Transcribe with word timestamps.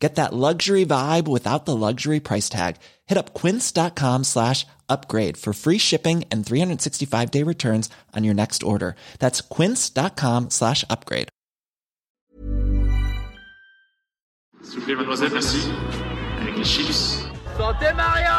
Get 0.00 0.14
that 0.14 0.32
luxury 0.32 0.86
vibe 0.86 1.28
without 1.28 1.66
the 1.66 1.76
luxury 1.76 2.20
price 2.20 2.48
tag. 2.48 2.76
Hit 3.06 3.18
up 3.18 3.34
quince.com 3.34 4.24
slash 4.24 4.66
upgrade 4.88 5.36
for 5.36 5.52
free 5.52 5.76
shipping 5.78 6.24
and 6.32 6.44
365 6.44 7.30
day 7.30 7.42
returns 7.42 7.90
on 8.16 8.24
your 8.24 8.34
next 8.34 8.62
order. 8.62 8.94
That's 9.18 9.42
quince.com 9.42 10.48
slash 10.50 10.84
upgrade. 10.88 11.28
S'il 14.62 14.78
vous 14.80 14.84
plaît, 14.86 14.94
mademoiselle, 14.94 15.30
merci. 15.32 15.58
Avec 16.40 16.56
les 16.56 16.64
chips. 16.64 17.24
Santé 17.58 17.92
Mario 17.94 18.30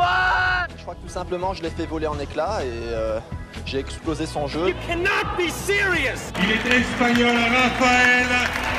ouais 0.00 0.74
Je 0.76 0.82
crois 0.82 0.94
que 0.96 1.00
tout 1.02 1.08
simplement 1.12 1.54
je 1.54 1.62
l'ai 1.62 1.70
fait 1.70 1.86
voler 1.86 2.06
en 2.08 2.18
éclats 2.18 2.64
et 2.64 2.68
euh, 2.72 3.20
j'ai 3.66 3.78
explosé 3.78 4.26
son 4.26 4.48
jeu. 4.48 4.72
cannot 4.86 5.36
be 5.36 5.48
serious 5.50 6.32
Il 6.42 6.50
est 6.50 6.76
espagnol, 6.80 7.36
Rafael 7.36 8.26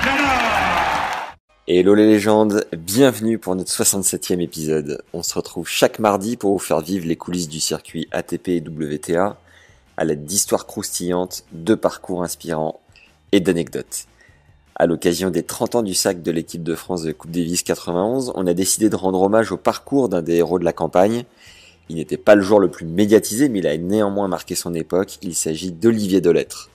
Nadal 0.03 0.98
Hello 1.71 1.93
les 1.93 2.07
légendes, 2.07 2.65
bienvenue 2.75 3.37
pour 3.37 3.55
notre 3.55 3.71
67e 3.71 4.41
épisode. 4.41 5.03
On 5.13 5.21
se 5.21 5.35
retrouve 5.35 5.67
chaque 5.67 5.99
mardi 5.99 6.35
pour 6.35 6.53
vous 6.53 6.57
faire 6.57 6.81
vivre 6.81 7.05
les 7.05 7.15
coulisses 7.15 7.47
du 7.47 7.59
circuit 7.59 8.07
ATP 8.09 8.47
et 8.47 8.63
WTA 8.67 9.37
à 9.95 10.03
l'aide 10.03 10.25
d'histoires 10.25 10.65
croustillantes, 10.65 11.43
de 11.51 11.75
parcours 11.75 12.23
inspirants 12.23 12.79
et 13.31 13.39
d'anecdotes. 13.39 14.07
À 14.77 14.87
l'occasion 14.87 15.29
des 15.29 15.43
30 15.43 15.75
ans 15.75 15.83
du 15.83 15.93
sac 15.93 16.23
de 16.23 16.31
l'équipe 16.31 16.63
de 16.63 16.73
France 16.73 17.03
de 17.03 17.11
Coupe 17.11 17.29
Davis 17.29 17.61
91, 17.61 18.31
on 18.33 18.47
a 18.47 18.55
décidé 18.55 18.89
de 18.89 18.95
rendre 18.95 19.21
hommage 19.21 19.51
au 19.51 19.57
parcours 19.57 20.09
d'un 20.09 20.23
des 20.23 20.37
héros 20.37 20.57
de 20.57 20.65
la 20.65 20.73
campagne. 20.73 21.23
Il 21.87 21.97
n'était 21.97 22.17
pas 22.17 22.33
le 22.33 22.41
joueur 22.41 22.61
le 22.61 22.71
plus 22.71 22.87
médiatisé, 22.87 23.47
mais 23.47 23.59
il 23.59 23.67
a 23.67 23.77
néanmoins 23.77 24.27
marqué 24.27 24.55
son 24.55 24.73
époque. 24.73 25.19
Il 25.21 25.35
s'agit 25.35 25.71
d'Olivier 25.71 26.19
Delettre. 26.19 26.71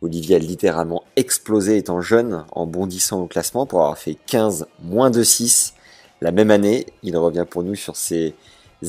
Olivier 0.00 0.36
a 0.36 0.38
littéralement 0.38 1.02
explosé 1.16 1.76
étant 1.76 2.00
jeune 2.00 2.44
en 2.52 2.66
bondissant 2.66 3.20
au 3.22 3.26
classement 3.26 3.66
pour 3.66 3.80
avoir 3.80 3.98
fait 3.98 4.16
15 4.26 4.66
moins 4.82 5.10
de 5.10 5.22
6 5.22 5.74
la 6.20 6.30
même 6.30 6.50
année. 6.50 6.86
Il 7.02 7.16
revient 7.16 7.46
pour 7.48 7.62
nous 7.64 7.74
sur 7.74 7.96
ses 7.96 8.34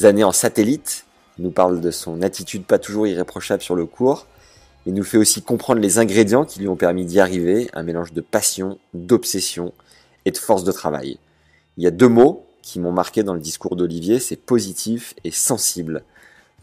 années 0.03 0.23
en 0.23 0.31
satellite. 0.31 1.05
Il 1.37 1.45
nous 1.45 1.51
parle 1.51 1.81
de 1.81 1.91
son 1.91 2.21
attitude 2.21 2.65
pas 2.65 2.79
toujours 2.79 3.07
irréprochable 3.07 3.63
sur 3.63 3.75
le 3.75 3.85
cours. 3.85 4.27
Il 4.85 4.93
nous 4.93 5.03
fait 5.03 5.17
aussi 5.17 5.41
comprendre 5.41 5.81
les 5.81 5.97
ingrédients 5.99 6.45
qui 6.45 6.59
lui 6.59 6.67
ont 6.67 6.75
permis 6.75 7.05
d'y 7.05 7.19
arriver, 7.19 7.69
un 7.73 7.83
mélange 7.83 8.13
de 8.13 8.21
passion, 8.21 8.79
d'obsession 8.93 9.73
et 10.25 10.31
de 10.31 10.37
force 10.37 10.63
de 10.63 10.71
travail. 10.71 11.19
Il 11.77 11.83
y 11.83 11.87
a 11.87 11.91
deux 11.91 12.07
mots 12.07 12.45
qui 12.61 12.79
m'ont 12.79 12.91
marqué 12.91 13.23
dans 13.23 13.33
le 13.33 13.39
discours 13.39 13.75
d'Olivier, 13.75 14.19
c'est 14.19 14.35
positif 14.35 15.15
et 15.23 15.31
sensible. 15.31 16.03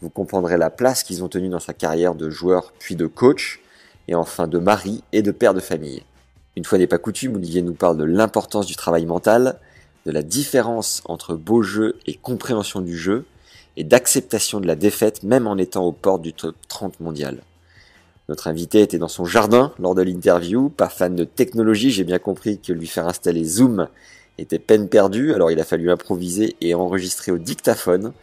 Vous 0.01 0.09
comprendrez 0.09 0.57
la 0.57 0.69
place 0.69 1.03
qu'ils 1.03 1.23
ont 1.23 1.27
tenue 1.27 1.49
dans 1.49 1.59
sa 1.59 1.73
carrière 1.73 2.15
de 2.15 2.29
joueur 2.29 2.71
puis 2.79 2.95
de 2.95 3.07
coach, 3.07 3.61
et 4.07 4.15
enfin 4.15 4.47
de 4.47 4.59
mari 4.59 5.03
et 5.11 5.21
de 5.21 5.31
père 5.31 5.53
de 5.53 5.59
famille. 5.59 6.03
Une 6.55 6.65
fois 6.65 6.77
n'est 6.77 6.87
pas 6.87 6.97
coutume, 6.97 7.35
Olivier 7.35 7.61
nous 7.61 7.73
parle 7.73 7.97
de 7.97 8.03
l'importance 8.03 8.65
du 8.65 8.75
travail 8.75 9.05
mental, 9.05 9.59
de 10.05 10.11
la 10.11 10.23
différence 10.23 11.01
entre 11.05 11.35
beau 11.35 11.61
jeu 11.61 11.97
et 12.07 12.15
compréhension 12.15 12.81
du 12.81 12.97
jeu, 12.97 13.25
et 13.75 13.83
d'acceptation 13.83 14.59
de 14.59 14.67
la 14.67 14.75
défaite 14.75 15.23
même 15.23 15.47
en 15.47 15.57
étant 15.57 15.85
aux 15.85 15.91
portes 15.91 16.23
du 16.23 16.33
top 16.33 16.55
30 16.67 16.99
mondial. 16.99 17.43
Notre 18.27 18.47
invité 18.47 18.81
était 18.81 18.97
dans 18.97 19.07
son 19.07 19.23
jardin 19.23 19.71
lors 19.79 19.95
de 19.95 20.01
l'interview, 20.01 20.69
pas 20.69 20.89
fan 20.89 21.15
de 21.15 21.23
technologie, 21.23 21.91
j'ai 21.91 22.03
bien 22.03 22.19
compris 22.19 22.59
que 22.59 22.73
lui 22.73 22.87
faire 22.87 23.07
installer 23.07 23.45
Zoom 23.45 23.87
était 24.37 24.59
peine 24.59 24.89
perdue, 24.89 25.33
alors 25.33 25.51
il 25.51 25.59
a 25.59 25.63
fallu 25.63 25.89
improviser 25.89 26.55
et 26.59 26.75
enregistrer 26.75 27.31
au 27.31 27.37
dictaphone 27.37 28.13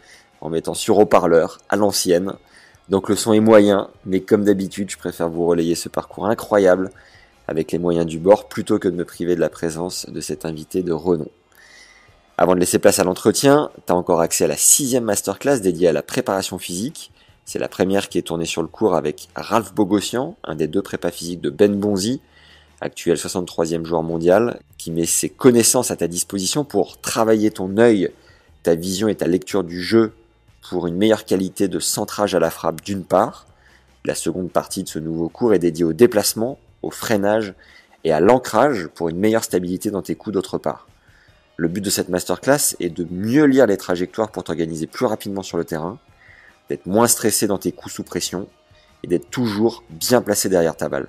en 0.41 0.49
mettant 0.49 0.73
sur 0.73 0.99
haut-parleur 0.99 1.57
à 1.69 1.75
l'ancienne. 1.75 2.33
Donc 2.89 3.09
le 3.09 3.15
son 3.15 3.33
est 3.33 3.39
moyen, 3.39 3.89
mais 4.05 4.21
comme 4.21 4.43
d'habitude, 4.43 4.91
je 4.91 4.97
préfère 4.97 5.29
vous 5.29 5.45
relayer 5.45 5.75
ce 5.75 5.89
parcours 5.89 6.27
incroyable 6.27 6.91
avec 7.47 7.71
les 7.71 7.79
moyens 7.79 8.05
du 8.05 8.19
bord 8.19 8.47
plutôt 8.47 8.79
que 8.79 8.87
de 8.87 8.95
me 8.95 9.05
priver 9.05 9.35
de 9.35 9.39
la 9.39 9.49
présence 9.49 10.07
de 10.09 10.21
cet 10.21 10.45
invité 10.45 10.83
de 10.83 10.91
renom. 10.91 11.29
Avant 12.37 12.53
de 12.53 12.59
laisser 12.59 12.79
place 12.79 12.99
à 12.99 13.03
l'entretien, 13.03 13.71
tu 13.87 13.93
as 13.93 13.95
encore 13.95 14.21
accès 14.21 14.43
à 14.43 14.47
la 14.47 14.57
sixième 14.57 15.05
masterclass 15.05 15.59
dédiée 15.59 15.87
à 15.87 15.93
la 15.93 16.03
préparation 16.03 16.59
physique. 16.59 17.11
C'est 17.45 17.59
la 17.59 17.69
première 17.69 18.09
qui 18.09 18.17
est 18.17 18.23
tournée 18.23 18.45
sur 18.45 18.61
le 18.61 18.67
cours 18.67 18.95
avec 18.95 19.29
Ralph 19.35 19.73
Bogossian, 19.73 20.35
un 20.43 20.55
des 20.55 20.67
deux 20.67 20.81
prépas 20.81 21.11
physiques 21.11 21.41
de 21.41 21.49
Ben 21.49 21.79
Bonzi, 21.79 22.21
actuel 22.81 23.17
63e 23.17 23.85
joueur 23.85 24.03
mondial, 24.03 24.59
qui 24.77 24.91
met 24.91 25.05
ses 25.05 25.29
connaissances 25.29 25.91
à 25.91 25.95
ta 25.95 26.07
disposition 26.07 26.65
pour 26.65 26.99
travailler 26.99 27.51
ton 27.51 27.77
œil, 27.77 28.11
ta 28.63 28.75
vision 28.75 29.07
et 29.07 29.15
ta 29.15 29.27
lecture 29.27 29.63
du 29.63 29.81
jeu 29.81 30.11
pour 30.69 30.87
une 30.87 30.95
meilleure 30.95 31.25
qualité 31.25 31.67
de 31.67 31.79
centrage 31.79 32.35
à 32.35 32.39
la 32.39 32.49
frappe 32.49 32.81
d'une 32.81 33.03
part. 33.03 33.47
La 34.03 34.15
seconde 34.15 34.51
partie 34.51 34.83
de 34.83 34.89
ce 34.89 34.99
nouveau 34.99 35.29
cours 35.29 35.53
est 35.53 35.59
dédiée 35.59 35.83
au 35.83 35.93
déplacement, 35.93 36.59
au 36.81 36.91
freinage 36.91 37.53
et 38.03 38.11
à 38.11 38.19
l'ancrage 38.19 38.87
pour 38.87 39.09
une 39.09 39.17
meilleure 39.17 39.43
stabilité 39.43 39.91
dans 39.91 40.01
tes 40.01 40.15
coups 40.15 40.33
d'autre 40.33 40.57
part. 40.57 40.87
Le 41.57 41.67
but 41.67 41.81
de 41.81 41.89
cette 41.89 42.09
masterclass 42.09 42.75
est 42.79 42.89
de 42.89 43.07
mieux 43.09 43.45
lire 43.45 43.65
les 43.65 43.77
trajectoires 43.77 44.31
pour 44.31 44.43
t'organiser 44.43 44.87
plus 44.87 45.05
rapidement 45.05 45.41
sur 45.41 45.57
le 45.57 45.65
terrain, 45.65 45.97
d'être 46.69 46.85
moins 46.85 47.07
stressé 47.07 47.47
dans 47.47 47.57
tes 47.57 47.71
coups 47.71 47.95
sous 47.95 48.03
pression 48.03 48.47
et 49.03 49.07
d'être 49.07 49.29
toujours 49.29 49.83
bien 49.89 50.21
placé 50.21 50.49
derrière 50.49 50.75
ta 50.75 50.89
balle. 50.89 51.07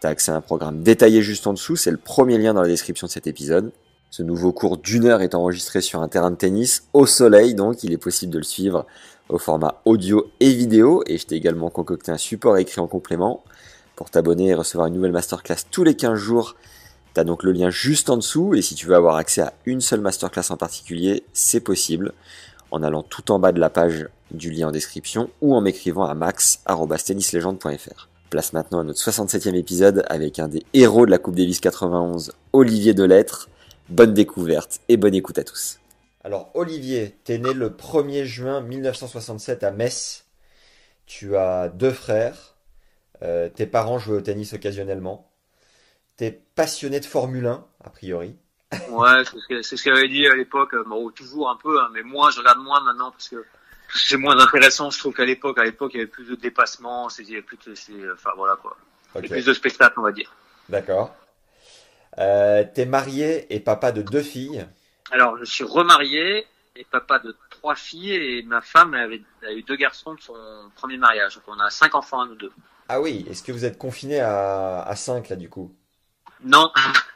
Tu 0.00 0.06
as 0.06 0.10
accès 0.10 0.32
à 0.32 0.36
un 0.36 0.40
programme 0.40 0.82
détaillé 0.82 1.22
juste 1.22 1.46
en 1.46 1.52
dessous, 1.52 1.76
c'est 1.76 1.90
le 1.90 1.96
premier 1.96 2.36
lien 2.36 2.52
dans 2.52 2.62
la 2.62 2.68
description 2.68 3.06
de 3.06 3.12
cet 3.12 3.26
épisode. 3.26 3.72
Ce 4.12 4.22
nouveau 4.22 4.52
cours 4.52 4.76
d'une 4.76 5.06
heure 5.06 5.22
est 5.22 5.34
enregistré 5.34 5.80
sur 5.80 6.02
un 6.02 6.08
terrain 6.08 6.30
de 6.30 6.36
tennis 6.36 6.86
au 6.92 7.06
soleil, 7.06 7.54
donc 7.54 7.82
il 7.82 7.94
est 7.94 7.96
possible 7.96 8.30
de 8.30 8.36
le 8.36 8.44
suivre 8.44 8.84
au 9.30 9.38
format 9.38 9.80
audio 9.86 10.30
et 10.38 10.52
vidéo, 10.52 11.02
et 11.06 11.16
je 11.16 11.24
t'ai 11.24 11.36
également 11.36 11.70
concocté 11.70 12.12
un 12.12 12.18
support 12.18 12.58
écrit 12.58 12.82
en 12.82 12.88
complément. 12.88 13.42
Pour 13.96 14.10
t'abonner 14.10 14.48
et 14.48 14.54
recevoir 14.54 14.88
une 14.88 14.94
nouvelle 14.96 15.12
masterclass 15.12 15.64
tous 15.70 15.82
les 15.82 15.96
15 15.96 16.18
jours, 16.18 16.56
tu 17.14 17.20
as 17.22 17.24
donc 17.24 17.42
le 17.42 17.52
lien 17.52 17.70
juste 17.70 18.10
en 18.10 18.18
dessous, 18.18 18.52
et 18.54 18.60
si 18.60 18.74
tu 18.74 18.86
veux 18.86 18.94
avoir 18.94 19.16
accès 19.16 19.40
à 19.40 19.54
une 19.64 19.80
seule 19.80 20.02
masterclass 20.02 20.50
en 20.50 20.58
particulier, 20.58 21.24
c'est 21.32 21.60
possible 21.60 22.12
en 22.70 22.82
allant 22.82 23.02
tout 23.02 23.32
en 23.32 23.38
bas 23.38 23.52
de 23.52 23.60
la 23.60 23.70
page 23.70 24.10
du 24.30 24.50
lien 24.50 24.68
en 24.68 24.72
description 24.72 25.30
ou 25.40 25.54
en 25.54 25.62
m'écrivant 25.62 26.04
à 26.04 26.12
max.tennislegende.fr. 26.12 28.08
Place 28.28 28.52
maintenant 28.52 28.80
à 28.80 28.84
notre 28.84 29.00
67e 29.00 29.54
épisode 29.54 30.04
avec 30.10 30.38
un 30.38 30.48
des 30.48 30.64
héros 30.74 31.06
de 31.06 31.10
la 31.10 31.16
Coupe 31.16 31.36
Davis 31.36 31.60
91, 31.60 32.32
Olivier 32.52 32.92
Delettre. 32.92 33.48
Bonne 33.88 34.14
découverte 34.14 34.80
et 34.88 34.96
bonne 34.96 35.14
écoute 35.14 35.38
à 35.38 35.44
tous. 35.44 35.78
Alors 36.24 36.50
Olivier, 36.54 37.16
t'es 37.24 37.38
né 37.38 37.52
le 37.52 37.70
1er 37.70 38.24
juin 38.24 38.60
1967 38.60 39.64
à 39.64 39.70
Metz. 39.70 40.24
Tu 41.06 41.36
as 41.36 41.68
deux 41.68 41.90
frères. 41.90 42.54
Euh, 43.22 43.48
tes 43.48 43.66
parents 43.66 43.98
jouaient 43.98 44.18
au 44.18 44.20
tennis 44.20 44.52
occasionnellement. 44.52 45.30
T'es 46.16 46.42
passionné 46.54 47.00
de 47.00 47.04
Formule 47.04 47.46
1, 47.46 47.64
a 47.84 47.90
priori. 47.90 48.36
Ouais, 48.88 49.22
c'est 49.62 49.76
ce 49.76 49.82
qu'elle 49.82 49.94
avait 49.96 50.08
dit 50.08 50.26
à 50.26 50.34
l'époque. 50.34 50.74
euh, 50.74 50.84
Bon, 50.84 51.10
toujours 51.10 51.50
un 51.50 51.56
peu, 51.56 51.80
hein, 51.80 51.88
mais 51.92 52.02
moi, 52.02 52.30
je 52.30 52.38
regarde 52.38 52.58
moins 52.60 52.80
maintenant 52.80 53.10
parce 53.10 53.28
que 53.28 53.44
c'est 53.94 54.16
moins 54.16 54.38
intéressant. 54.38 54.90
Je 54.90 54.98
trouve 54.98 55.12
qu'à 55.14 55.24
l'époque, 55.24 55.58
à 55.58 55.64
l'époque, 55.64 55.92
il 55.94 55.98
y 55.98 56.00
avait 56.00 56.10
plus 56.10 56.24
de 56.24 56.34
dépassements, 56.36 57.08
c'était 57.08 57.42
plus 57.42 57.58
de, 57.66 58.12
enfin 58.14 58.30
voilà 58.36 58.56
quoi, 58.56 58.76
Il 59.14 59.16
y 59.16 59.18
avait 59.18 59.28
plus 59.28 59.44
de 59.44 59.52
spectacles, 59.52 59.98
on 59.98 60.02
va 60.02 60.12
dire. 60.12 60.34
d'accord. 60.68 61.14
Euh, 62.18 62.64
t'es 62.74 62.86
marié 62.86 63.52
et 63.54 63.60
papa 63.60 63.92
de 63.92 64.02
deux 64.02 64.22
filles. 64.22 64.66
Alors, 65.10 65.36
je 65.38 65.44
suis 65.44 65.64
remarié 65.64 66.46
et 66.76 66.84
papa 66.84 67.18
de 67.18 67.36
trois 67.50 67.74
filles 67.74 68.12
et 68.12 68.42
ma 68.42 68.60
femme 68.60 68.94
avait, 68.94 69.22
a 69.46 69.52
eu 69.52 69.62
deux 69.62 69.76
garçons 69.76 70.14
de 70.14 70.20
son 70.20 70.34
premier 70.74 70.96
mariage. 70.96 71.34
Donc, 71.36 71.44
on 71.46 71.60
a 71.60 71.70
cinq 71.70 71.94
enfants 71.94 72.20
à 72.20 72.26
nous 72.26 72.34
deux. 72.34 72.52
Ah 72.88 73.00
oui, 73.00 73.24
est-ce 73.30 73.42
que 73.42 73.52
vous 73.52 73.64
êtes 73.64 73.78
confiné 73.78 74.20
à, 74.20 74.82
à 74.82 74.96
5 74.96 75.28
là 75.30 75.36
du 75.36 75.48
coup? 75.48 75.74
Non, 76.44 76.72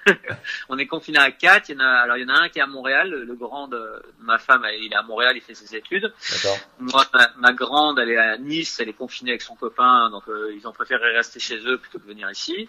on 0.68 0.78
est 0.78 0.86
confiné 0.86 1.18
à 1.18 1.30
quatre. 1.32 1.68
Il 1.68 1.74
y 1.74 1.76
en 1.76 1.80
a, 1.80 1.88
alors 1.88 2.16
il 2.16 2.22
y 2.22 2.24
en 2.24 2.34
a 2.34 2.38
un 2.38 2.48
qui 2.48 2.60
est 2.60 2.62
à 2.62 2.66
Montréal, 2.66 3.10
le, 3.10 3.34
grand 3.34 3.66
de 3.66 4.02
ma 4.20 4.38
femme, 4.38 4.64
il 4.78 4.92
est 4.92 4.96
à 4.96 5.02
Montréal, 5.02 5.36
il 5.36 5.42
fait 5.42 5.54
ses 5.54 5.74
études. 5.74 6.12
D'accord. 6.30 6.58
Moi, 6.78 7.04
ma, 7.12 7.30
ma 7.36 7.52
grande, 7.52 7.98
elle 7.98 8.10
est 8.10 8.16
à 8.16 8.38
Nice, 8.38 8.78
elle 8.78 8.88
est 8.88 8.94
confinée 8.94 9.32
avec 9.32 9.42
son 9.42 9.56
copain, 9.56 10.10
donc 10.10 10.22
euh, 10.28 10.54
ils 10.56 10.66
ont 10.68 10.72
préféré 10.72 11.10
rester 11.10 11.40
chez 11.40 11.58
eux 11.66 11.78
plutôt 11.78 11.98
que 11.98 12.06
venir 12.06 12.30
ici. 12.30 12.68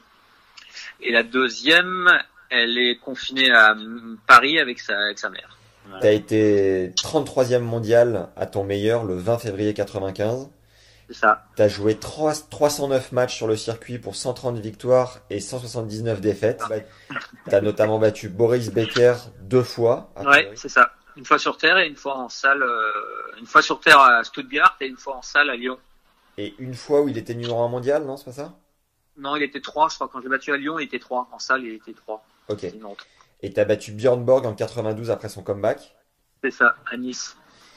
Et 1.02 1.12
la 1.12 1.24
deuxième, 1.24 2.10
elle 2.50 2.78
est 2.78 2.98
confinée 2.98 3.52
à 3.52 3.76
Paris 4.28 4.60
avec 4.60 4.80
sa, 4.80 4.98
avec 4.98 5.20
sa 5.20 5.30
mère. 5.30 5.58
T'as 6.02 6.12
été 6.12 6.92
33e 6.98 7.60
mondial 7.60 8.30
à 8.36 8.46
ton 8.46 8.64
meilleur 8.64 9.06
le 9.06 9.16
20 9.16 9.40
février 9.40 9.74
95. 9.74 10.50
C'est 11.08 11.14
ça. 11.14 11.46
T'as 11.56 11.70
joué 11.70 11.96
3, 11.96 12.34
309 12.50 13.14
matchs 13.14 13.36
sur 13.36 13.48
le 13.48 13.56
circuit 13.56 13.98
pour 13.98 14.16
130 14.16 14.60
victoires 14.60 15.20
et 15.30 15.40
179 15.40 16.20
défaites. 16.20 16.62
Bah, 16.70 16.76
T'as 17.50 17.62
notamment 17.62 17.98
battu 17.98 18.28
Boris 18.28 18.72
Becker 18.72 19.14
deux 19.42 19.64
fois. 19.64 20.12
Ouais, 20.18 20.52
c'est 20.56 20.70
ça. 20.70 20.92
Une 21.16 21.26
fois 21.26 21.40
sur 21.40 21.58
terre 21.58 21.78
et 21.78 21.88
une 21.88 21.96
fois 21.96 22.18
en 22.18 22.30
salle, 22.30 22.62
euh, 22.62 23.40
une 23.40 23.46
fois 23.46 23.62
sur 23.62 23.80
terre 23.80 24.00
à 24.00 24.24
Stuttgart 24.24 24.76
et 24.82 24.88
une 24.88 24.98
fois 24.98 25.16
en 25.16 25.22
salle 25.22 25.50
à 25.50 25.56
Lyon. 25.56 25.78
Et 26.38 26.54
une 26.60 26.76
fois 26.76 27.02
où 27.02 27.10
il 27.10 27.18
était 27.18 27.34
numéro 27.34 27.64
1 27.64 27.70
mondial, 27.70 28.04
non, 28.04 28.18
c'est 28.18 28.26
pas 28.26 28.34
ça? 28.34 28.54
Non, 29.18 29.36
il 29.36 29.44
était 29.44 29.62
3, 29.62 29.90
je 29.90 29.96
crois. 29.96 30.08
Quand 30.08 30.22
j'ai 30.22 30.30
battu 30.30 30.52
à 30.52 30.58
Lyon, 30.58 30.80
il 30.80 30.86
était 30.86 31.00
3. 31.00 31.30
En 31.32 31.40
salle, 31.40 31.64
il 31.64 31.74
était 31.74 31.94
3. 31.94 32.26
Ok. 32.50 32.66
Et 33.42 33.54
t'as 33.54 33.66
battu 33.66 33.92
Björn 33.92 34.24
Borg 34.24 34.46
en 34.46 34.54
92 34.54 35.12
après 35.12 35.30
son 35.30 35.44
comeback. 35.44 35.96
C'est 36.44 36.52
ça, 36.52 36.76
à 36.90 36.98
Nice, 36.98 37.36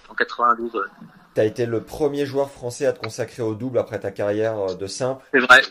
en 0.09 0.15
92. 0.15 0.75
ouais. 0.75 0.81
T'as 1.35 1.45
été 1.45 1.65
le 1.65 1.83
premier 1.83 2.27
joueur 2.27 2.51
français 2.51 2.87
à 2.87 2.93
te 2.93 2.99
consacrer 2.99 3.43
au 3.43 3.55
double 3.55 3.79
après 3.79 4.01
ta 4.01 4.11
carrière 4.11 4.59
euh, 4.59 4.75
de 4.75 4.87
simple. 4.87 5.25
C'est 5.33 5.41
vrai. 5.41 5.63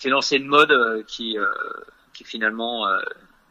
J'ai 0.00 0.08
lancé 0.08 0.36
une 0.36 0.46
mode 0.46 0.70
euh, 0.72 1.02
qui, 1.06 1.38
euh, 1.38 1.46
qui 2.14 2.24
finalement, 2.24 2.88
euh, 2.88 2.98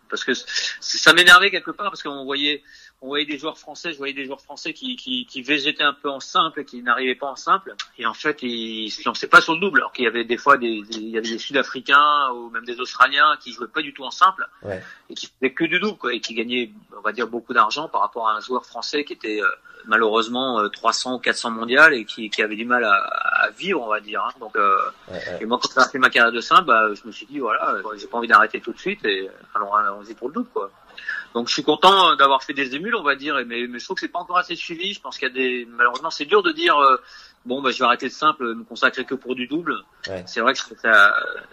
parce 0.10 0.24
que 0.24 0.34
ça 0.34 1.14
m'énervait 1.14 1.52
quelque 1.52 1.72
part 1.72 1.92
parce 1.92 2.02
qu'on 2.04 2.26
voyait, 2.26 2.64
on 3.02 3.08
voyait 3.08 3.26
des 3.26 3.38
joueurs 3.38 3.58
français, 3.58 3.92
je 3.92 3.98
voyais 3.98 4.14
des 4.14 4.26
joueurs 4.26 4.42
français 4.42 4.74
qui, 4.74 4.96
qui, 4.96 5.26
qui 5.28 5.42
végétaient 5.42 5.84
un 5.84 5.94
peu 5.94 6.10
en 6.10 6.20
simple, 6.20 6.62
et 6.62 6.66
qui 6.66 6.82
n'arrivaient 6.82 7.14
pas 7.16 7.28
en 7.28 7.36
simple, 7.36 7.76
et 8.00 8.06
en 8.06 8.14
fait 8.14 8.42
ils 8.42 8.90
se 8.90 9.08
lançaient 9.08 9.28
pas 9.28 9.42
sur 9.42 9.54
le 9.54 9.60
double, 9.60 9.80
alors 9.80 9.92
qu'il 9.92 10.06
y 10.06 10.08
avait 10.08 10.24
des 10.24 10.38
fois 10.38 10.58
des, 10.58 10.82
des- 10.84 10.98
il 10.98 11.10
y 11.10 11.18
avait 11.18 11.30
des 11.30 11.38
Sud-Africains 11.38 12.32
ou 12.34 12.50
même 12.50 12.66
des 12.66 12.80
Australiens 12.80 13.36
qui 13.40 13.52
jouaient 13.52 13.68
pas 13.68 13.82
du 13.82 13.94
tout 13.94 14.04
en 14.04 14.12
simple 14.12 14.48
Ouais. 14.64 14.82
et 15.10 15.14
qui 15.14 15.28
faisaient 15.28 15.54
que 15.54 15.66
du 15.66 15.80
double, 15.80 15.98
quoi, 15.98 16.14
et 16.14 16.20
qui 16.22 16.34
gagnaient, 16.34 16.72
on 16.98 17.02
va 17.02 17.12
dire, 17.12 17.28
beaucoup 17.28 17.54
d'argent 17.54 17.88
par 17.90 18.02
rapport 18.02 18.28
à 18.30 18.34
un 18.38 18.40
joueur 18.40 18.66
français 18.66 19.04
qui 19.04 19.14
était 19.14 19.40
euh, 19.42 19.48
malheureusement 19.86 20.60
euh, 20.62 20.70
300 20.70 21.16
ou 21.16 21.20
400 21.20 21.52
mondial 21.52 21.94
et 21.94 22.06
qui, 22.06 22.30
qui 22.32 22.42
avait 22.42 22.56
du 22.56 22.66
mal 22.66 22.84
à, 22.84 22.94
à 22.96 23.50
vivre, 23.52 23.82
on 23.82 23.88
va 23.90 24.00
dire. 24.00 24.24
hein. 24.24 24.34
Donc 24.40 24.56
euh, 24.56 24.78
Ouais, 25.10 25.14
ouais. 25.16 25.38
et 25.42 25.46
moi, 25.46 25.60
quand 25.62 25.70
j'ai 25.84 25.92
fait 25.92 26.00
ma 26.00 26.10
carrière 26.10 26.32
de 26.34 26.42
simple, 26.42 26.66
bah, 26.66 26.88
je 26.94 27.06
me 27.06 27.12
suis 27.12 27.28
dit, 27.28 27.38
voilà, 27.40 27.70
euh, 27.76 27.84
j'ai 27.98 28.08
pas 28.08 28.18
envie 28.18 28.28
d'arrêter 28.28 28.60
tout 28.62 28.74
de 28.74 28.80
suite 28.80 29.06
et 29.06 29.30
allons, 29.54 29.72
allons-y 29.74 30.16
pour 30.16 30.30
le 30.30 30.34
double, 30.36 30.50
quoi. 30.50 30.72
Donc, 31.36 31.50
je 31.50 31.54
suis 31.54 31.64
content 31.64 32.12
euh, 32.12 32.16
d'avoir 32.16 32.44
fait 32.44 32.54
des 32.54 32.76
émules, 32.76 32.96
on 32.96 33.04
va 33.04 33.16
dire, 33.16 33.36
mais, 33.46 33.68
mais 33.68 33.78
je 33.78 33.84
trouve 33.84 33.96
que 33.96 34.02
c'est 34.02 34.08
pas 34.08 34.20
encore 34.20 34.38
assez 34.38 34.56
suivi. 34.56 34.94
Je 34.94 35.02
pense 35.02 35.18
qu'il 35.18 35.28
y 35.28 35.32
a 35.32 35.34
des, 35.34 35.68
malheureusement, 35.70 36.10
c'est 36.10 36.24
dur 36.24 36.42
de 36.42 36.54
dire, 36.54 36.78
euh, 36.78 36.96
bon, 37.46 37.62
bah, 37.62 37.72
je 37.72 37.80
vais 37.80 37.84
arrêter 37.84 38.06
le 38.06 38.12
simple, 38.14 38.56
me 38.56 38.64
consacrer 38.64 39.04
que 39.04 39.16
pour 39.16 39.36
du 39.36 39.46
double. 39.46 39.76
Ouais. 40.08 40.24
C'est 40.28 40.40
vrai 40.40 40.54
que 40.54 40.60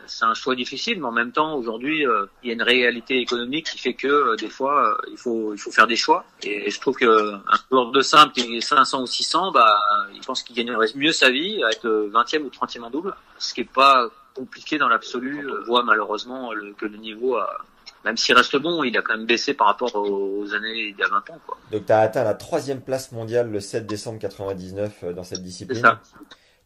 c'est 0.06 0.24
un 0.24 0.34
choix 0.34 0.54
difficile, 0.54 1.00
mais 1.00 1.06
en 1.06 1.12
même 1.12 1.32
temps, 1.32 1.56
aujourd'hui, 1.56 2.06
euh, 2.06 2.26
il 2.44 2.46
y 2.46 2.50
a 2.50 2.54
une 2.54 2.62
réalité 2.62 3.18
économique 3.18 3.66
qui 3.72 3.78
fait 3.78 3.94
que, 3.94 4.06
euh, 4.06 4.36
des 4.36 4.48
fois, 4.48 4.96
il 5.10 5.18
faut, 5.18 5.52
il 5.52 5.58
faut 5.58 5.72
faire 5.72 5.88
des 5.88 5.96
choix. 5.96 6.24
Et, 6.44 6.70
je 6.70 6.80
trouve 6.80 6.94
que 6.94 7.32
un 7.34 7.58
joueur 7.68 7.90
de 7.90 8.02
simple 8.02 8.34
qui 8.34 8.56
est 8.56 8.60
500 8.60 9.02
ou 9.02 9.06
600, 9.08 9.50
bah, 9.50 9.80
je 10.14 10.24
pense 10.24 10.44
qu'il 10.44 10.54
gagnerait 10.54 10.86
mieux 10.94 11.10
sa 11.12 11.28
vie 11.28 11.60
à 11.64 11.70
être 11.70 11.88
20e 11.88 12.44
ou 12.44 12.50
30e 12.50 12.84
en 12.84 12.90
double, 12.90 13.16
ce 13.38 13.52
qui 13.52 13.62
est 13.62 13.72
pas 13.72 14.08
compliqué 14.36 14.78
dans 14.78 14.88
l'absolu. 14.88 15.50
On 15.50 15.64
voit 15.64 15.82
malheureusement 15.82 16.52
le- 16.52 16.72
que 16.72 16.86
le 16.86 16.98
niveau 16.98 17.36
a, 17.36 17.58
même 18.04 18.16
s'il 18.16 18.34
reste 18.34 18.56
bon, 18.56 18.82
il 18.84 18.96
a 18.96 19.02
quand 19.02 19.16
même 19.16 19.26
baissé 19.26 19.54
par 19.54 19.68
rapport 19.68 19.94
aux, 19.94 20.52
années 20.54 20.88
il 20.90 20.96
y 20.98 21.02
a 21.02 21.08
20 21.08 21.16
ans, 21.30 21.38
quoi. 21.46 21.56
Donc 21.70 21.86
t'as 21.86 22.00
atteint 22.00 22.24
la 22.24 22.34
troisième 22.34 22.80
place 22.80 23.12
mondiale 23.12 23.50
le 23.50 23.60
7 23.60 23.86
décembre 23.86 24.18
99 24.18 25.04
euh, 25.04 25.12
dans 25.12 25.22
cette 25.24 25.38
C'est 25.38 25.44
discipline. 25.44 25.80
ça. 25.82 26.00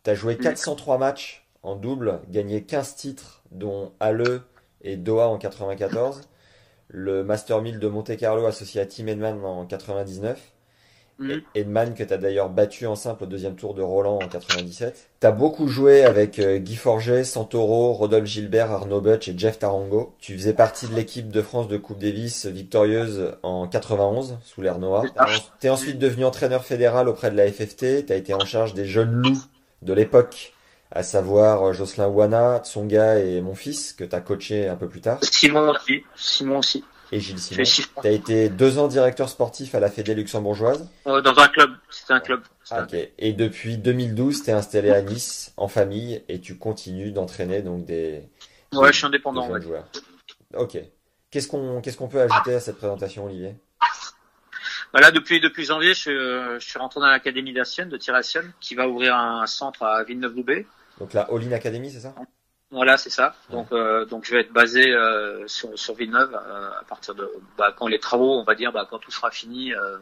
T'as 0.03 0.15
joué 0.15 0.35
Mm. 0.37 0.41
403 0.43 0.99
matchs 0.99 1.47
en 1.63 1.75
double, 1.77 2.21
gagné 2.29 2.65
15 2.65 2.95
titres, 2.97 3.43
dont 3.51 3.93
Halle 4.01 4.43
et 4.83 4.97
Doha 4.97 5.27
en 5.29 5.37
94, 5.39 6.21
le 6.89 7.25
Master 7.25 7.61
1000 7.61 7.81
de 7.81 7.89
Monte 7.89 8.17
Carlo 8.17 8.47
associé 8.47 8.81
à 8.81 8.87
Tim 8.87 9.07
Edman 9.09 9.45
en 9.45 9.67
99, 9.67 10.39
Et 11.55 11.61
Edman 11.61 11.95
que 11.95 12.05
t'as 12.05 12.19
d'ailleurs 12.19 12.51
battu 12.51 12.87
en 12.87 12.95
simple 12.95 13.25
au 13.25 13.27
deuxième 13.27 13.57
tour 13.57 13.75
de 13.75 13.83
Roland 13.83 14.19
en 14.23 14.29
97. 14.29 15.09
T'as 15.19 15.31
beaucoup 15.31 15.67
joué 15.67 16.05
avec 16.05 16.39
euh, 16.39 16.59
Guy 16.59 16.77
Forget, 16.77 17.25
Santoro, 17.25 17.95
Rodolphe 17.95 18.27
Gilbert, 18.27 18.71
Arnaud 18.71 19.01
Butch 19.01 19.29
et 19.29 19.35
Jeff 19.37 19.59
Tarango. 19.59 20.15
Tu 20.19 20.35
faisais 20.35 20.53
partie 20.53 20.87
de 20.87 20.95
l'équipe 20.95 21.31
de 21.31 21.41
France 21.41 21.69
de 21.69 21.79
Coupe 21.79 21.99
Davis 21.99 22.47
victorieuse 22.47 23.37
en 23.43 23.67
91 23.67 24.39
sous 24.45 24.61
l'ère. 24.61 24.77
C'est 24.79 25.19
ça. 25.19 25.27
T'es 25.59 25.71
ensuite 25.71 25.99
devenu 25.99 26.27
entraîneur 26.27 26.65
fédéral 26.65 27.09
auprès 27.09 27.31
de 27.31 27.37
la 27.37 27.51
FFT. 27.51 28.07
T'as 28.07 28.17
été 28.17 28.35
en 28.35 28.45
charge 28.45 28.75
des 28.75 28.85
jeunes 28.85 29.13
loups 29.13 29.43
de 29.83 29.93
l'époque, 29.93 30.53
à 30.91 31.03
savoir 31.03 31.63
euh, 31.63 31.73
Jocelyn 31.73 32.09
Ouana, 32.09 32.61
Tsonga 32.63 33.19
et 33.19 33.41
mon 33.41 33.55
fils, 33.55 33.93
que 33.93 34.05
t'as 34.05 34.21
coaché 34.21 34.69
un 34.69 34.77
peu 34.77 34.89
plus 34.89 35.01
tard, 35.01 35.19
Simon 35.23 35.71
aussi. 35.71 36.05
Simon 36.15 36.59
aussi. 36.59 36.85
Et 37.13 37.21
Gilles 37.21 37.39
Simon. 37.39 37.65
six 37.65 37.89
T'as 38.03 38.11
été 38.11 38.49
deux 38.49 38.79
ans 38.79 38.89
directeur 38.89 39.29
sportif 39.29 39.75
à 39.75 39.81
la 39.81 39.91
Fédé 39.91 40.15
luxembourgeoise. 40.15 40.89
Euh, 41.07 41.21
dans 41.21 41.39
un 41.39 41.49
club. 41.49 41.71
C'était 41.91 42.13
un 42.15 42.21
club. 42.21 42.43
Ah, 42.71 42.83
ok. 42.83 42.97
Et 43.19 43.33
depuis 43.33 43.79
2012, 43.79 44.43
t'es 44.43 44.53
installé 44.53 44.91
à 44.91 45.03
Nice, 45.03 45.53
en 45.57 45.69
famille, 45.69 46.23
et 46.29 46.41
tu 46.41 46.57
continues 46.59 47.13
d'entraîner 47.13 47.63
donc 47.63 47.85
des, 47.85 48.23
Ouais, 48.75 48.89
je 48.89 48.93
suis 48.93 49.03
des 49.03 49.07
indépendant. 49.09 49.43
jeunes 49.45 49.53
ouais. 49.55 49.63
joueurs. 49.63 49.85
Ok. 50.57 50.79
Qu'est-ce 51.31 51.49
qu'on 51.49 51.81
qu'est-ce 51.81 51.97
qu'on 51.97 52.09
peut 52.09 52.21
ajouter 52.21 52.55
à 52.55 52.61
cette 52.61 52.77
présentation, 52.79 53.27
Olivier? 53.27 53.55
Bah 54.93 55.01
là, 55.01 55.11
depuis, 55.11 55.41
depuis 55.41 55.65
janvier, 55.65 55.95
je, 55.95 56.01
suis, 56.01 56.11
euh, 56.17 56.59
je 56.59 56.67
suis 56.67 56.79
rentré 56.79 57.01
dans 57.01 57.07
l'académie 57.09 57.53
d'Assienne, 57.53 57.89
de 57.89 57.97
Tirasienne, 57.97 58.53
qui 58.61 58.75
va 58.75 58.89
ouvrir 58.89 59.15
un 59.17 59.47
centre 59.47 59.83
à 59.83 60.03
Villeneuve-Loubet. 60.05 60.67
Donc 61.01 61.13
la 61.13 61.23
All-in 61.23 61.53
Academy, 61.53 61.91
c'est 61.91 62.01
ça? 62.01 62.15
Voilà, 62.73 62.97
c'est 62.99 63.11
ça. 63.11 63.35
Donc, 63.51 63.71
euh, 63.73 64.05
donc 64.07 64.25
je 64.25 64.35
vais 64.35 64.41
être 64.41 64.53
basé 64.53 64.91
euh, 64.93 65.47
sur, 65.47 65.79
sur 65.79 65.95
Villeneuve 65.95 66.35
euh, 66.35 66.71
à 66.81 66.85
partir 66.85 67.15
de 67.15 67.31
bah, 67.57 67.73
quand 67.77 67.87
les 67.87 68.01
travaux, 68.01 68.33
on 68.41 68.45
va 68.45 68.55
dire, 68.57 68.73
bah, 68.73 68.87
quand 68.91 68.99
tout 68.99 69.13
sera 69.13 69.31
fini, 69.31 69.73
euh, 69.73 69.99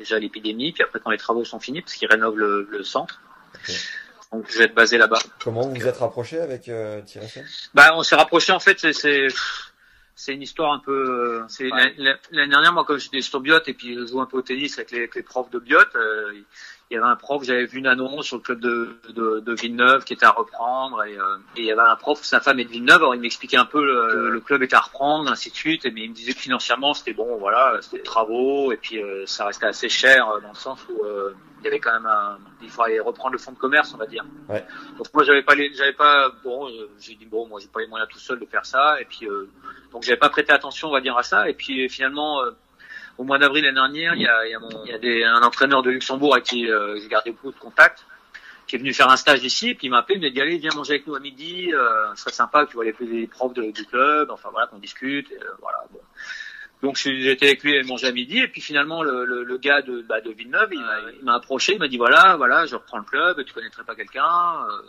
déjà 0.00 0.18
l'épidémie, 0.18 0.72
puis 0.72 0.82
après 0.82 0.98
quand 0.98 1.10
les 1.10 1.18
travaux 1.18 1.44
sont 1.44 1.60
finis, 1.60 1.80
parce 1.80 1.94
qu'ils 1.94 2.08
rénovent 2.08 2.38
le, 2.38 2.66
le 2.70 2.82
centre. 2.82 3.20
Donc 4.32 4.46
je 4.50 4.58
vais 4.58 4.64
être 4.64 4.74
basé 4.74 4.98
là-bas. 4.98 5.20
Comment 5.42 5.62
vous 5.62 5.74
vous 5.74 5.86
êtes 5.86 5.96
rapproché 5.98 6.40
avec 6.40 6.68
euh, 6.68 7.00
Thierry 7.02 7.28
Bah, 7.72 7.90
on 7.94 8.02
s'est 8.02 8.16
rapproché 8.16 8.52
en 8.52 8.60
fait. 8.60 8.78
C'est 8.92 9.28
c'est 10.14 10.34
une 10.34 10.42
histoire 10.42 10.72
un 10.72 10.80
peu. 10.80 11.40
euh, 11.40 11.44
C'est 11.48 11.72
Ouais. 11.72 11.94
l'année 12.32 12.48
dernière, 12.50 12.72
moi, 12.72 12.84
quand 12.84 12.98
j'étais 12.98 13.20
sur 13.22 13.38
Biot 13.40 13.60
et 13.66 13.74
puis 13.74 13.94
je 13.94 14.04
joue 14.06 14.20
un 14.20 14.26
peu 14.26 14.38
au 14.38 14.42
tennis 14.42 14.76
avec 14.76 14.90
les, 14.90 14.98
avec 14.98 15.14
les 15.14 15.22
profs 15.22 15.50
de 15.50 15.60
Biot, 15.60 15.78
euh, 15.94 16.32
il 16.90 16.94
y 16.94 16.96
avait 16.96 17.06
un 17.06 17.16
prof. 17.16 17.42
J'avais 17.44 17.66
vu 17.66 17.78
une 17.78 17.86
annonce 17.86 18.26
sur 18.26 18.36
le 18.36 18.42
club 18.42 18.60
de, 18.60 18.96
de, 19.10 19.40
de 19.40 19.54
Villeneuve 19.54 20.04
qui 20.04 20.14
était 20.14 20.26
à 20.26 20.30
reprendre 20.30 21.04
et, 21.04 21.16
euh, 21.16 21.36
et 21.56 21.60
il 21.60 21.64
y 21.66 21.72
avait 21.72 21.82
un 21.82 21.96
prof, 21.96 22.22
sa 22.22 22.40
femme 22.40 22.58
est 22.60 22.64
de 22.64 22.70
Villeneuve. 22.70 22.96
Alors 22.96 23.14
il 23.14 23.20
m'expliquait 23.20 23.56
un 23.56 23.66
peu 23.66 23.84
le, 23.84 24.30
le 24.30 24.40
club 24.40 24.62
était 24.62 24.76
à 24.76 24.80
reprendre, 24.80 25.30
ainsi 25.30 25.50
de 25.50 25.56
suite. 25.56 25.84
Et 25.84 25.90
mais 25.90 26.02
il 26.02 26.10
me 26.10 26.14
disait 26.14 26.32
que 26.32 26.40
financièrement, 26.40 26.94
c'était 26.94 27.12
bon, 27.12 27.36
voilà, 27.38 27.78
c'était 27.80 27.98
des 27.98 28.02
travaux 28.02 28.72
et 28.72 28.76
puis 28.76 29.02
euh, 29.02 29.26
ça 29.26 29.46
restait 29.46 29.66
assez 29.66 29.88
cher 29.88 30.28
euh, 30.28 30.40
dans 30.40 30.48
le 30.50 30.54
sens 30.54 30.78
où 30.88 31.04
euh, 31.04 31.34
il 31.60 31.64
y 31.64 31.68
avait 31.68 31.80
quand 31.80 31.92
même 31.92 32.06
un, 32.06 32.38
il 32.62 32.70
fallait 32.70 33.00
reprendre 33.00 33.32
le 33.32 33.38
fonds 33.38 33.52
de 33.52 33.58
commerce, 33.58 33.92
on 33.94 33.98
va 33.98 34.06
dire. 34.06 34.24
Donc 34.96 35.06
moi 35.12 35.24
j'avais 35.24 35.42
pas 35.42 35.54
les, 35.54 35.72
j'avais 35.74 35.92
pas 35.92 36.30
bon, 36.44 36.68
euh, 36.68 36.88
j'ai 37.00 37.14
dit 37.14 37.26
bon 37.26 37.46
moi 37.48 37.60
j'ai 37.60 37.68
pas 37.68 37.80
les 37.80 37.86
moyens 37.86 38.08
tout 38.08 38.18
seul 38.18 38.38
de 38.38 38.46
faire 38.46 38.64
ça 38.64 39.00
et 39.00 39.04
puis 39.04 39.26
euh, 39.26 39.50
donc 39.92 40.04
j'avais 40.04 40.18
pas 40.18 40.28
prêté 40.28 40.52
attention 40.52 40.88
on 40.88 40.92
va 40.92 41.00
dire 41.00 41.16
à 41.16 41.22
ça 41.22 41.48
et 41.48 41.54
puis 41.54 41.88
finalement 41.88 42.42
euh, 42.42 42.50
au 43.18 43.24
mois 43.24 43.38
d'avril 43.38 43.64
l'année 43.64 43.74
dernière 43.74 44.14
il 44.14 44.22
y 44.22 44.26
a, 44.26 44.46
il 44.46 44.50
y 44.50 44.54
a, 44.54 44.58
mon, 44.60 44.68
il 44.84 44.90
y 44.90 44.94
a 44.94 44.98
des, 44.98 45.24
un 45.24 45.42
entraîneur 45.42 45.82
de 45.82 45.90
Luxembourg 45.90 46.34
avec 46.34 46.44
qui 46.46 46.70
euh, 46.70 46.98
j'ai 47.00 47.08
gardé 47.08 47.30
beaucoup 47.32 47.52
de 47.52 47.58
contacts 47.58 48.04
qui 48.66 48.76
est 48.76 48.78
venu 48.78 48.92
faire 48.94 49.08
un 49.10 49.16
stage 49.16 49.42
ici 49.44 49.74
puis 49.74 49.86
il 49.88 49.90
m'a 49.90 49.98
appelé 49.98 50.16
il 50.18 50.22
m'a 50.22 50.30
dit 50.30 50.40
allez 50.40 50.58
viens 50.58 50.70
manger 50.74 50.94
avec 50.94 51.06
nous 51.06 51.14
à 51.16 51.20
midi 51.20 51.72
euh, 51.74 52.14
ce 52.14 52.22
serait 52.22 52.32
sympa 52.32 52.64
que 52.64 52.70
tu 52.70 52.76
vois 52.76 52.84
les, 52.84 52.94
les 53.00 53.26
profs 53.26 53.54
de- 53.54 53.70
du 53.70 53.84
club 53.86 54.30
enfin 54.30 54.48
voilà 54.52 54.66
qu'on 54.68 54.78
discute 54.78 55.30
et, 55.32 55.36
euh, 55.36 55.46
voilà 55.60 55.78
bon. 55.90 56.00
Donc 56.80 56.96
je 56.96 57.10
j'étais 57.12 57.46
avec 57.46 57.64
lui 57.64 57.76
à 57.76 57.82
manger 57.82 58.06
à 58.06 58.12
midi 58.12 58.38
et 58.38 58.46
puis 58.46 58.60
finalement 58.60 59.02
le, 59.02 59.24
le, 59.24 59.42
le 59.42 59.58
gars 59.58 59.82
de, 59.82 60.02
bah, 60.02 60.20
de 60.20 60.30
Villeneuve 60.30 60.68
il 60.72 61.24
m'a- 61.24 61.34
approché 61.34 61.72
il 61.74 61.78
m'a 61.80 61.88
dit 61.88 61.96
voilà 61.96 62.36
voilà 62.36 62.66
je 62.66 62.76
reprends 62.76 62.98
le 62.98 63.04
club 63.04 63.42
tu 63.44 63.52
connaîtrais 63.52 63.82
pas 63.84 63.96
quelqu'un 63.96 64.22
euh, 64.70 64.82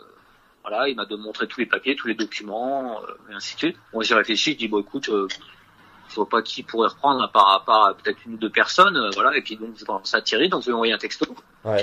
voilà 0.62 0.88
il 0.88 0.94
m'a 0.94 1.06
montré 1.16 1.48
tous 1.48 1.58
les 1.58 1.66
papiers 1.66 1.96
tous 1.96 2.06
les 2.06 2.14
documents 2.14 3.02
euh, 3.02 3.32
et 3.32 3.34
ainsi 3.34 3.54
de 3.54 3.58
suite 3.58 3.76
moi 3.92 4.04
j'ai 4.04 4.14
réfléchi 4.14 4.52
je 4.52 4.58
dis 4.58 4.68
bon 4.68 4.80
écoute 4.82 5.08
je 6.10 6.14
vois 6.16 6.28
pas 6.28 6.42
qui 6.42 6.62
pourrait 6.62 6.88
reprendre 6.88 7.22
à 7.22 7.28
part, 7.28 7.48
à 7.54 7.64
part 7.64 7.94
peut-être 7.96 8.18
une 8.26 8.34
ou 8.34 8.36
deux 8.36 8.50
personnes 8.50 8.96
euh, 8.96 9.10
voilà 9.14 9.36
et 9.36 9.42
puis 9.42 9.56
donc 9.56 9.70
je 9.78 9.84
pense 9.84 10.12
à 10.14 10.20
Thierry 10.20 10.48
donc 10.48 10.60
je 10.62 10.66
lui 10.66 10.72
ai 10.72 10.74
envoyé 10.74 10.92
un 10.92 10.98
texto 10.98 11.26
Ouais. 11.64 11.82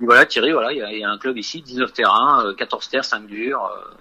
et 0.00 0.04
voilà 0.04 0.24
Thierry 0.26 0.52
voilà 0.52 0.72
il 0.72 0.78
y 0.78 0.82
a, 0.82 0.92
y 0.92 1.04
a 1.04 1.10
un 1.10 1.18
club 1.18 1.36
ici 1.38 1.62
19 1.62 1.92
terrains 1.92 2.44
euh, 2.46 2.54
14 2.54 2.88
terres 2.88 3.04
5 3.04 3.26
durs 3.26 3.64
euh, 3.64 3.94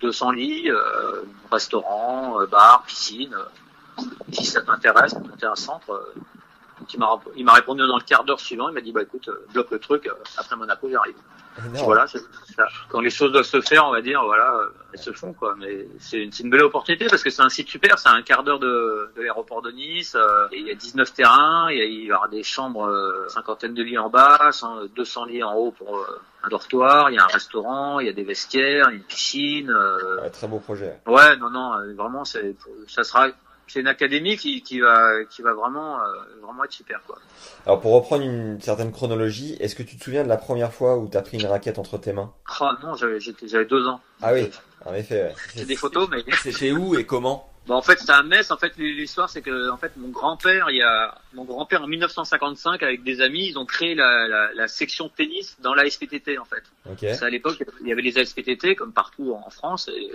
200 0.00 0.30
lits 0.32 0.70
euh, 0.70 1.22
restaurant 1.50 2.40
euh, 2.40 2.46
bar 2.46 2.84
piscine 2.86 3.34
euh, 3.34 4.02
si 4.30 4.44
ça 4.44 4.60
t'intéresse, 4.60 5.14
monter 5.14 5.46
un 5.46 5.54
centre. 5.56 5.90
euh, 5.90 6.14
donc 6.78 6.92
il 6.92 7.00
m'a 7.00 7.08
il 7.34 7.44
m'a 7.46 7.54
répondu 7.54 7.80
dans 7.86 7.96
le 7.96 8.02
quart 8.02 8.24
d'heure 8.24 8.38
suivant, 8.40 8.68
il 8.68 8.74
m'a 8.74 8.82
dit 8.82 8.92
bah 8.92 9.00
écoute, 9.02 9.26
euh, 9.28 9.46
bloque 9.54 9.70
le 9.70 9.78
truc, 9.78 10.06
euh, 10.06 10.12
après 10.36 10.54
Monaco 10.56 10.86
j'arrive. 10.90 11.14
Voilà, 11.84 12.06
ça. 12.06 12.18
quand 12.88 13.00
les 13.00 13.10
choses 13.10 13.32
doivent 13.32 13.44
se 13.44 13.60
faire, 13.60 13.86
on 13.86 13.92
va 13.92 14.00
dire, 14.02 14.22
voilà, 14.24 14.54
elles 14.92 14.98
se 14.98 15.12
font 15.12 15.32
quoi. 15.32 15.54
Mais 15.58 15.86
c'est 15.98 16.18
une, 16.22 16.30
une 16.40 16.50
belle 16.50 16.62
opportunité 16.64 17.06
parce 17.06 17.22
que 17.22 17.30
c'est 17.30 17.42
un 17.42 17.48
site 17.48 17.68
super, 17.68 17.98
c'est 17.98 18.08
un 18.08 18.22
quart 18.22 18.42
d'heure 18.44 18.58
de, 18.58 19.10
de 19.16 19.20
l'aéroport 19.22 19.62
de 19.62 19.70
Nice. 19.70 20.14
euh, 20.14 20.46
il 20.52 20.66
y 20.66 20.70
a 20.70 20.74
19 20.74 21.12
terrains, 21.14 21.70
il 21.70 21.78
y, 21.78 21.80
a, 21.80 21.84
il 21.84 22.04
y 22.04 22.12
avoir 22.12 22.28
des 22.28 22.42
chambres, 22.42 22.86
euh, 22.86 23.26
cinquantaine 23.28 23.74
de 23.74 23.82
lits 23.82 23.98
en 23.98 24.08
bas, 24.10 24.50
100, 24.52 24.86
200 24.94 25.24
lits 25.26 25.42
en 25.42 25.54
haut 25.54 25.70
pour 25.70 25.96
euh, 25.98 26.20
un 26.44 26.48
dortoir. 26.48 27.10
Il 27.10 27.14
y 27.16 27.18
a 27.18 27.24
un 27.24 27.28
restaurant, 27.28 28.00
il 28.00 28.06
y 28.06 28.10
a 28.10 28.12
des 28.12 28.24
vestiaires, 28.24 28.88
une 28.90 29.02
piscine. 29.02 29.70
euh, 29.70 30.20
Ouais, 30.22 30.30
très 30.30 30.46
beau 30.48 30.58
projet. 30.58 30.98
Ouais, 31.06 31.36
non, 31.36 31.50
non, 31.50 31.72
vraiment, 31.94 32.24
ça 32.24 32.40
sera, 33.04 33.28
c'est 33.66 33.80
une 33.80 33.88
académie 33.88 34.36
qui, 34.36 34.62
qui 34.62 34.80
va, 34.80 35.24
qui 35.24 35.42
va 35.42 35.52
vraiment, 35.52 36.00
euh, 36.00 36.04
vraiment 36.42 36.64
être 36.64 36.72
super, 36.72 37.00
quoi. 37.06 37.18
Alors 37.64 37.80
pour 37.80 37.92
reprendre 37.92 38.22
une 38.24 38.60
certaine 38.60 38.92
chronologie, 38.92 39.56
est-ce 39.60 39.74
que 39.74 39.82
tu 39.82 39.96
te 39.96 40.04
souviens 40.04 40.22
de 40.24 40.28
la 40.28 40.36
première 40.36 40.72
fois 40.72 40.96
où 40.98 41.08
tu 41.08 41.16
as 41.16 41.22
pris 41.22 41.38
une 41.38 41.46
raquette 41.46 41.78
entre 41.78 41.98
tes 41.98 42.12
mains? 42.12 42.32
Oh 42.60 42.70
non, 42.82 42.94
j'avais, 42.94 43.18
deux 43.64 43.86
ans. 43.86 44.00
Ah 44.22 44.32
oui, 44.32 44.50
en 44.84 44.94
effet. 44.94 45.24
ouais. 45.24 45.34
J'ai 45.56 45.64
des 45.64 45.76
photos, 45.76 46.08
mais 46.10 46.24
C'était 46.42 46.72
où 46.72 46.96
et 46.96 47.04
comment? 47.04 47.50
Bon, 47.66 47.74
en 47.74 47.82
fait, 47.82 47.98
c'est 47.98 48.10
à 48.10 48.22
Metz. 48.22 48.50
En 48.52 48.56
fait, 48.56 48.76
l'histoire, 48.78 49.28
c'est 49.28 49.42
que, 49.42 49.70
en 49.70 49.76
fait, 49.76 49.92
mon 49.96 50.08
grand-père, 50.08 50.70
il 50.70 50.76
y 50.76 50.82
a, 50.82 51.18
mon 51.34 51.44
grand-père 51.44 51.82
en 51.82 51.88
1955, 51.88 52.82
avec 52.82 53.02
des 53.02 53.20
amis, 53.20 53.48
ils 53.48 53.58
ont 53.58 53.66
créé 53.66 53.94
la, 53.96 54.28
la, 54.28 54.52
la 54.54 54.68
section 54.68 55.08
tennis 55.08 55.56
dans 55.60 55.74
la 55.74 55.88
SPTT, 55.88 56.38
en 56.38 56.44
fait. 56.44 56.62
Ok. 56.88 56.98
C'est 57.00 57.24
à 57.24 57.30
l'époque, 57.30 57.62
il 57.80 57.88
y 57.88 57.92
avait 57.92 58.02
les 58.02 58.24
SPTT, 58.24 58.76
comme 58.76 58.92
partout 58.92 59.32
en 59.32 59.50
France, 59.50 59.88
et, 59.88 60.12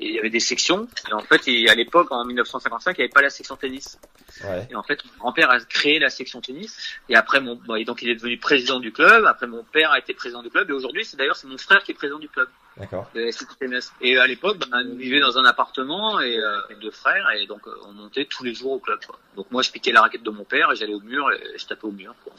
et 0.00 0.08
il 0.08 0.14
y 0.14 0.18
avait 0.20 0.30
des 0.30 0.40
sections. 0.40 0.86
Et 1.10 1.12
en 1.12 1.20
fait, 1.20 1.48
et 1.48 1.68
à 1.68 1.74
l'époque, 1.74 2.12
en 2.12 2.24
1955, 2.24 2.96
il 2.96 3.00
n'y 3.00 3.04
avait 3.04 3.12
pas 3.12 3.22
la 3.22 3.30
section 3.30 3.56
tennis. 3.56 3.98
Ouais. 4.44 4.68
Et 4.70 4.76
en 4.76 4.82
fait, 4.84 5.04
mon 5.04 5.18
grand-père 5.18 5.50
a 5.50 5.58
créé 5.60 5.98
la 5.98 6.08
section 6.08 6.40
tennis. 6.40 6.96
Et 7.08 7.16
après, 7.16 7.40
mon, 7.40 7.56
bon, 7.56 7.74
et 7.74 7.84
donc 7.84 8.02
il 8.02 8.10
est 8.10 8.14
devenu 8.14 8.38
président 8.38 8.78
du 8.78 8.92
club. 8.92 9.24
Après, 9.26 9.48
mon 9.48 9.64
père 9.64 9.90
a 9.90 9.98
été 9.98 10.14
président 10.14 10.42
du 10.42 10.50
club. 10.50 10.70
Et 10.70 10.72
aujourd'hui, 10.72 11.04
c'est 11.04 11.16
d'ailleurs 11.16 11.36
c'est 11.36 11.48
mon 11.48 11.58
frère 11.58 11.82
qui 11.82 11.90
est 11.90 11.94
président 11.94 12.18
du 12.18 12.28
club. 12.28 12.48
D'accord. 12.76 13.10
de 13.14 13.30
STTMS. 13.30 13.92
Et 14.00 14.16
à 14.18 14.26
l'époque, 14.26 14.58
ben, 14.70 14.86
on 14.90 14.96
vivait 14.96 15.20
dans 15.20 15.36
un 15.38 15.44
appartement 15.44 16.20
et 16.20 16.38
euh, 16.38 16.58
deux 16.80 16.90
frères 16.90 17.28
et 17.36 17.46
donc 17.46 17.66
euh, 17.66 17.74
on 17.86 17.92
montait 17.92 18.24
tous 18.24 18.44
les 18.44 18.54
jours 18.54 18.72
au 18.72 18.78
club. 18.78 18.98
Quoi. 19.04 19.18
Donc 19.36 19.50
moi, 19.50 19.62
je 19.62 19.70
piquais 19.70 19.92
la 19.92 20.00
raquette 20.00 20.22
de 20.22 20.30
mon 20.30 20.44
père 20.44 20.70
et 20.72 20.76
j'allais 20.76 20.94
au 20.94 21.00
mur 21.00 21.30
et 21.32 21.58
je 21.58 21.66
tapais 21.66 21.84
au 21.84 21.92
mur. 21.92 22.14
Quoi. 22.24 22.32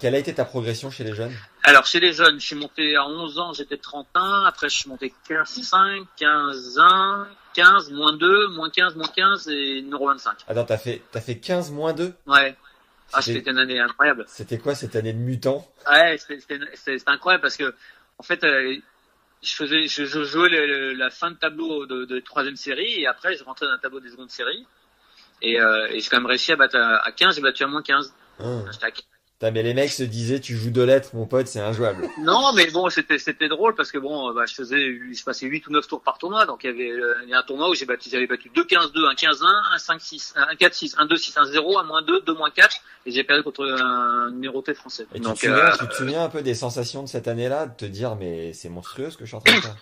Quelle 0.00 0.14
a 0.14 0.18
été 0.18 0.34
ta 0.34 0.44
progression 0.44 0.90
chez 0.90 1.04
les 1.04 1.14
jeunes? 1.14 1.32
Alors 1.62 1.86
chez 1.86 2.00
les 2.00 2.12
jeunes, 2.12 2.40
je 2.40 2.46
suis 2.46 2.56
monté 2.56 2.96
à 2.96 3.06
11 3.06 3.38
ans, 3.38 3.52
j'étais 3.52 3.76
31. 3.76 4.44
Après, 4.46 4.68
je 4.68 4.76
suis 4.78 4.88
monté 4.88 5.12
15, 5.28 5.48
5, 5.62 6.02
15, 6.16 6.78
1, 6.78 7.28
15, 7.54 7.90
moins 7.92 8.16
2, 8.16 8.48
moins 8.48 8.70
15, 8.70 8.96
moins 8.96 9.08
15 9.14 9.48
et 9.48 9.82
numéro 9.82 10.06
25. 10.08 10.38
Attends, 10.48 10.64
t'as 10.64 10.78
fait, 10.78 11.02
t'as 11.12 11.20
fait 11.20 11.38
15 11.38 11.70
moins 11.70 11.92
2 11.92 12.12
Ouais. 12.26 12.56
Ah, 13.12 13.22
C'était- 13.22 13.50
une 13.50 13.58
année 13.58 13.80
incroyable. 13.80 14.24
C'était 14.28 14.58
quoi 14.58 14.74
cette 14.74 14.94
année 14.94 15.12
de 15.14 15.18
mutant? 15.18 15.66
Ouais, 15.90 16.18
c'était 16.18 16.98
incroyable 17.06 17.42
parce 17.42 17.56
que 17.56 17.74
en 18.18 18.22
fait, 18.22 18.44
euh, 18.44 18.76
je 19.42 19.54
faisais, 19.54 19.86
je, 19.86 20.04
je 20.04 20.24
jouais 20.24 20.48
le- 20.48 20.66
le- 20.66 20.92
la 20.94 21.10
fin 21.10 21.30
de 21.30 21.36
tableau 21.36 21.86
de, 21.86 22.04
de 22.04 22.20
troisième 22.20 22.56
série 22.56 23.00
et 23.00 23.06
après 23.06 23.36
je 23.36 23.44
rentrais 23.44 23.66
dans 23.66 23.72
le 23.72 23.78
tableau 23.78 24.00
des 24.00 24.10
secondes 24.10 24.30
séries 24.30 24.66
et, 25.42 25.60
euh, 25.60 25.86
et 25.90 26.00
j'ai 26.00 26.08
quand 26.08 26.16
même 26.18 26.26
réussi 26.26 26.52
à 26.52 26.56
battre 26.56 26.76
à, 26.76 26.96
à 27.06 27.12
15, 27.12 27.36
j'ai 27.36 27.42
battu 27.42 27.62
à 27.62 27.66
moins 27.68 27.82
15. 27.82 28.12
Hein. 28.40 28.64
J'étais 28.72 28.86
à 28.86 28.90
Putain, 29.38 29.52
mais 29.52 29.62
les 29.62 29.72
mecs 29.72 29.92
se 29.92 30.02
disaient, 30.02 30.40
tu 30.40 30.56
joues 30.56 30.70
deux 30.70 30.84
lettres, 30.84 31.10
mon 31.14 31.24
pote, 31.24 31.46
c'est 31.46 31.60
injouable. 31.60 32.08
Non, 32.18 32.52
mais 32.54 32.68
bon, 32.72 32.90
c'était 32.90 33.18
c'était 33.18 33.48
drôle 33.48 33.76
parce 33.76 33.92
que 33.92 33.98
bon, 33.98 34.34
bah, 34.34 34.44
je 34.46 34.54
faisais, 34.54 34.98
je 35.12 35.22
passais 35.22 35.46
8 35.46 35.68
ou 35.68 35.70
9 35.70 35.86
tours 35.86 36.02
par 36.02 36.18
tournoi, 36.18 36.44
donc 36.44 36.64
il 36.64 36.66
y 36.66 36.70
avait 36.70 36.90
euh, 36.90 37.14
il 37.22 37.28
y 37.28 37.34
a 37.34 37.38
un 37.38 37.42
tournoi 37.44 37.70
où 37.70 37.74
j'ai 37.74 37.86
battu, 37.86 38.10
j'avais 38.10 38.26
battu 38.26 38.50
2 38.52 38.64
15 38.64 38.92
2, 38.92 39.06
un 39.06 39.14
15 39.14 39.42
1, 39.42 39.46
un 39.74 39.78
5 39.78 40.00
6, 40.00 40.34
un 40.36 40.56
4 40.56 40.74
6, 40.74 40.96
un 40.98 41.06
2 41.06 41.16
6, 41.16 41.36
un 41.36 41.44
0, 41.44 41.78
un 41.78 41.84
moins 41.84 42.02
2, 42.02 42.22
2 42.22 42.34
moins 42.34 42.50
4 42.50 42.80
et 43.06 43.12
j'ai 43.12 43.22
perdu 43.22 43.44
contre 43.44 43.64
un 43.64 44.30
numéroté 44.32 44.74
français. 44.74 45.06
Et 45.14 45.20
tu, 45.20 45.24
donc 45.24 45.36
te 45.36 45.46
souviens, 45.46 45.56
euh, 45.56 45.72
tu 45.78 45.86
te 45.86 45.94
souviens 45.94 46.24
un 46.24 46.28
peu 46.28 46.42
des 46.42 46.54
sensations 46.54 47.04
de 47.04 47.08
cette 47.08 47.28
année-là, 47.28 47.66
de 47.66 47.76
te 47.76 47.84
dire, 47.84 48.16
mais 48.16 48.52
c'est 48.52 48.68
monstrueux 48.68 49.10
ce 49.10 49.16
que 49.16 49.24
je 49.24 49.28
suis 49.28 49.36
en 49.36 49.40
train 49.40 49.56
de 49.56 49.60
faire? 49.62 49.76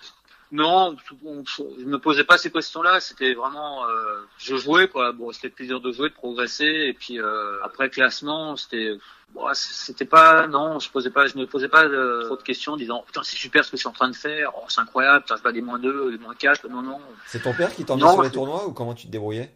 Non, 0.51 0.95
on- 1.25 1.43
je 1.45 1.83
me 1.85 1.97
posais 1.99 2.23
pas 2.23 2.37
ces 2.37 2.49
questions-là. 2.51 2.99
C'était 2.99 3.33
vraiment, 3.33 3.85
euh, 3.87 4.21
je 4.37 4.55
jouais 4.55 4.87
quoi. 4.87 5.11
Bon, 5.11 5.31
c'était 5.31 5.47
le 5.49 5.53
plaisir 5.53 5.81
de 5.81 5.91
jouer, 5.91 6.09
de 6.09 6.13
progresser. 6.13 6.65
Et 6.65 6.93
puis 6.93 7.19
euh, 7.19 7.61
après 7.63 7.89
classement, 7.89 8.55
c'était, 8.55 8.97
bon, 9.33 9.41
c'était 9.53 10.05
pas, 10.05 10.47
non, 10.47 10.79
je 10.79 10.89
posais 10.89 11.09
pas, 11.09 11.27
je 11.27 11.37
me 11.37 11.45
posais 11.45 11.67
pas 11.67 11.83
euh, 11.83 12.23
trop 12.25 12.37
de 12.37 12.43
questions, 12.43 12.73
en 12.73 12.77
disant 12.77 13.03
putain 13.05 13.23
c'est 13.23 13.35
super 13.35 13.65
ce 13.65 13.71
que 13.71 13.77
je 13.77 13.81
suis 13.81 13.89
en 13.89 13.93
train 13.93 14.09
de 14.09 14.15
faire. 14.15 14.51
Oh, 14.55 14.63
c'est 14.69 14.79
incroyable, 14.81 15.23
putain, 15.23 15.35
je 15.37 15.43
bats 15.43 15.51
des 15.51 15.61
moins 15.61 15.79
2, 15.79 16.11
des 16.11 16.17
moins 16.17 16.33
4. 16.35 16.67
Non, 16.69 16.81
non. 16.81 16.99
C'est 17.25 17.41
ton 17.43 17.53
père 17.53 17.73
qui 17.75 17.83
t'emmenait 17.83 18.03
sur 18.13 18.21
les 18.23 18.31
tournois 18.31 18.67
ou 18.67 18.71
comment 18.73 18.93
tu 18.93 19.07
te 19.07 19.11
débrouillais? 19.11 19.51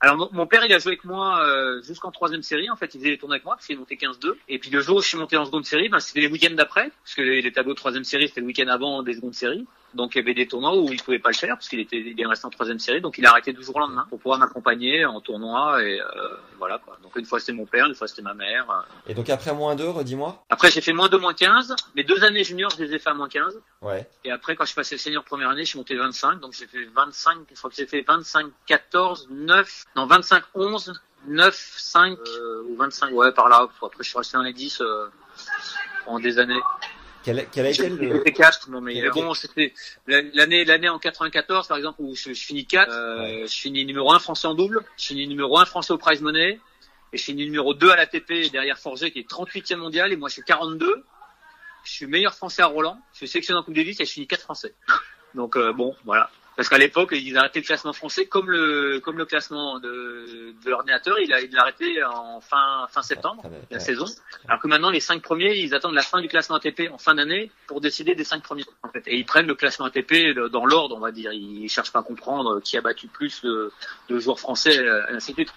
Alors 0.00 0.16
mon, 0.16 0.28
mon 0.32 0.46
père, 0.46 0.64
il 0.64 0.72
a 0.72 0.78
joué 0.78 0.92
avec 0.92 1.04
moi 1.04 1.44
euh, 1.44 1.82
jusqu'en 1.82 2.10
troisième 2.10 2.42
série. 2.42 2.70
En 2.70 2.76
fait, 2.76 2.94
il 2.94 2.98
faisait 2.98 3.10
les 3.10 3.18
tournois 3.18 3.36
avec 3.36 3.44
moi 3.44 3.54
parce 3.56 3.66
qu'il 3.66 3.78
monté 3.78 3.96
15-2. 3.96 4.34
Et 4.48 4.58
puis 4.58 4.70
le 4.70 4.80
jour 4.80 4.98
où 4.98 5.02
je 5.02 5.08
suis 5.08 5.18
monté 5.18 5.36
en 5.36 5.44
seconde 5.44 5.64
série, 5.64 5.88
ben, 5.88 5.98
c'était 5.98 6.20
les 6.20 6.28
week-ends 6.28 6.54
d'après, 6.54 6.90
parce 7.02 7.14
que 7.14 7.22
les, 7.22 7.42
les 7.42 7.52
tableaux 7.52 7.72
de 7.72 7.78
troisième 7.78 8.04
série 8.04 8.28
c'était 8.28 8.40
le 8.40 8.46
week-end 8.46 8.68
avant 8.68 9.02
des 9.02 9.14
secondes 9.14 9.34
séries. 9.34 9.66
Donc 9.94 10.14
il 10.14 10.18
y 10.18 10.20
avait 10.20 10.34
des 10.34 10.46
tournois 10.46 10.76
où 10.76 10.92
il 10.92 11.02
pouvait 11.02 11.18
pas 11.18 11.30
le 11.30 11.36
faire 11.36 11.54
parce 11.54 11.68
qu'il 11.68 11.80
était 11.80 11.96
il 11.98 12.20
est 12.20 12.26
resté 12.26 12.46
en 12.46 12.50
troisième 12.50 12.78
série, 12.78 13.00
donc 13.00 13.16
il 13.18 13.26
a 13.26 13.30
arrêté 13.30 13.52
du 13.52 13.62
jour 13.62 13.76
au 13.76 13.78
lendemain 13.80 14.06
pour 14.10 14.18
pouvoir 14.18 14.38
m'accompagner 14.38 15.04
en 15.06 15.20
tournoi 15.20 15.82
et 15.82 16.00
euh, 16.00 16.04
voilà 16.58 16.78
quoi. 16.78 16.98
Donc 17.02 17.16
une 17.16 17.24
fois 17.24 17.40
c'était 17.40 17.52
mon 17.52 17.64
père, 17.64 17.86
une 17.86 17.94
fois 17.94 18.06
c'était 18.06 18.22
ma 18.22 18.34
mère. 18.34 18.86
Et 19.06 19.14
donc 19.14 19.30
après 19.30 19.54
moins 19.54 19.74
2, 19.76 19.88
redis-moi 19.88 20.44
Après 20.50 20.70
j'ai 20.70 20.82
fait 20.82 20.92
moins 20.92 21.08
2, 21.08 21.18
moins 21.18 21.32
15. 21.32 21.74
Mes 21.94 22.04
deux 22.04 22.22
années 22.22 22.44
juniors, 22.44 22.70
je 22.76 22.84
les 22.84 22.94
ai 22.94 22.98
fait 22.98 23.10
à 23.10 23.14
moins 23.14 23.28
15. 23.28 23.58
Ouais. 23.80 24.06
Et 24.24 24.30
après, 24.30 24.56
quand 24.56 24.64
je 24.64 24.68
suis 24.68 24.76
passé 24.76 24.98
senior 24.98 25.24
première 25.24 25.48
année, 25.48 25.64
je 25.64 25.70
suis 25.70 25.78
monté 25.78 25.96
25. 25.96 26.40
Donc 26.40 26.52
j'ai 26.52 26.66
fait 26.66 26.84
25, 26.84 27.38
je 27.50 27.56
crois 27.56 27.70
que 27.70 27.76
j'ai 27.76 27.86
fait 27.86 28.02
25, 28.02 28.46
14, 28.66 29.28
9, 29.30 29.84
non 29.98 30.06
25, 30.06 30.44
11, 30.54 30.92
9, 31.26 31.74
5 31.76 32.18
euh, 32.18 32.62
ou 32.68 32.76
25, 32.76 33.12
ouais 33.12 33.32
par 33.32 33.48
là. 33.48 33.68
Après 33.82 34.04
je 34.04 34.08
suis 34.08 34.18
resté 34.18 34.36
dans 34.36 34.44
les 34.44 34.52
10 34.52 34.80
euh, 34.80 35.08
pendant 36.04 36.20
des 36.20 36.38
années. 36.38 36.60
Quel, 37.24 37.46
quel 37.50 37.66
a 37.66 37.70
été 37.70 37.88
le... 37.88 38.22
fait 38.22 38.32
4, 38.32 38.70
non 38.70 38.80
mais 38.80 38.94
Quel- 38.94 39.10
bon, 39.10 39.34
c'était 39.34 39.74
l'année 40.06 40.64
l'année 40.64 40.88
en 40.88 41.00
94 41.00 41.66
par 41.66 41.76
exemple 41.76 41.96
où 41.98 42.14
je, 42.14 42.32
je 42.32 42.46
finis 42.46 42.64
4, 42.64 42.90
euh, 42.90 43.46
je 43.46 43.54
finis 43.54 43.84
numéro 43.84 44.12
1 44.12 44.20
français 44.20 44.46
en 44.46 44.54
double, 44.54 44.84
je 44.96 45.06
finis 45.06 45.26
numéro 45.26 45.58
1 45.58 45.64
français 45.64 45.92
au 45.92 45.98
prize 45.98 46.20
money 46.20 46.60
et 47.12 47.18
je 47.18 47.22
finis 47.24 47.44
numéro 47.44 47.74
2 47.74 47.90
à 47.90 47.96
l'ATP 47.96 48.50
derrière 48.52 48.78
Forger 48.78 49.10
qui 49.10 49.18
est 49.18 49.28
38e 49.28 49.76
mondial 49.76 50.12
et 50.12 50.16
moi 50.16 50.28
je 50.28 50.34
suis 50.34 50.44
42. 50.44 51.04
Je 51.84 51.92
suis 51.92 52.06
meilleur 52.06 52.34
français 52.34 52.62
à 52.62 52.66
Roland, 52.66 53.00
je 53.12 53.18
suis 53.18 53.28
sélectionné 53.28 53.58
en 53.58 53.62
Coupe 53.62 53.74
Davis 53.74 53.98
et 54.00 54.04
je 54.04 54.12
finis 54.12 54.26
4 54.28 54.42
français. 54.42 54.74
Donc 55.34 55.56
euh, 55.56 55.72
bon, 55.72 55.96
voilà. 56.04 56.30
Parce 56.58 56.68
qu'à 56.68 56.78
l'époque, 56.78 57.10
ils 57.12 57.38
arrêtaient 57.38 57.60
le 57.60 57.64
classement 57.64 57.92
français 57.92 58.26
comme 58.26 58.50
le 58.50 58.98
comme 58.98 59.16
le 59.16 59.24
classement 59.24 59.78
de, 59.78 60.54
de 60.64 60.70
l'ordinateur, 60.70 61.16
il 61.20 61.32
a 61.32 61.40
il 61.40 61.52
l'a 61.52 61.62
arrêté 61.62 62.02
en 62.02 62.40
fin 62.40 62.84
fin 62.90 63.02
septembre 63.02 63.44
ouais, 63.44 63.60
la 63.70 63.76
ouais. 63.76 63.80
saison. 63.80 64.06
Alors 64.48 64.60
que 64.60 64.66
maintenant, 64.66 64.90
les 64.90 64.98
cinq 64.98 65.22
premiers, 65.22 65.56
ils 65.56 65.72
attendent 65.72 65.94
la 65.94 66.02
fin 66.02 66.20
du 66.20 66.26
classement 66.26 66.56
ATP 66.56 66.90
en 66.92 66.98
fin 66.98 67.14
d'année 67.14 67.52
pour 67.68 67.80
décider 67.80 68.16
des 68.16 68.24
cinq 68.24 68.42
premiers. 68.42 68.64
En 68.82 68.88
fait. 68.88 69.04
Et 69.06 69.16
ils 69.16 69.24
prennent 69.24 69.46
le 69.46 69.54
classement 69.54 69.86
ATP 69.86 70.34
dans 70.50 70.66
l'ordre, 70.66 70.96
on 70.96 71.00
va 71.00 71.12
dire. 71.12 71.30
Ils 71.32 71.68
cherchent 71.68 71.92
pas 71.92 72.00
à 72.00 72.02
comprendre 72.02 72.60
qui 72.60 72.76
a 72.76 72.80
battu 72.80 73.06
plus 73.06 73.40
de, 73.42 73.70
de 74.08 74.18
joueurs 74.18 74.40
français, 74.40 74.80
euh, 74.80 75.14
ainsi 75.14 75.30
de 75.30 75.36
suite. 75.36 75.54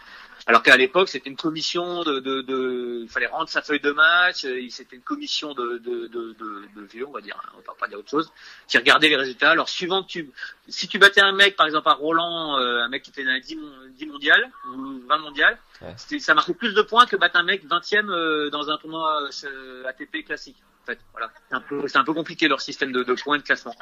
Alors 0.47 0.63
qu'à 0.63 0.75
l'époque, 0.75 1.07
c'était 1.09 1.29
une 1.29 1.35
commission 1.37 2.03
de, 2.03 2.19
de, 2.19 2.41
de, 2.41 2.99
il 3.03 3.09
fallait 3.09 3.27
rendre 3.27 3.47
sa 3.49 3.61
feuille 3.61 3.79
de 3.79 3.91
match. 3.91 4.45
C'était 4.69 4.95
une 4.95 5.01
commission 5.03 5.53
de, 5.53 5.77
de, 5.77 6.07
de, 6.07 6.33
de, 6.33 6.63
de 6.75 6.81
vieux, 6.91 7.07
on 7.07 7.11
va 7.11 7.21
dire. 7.21 7.39
hein, 7.45 7.49
On 7.57 7.61
va 7.61 7.77
pas 7.79 7.87
dire 7.87 7.99
autre 7.99 8.09
chose. 8.09 8.31
Qui 8.67 8.77
regardait 8.77 9.09
les 9.09 9.15
résultats. 9.17 9.51
Alors, 9.51 9.69
suivant 9.69 10.01
que 10.03 10.07
tu, 10.07 10.31
si 10.67 10.87
tu 10.87 10.97
battais 10.97 11.21
un 11.21 11.31
mec, 11.31 11.55
par 11.55 11.67
exemple 11.67 11.87
à 11.89 11.93
Roland, 11.93 12.57
euh, 12.59 12.79
un 12.81 12.89
mec 12.89 13.03
qui 13.03 13.11
était 13.11 13.23
dans 13.23 13.31
les 13.33 13.41
10, 13.41 13.55
mon- 13.55 13.87
10 13.91 14.05
mondiales 14.07 14.49
ou 14.73 15.01
20 15.07 15.17
mondiales, 15.19 15.57
Ouais. 15.81 15.93
c'était- 15.97 16.19
ça 16.19 16.33
marquait 16.33 16.53
plus 16.53 16.73
de 16.73 16.81
points 16.81 17.05
que 17.05 17.15
battre 17.15 17.35
un 17.37 17.43
mec 17.43 17.63
20e 17.65 18.09
euh, 18.09 18.49
dans 18.49 18.69
un 18.69 18.77
tournoi 18.77 19.29
euh, 19.45 19.83
ATP 19.87 20.23
classique. 20.25 20.57
En 20.83 20.85
fait, 20.87 20.99
voilà. 21.11 21.31
C'est 21.49 21.55
un 21.55 21.61
peu, 21.61 21.87
c'est 21.87 21.97
un 21.97 22.03
peu 22.03 22.13
compliqué 22.13 22.47
leur 22.47 22.61
système 22.61 22.91
de, 22.91 23.03
de 23.03 23.13
points 23.13 23.37
de 23.37 23.43
classement. 23.43 23.75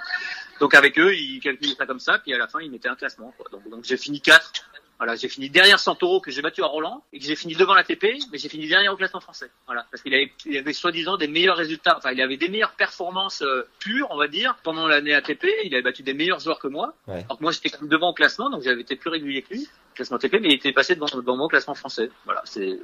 Donc 0.59 0.73
avec 0.73 0.99
eux, 0.99 1.15
ils 1.15 1.39
calculaient 1.39 1.75
ça 1.75 1.85
comme 1.85 1.99
ça, 2.01 2.19
puis 2.19 2.33
à 2.33 2.37
la 2.37 2.47
fin, 2.49 2.59
ils 2.59 2.69
mettaient 2.69 2.89
un 2.89 2.95
classement. 2.95 3.33
Quoi. 3.37 3.47
Donc, 3.51 3.69
donc 3.69 3.85
j'ai 3.85 3.95
fini 3.97 4.19
4 4.19 4.51
Voilà, 4.99 5.15
j'ai 5.15 5.29
fini 5.29 5.49
derrière 5.49 5.79
Santoro 5.79 6.19
que 6.19 6.29
j'ai 6.29 6.41
battu 6.41 6.61
à 6.61 6.65
Roland 6.65 7.03
et 7.13 7.19
que 7.19 7.25
j'ai 7.25 7.37
fini 7.37 7.55
devant 7.55 7.73
l'ATP, 7.73 8.05
mais 8.31 8.37
j'ai 8.37 8.49
fini 8.49 8.67
dernier 8.67 8.89
au 8.89 8.97
classement 8.97 9.21
français. 9.21 9.49
Voilà, 9.65 9.85
parce 9.89 10.03
qu'il 10.03 10.13
avait, 10.13 10.29
il 10.45 10.57
avait 10.57 10.73
soi-disant 10.73 11.15
des 11.15 11.27
meilleurs 11.27 11.55
résultats, 11.55 11.95
enfin 11.97 12.11
il 12.11 12.21
avait 12.21 12.35
des 12.35 12.49
meilleures 12.49 12.73
performances 12.73 13.41
euh, 13.41 13.65
pures, 13.79 14.07
on 14.11 14.17
va 14.17 14.27
dire, 14.27 14.57
pendant 14.61 14.87
l'année 14.87 15.13
ATP. 15.13 15.45
Il 15.63 15.73
avait 15.73 15.83
battu 15.83 16.03
des 16.03 16.13
meilleurs 16.13 16.41
joueurs 16.41 16.59
que 16.59 16.67
moi. 16.67 16.93
Ouais. 17.07 17.23
Alors 17.25 17.37
que 17.37 17.43
moi 17.43 17.53
j'étais 17.53 17.71
devant 17.81 18.09
au 18.09 18.13
classement, 18.13 18.49
donc 18.49 18.61
j'avais 18.61 18.81
été 18.81 18.97
plus 18.97 19.09
régulier 19.09 19.41
que 19.41 19.53
lui, 19.53 19.69
classement 19.95 20.17
ATP, 20.17 20.33
mais 20.33 20.49
il 20.49 20.55
était 20.55 20.73
passé 20.73 20.95
devant, 20.95 21.07
devant 21.07 21.37
moi 21.37 21.45
au 21.45 21.49
classement 21.49 21.75
français. 21.75 22.11
Voilà, 22.25 22.41
c'est 22.43 22.77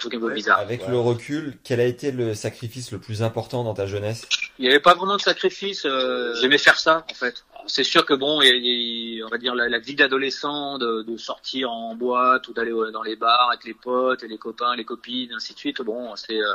truc 0.00 0.14
un 0.14 0.20
peu 0.20 0.32
bizarre. 0.32 0.58
Avec 0.58 0.86
le 0.88 0.98
recul, 0.98 1.54
quel 1.62 1.80
a 1.80 1.84
été 1.84 2.10
le 2.10 2.34
sacrifice 2.34 2.90
le 2.90 2.98
plus 2.98 3.22
important 3.22 3.62
dans 3.62 3.74
ta 3.74 3.86
jeunesse? 3.86 4.26
Il 4.58 4.62
n'y 4.62 4.68
avait 4.68 4.80
pas 4.80 4.94
vraiment 4.94 5.16
de 5.16 5.22
sacrifice. 5.22 5.84
Euh, 5.86 6.34
J'aimais 6.40 6.58
faire 6.58 6.78
ça, 6.78 7.04
en 7.10 7.14
fait. 7.14 7.44
C'est 7.66 7.84
sûr 7.84 8.04
que 8.04 8.14
bon, 8.14 8.40
il 8.42 8.48
il 8.48 9.22
on 9.24 9.28
va 9.28 9.38
dire 9.38 9.54
la, 9.54 9.68
la 9.68 9.78
vie 9.78 9.94
d'adolescent, 9.94 10.78
de, 10.78 11.02
de 11.02 11.16
sortir 11.16 11.70
en 11.70 11.94
boîte 11.94 12.48
ou 12.48 12.52
d'aller 12.52 12.72
euh, 12.72 12.90
dans 12.90 13.02
les 13.02 13.16
bars 13.16 13.50
avec 13.50 13.64
les 13.64 13.74
potes 13.74 14.22
et 14.24 14.28
les 14.28 14.38
copains, 14.38 14.74
les 14.74 14.84
copines, 14.84 15.32
ainsi 15.34 15.54
de 15.54 15.58
suite. 15.58 15.82
Bon, 15.82 16.16
c'est 16.16 16.40
euh, 16.40 16.54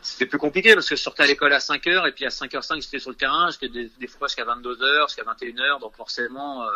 c'était 0.00 0.26
plus 0.26 0.38
compliqué 0.38 0.74
parce 0.74 0.88
que 0.88 0.96
je 0.96 1.02
sortais 1.02 1.22
à 1.22 1.26
l'école 1.26 1.52
à 1.52 1.60
5 1.60 1.86
heures 1.86 2.06
et 2.06 2.12
puis 2.12 2.24
à 2.24 2.28
5h05 2.28 2.82
j'étais 2.82 2.98
sur 2.98 3.10
le 3.10 3.16
terrain, 3.16 3.50
j'étais 3.50 3.68
des, 3.68 3.90
des 4.00 4.06
fois 4.08 4.26
jusqu'à 4.26 4.44
22h, 4.44 5.08
jusqu'à 5.08 5.22
21h, 5.22 5.80
donc 5.80 5.94
forcément 5.96 6.64
euh, 6.64 6.70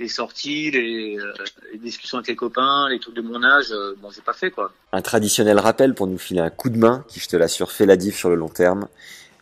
les 0.00 0.08
sorties, 0.08 0.70
les, 0.70 1.18
euh, 1.18 1.32
les 1.72 1.78
discussions 1.78 2.18
avec 2.18 2.28
les 2.28 2.34
copains, 2.34 2.88
les 2.88 2.98
trucs 2.98 3.14
de 3.14 3.20
mon 3.20 3.44
âge, 3.44 3.70
euh, 3.70 3.94
bon 4.00 4.10
j'ai 4.10 4.22
pas 4.22 4.32
fait 4.32 4.50
quoi. 4.50 4.72
Un 4.92 5.02
traditionnel 5.02 5.58
rappel 5.58 5.94
pour 5.94 6.06
nous 6.06 6.18
filer 6.18 6.40
un 6.40 6.50
coup 6.50 6.70
de 6.70 6.78
main 6.78 7.04
qui, 7.06 7.20
je 7.20 7.28
te 7.28 7.36
l'assure, 7.36 7.70
fait 7.70 7.86
la 7.86 7.96
diff 7.96 8.16
sur 8.16 8.30
le 8.30 8.36
long 8.36 8.48
terme. 8.48 8.88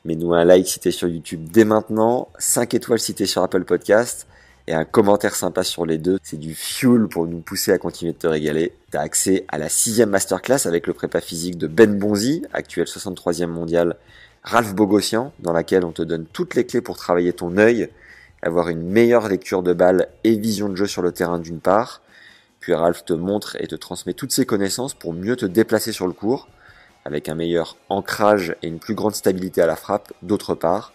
Mets-nous 0.05 0.35
un 0.35 0.45
like 0.45 0.67
si 0.67 0.81
t'es 0.81 0.91
sur 0.91 1.09
YouTube 1.09 1.49
dès 1.51 1.65
maintenant, 1.65 2.29
5 2.39 2.75
étoiles 2.75 2.99
si 2.99 3.15
t'es 3.15 3.27
sur 3.27 3.43
Apple 3.43 3.65
Podcast 3.65 4.27
et 4.67 4.75
un 4.75 4.85
commentaire 4.85 5.35
sympa 5.35 5.63
sur 5.63 5.87
les 5.87 5.97
deux. 5.97 6.19
C'est 6.23 6.39
du 6.39 6.55
fuel 6.55 7.07
pour 7.09 7.27
nous 7.27 7.39
pousser 7.39 7.73
à 7.73 7.79
continuer 7.79 8.13
de 8.13 8.19
te 8.19 8.27
régaler. 8.27 8.73
T'as 8.91 9.01
accès 9.01 9.45
à 9.49 9.59
la 9.59 9.69
sixième 9.69 10.11
masterclass 10.11 10.67
avec 10.67 10.87
le 10.87 10.93
prépa 10.93 11.21
physique 11.21 11.57
de 11.57 11.69
Ben 11.69 11.99
Bonzi, 11.99 12.43
actuel 12.53 12.87
63e 12.87 13.47
mondial, 13.47 13.97
Ralph 14.43 14.75
Bogossian, 14.75 15.33
dans 15.39 15.53
laquelle 15.53 15.85
on 15.85 15.93
te 15.93 16.03
donne 16.03 16.27
toutes 16.27 16.55
les 16.55 16.67
clés 16.67 16.81
pour 16.81 16.97
travailler 16.97 17.33
ton 17.33 17.57
œil, 17.59 17.89
avoir 18.43 18.69
une 18.69 18.83
meilleure 18.83 19.29
lecture 19.29 19.63
de 19.63 19.73
balle 19.73 20.09
et 20.25 20.37
vision 20.37 20.69
de 20.69 20.77
jeu 20.77 20.87
sur 20.87 21.03
le 21.03 21.13
terrain 21.13 21.39
d'une 21.39 21.61
part. 21.61 22.01
Puis 22.61 22.75
Ralph 22.75 23.05
te 23.05 23.13
montre 23.13 23.57
et 23.61 23.67
te 23.67 23.75
transmet 23.75 24.15
toutes 24.15 24.33
ses 24.33 24.47
connaissances 24.47 24.95
pour 24.95 25.13
mieux 25.13 25.37
te 25.37 25.47
déplacer 25.47 25.93
sur 25.93 26.07
le 26.07 26.13
court, 26.13 26.49
avec 27.05 27.29
un 27.29 27.35
meilleur 27.35 27.77
ancrage 27.89 28.55
et 28.63 28.69
une 28.69 28.79
plus 28.81 28.95
grande 28.95 29.15
stabilité 29.15 29.63
à 29.63 29.67
la 29.67 29.77
frappe 29.77 30.13
d'autre 30.23 30.55
part. 30.55 30.93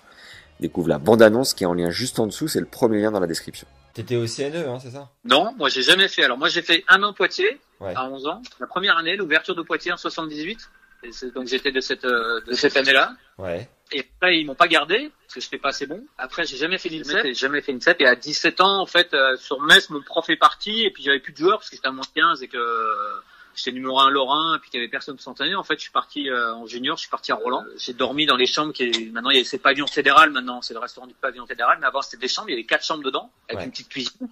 Découvre 0.59 0.89
la 0.89 0.99
bande-annonce 0.99 1.53
qui 1.53 1.63
est 1.63 1.67
en 1.67 1.73
lien 1.73 1.89
juste 1.89 2.19
en 2.19 2.27
dessous, 2.27 2.47
c'est 2.47 2.59
le 2.59 2.65
premier 2.65 3.01
lien 3.01 3.11
dans 3.11 3.19
la 3.19 3.27
description. 3.27 3.67
T'étais 3.93 4.15
au 4.15 4.25
CNE, 4.25 4.67
hein, 4.67 4.79
c'est 4.81 4.91
ça? 4.91 5.09
Non, 5.25 5.53
moi 5.57 5.69
j'ai 5.69 5.81
jamais 5.83 6.07
fait. 6.07 6.23
Alors 6.23 6.37
moi 6.37 6.49
j'ai 6.49 6.61
fait 6.61 6.83
un 6.87 7.03
an 7.03 7.13
Poitiers 7.13 7.59
Ouais. 7.79 7.93
à 7.95 8.05
11 8.09 8.27
ans. 8.27 8.41
La 8.61 8.67
première 8.67 8.97
année, 8.97 9.15
l'ouverture 9.17 9.55
de 9.55 9.61
Poitiers 9.61 9.91
en 9.91 9.97
78. 9.97 10.69
Et 11.03 11.29
donc 11.31 11.47
j'étais 11.47 11.71
de 11.71 11.81
cette 11.81 12.05
euh, 12.05 12.41
de 12.41 12.53
cette 12.53 12.77
année-là. 12.77 13.13
Ouais. 13.37 13.69
Et 13.91 13.99
après 14.15 14.37
ils 14.39 14.45
m'ont 14.45 14.55
pas 14.55 14.67
gardé 14.67 15.11
parce 15.21 15.35
que 15.35 15.41
j'étais 15.41 15.57
pas 15.57 15.69
assez 15.69 15.85
bon. 15.85 16.03
Après 16.17 16.45
j'ai 16.45 16.57
jamais 16.57 16.77
fait 16.77 16.89
l'INSEP. 16.89 17.23
J'ai 17.25 17.33
jamais 17.33 17.61
fait 17.61 17.71
l'INSEP. 17.73 18.01
Et 18.01 18.07
à 18.07 18.15
17 18.15 18.61
ans 18.61 18.79
en 18.81 18.85
fait 18.85 19.13
euh, 19.13 19.35
sur 19.37 19.61
Metz 19.61 19.89
mon 19.89 20.01
prof 20.01 20.29
est 20.29 20.37
parti 20.37 20.83
et 20.83 20.91
puis 20.91 21.03
j'avais 21.03 21.19
plus 21.19 21.33
de 21.33 21.37
joueurs 21.37 21.57
parce 21.59 21.69
que 21.69 21.75
j'étais 21.75 21.87
à 21.87 21.91
moins 21.91 22.05
15 22.15 22.41
et 22.43 22.47
que 22.47 22.57
euh, 22.57 23.13
j'étais 23.55 23.71
numéro 23.71 23.99
1 23.99 24.09
Lorrain 24.09 24.55
et 24.55 24.59
puis 24.59 24.69
qu'il 24.71 24.79
y 24.79 24.83
avait 24.83 24.89
personne 24.89 25.15
pour 25.15 25.23
s'entraîner. 25.23 25.55
En 25.55 25.63
fait 25.63 25.75
je 25.75 25.81
suis 25.83 25.91
parti 25.91 26.29
euh, 26.29 26.53
en 26.55 26.65
junior, 26.65 26.95
je 26.97 27.01
suis 27.01 27.09
parti 27.11 27.31
à 27.31 27.35
Roland. 27.35 27.63
J'ai 27.77 27.93
dormi 27.93 28.25
dans 28.25 28.37
les 28.37 28.45
chambres 28.47 28.73
qui 28.73 28.83
est 28.83 29.11
maintenant 29.11 29.29
il 29.29 29.37
y 29.37 29.41
a 29.41 29.43
c'est 29.43 29.57
pavillon 29.59 29.87
fédéral 29.87 30.31
maintenant 30.31 30.61
c'est 30.61 30.73
le 30.73 30.79
restaurant 30.79 31.07
du 31.07 31.13
pavillon 31.15 31.45
fédéral 31.45 31.77
mais 31.81 31.87
avant 31.87 32.01
c'était 32.01 32.17
des 32.21 32.27
chambres 32.29 32.49
il 32.49 32.53
y 32.53 32.55
avait 32.55 32.65
quatre 32.65 32.85
chambres 32.85 33.03
dedans 33.03 33.29
avec 33.49 33.59
Ouais. 33.59 33.65
une 33.65 33.71
petite 33.71 33.89
cuisine. 33.89 34.29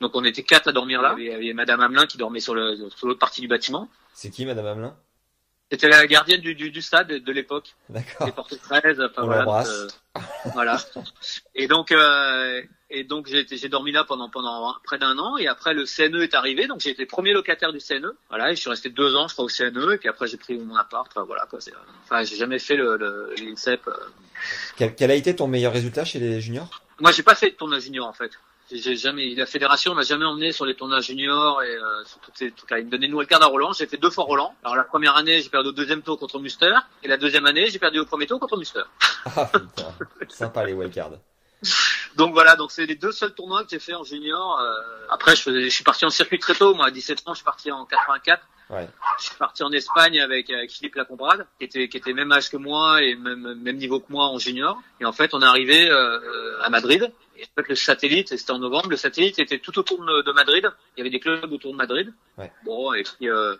Donc 0.00 0.10
on 0.14 0.24
était 0.24 0.42
quatre 0.42 0.68
à 0.68 0.72
dormir 0.72 1.00
là. 1.00 1.14
Il 1.18 1.24
y 1.24 1.30
avait, 1.30 1.40
il 1.40 1.46
y 1.46 1.48
avait 1.48 1.54
Madame 1.54 1.80
Hamelin 1.80 2.06
qui 2.06 2.18
dormait 2.18 2.40
sur 2.40 2.54
le 2.54 2.76
sur 2.90 3.06
l'autre 3.06 3.18
partie 3.20 3.40
du 3.40 3.48
bâtiment. 3.48 3.88
C'est 4.12 4.30
qui, 4.30 4.44
Madame 4.44 4.66
Hamelin? 4.66 4.96
C'était 5.70 5.88
la 5.88 6.06
gardienne 6.06 6.40
du, 6.40 6.54
du, 6.54 6.70
du 6.70 6.80
stade 6.80 7.08
de, 7.08 7.32
l'époque, 7.32 7.74
D'accord. 7.88 8.24
les 8.26 8.32
portes 8.32 8.56
13, 8.56 9.00
enfin 9.00 9.22
On 9.22 9.26
voilà. 9.26 9.64
euh, 9.66 9.88
voilà. 10.54 10.78
Et 11.56 11.66
donc 11.66 11.90
euh, 11.90 12.62
et 12.88 13.02
donc 13.02 13.26
j'ai 13.26 13.68
dormi 13.68 13.90
là 13.90 14.04
pendant 14.04 14.30
pendant 14.30 14.76
près 14.84 14.96
d'un 14.98 15.18
an 15.18 15.36
et 15.38 15.48
après 15.48 15.74
le 15.74 15.84
CNE 15.84 16.22
est 16.22 16.34
arrivé 16.34 16.68
donc 16.68 16.78
j'ai 16.80 16.90
été 16.90 17.04
premier 17.04 17.32
locataire 17.32 17.72
du 17.72 17.80
CNE. 17.80 18.16
Voilà, 18.28 18.52
et 18.52 18.54
je 18.54 18.60
suis 18.60 18.70
resté 18.70 18.90
deux 18.90 19.16
ans 19.16 19.26
je 19.26 19.32
crois 19.34 19.44
au 19.46 19.48
CNE 19.48 19.94
et 19.94 19.98
puis 19.98 20.08
après 20.08 20.28
j'ai 20.28 20.36
pris 20.36 20.56
mon 20.56 20.76
appart. 20.76 21.08
Enfin, 21.10 21.24
voilà 21.26 21.46
quoi. 21.50 21.60
c'est- 21.60 21.72
Enfin 22.04 22.22
j'ai 22.22 22.36
jamais 22.36 22.60
fait 22.60 22.76
le, 22.76 22.96
le 22.96 23.34
l'INSEP. 23.36 23.88
euh. 23.88 23.92
Quel, 24.76 24.94
quel 24.94 25.10
a 25.10 25.14
été 25.14 25.34
ton 25.34 25.48
meilleur 25.48 25.72
résultat 25.72 26.04
chez 26.04 26.20
les 26.20 26.40
juniors? 26.40 26.80
Moi 27.00 27.10
j'ai 27.10 27.24
pas 27.24 27.34
fait 27.34 27.50
de 27.50 27.56
tournage 27.56 27.82
junior 27.82 28.06
en 28.06 28.12
fait. 28.12 28.30
J'ai- 28.70 28.96
jamais, 28.96 29.34
la 29.34 29.46
fédération 29.46 29.94
m'a 29.94 30.02
jamais 30.02 30.24
emmené 30.24 30.52
sur 30.52 30.66
les 30.66 30.74
tournages 30.74 31.06
juniors 31.06 31.62
et 31.62 31.74
euh, 31.74 32.04
sur 32.04 32.18
toutes 32.20 32.36
ces 32.36 32.50
trucs-là. 32.50 32.80
Il 32.80 32.86
me 32.86 32.90
donnait 32.90 33.06
une 33.06 33.14
wildcard 33.14 33.42
à 33.42 33.46
Roland. 33.46 33.72
J'ai 33.72 33.86
fait 33.86 33.96
deux 33.96 34.10
fois 34.10 34.24
Roland. 34.24 34.54
Alors 34.64 34.76
la 34.76 34.84
première 34.84 35.16
année, 35.16 35.40
j'ai 35.40 35.48
perdu 35.48 35.68
au 35.68 35.72
deuxième 35.72 36.02
tour 36.02 36.18
contre 36.18 36.38
Muster 36.40 36.74
et 37.02 37.08
la 37.08 37.16
deuxième 37.16 37.46
année, 37.46 37.68
j'ai 37.70 37.78
perdu 37.78 38.00
au 38.00 38.04
premier 38.06 38.26
tour 38.26 38.40
contre 38.40 38.56
Muster. 38.56 38.82
Ah 39.36 39.46
putain, 39.46 39.94
sympa 40.28 40.64
les 40.64 40.72
wildcards. 40.72 41.12
Donc 42.16 42.32
voilà, 42.32 42.56
donc 42.56 42.70
c'est 42.72 42.86
les 42.86 42.94
deux 42.94 43.12
seuls 43.12 43.34
tournois 43.34 43.62
que 43.64 43.70
j'ai 43.70 43.78
fait 43.78 43.94
en 43.94 44.02
junior. 44.02 44.58
Euh, 44.58 44.72
après, 45.10 45.36
je, 45.36 45.42
faisais, 45.42 45.64
je 45.64 45.68
suis 45.68 45.84
parti 45.84 46.04
en 46.06 46.10
circuit 46.10 46.38
très 46.38 46.54
tôt. 46.54 46.74
Moi, 46.74 46.86
à 46.86 46.90
17 46.90 47.22
ans, 47.26 47.32
je 47.34 47.36
suis 47.36 47.44
parti 47.44 47.70
en 47.70 47.84
84. 47.84 48.42
Ouais. 48.68 48.88
Je 49.18 49.26
suis 49.26 49.36
parti 49.36 49.62
en 49.62 49.70
Espagne 49.70 50.20
avec, 50.20 50.50
avec 50.50 50.70
Philippe 50.72 50.96
Lacombrade, 50.96 51.46
qui 51.58 51.64
était, 51.64 51.88
qui 51.88 51.96
était 51.96 52.12
même 52.12 52.32
âge 52.32 52.50
que 52.50 52.56
moi 52.56 53.02
et 53.02 53.14
même, 53.14 53.54
même 53.54 53.76
niveau 53.76 54.00
que 54.00 54.10
moi 54.10 54.26
en 54.26 54.38
junior. 54.38 54.80
Et 55.00 55.04
en 55.04 55.12
fait, 55.12 55.34
on 55.34 55.40
est 55.40 55.46
arrivé 55.46 55.88
euh, 55.88 56.62
à 56.62 56.68
Madrid. 56.68 57.12
Et 57.38 57.44
en 57.44 57.62
fait, 57.62 57.68
le 57.68 57.74
satellite, 57.74 58.28
c'était 58.28 58.50
en 58.50 58.58
novembre, 58.58 58.90
le 58.90 58.96
satellite 58.96 59.38
était 59.38 59.58
tout 59.58 59.78
autour 59.78 60.04
de, 60.04 60.22
de 60.22 60.32
Madrid. 60.32 60.68
Il 60.96 61.00
y 61.00 61.02
avait 61.02 61.10
des 61.10 61.20
clubs 61.20 61.50
autour 61.52 61.72
de 61.72 61.76
Madrid. 61.76 62.12
Ouais. 62.38 62.50
Bon, 62.64 62.92
et 62.92 63.02
puis 63.02 63.28
euh, 63.28 63.56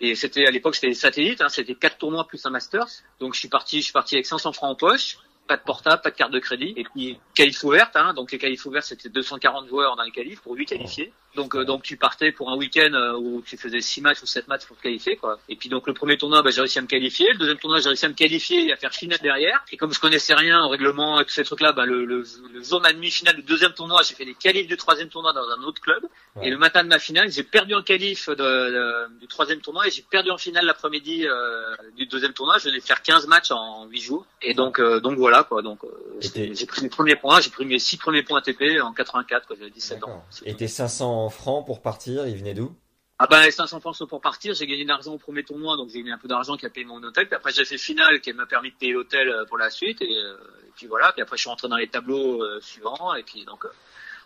et 0.00 0.14
c'était 0.14 0.46
à 0.46 0.50
l'époque 0.50 0.74
c'était 0.74 0.88
des 0.88 0.94
satellites, 0.94 1.40
hein, 1.40 1.48
c'était 1.48 1.74
quatre 1.74 1.98
tournois 1.98 2.26
plus 2.26 2.44
un 2.44 2.50
Masters. 2.50 2.88
Donc 3.20 3.34
je 3.34 3.40
suis 3.40 3.48
parti, 3.48 3.78
je 3.78 3.84
suis 3.84 3.92
parti 3.92 4.16
avec 4.16 4.26
500 4.26 4.52
francs 4.52 4.70
en 4.70 4.74
poche, 4.74 5.18
pas 5.46 5.56
de 5.56 5.62
portable, 5.62 6.02
pas 6.02 6.10
de 6.10 6.16
carte 6.16 6.32
de 6.32 6.40
crédit, 6.40 6.74
et 6.76 6.84
puis 6.84 7.18
qualif 7.34 7.62
ouverte. 7.64 7.96
Hein, 7.96 8.12
donc 8.14 8.32
les 8.32 8.38
qualifs 8.38 8.64
ouverts 8.66 8.84
c'était 8.84 9.08
240 9.08 9.68
joueurs 9.68 9.96
dans 9.96 10.02
les 10.02 10.10
qualifs 10.10 10.40
pour 10.40 10.54
8 10.54 10.66
qualifiés. 10.66 11.12
Donc 11.34 11.54
euh, 11.54 11.64
donc 11.64 11.82
tu 11.82 11.96
partais 11.96 12.30
pour 12.32 12.50
un 12.50 12.56
week-end 12.56 12.92
euh, 12.92 13.14
où 13.16 13.42
tu 13.46 13.56
faisais 13.56 13.80
6 13.80 14.02
matchs 14.02 14.22
ou 14.22 14.26
7 14.26 14.48
matchs 14.48 14.66
pour 14.66 14.76
te 14.76 14.82
qualifier 14.82 15.16
quoi. 15.16 15.38
Et 15.48 15.56
puis 15.56 15.68
donc 15.70 15.86
le 15.86 15.94
premier 15.94 16.18
tournoi 16.18 16.42
bah, 16.42 16.50
j'ai 16.50 16.60
réussi 16.60 16.78
à 16.78 16.82
me 16.82 16.86
qualifier, 16.86 17.32
le 17.32 17.38
deuxième 17.38 17.58
tournoi 17.58 17.80
j'ai 17.80 17.88
réussi 17.88 18.04
à 18.04 18.08
me 18.08 18.14
qualifier 18.14 18.66
et 18.68 18.72
à 18.72 18.76
faire 18.76 18.92
finale 18.92 19.18
derrière. 19.22 19.64
Et 19.72 19.76
comme 19.76 19.92
je 19.94 20.00
connaissais 20.00 20.34
rien 20.34 20.62
au 20.64 20.68
règlement 20.68 21.20
et 21.20 21.24
tous 21.24 21.32
ces 21.32 21.44
trucs 21.44 21.60
là, 21.62 21.72
bah, 21.72 21.86
le, 21.86 22.04
le, 22.04 22.24
le 22.52 22.62
jour 22.62 22.78
de 22.80 22.82
ma 22.82 22.92
demi-finale 22.92 23.36
du 23.36 23.42
deuxième 23.42 23.72
tournoi 23.72 24.02
j'ai 24.06 24.14
fait 24.14 24.24
les 24.26 24.34
qualifs 24.34 24.66
du 24.66 24.76
troisième 24.76 25.08
tournoi 25.08 25.32
dans 25.32 25.48
un 25.48 25.62
autre 25.64 25.80
club. 25.80 26.02
Ouais. 26.36 26.46
Et 26.48 26.50
le 26.50 26.58
matin 26.58 26.82
de 26.82 26.88
ma 26.88 26.98
finale, 26.98 27.30
j'ai 27.30 27.42
perdu 27.42 27.74
en 27.74 27.82
qualif 27.82 28.28
de, 28.28 28.34
de- 28.34 29.18
du 29.20 29.26
troisième 29.26 29.60
tournoi 29.60 29.86
et 29.86 29.90
j'ai 29.90 30.02
perdu 30.02 30.30
en 30.30 30.38
finale 30.38 30.64
l'après-midi 30.66 31.26
euh, 31.26 31.74
du 31.96 32.06
deuxième 32.06 32.32
tournoi. 32.32 32.56
Je 32.58 32.64
venais 32.68 32.78
de 32.78 32.84
faire 32.84 33.02
15 33.02 33.26
matchs 33.26 33.50
en 33.50 33.86
8 33.86 34.00
jours. 34.00 34.24
Et 34.40 34.54
donc, 34.54 34.78
euh, 34.78 34.98
donc 35.00 35.18
voilà 35.18 35.44
quoi. 35.44 35.60
Donc, 35.62 35.84
euh, 35.84 35.88
j'ai 36.20 36.66
pris 36.66 36.82
mes 36.82 36.88
premiers 36.88 37.16
points. 37.16 37.40
J'ai 37.40 37.50
pris 37.50 37.64
mes 37.66 37.78
6 37.78 37.98
premiers 37.98 38.22
points 38.22 38.38
ATP 38.38 38.62
en 38.82 38.92
84 38.92 39.46
quand 39.46 39.54
j'avais 39.58 39.70
17 39.70 40.04
ans. 40.04 40.24
Et 40.46 40.54
tes 40.54 40.68
500 40.68 41.21
francs 41.30 41.64
pour 41.66 41.80
partir, 41.82 42.26
ils 42.26 42.36
venaient 42.36 42.54
d'où? 42.54 42.74
Ah 43.18 43.26
ben, 43.30 43.42
les 43.42 43.50
500 43.52 43.78
francs 43.80 43.94
sont 43.94 44.06
pour 44.06 44.20
partir. 44.20 44.52
J'ai 44.54 44.66
gagné 44.66 44.82
de 44.82 44.88
l'argent 44.88 45.12
au 45.12 45.18
premier 45.18 45.44
tournoi, 45.44 45.76
donc 45.76 45.90
j'ai 45.90 45.98
gagné 45.98 46.12
un 46.12 46.18
peu 46.18 46.26
d'argent 46.28 46.56
qui 46.56 46.66
a 46.66 46.70
payé 46.70 46.84
mon 46.84 47.00
hôtel. 47.02 47.26
Puis 47.28 47.36
après, 47.36 47.52
j'ai 47.52 47.64
fait 47.64 47.78
finale 47.78 48.20
qui 48.20 48.32
m'a 48.32 48.46
permis 48.46 48.70
de 48.72 48.76
payer 48.76 48.92
l'hôtel 48.92 49.28
euh, 49.28 49.44
pour 49.44 49.58
la 49.58 49.70
suite. 49.70 50.02
Et, 50.02 50.16
euh, 50.16 50.34
et 50.66 50.72
puis 50.74 50.86
voilà. 50.88 51.12
Puis 51.12 51.22
après, 51.22 51.36
je 51.36 51.42
suis 51.42 51.50
rentré 51.50 51.68
dans 51.68 51.76
les 51.76 51.86
tableaux 51.88 52.42
euh, 52.42 52.58
suivants. 52.60 53.14
Et 53.14 53.22
puis 53.22 53.44
donc, 53.44 53.64
euh, 53.64 53.68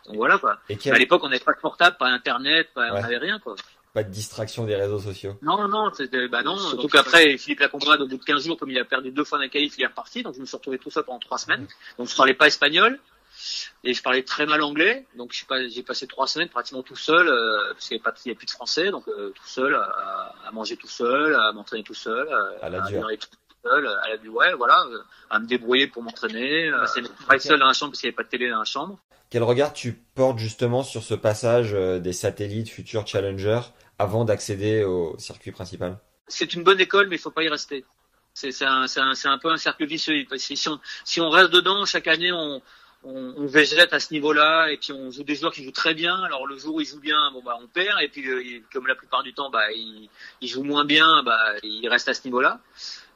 donc 0.06 0.16
voilà 0.16 0.38
quoi. 0.38 0.54
Et 0.70 0.74
Mais 0.74 0.76
quel... 0.76 0.94
à 0.94 0.98
l'époque, 0.98 1.20
on 1.24 1.28
n'avait 1.28 1.44
pas 1.44 1.52
de 1.52 1.60
portable, 1.60 1.96
pas 1.98 2.06
internet, 2.08 2.68
pas, 2.74 2.84
Ouais. 2.92 2.98
on 2.98 3.02
n'avait 3.02 3.18
rien 3.18 3.38
quoi. 3.38 3.54
Pas 3.92 4.02
de 4.02 4.10
distraction 4.10 4.64
des 4.64 4.76
réseaux 4.76 4.98
sociaux? 5.00 5.38
Non, 5.42 5.68
non, 5.68 5.90
c'était, 5.92 6.28
bah 6.28 6.42
non. 6.42 6.56
Surtout 6.56 6.88
qu'après, 6.88 7.36
Philippe 7.38 7.60
Lacombrade, 7.60 8.00
au 8.02 8.06
bout 8.06 8.18
de 8.18 8.24
15 8.24 8.44
jours, 8.44 8.58
comme 8.58 8.70
il 8.70 8.78
a 8.78 8.84
perdu 8.84 9.10
deux 9.10 9.24
fois 9.24 9.38
dans 9.38 9.44
les 9.44 9.50
qualifs, 9.50 9.74
il 9.78 9.82
est 9.84 9.86
reparti. 9.86 10.22
Donc, 10.22 10.34
je 10.34 10.40
me 10.40 10.44
suis 10.46 10.56
retrouvé 10.56 10.78
tout 10.78 10.90
seul 10.90 11.02
pendant 11.04 11.18
trois 11.18 11.38
semaines. 11.38 11.66
Donc, 11.98 12.08
je 12.08 12.14
parlais 12.16 12.34
pas 12.34 12.46
espagnol. 12.46 12.98
Et 13.88 13.94
je 13.94 14.02
parlais 14.02 14.24
très 14.24 14.46
mal 14.46 14.62
anglais. 14.62 15.06
Donc, 15.16 15.32
pas, 15.48 15.66
j'ai 15.68 15.84
passé 15.84 16.08
trois 16.08 16.26
semaines 16.26 16.48
pratiquement 16.48 16.82
tout 16.82 16.96
seul, 16.96 17.28
euh, 17.28 17.72
parce 17.72 17.86
qu'il 17.86 17.96
n'y 17.96 18.00
a, 18.02 18.04
pas- 18.04 18.14
il 18.24 18.28
y 18.30 18.32
a 18.32 18.34
plus 18.34 18.46
de 18.46 18.50
français. 18.50 18.90
Donc, 18.90 19.06
euh, 19.06 19.30
tout 19.30 19.46
seul, 19.46 19.74
à, 19.76 20.34
à 20.44 20.50
manger 20.50 20.76
tout 20.76 20.88
seul, 20.88 21.34
à 21.36 21.52
m'entraîner 21.52 21.84
tout 21.84 21.94
seul, 21.94 22.28
À 22.60 22.68
la 22.68 22.80
dure. 22.80 23.00
dormir 23.00 23.16
tout 23.18 23.28
seul, 23.62 23.86
à 23.86 24.08
la 24.08 24.30
ouais, 24.30 24.54
voilà, 24.54 24.82
euh, 24.90 24.98
à 25.30 25.38
me 25.38 25.46
débrouiller 25.46 25.86
pour 25.86 26.02
m'entraîner. 26.02 26.68
Euh, 26.68 26.84
c'est 26.86 27.02
pas 27.28 27.38
seul 27.38 27.60
dans 27.60 27.66
la 27.66 27.72
chambre 27.74 27.92
parce 27.92 28.00
qu'il 28.00 28.08
n'y 28.08 28.14
avait 28.14 28.16
pas 28.16 28.24
de 28.24 28.28
télé 28.28 28.50
dans 28.50 28.58
la 28.58 28.64
chambre. 28.64 28.98
Quel 29.30 29.44
regard 29.44 29.72
tu 29.72 29.92
portes 29.92 30.38
justement 30.38 30.82
sur 30.82 31.04
ce 31.04 31.14
passage 31.14 31.72
euh, 31.72 32.00
des 32.00 32.12
satellites 32.12 32.68
futurs 32.68 33.06
challengers 33.06 33.60
avant 34.00 34.24
d'accéder 34.24 34.82
au 34.82 35.16
circuit 35.18 35.52
principal? 35.52 35.98
C'est 36.26 36.54
une 36.54 36.64
bonne 36.64 36.80
école, 36.80 37.06
mais 37.08 37.16
il 37.16 37.20
faut 37.20 37.30
pas 37.30 37.44
y 37.44 37.48
rester. 37.48 37.84
C'est 38.34 38.50
un, 38.64 39.38
peu 39.40 39.50
un 39.50 39.56
cercle 39.56 39.86
vicieux. 39.86 40.26
Parce 40.28 40.46
que 40.46 40.54
si 40.56 40.68
on, 40.68 40.78
si 41.04 41.20
on 41.20 41.30
reste 41.30 41.50
dedans, 41.52 41.86
chaque 41.86 42.06
année, 42.08 42.32
on, 42.32 42.60
on, 43.06 43.34
on 43.36 43.46
végète 43.46 43.92
à 43.92 44.00
ce 44.00 44.12
niveau-là, 44.12 44.68
et 44.70 44.76
puis 44.76 44.92
on 44.92 45.10
joue 45.10 45.24
des 45.24 45.36
joueurs 45.36 45.52
qui 45.52 45.62
jouent 45.64 45.70
très 45.70 45.94
bien. 45.94 46.22
Alors 46.24 46.46
le 46.46 46.58
jour 46.58 46.74
où 46.74 46.80
ils 46.80 46.86
jouent 46.86 47.00
bien, 47.00 47.30
bon 47.32 47.42
bah 47.42 47.58
on 47.62 47.66
perd, 47.66 48.00
et 48.02 48.08
puis 48.08 48.28
euh, 48.28 48.60
comme 48.72 48.86
la 48.86 48.94
plupart 48.94 49.22
du 49.22 49.32
temps, 49.32 49.50
bah 49.50 49.70
ils, 49.72 50.08
ils 50.40 50.48
jouent 50.48 50.64
moins 50.64 50.84
bien, 50.84 51.22
bah 51.22 51.54
ils 51.62 51.88
restent 51.88 52.08
à 52.08 52.14
ce 52.14 52.24
niveau-là. 52.24 52.60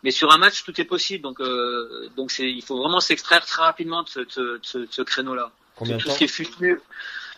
Mais 0.02 0.10
sur 0.10 0.32
un 0.32 0.38
match, 0.38 0.64
tout 0.64 0.80
est 0.80 0.84
possible. 0.84 1.22
Donc 1.22 1.40
euh, 1.40 2.08
donc 2.16 2.30
c'est, 2.30 2.50
il 2.50 2.62
faut 2.62 2.78
vraiment 2.78 3.00
s'extraire 3.00 3.44
très 3.44 3.62
rapidement 3.62 4.02
de 4.02 4.08
ce, 4.08 4.20
de 4.20 4.60
ce, 4.62 4.78
de 4.78 4.88
ce, 4.90 5.02
créneau-là. 5.02 5.50
Combien 5.76 5.96
de 5.96 6.02
temps 6.02 6.12
ce 6.12 6.18
qui 6.18 6.24
est 6.24 6.28
futur. 6.28 6.78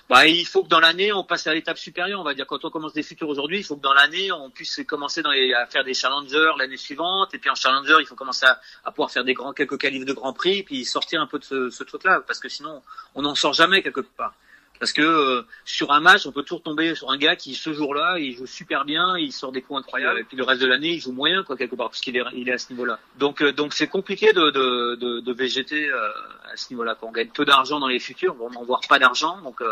Bah, 0.08 0.26
il 0.26 0.44
faut 0.46 0.62
que 0.62 0.68
dans 0.68 0.80
l'année, 0.80 1.12
on 1.12 1.24
passe 1.24 1.46
à 1.46 1.54
l'étape 1.54 1.78
supérieure. 1.78 2.20
On 2.20 2.24
va 2.24 2.34
dire 2.34 2.46
quand 2.46 2.64
on 2.64 2.70
commence 2.70 2.92
des 2.92 3.02
futurs 3.02 3.28
aujourd'hui, 3.28 3.58
il 3.58 3.64
faut 3.64 3.76
que 3.76 3.82
dans 3.82 3.94
l'année, 3.94 4.30
on 4.30 4.50
puisse 4.50 4.80
commencer 4.86 5.22
dans 5.22 5.30
les, 5.30 5.54
à 5.54 5.66
faire 5.66 5.84
des 5.84 5.94
challengers 5.94 6.52
l'année 6.58 6.76
suivante. 6.76 7.32
Et 7.34 7.38
puis 7.38 7.48
en 7.48 7.54
challenger, 7.54 7.96
il 8.00 8.06
faut 8.06 8.14
commencer 8.14 8.46
à, 8.46 8.90
pouvoir 8.90 9.10
faire 9.10 9.24
des 9.24 9.34
grands 9.34 9.52
quelques 9.52 9.78
qualifs 9.78 10.04
de 10.04 10.12
Grand 10.12 10.32
Prix, 10.32 10.64
puis 10.64 10.84
sortir 10.84 11.22
un 11.22 11.26
peu 11.26 11.38
de 11.38 11.44
ce, 11.44 11.70
ce 11.70 11.84
truc-là, 11.84 12.20
parce 12.26 12.40
que 12.40 12.48
sinon, 12.48 12.82
on 13.14 13.22
n'en 13.22 13.34
sort 13.34 13.54
jamais 13.54 13.82
quelque 13.82 14.00
part. 14.00 14.34
Parce 14.82 14.92
que 14.92 15.00
euh, 15.00 15.42
sur 15.64 15.92
un 15.92 16.00
match, 16.00 16.26
on 16.26 16.32
peut 16.32 16.42
toujours 16.42 16.60
tomber 16.60 16.96
sur 16.96 17.12
un 17.12 17.16
gars 17.16 17.36
qui 17.36 17.54
ce 17.54 17.72
jour-là, 17.72 18.18
il 18.18 18.34
joue 18.34 18.46
super 18.46 18.84
bien, 18.84 19.16
il 19.16 19.30
sort 19.30 19.52
des 19.52 19.62
coups 19.62 19.78
incroyables, 19.78 20.18
et 20.18 20.24
puis 20.24 20.36
le 20.36 20.42
reste 20.42 20.60
de 20.60 20.66
l'année, 20.66 20.94
il 20.94 21.00
joue 21.00 21.12
moyen 21.12 21.44
quoi 21.44 21.56
quelque 21.56 21.76
part, 21.76 21.90
parce 21.90 22.00
qu'il 22.00 22.16
est, 22.16 22.24
il 22.34 22.48
est 22.48 22.54
à 22.54 22.58
ce 22.58 22.72
niveau-là. 22.72 22.98
Donc 23.16 23.42
euh, 23.42 23.52
donc 23.52 23.74
c'est 23.74 23.86
compliqué 23.86 24.32
de 24.32 24.50
de, 24.50 24.96
de, 24.96 25.20
de 25.20 25.32
végéter 25.32 25.88
euh, 25.88 26.08
à 26.52 26.56
ce 26.56 26.72
niveau-là. 26.72 26.96
Quand 27.00 27.06
on 27.06 27.12
gagne 27.12 27.28
peu 27.28 27.44
d'argent 27.44 27.78
dans 27.78 27.86
les 27.86 28.00
futurs, 28.00 28.34
on 28.40 28.64
voit 28.64 28.80
pas 28.88 28.98
d'argent, 28.98 29.40
donc 29.42 29.62
euh, 29.62 29.68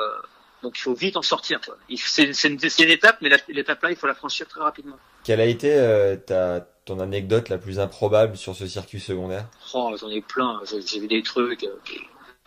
donc 0.63 0.79
il 0.79 0.81
faut 0.81 0.95
vite 0.95 1.17
en 1.17 1.23
sortir. 1.23 1.59
C'est 1.97 2.23
une, 2.23 2.91
étape, 2.91 3.17
mais 3.21 3.31
l'étape 3.49 3.83
là, 3.83 3.91
il 3.91 3.97
faut 3.97 4.07
la 4.07 4.15
franchir 4.15 4.47
très 4.47 4.61
rapidement. 4.61 4.97
Quelle 5.25 5.41
a 5.41 5.47
été 5.47 5.75
euh, 5.75 6.15
ta, 6.15 6.61
ton 6.85 7.01
anecdote 7.01 7.49
la 7.49 7.59
plus 7.59 7.81
improbable 7.81 8.37
sur 8.37 8.55
ce 8.55 8.69
circuit 8.69 9.01
secondaire? 9.01 9.47
Oh, 9.75 9.93
j'en 10.01 10.09
ai 10.09 10.21
plein. 10.21 10.61
J'ai 10.87 11.01
vu 11.01 11.09
des 11.09 11.25
trucs, 11.25 11.67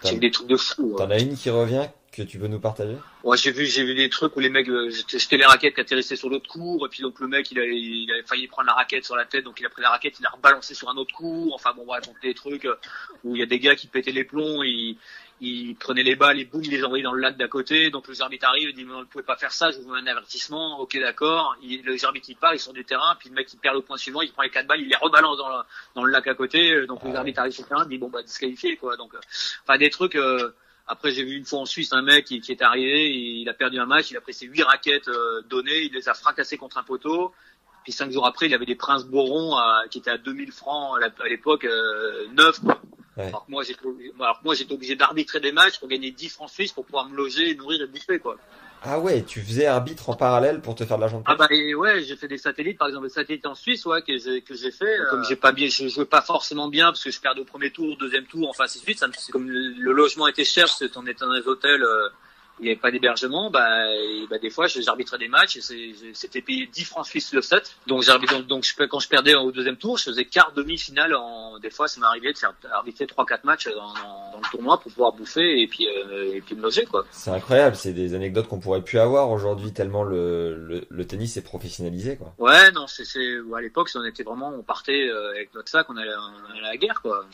j'ai 0.06 0.14
vu 0.14 0.20
des 0.20 0.32
trucs 0.32 0.48
de 0.48 0.56
fou. 0.56 0.96
T'en 0.98 1.10
as 1.10 1.20
une 1.20 1.36
qui 1.36 1.50
revient? 1.50 1.88
Que 2.16 2.22
tu 2.22 2.38
peux 2.40 2.48
nous 2.48 2.60
partager? 2.60 2.96
Ouais, 3.24 3.38
j'ai 3.38 3.52
vu, 3.52 3.66
j'ai 3.66 3.84
vu 3.84 3.96
des 3.96 4.10
trucs 4.10 4.36
où 4.36 4.40
les 4.40 4.50
mecs, 4.50 4.70
euh, 4.70 4.90
les 5.32 5.46
raquettes 5.46 5.76
qui 5.76 5.82
atterrissaient 5.82 6.16
sur 6.16 6.30
l'autre 6.30 6.48
cours, 6.50 6.86
et 6.86 6.90
puis 6.90 7.02
donc 7.02 7.20
le 7.20 7.28
mec, 7.28 7.50
il 7.52 7.60
avait, 7.60 7.76
il 7.76 8.12
avait 8.12 8.24
failli 8.24 8.48
prendre 8.48 8.68
la 8.68 8.74
raquette 8.74 9.04
sur 9.06 9.16
la 9.16 9.26
tête, 9.26 9.44
donc 9.44 9.60
il 9.60 9.66
a 9.66 9.70
pris 9.70 9.82
la 9.82 9.90
raquette, 9.90 10.20
il 10.20 10.24
l'a 10.24 10.30
rebalancé 10.30 10.74
sur 10.76 10.90
un 10.90 10.96
autre 10.96 11.14
cours. 11.14 11.54
Enfin 11.56 11.74
bon, 11.76 11.86
bref, 11.86 12.06
donc 12.06 12.16
des 12.22 12.34
trucs 12.34 12.66
euh, 12.66 12.76
où 13.24 13.36
il 13.36 13.40
y 13.40 13.44
a 13.44 13.48
des 13.48 13.60
gars 13.60 13.76
qui 13.76 13.88
pétaient 13.88 14.12
les 14.12 14.24
plombs, 14.24 14.62
ils, 14.64 14.98
ils 15.42 15.76
prenaient 15.76 16.04
les 16.04 16.16
balles 16.16 16.40
et 16.40 16.46
boum, 16.46 16.64
ils 16.64 16.70
les 16.72 16.84
envoyaient 16.84 17.04
dans 17.04 17.14
le 17.14 17.22
lac 17.22 17.36
d'à 17.36 17.48
côté. 17.48 17.90
Donc 17.90 18.08
le 18.08 18.22
arbitre 18.22 18.48
arrive, 18.48 18.70
il 18.70 18.76
dit 18.76 18.86
mais 18.86 18.94
on 18.94 19.00
ne 19.00 19.06
pouvait 19.06 19.24
pas 19.24 19.36
faire 19.36 19.52
ça, 19.52 19.72
je 19.72 19.80
vous 19.80 19.92
mets 19.92 20.00
un 20.00 20.08
avertissement. 20.08 20.80
Ok, 20.80 20.98
d'accord. 21.00 21.56
Il- 21.64 21.84
Le 21.84 21.98
arbitre 22.06 22.28
il 22.30 22.36
part, 22.36 22.54
ils 22.54 22.60
sont 22.60 22.74
du 22.74 22.86
terrain, 22.86 23.16
puis 23.20 23.30
le 23.30 23.36
mec 23.36 23.52
il 23.52 23.58
perd 23.58 23.76
le 23.76 23.82
point 23.82 23.98
suivant, 23.98 24.22
il 24.22 24.32
prend 24.32 24.44
les 24.44 24.50
quatre 24.50 24.68
balles, 24.68 24.82
il 24.82 24.88
les 24.90 24.96
rebalance 24.96 25.38
dans, 25.38 25.50
la- 25.50 25.66
dans 25.96 26.04
le 26.04 26.12
lac 26.12 26.28
à 26.28 26.36
côté. 26.36 26.86
Donc 26.86 27.04
le 27.04 27.16
arbitre 27.16 27.40
arrive 27.40 27.54
sur 27.54 27.64
le 27.64 27.70
terrain, 27.70 27.84
il 27.86 27.90
dit 27.90 27.98
bon 27.98 28.10
bah 28.10 28.22
disqualifié 28.22 28.78
quoi. 28.78 28.98
Donc 28.98 29.14
euh, 29.16 29.20
enfin 29.68 29.78
des 29.78 29.90
trucs. 29.90 30.16
euh, 30.16 30.52
après, 30.88 31.12
j'ai 31.12 31.24
vu 31.24 31.36
une 31.38 31.46
fois 31.46 31.60
en 31.60 31.66
Suisse 31.66 31.94
un 31.94 32.02
mec 32.02 32.26
qui, 32.26 32.42
qui 32.42 32.52
est 32.52 32.62
arrivé, 32.62 33.10
il 33.12 33.48
a 33.50 33.54
perdu 33.54 33.80
un 33.80 33.86
match, 33.86 34.12
il 34.12 34.18
a 34.18 34.22
pris 34.22 34.34
ses 34.34 34.46
huit 34.48 34.64
raquettes 34.64 35.08
euh, 35.08 35.42
données, 35.50 35.84
il 35.84 35.94
les 35.94 36.10
a 36.10 36.14
fracassées 36.14 36.58
contre 36.58 36.78
un 36.78 36.84
poteau. 36.84 37.34
Puis 37.84 37.92
cinq 37.92 38.12
jours 38.12 38.26
après, 38.26 38.46
il 38.48 38.54
avait 38.54 38.66
des 38.66 38.76
princes 38.76 39.06
Boron 39.06 39.56
à- 39.58 39.84
qui 39.90 39.98
étaient 40.00 40.10
à 40.12 40.18
2000 40.18 40.52
francs 40.52 40.98
à 41.02 41.28
l'époque, 41.28 41.66
euh, 41.66 42.28
neuf. 42.30 42.60
quoi. 42.60 42.82
Ouais. 43.18 43.26
Alors 43.28 43.46
que 43.46 43.52
moi, 43.52 43.64
j'étais, 43.64 43.80
alors 44.20 44.40
que 44.40 44.44
moi, 44.46 44.56
j'étais 44.56 44.74
obligé 44.74 44.96
d'arbitrer 44.96 45.40
des 45.40 45.52
matchs 45.52 45.80
pour 45.80 45.88
gagner 45.88 46.12
10 46.12 46.30
francs 46.30 46.50
suisses 46.50 46.72
pour 46.72 46.86
pouvoir 46.86 47.08
me 47.10 47.16
loger, 47.16 47.54
nourrir 47.56 47.82
et 47.82 47.88
bouffer, 47.88 48.20
quoi. 48.20 48.38
Ah 48.86 49.00
ouais, 49.00 49.24
tu 49.24 49.40
faisais 49.42 49.66
arbitre 49.66 50.10
en 50.10 50.16
parallèle 50.16 50.60
pour 50.60 50.76
te 50.76 50.84
faire 50.84 50.98
de 50.98 51.02
l'argent 51.02 51.20
de 51.20 51.24
Ah 51.26 51.36
bah 51.36 51.48
et 51.52 51.74
ouais, 51.74 52.04
j'ai 52.04 52.18
fait 52.18 52.28
des 52.28 52.38
satellites, 52.38 52.78
par 52.78 52.90
exemple, 52.90 53.08
des 53.08 53.14
satellites 53.14 53.46
en 53.46 53.56
Suisse, 53.56 53.86
ouais, 53.86 54.02
que 54.02 54.18
j'ai 54.18 54.42
que 54.42 54.56
j'ai 54.56 54.72
fait. 54.72 55.00
Euh, 55.00 55.10
Comme 55.10 55.24
j'ai 55.24 55.38
pas 55.38 55.54
bien, 55.54 55.68
je 55.70 55.88
jouais 55.88 56.04
pas 56.06 56.22
forcément 56.22 56.68
bien 56.68 56.88
parce 56.88 57.02
que 57.04 57.10
je 57.12 57.20
perdais 57.22 57.40
au 57.40 57.46
premier 57.46 57.72
tour, 57.72 57.94
au 57.94 57.96
deuxième 57.96 58.26
tour, 58.26 58.50
enfin 58.50 58.66
ainsi 58.66 58.80
de 58.80 58.84
suite. 58.84 59.00
Ça 59.00 59.08
me- 59.08 59.14
c'est 59.18 59.32
comme 59.32 59.50
le, 59.50 59.94
logement 59.94 60.28
était 60.28 60.44
cher, 60.44 60.66
parce 60.66 60.86
qu'on 60.92 61.06
était 61.08 61.26
dans 61.26 61.34
des 61.34 61.48
hôtels, 61.48 61.82
euh, 61.82 62.10
il 62.60 62.64
n'y 62.66 62.70
avait 62.72 62.80
pas 62.80 62.92
d'hébergement, 62.92 63.50
bah, 63.50 63.94
et, 63.96 64.28
bah 64.30 64.38
des 64.38 64.50
fois 64.50 64.68
j'arbitrais 64.68 65.18
des 65.18 65.28
matchs 65.28 65.58
et 65.58 65.96
c'était 66.14 66.42
payé 66.42 66.68
10 66.68 66.86
francs 66.86 67.06
suisses 67.06 67.34
le 67.34 67.42
set. 67.42 67.76
Donc 67.88 68.06
donc, 68.06 68.48
donc 68.48 68.64
je, 68.64 68.84
quand 68.86 69.00
je 69.00 69.10
perdais 69.10 69.36
au 69.36 69.52
deuxième 69.52 69.78
tour, 69.78 69.98
je 69.98 70.04
faisais 70.04 70.26
quart 70.26 70.52
demi-finale 70.56 71.16
en 71.16 71.60
des 71.60 71.70
fois 71.70 71.88
ça 71.88 72.00
m'est 72.00 72.08
arrivé 72.08 72.32
de 72.32 72.38
faire 72.38 72.54
arbitrer 72.72 73.08
3 73.08 73.26
4 73.26 73.44
matchs 73.44 73.68
dans, 73.70 73.94
dans, 73.94 74.32
dans 74.34 74.38
le 74.38 74.52
tournoi 74.52 74.80
pour 74.80 74.92
pouvoir 74.92 75.14
bouffer 75.14 75.62
et 75.62 75.68
puis 75.68 75.88
euh, 75.88 76.34
et 76.34 76.42
puis 76.42 76.56
me 76.56 76.62
loger 76.62 76.86
quoi. 76.86 77.06
C'est 77.12 77.32
incroyable, 77.32 77.76
c'est 77.76 77.94
des 77.94 78.14
anecdotes 78.14 78.48
qu'on 78.48 78.60
pourrait 78.60 78.84
plus 78.84 79.00
avoir 79.00 79.32
aujourd'hui 79.32 79.74
tellement 79.74 80.04
le, 80.04 80.56
le, 80.56 80.86
le 80.90 81.08
tennis 81.08 81.38
est 81.38 81.42
professionnalisé 81.42 82.18
quoi. 82.18 82.34
Ouais, 82.38 82.72
non, 82.72 82.88
c'est, 82.88 83.06
c'est, 83.06 83.38
à 83.56 83.62
l'époque, 83.62 83.90
on 83.96 84.04
était 84.06 84.24
vraiment, 84.24 84.50
on 84.50 84.64
partait 84.64 85.08
euh, 85.08 85.32
avec 85.32 85.54
notre 85.54 85.70
sac, 85.70 85.88
on 85.90 85.98
allait, 85.98 86.12
on 86.14 86.52
allait 86.52 86.60
à 86.60 86.72
la 86.72 86.78
guerre, 86.78 87.02
quoi. 87.02 87.26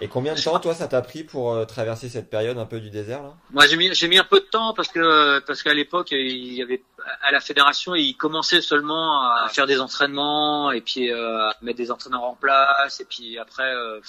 Et 0.00 0.08
combien 0.08 0.34
de 0.34 0.40
temps 0.40 0.58
toi 0.58 0.74
ça 0.74 0.88
t'a 0.88 1.00
pris 1.00 1.24
pour 1.24 1.52
euh, 1.52 1.64
traverser 1.64 2.08
cette 2.08 2.28
période 2.28 2.58
un 2.58 2.66
peu 2.66 2.80
du 2.80 2.90
désert 2.90 3.22
là? 3.22 3.34
Moi, 3.50 3.66
j'ai 3.66 3.76
mis, 3.76 3.94
j'ai 3.94 4.08
mis 4.08 4.18
un 4.18 4.24
peu 4.24 4.40
de 4.40 4.44
temps 4.44 4.74
parce 4.74 4.88
que, 4.88 5.38
parce 5.40 5.62
qu'à 5.62 5.72
l'époque, 5.72 6.08
il 6.10 6.52
y 6.52 6.62
avait, 6.62 6.82
à 7.22 7.32
la 7.32 7.40
fédération, 7.40 7.94
ils 7.94 8.14
commençaient 8.14 8.60
seulement 8.60 9.22
à 9.22 9.48
faire 9.48 9.66
des 9.66 9.80
entraînements 9.80 10.70
et 10.70 10.82
puis 10.82 11.10
euh, 11.10 11.48
à 11.48 11.56
mettre 11.62 11.78
des 11.78 11.90
entraîneurs 11.90 12.24
en 12.24 12.34
place 12.34 13.00
et 13.00 13.06
puis 13.06 13.38
après, 13.38 13.74
euh, 13.74 14.00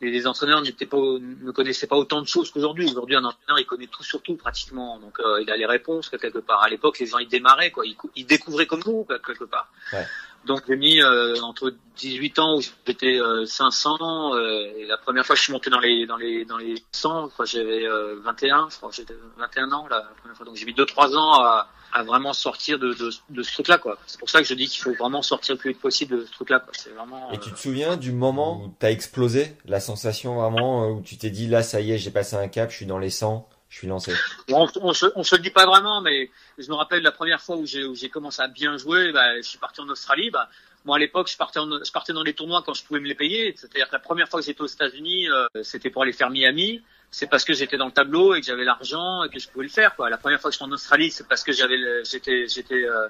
les, 0.00 0.10
les 0.10 0.26
entraîneurs 0.26 0.62
n'étaient 0.62 0.86
pas, 0.86 0.96
ne 0.96 1.50
connaissaient 1.50 1.88
pas 1.88 1.96
autant 1.96 2.22
de 2.22 2.26
choses 2.26 2.50
qu'aujourd'hui. 2.50 2.88
Aujourd'hui, 2.88 3.16
un 3.16 3.24
entraîneur, 3.24 3.58
il 3.58 3.66
connaît 3.66 3.88
tout 3.88 4.04
sur 4.04 4.22
tout 4.22 4.36
pratiquement. 4.36 4.98
Donc, 4.98 5.18
euh, 5.20 5.42
il 5.42 5.50
a 5.50 5.56
les 5.56 5.66
réponses 5.66 6.08
quelque 6.08 6.38
part. 6.38 6.62
À 6.62 6.68
l'époque, 6.70 6.98
les 7.00 7.06
gens, 7.06 7.18
ils 7.18 7.28
démarraient, 7.28 7.70
quoi. 7.70 7.84
Ils, 7.84 7.96
cou- 7.96 8.10
ils 8.16 8.24
découvraient 8.24 8.66
comme 8.66 8.82
nous, 8.86 9.04
quoi, 9.04 9.18
quelque 9.18 9.44
part. 9.44 9.68
Ouais. 9.92 10.06
Donc, 10.44 10.62
j'ai 10.66 10.76
mis 10.76 11.02
euh, 11.02 11.34
entre 11.42 11.74
18 11.96 12.38
ans 12.38 12.56
où 12.56 12.62
j'étais 12.86 13.18
euh, 13.18 13.44
500 13.44 14.34
euh, 14.34 14.72
et 14.76 14.86
la 14.86 14.96
première 14.96 15.26
fois 15.26 15.34
que 15.34 15.38
je 15.38 15.44
suis 15.44 15.52
monté 15.52 15.68
dans 15.68 15.80
les 15.80 16.06
dans 16.06 16.16
les 16.16 16.44
dans 16.44 16.56
les 16.56 16.82
100, 16.92 17.30
quoi, 17.36 17.44
j'avais 17.44 17.84
euh, 17.84 18.20
21, 18.24 18.68
je 18.70 18.76
crois 18.76 18.88
que 18.88 18.96
j'étais 18.96 19.14
21 19.36 19.72
ans 19.72 19.86
la 19.88 20.02
première 20.20 20.36
fois. 20.36 20.46
Donc, 20.46 20.56
j'ai 20.56 20.64
mis 20.64 20.72
2-3 20.74 21.16
ans 21.16 21.34
à, 21.34 21.68
à 21.92 22.02
vraiment 22.02 22.32
sortir 22.32 22.78
de, 22.78 22.92
de, 22.92 23.10
de 23.30 23.42
ce 23.42 23.52
truc-là, 23.52 23.78
quoi. 23.78 23.98
C'est 24.06 24.18
pour 24.18 24.30
ça 24.30 24.40
que 24.40 24.46
je 24.46 24.54
dis 24.54 24.66
qu'il 24.66 24.82
faut 24.82 24.94
vraiment 24.94 25.22
sortir 25.22 25.54
le 25.54 25.58
plus 25.58 25.70
vite 25.70 25.80
possible 25.80 26.18
de 26.18 26.24
ce 26.24 26.32
truc-là, 26.32 26.60
quoi. 26.60 26.72
C'est 26.76 26.90
vraiment. 26.90 27.30
Et 27.32 27.36
euh, 27.36 27.40
tu 27.40 27.50
te 27.52 27.58
souviens 27.58 27.96
du 27.96 28.12
moment 28.12 28.62
où 28.62 28.74
t'as 28.78 28.90
explosé, 28.90 29.56
la 29.64 29.80
sensation 29.80 30.34
vraiment 30.34 30.84
euh, 30.84 30.92
où 30.92 31.02
tu 31.02 31.16
t'es 31.16 31.30
dit 31.30 31.46
là 31.46 31.62
ça 31.62 31.80
y 31.80 31.92
est 31.92 31.98
j'ai 31.98 32.10
passé 32.10 32.36
un 32.36 32.48
cap, 32.48 32.70
je 32.70 32.76
suis 32.76 32.86
dans 32.86 32.98
les 32.98 33.10
100, 33.10 33.48
je 33.68 33.76
suis 33.78 33.86
lancé. 33.86 34.12
On, 34.50 34.66
on, 34.80 34.92
se, 34.94 35.06
on 35.14 35.22
se 35.22 35.36
le 35.36 35.42
dit 35.42 35.50
pas 35.50 35.66
vraiment, 35.66 36.00
mais 36.00 36.30
je 36.56 36.68
me 36.68 36.74
rappelle 36.74 37.02
la 37.02 37.12
première 37.12 37.40
fois 37.40 37.56
où 37.56 37.66
j'ai 37.66 38.08
commencé 38.08 38.40
à 38.40 38.48
bien 38.48 38.76
jouer, 38.78 39.12
bah, 39.12 39.36
je 39.36 39.42
suis 39.42 39.58
parti 39.58 39.80
en 39.80 39.88
Australie. 39.88 40.30
Bah, 40.30 40.48
moi 40.84 40.96
à 40.96 40.98
l'époque, 40.98 41.28
je 41.30 41.36
partais 41.36 41.58
en, 41.58 41.68
je 41.84 41.92
partais 41.92 42.12
dans 42.14 42.22
les 42.22 42.32
tournois 42.32 42.62
quand 42.64 42.72
je 42.72 42.82
pouvais 42.84 43.00
me 43.00 43.06
les 43.06 43.14
payer. 43.14 43.54
C'est-à-dire 43.56 43.88
que 43.88 43.92
la 43.92 43.98
première 43.98 44.28
fois 44.28 44.40
que 44.40 44.46
j'étais 44.46 44.62
aux 44.62 44.66
États-Unis, 44.66 45.28
euh, 45.28 45.46
c'était 45.62 45.90
pour 45.90 46.02
aller 46.02 46.12
faire 46.12 46.30
Miami. 46.30 46.82
C'est 47.10 47.26
parce 47.28 47.44
que 47.44 47.52
j'étais 47.54 47.76
dans 47.78 47.86
le 47.86 47.92
tableau 47.92 48.34
et 48.34 48.40
que 48.40 48.46
j'avais 48.46 48.64
l'argent 48.64 49.22
et 49.24 49.30
que 49.30 49.38
je 49.38 49.48
pouvais 49.48 49.64
le 49.64 49.70
faire. 49.70 49.96
Quoi. 49.96 50.08
La 50.10 50.18
première 50.18 50.40
fois 50.40 50.50
que 50.50 50.52
je 50.54 50.58
suis 50.58 50.64
en 50.64 50.72
Australie, 50.72 51.10
c'est 51.10 51.26
parce 51.26 51.42
que 51.42 51.52
j'avais 51.52 51.76
le- 51.78 52.04
j'étais 52.04 52.46
j'étais 52.48 52.84
euh, 52.84 53.08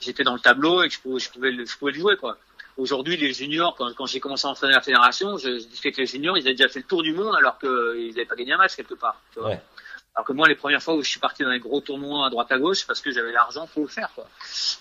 j'étais 0.00 0.22
dans 0.24 0.34
le 0.34 0.40
tableau 0.40 0.82
et 0.82 0.88
que 0.88 0.94
je 0.94 1.00
pouvais 1.00 1.18
je 1.20 1.30
pouvais 1.30 1.50
le, 1.52 1.64
je 1.66 1.76
pouvais 1.76 1.92
le 1.92 1.98
jouer 1.98 2.16
quoi. 2.16 2.36
Aujourd'hui, 2.76 3.16
les 3.16 3.32
juniors, 3.32 3.74
quand, 3.74 3.92
quand 3.94 4.06
j'ai 4.06 4.20
commencé 4.20 4.46
à 4.46 4.50
entraîner 4.50 4.72
la 4.74 4.80
fédération, 4.80 5.36
je, 5.36 5.58
je 5.58 5.64
disais 5.66 5.90
que 5.90 6.00
les 6.00 6.06
juniors, 6.06 6.38
ils 6.38 6.42
avaient 6.42 6.54
déjà 6.54 6.68
fait 6.68 6.78
le 6.78 6.84
tour 6.84 7.02
du 7.02 7.12
monde 7.12 7.34
alors 7.34 7.58
qu'ils 7.58 8.08
n'avaient 8.10 8.24
pas 8.24 8.36
gagné 8.36 8.52
un 8.52 8.56
match 8.58 8.76
quelque 8.76 8.94
part. 8.94 9.20
tu 9.32 9.40
vois. 9.40 9.48
Ouais. 9.50 9.60
Alors 10.18 10.26
que 10.26 10.32
moi, 10.32 10.48
les 10.48 10.56
premières 10.56 10.82
fois 10.82 10.96
où 10.96 11.02
je 11.04 11.08
suis 11.08 11.20
parti 11.20 11.44
dans 11.44 11.50
les 11.50 11.60
gros 11.60 11.80
tournois 11.80 12.26
à 12.26 12.30
droite 12.30 12.50
à 12.50 12.58
gauche, 12.58 12.84
parce 12.88 13.00
que 13.00 13.12
j'avais 13.12 13.30
l'argent 13.30 13.68
pour 13.68 13.82
le 13.82 13.88
faire. 13.88 14.10
Quoi. 14.16 14.26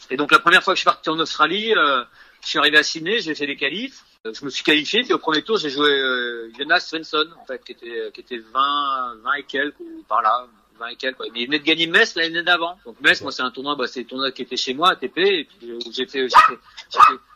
Et 0.09 0.17
donc 0.17 0.31
la 0.31 0.39
première 0.39 0.63
fois 0.63 0.73
que 0.73 0.77
je 0.77 0.81
suis 0.81 0.85
parti 0.85 1.11
en 1.11 1.19
Australie, 1.19 1.75
euh, 1.77 2.03
je 2.41 2.47
suis 2.47 2.57
arrivé 2.57 2.79
à 2.79 2.81
Sydney, 2.81 3.19
j'ai 3.19 3.35
fait 3.35 3.45
des 3.45 3.55
qualifs. 3.55 4.03
Euh, 4.25 4.33
Je 4.33 4.43
me 4.43 4.49
suis 4.49 4.63
qualifié, 4.63 5.03
puis 5.03 5.13
au 5.13 5.19
premier 5.19 5.43
tour, 5.43 5.57
j'ai 5.57 5.69
joué 5.69 5.91
euh, 5.91 6.51
Jonas 6.57 6.79
Svensson, 6.79 7.27
en 7.39 7.45
fait, 7.45 7.63
qui 7.63 7.73
était, 7.73 8.11
qui 8.15 8.21
était 8.21 8.39
20, 8.39 9.17
20 9.21 9.33
et 9.33 9.43
quelques, 9.43 9.79
ou 9.79 10.03
par 10.09 10.23
là, 10.23 10.47
20 10.79 10.87
et 10.87 10.95
quelques. 10.95 11.19
Mais 11.33 11.41
il 11.41 11.45
venait 11.47 11.59
de 11.59 11.63
gagner 11.63 11.87
Metz 11.87 12.15
l'année 12.15 12.43
d'avant. 12.43 12.77
Donc 12.85 12.99
Metz, 13.01 13.21
moi, 13.21 13.31
c'est 13.31 13.41
un 13.43 13.51
tournoi, 13.51 13.75
bah, 13.75 13.87
c'est 13.87 14.01
le 14.01 14.05
tournoi 14.07 14.31
qui 14.31 14.41
était 14.43 14.57
chez 14.57 14.73
moi, 14.73 14.91
ATP, 14.91 15.17
et 15.17 15.43
puis 15.45 15.71
euh, 15.71 15.79
j'ai 15.91 16.05
fait, 16.05 16.27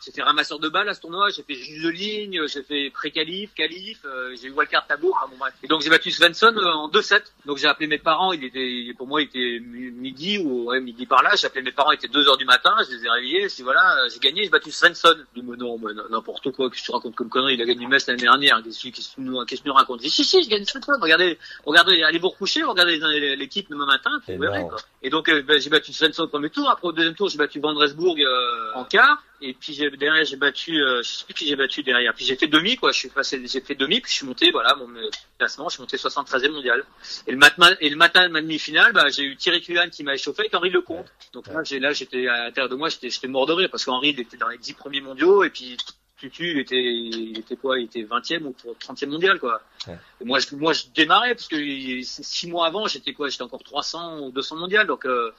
j'ai 0.05 0.11
fait, 0.11 0.21
ramasseur 0.21 0.59
de 0.59 0.69
balles 0.69 0.89
à 0.89 0.93
ce 0.93 1.01
tournoi, 1.01 1.29
j'ai 1.29 1.43
fait 1.43 1.55
juge 1.55 1.83
de 1.83 1.89
ligne, 1.89 2.47
j'ai 2.47 2.63
fait 2.63 2.89
pré-qualif, 2.91 3.53
qualif, 3.53 3.99
euh, 4.05 4.35
j'ai 4.41 4.47
eu 4.47 4.51
wildcard 4.51 4.87
tableau, 4.87 5.11
enfin 5.15 5.27
bon 5.29 5.37
bref. 5.37 5.53
Et 5.63 5.67
donc 5.67 5.81
j'ai 5.81 5.89
battu 5.89 6.11
Svensson 6.11 6.53
euh, 6.57 6.71
en 6.71 6.89
2-7. 6.89 7.21
Donc 7.45 7.57
j'ai 7.57 7.67
appelé 7.67 7.87
mes 7.87 7.97
parents, 7.97 8.31
il 8.33 8.43
était, 8.43 8.93
pour 8.97 9.07
moi, 9.07 9.21
il 9.21 9.25
était 9.25 9.59
mi- 9.63 9.91
midi 9.91 10.37
ou 10.39 10.65
ouais, 10.69 10.79
midi 10.79 11.05
par 11.05 11.23
là. 11.23 11.31
J'ai 11.35 11.47
appelé 11.47 11.61
mes 11.63 11.71
parents, 11.71 11.91
il 11.91 11.95
était 11.95 12.07
2 12.07 12.27
heures 12.27 12.37
du 12.37 12.45
matin, 12.45 12.75
je 12.89 12.95
les 12.95 13.05
ai 13.05 13.09
réveillés, 13.09 13.49
je 13.49 13.63
voilà, 13.63 13.97
euh, 14.05 14.09
j'ai 14.11 14.19
gagné, 14.19 14.43
j'ai 14.43 14.49
battu 14.49 14.71
Svensson. 14.71 15.15
Je 15.35 15.41
dis 15.41 15.47
mais 15.47 15.57
non, 15.57 15.77
mais 15.77 15.91
n'importe 16.09 16.51
quoi, 16.51 16.69
que 16.69 16.75
tu 16.75 16.91
racontes 16.91 17.15
comme 17.15 17.29
connerie, 17.29 17.53
il 17.55 17.61
a 17.61 17.65
gagné 17.65 17.85
Metz 17.87 18.07
l'année 18.07 18.21
dernière, 18.21 18.61
qu'est-ce 18.63 18.89
que 18.89 19.55
tu 19.55 19.61
nous 19.65 19.73
racontes 19.73 20.01
Je 20.03 20.07
si 20.07 20.23
si, 20.23 20.41
j'ai 20.43 20.49
gagné 20.49 20.65
Svensson, 20.65 20.93
regardez, 21.01 21.37
regardez, 21.65 22.03
allez 22.03 22.19
vous 22.19 22.29
recoucher, 22.29 22.63
regardez 22.63 22.97
les- 22.97 23.30
l'équipe 23.35 23.69
demain 23.69 23.85
matin, 23.85 24.11
puis 24.25 24.35
vous 24.35 24.41
verrez 24.41 24.57
Énorme. 24.59 24.71
quoi. 24.71 24.79
Et 25.03 25.09
donc 25.09 25.29
euh, 25.29 25.41
ben, 25.41 25.59
j'ai 25.59 25.69
battu 25.69 25.93
Svensson 25.93 26.23
au 26.23 26.27
premier 26.27 26.49
tour. 26.49 26.69
Après 26.69 26.87
au 26.87 26.91
deuxième 26.91 27.15
tour, 27.15 27.29
j'ai 27.29 27.37
battu 27.37 27.59
Van 27.59 27.73
Dresburg 27.73 28.19
euh, 28.21 28.71
en 28.75 28.83
quart. 28.85 29.23
Et 29.43 29.53
puis 29.53 29.73
j'ai- 29.73 29.89
derrière 29.89 30.23
j'ai 30.23 30.35
battu, 30.35 30.79
euh, 30.83 31.01
je 31.01 31.09
sais 31.09 31.25
plus 31.25 31.33
qui 31.33 31.47
j'ai 31.47 31.55
battu 31.55 31.81
derrière. 31.83 32.13
Puis 32.13 32.25
j'ai 32.25 32.35
fait 32.35 32.47
demi 32.47 32.75
quoi. 32.75 32.91
Je 32.91 32.99
suis 32.99 33.09
passé, 33.09 33.41
j'ai 33.45 33.61
fait 33.61 33.75
demi. 33.75 33.99
Puis 34.01 34.11
je 34.11 34.17
suis 34.17 34.25
monté, 34.27 34.51
voilà 34.51 34.75
mon 34.75 34.87
euh, 34.95 35.09
classement. 35.39 35.67
Je 35.69 35.73
suis 35.75 35.81
monté 35.81 35.97
73e 35.97 36.51
mondial. 36.51 36.83
Et 37.27 37.31
le 37.31 37.37
matin, 37.37 37.75
et 37.79 37.89
le 37.89 37.95
matin 37.95 38.27
de 38.27 38.31
ma 38.33 38.41
demi-finale, 38.41 38.93
bah, 38.93 39.09
j'ai 39.09 39.23
eu 39.23 39.35
Thierry 39.35 39.61
Culan 39.61 39.89
qui 39.89 40.03
m'a 40.03 40.13
échauffé 40.13 40.41
avec 40.41 40.53
Henri 40.53 40.69
Lecomte. 40.69 41.07
Donc 41.33 41.47
là, 41.47 41.63
j'ai 41.63 41.79
là 41.79 41.91
j'étais 41.93 42.27
à 42.27 42.45
l'intérieur 42.45 42.69
de 42.69 42.75
moi, 42.75 42.89
j'étais 42.89 43.09
j'étais 43.09 43.27
mort 43.27 43.47
de 43.47 43.53
rire 43.53 43.69
parce 43.71 43.83
qu'Henri 43.85 44.09
il 44.09 44.19
était 44.19 44.37
dans 44.37 44.47
les 44.49 44.57
10 44.59 44.73
premiers 44.73 45.01
mondiaux 45.01 45.43
et 45.43 45.49
puis 45.49 45.75
Tutu 46.21 46.51
il 46.51 46.59
était 46.59 46.81
il 46.81 47.39
était 47.39 47.55
quoi 47.55 47.79
Il 47.79 47.85
était 47.85 48.03
20e 48.03 48.43
ou 48.43 48.55
30e 48.79 49.07
mondial 49.07 49.39
quoi. 49.39 49.61
Ouais. 49.87 49.97
Et 50.21 50.25
moi 50.25 50.39
je 50.39 50.55
moi 50.55 50.73
je 50.73 50.83
démarrais 50.93 51.33
parce 51.33 51.47
que 51.47 51.57
six 52.03 52.47
mois 52.47 52.67
avant 52.67 52.87
j'étais 52.87 53.13
quoi 53.13 53.29
J'étais 53.29 53.43
encore 53.43 53.63
300 53.63 54.19
ou 54.19 54.31
200 54.31 54.55
mondial 54.57 54.87
donc. 54.87 55.05
Euh, 55.05 55.33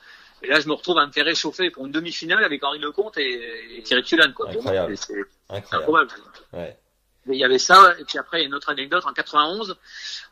et 0.44 0.48
là, 0.48 0.58
je 0.58 0.66
me 0.66 0.72
retrouve 0.72 0.98
à 0.98 1.06
me 1.06 1.12
faire 1.12 1.24
réchauffer 1.24 1.70
pour 1.70 1.86
une 1.86 1.92
demi-finale 1.92 2.42
avec 2.42 2.64
Henri 2.64 2.80
Lecomte 2.80 3.16
et, 3.16 3.78
et 3.78 3.82
Thierry 3.84 4.02
Tulan, 4.02 4.32
quoi. 4.34 4.50
Incroyable. 4.50 4.96
C'est 4.96 5.14
Incroyable. 5.48 6.10
Ouais. 6.52 6.76
Il 7.28 7.36
y 7.36 7.44
avait 7.44 7.58
ça, 7.60 7.94
et 8.00 8.04
puis 8.04 8.18
après, 8.18 8.38
il 8.38 8.40
y 8.40 8.44
a 8.44 8.48
une 8.48 8.54
autre 8.54 8.68
anecdote, 8.70 9.04
en 9.06 9.12
91, 9.12 9.76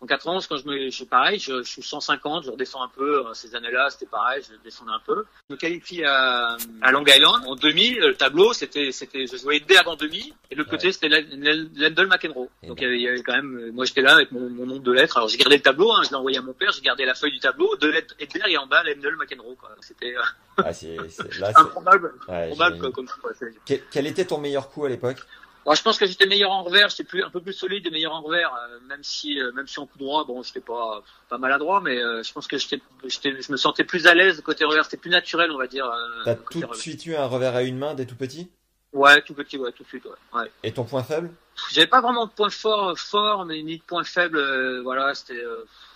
en 0.00 0.06
91, 0.06 0.46
quand 0.48 0.56
je 0.56 0.66
me, 0.66 0.76
je 0.86 0.90
suis 0.90 1.04
pareil, 1.04 1.38
je, 1.38 1.62
je 1.62 1.70
suis 1.70 1.82
150, 1.84 2.46
je 2.46 2.50
redescends 2.50 2.82
un 2.82 2.88
peu, 2.88 3.26
euh, 3.28 3.32
ces 3.32 3.54
années-là, 3.54 3.90
c'était 3.90 4.06
pareil, 4.06 4.42
je 4.42 4.56
descendais 4.64 4.90
un 4.90 4.98
peu. 5.06 5.24
Je 5.48 5.54
me 5.54 5.58
qualifie 5.60 6.02
à, 6.04 6.56
à 6.82 6.90
Long 6.90 7.04
Island, 7.06 7.44
en 7.46 7.54
demi, 7.54 7.94
le 7.94 8.16
tableau, 8.16 8.52
c'était, 8.52 8.90
c'était, 8.90 9.24
je 9.28 9.36
jouais 9.36 9.60
D 9.60 9.76
avant 9.76 9.94
demi, 9.94 10.34
et 10.50 10.56
l'autre 10.56 10.70
Ouais. 10.72 10.78
côté, 10.78 10.90
c'était 10.90 11.08
Lendl 11.08 12.06
McEnroe. 12.08 12.48
Et 12.64 12.66
Donc 12.66 12.80
il 12.80 12.82
y, 12.82 12.86
avait, 12.86 12.96
il 12.96 13.02
y 13.02 13.08
avait 13.08 13.22
quand 13.22 13.34
même, 13.36 13.56
euh, 13.56 13.70
moi 13.72 13.84
j'étais 13.84 14.02
là 14.02 14.14
avec 14.14 14.32
mon, 14.32 14.50
mon 14.50 14.66
nombre 14.66 14.82
de 14.82 14.90
lettres, 14.92 15.16
alors 15.16 15.28
j'ai 15.28 15.38
gardé 15.38 15.58
le 15.58 15.62
tableau, 15.62 15.92
hein, 15.92 16.00
je 16.04 16.08
l'ai 16.10 16.16
envoyé 16.16 16.38
à 16.38 16.42
mon 16.42 16.54
père, 16.54 16.72
j'ai 16.72 16.80
gardé 16.82 17.04
la 17.04 17.14
feuille 17.14 17.32
du 17.32 17.38
tableau, 17.40 17.76
deux 17.76 17.92
lettres 17.92 18.14
Edler, 18.18 18.42
et 18.48 18.58
en 18.58 18.66
bas, 18.66 18.82
Lendl 18.82 19.14
McEnroe, 19.16 19.54
quoi. 19.54 19.70
C'était 19.80 20.16
euh, 20.16 20.22
Ah, 20.56 20.72
c'est, 20.72 20.96
c'est- 21.08 21.38
là, 21.38 21.52
c'est- 21.54 21.60
improbable, 21.60 22.14
ouais, 22.26 22.44
improbable, 22.46 22.78
quoi, 22.80 22.90
comme 22.90 23.06
ça, 23.06 23.14
quoi. 23.22 23.30
Quel, 23.64 23.80
quel 23.92 24.06
était 24.08 24.24
ton 24.24 24.38
meilleur 24.38 24.70
coup 24.70 24.84
à 24.84 24.88
l'époque? 24.88 25.18
Bon, 25.64 25.74
je 25.74 25.82
pense 25.82 25.98
que 25.98 26.06
j'étais 26.06 26.26
meilleur 26.26 26.52
en 26.52 26.62
revers, 26.62 26.88
j'étais 26.88 27.04
plus 27.04 27.22
un 27.22 27.28
peu 27.28 27.40
plus 27.40 27.52
solide 27.52 27.86
et 27.86 27.90
meilleur 27.90 28.14
en 28.14 28.22
revers, 28.22 28.52
euh, 28.54 28.78
même 28.88 29.02
si 29.02 29.38
euh, 29.38 29.52
même 29.52 29.66
si 29.66 29.78
en 29.78 29.86
coup 29.86 29.98
droit, 29.98 30.24
bon, 30.24 30.42
j'étais 30.42 30.60
pas 30.60 31.02
pas 31.28 31.36
maladroit, 31.36 31.80
mais 31.82 31.98
euh, 31.98 32.22
je 32.22 32.32
pense 32.32 32.46
que 32.46 32.56
j'étais 32.56 32.80
j'étais 33.04 33.42
je 33.42 33.52
me 33.52 33.56
sentais 33.58 33.84
plus 33.84 34.06
à 34.06 34.14
l'aise 34.14 34.40
côté 34.40 34.64
revers, 34.64 34.84
c'était 34.84 34.96
plus 34.96 35.10
naturel, 35.10 35.50
on 35.50 35.58
va 35.58 35.66
dire. 35.66 35.90
T'as 36.24 36.34
tout 36.34 36.60
de 36.60 36.74
suite 36.74 37.04
eu 37.06 37.14
un 37.14 37.26
revers 37.26 37.54
à 37.54 37.62
une 37.62 37.76
main 37.76 37.94
dès 37.94 38.06
tout 38.06 38.16
petit? 38.16 38.50
Ouais, 38.92 39.20
tout 39.22 39.34
petit, 39.34 39.56
ouais, 39.56 39.70
tout 39.70 39.84
de 39.84 39.88
suite, 39.88 40.04
ouais. 40.04 40.40
ouais. 40.40 40.50
Et 40.64 40.72
ton 40.72 40.84
point 40.84 41.04
faible? 41.04 41.30
J'avais 41.70 41.86
pas 41.86 42.00
vraiment 42.00 42.26
de 42.26 42.32
point 42.32 42.50
fort 42.50 42.98
fort, 42.98 43.44
mais 43.44 43.62
ni 43.62 43.78
de 43.78 43.82
point 43.82 44.02
faible, 44.02 44.80
voilà, 44.80 45.14
c'était 45.14 45.44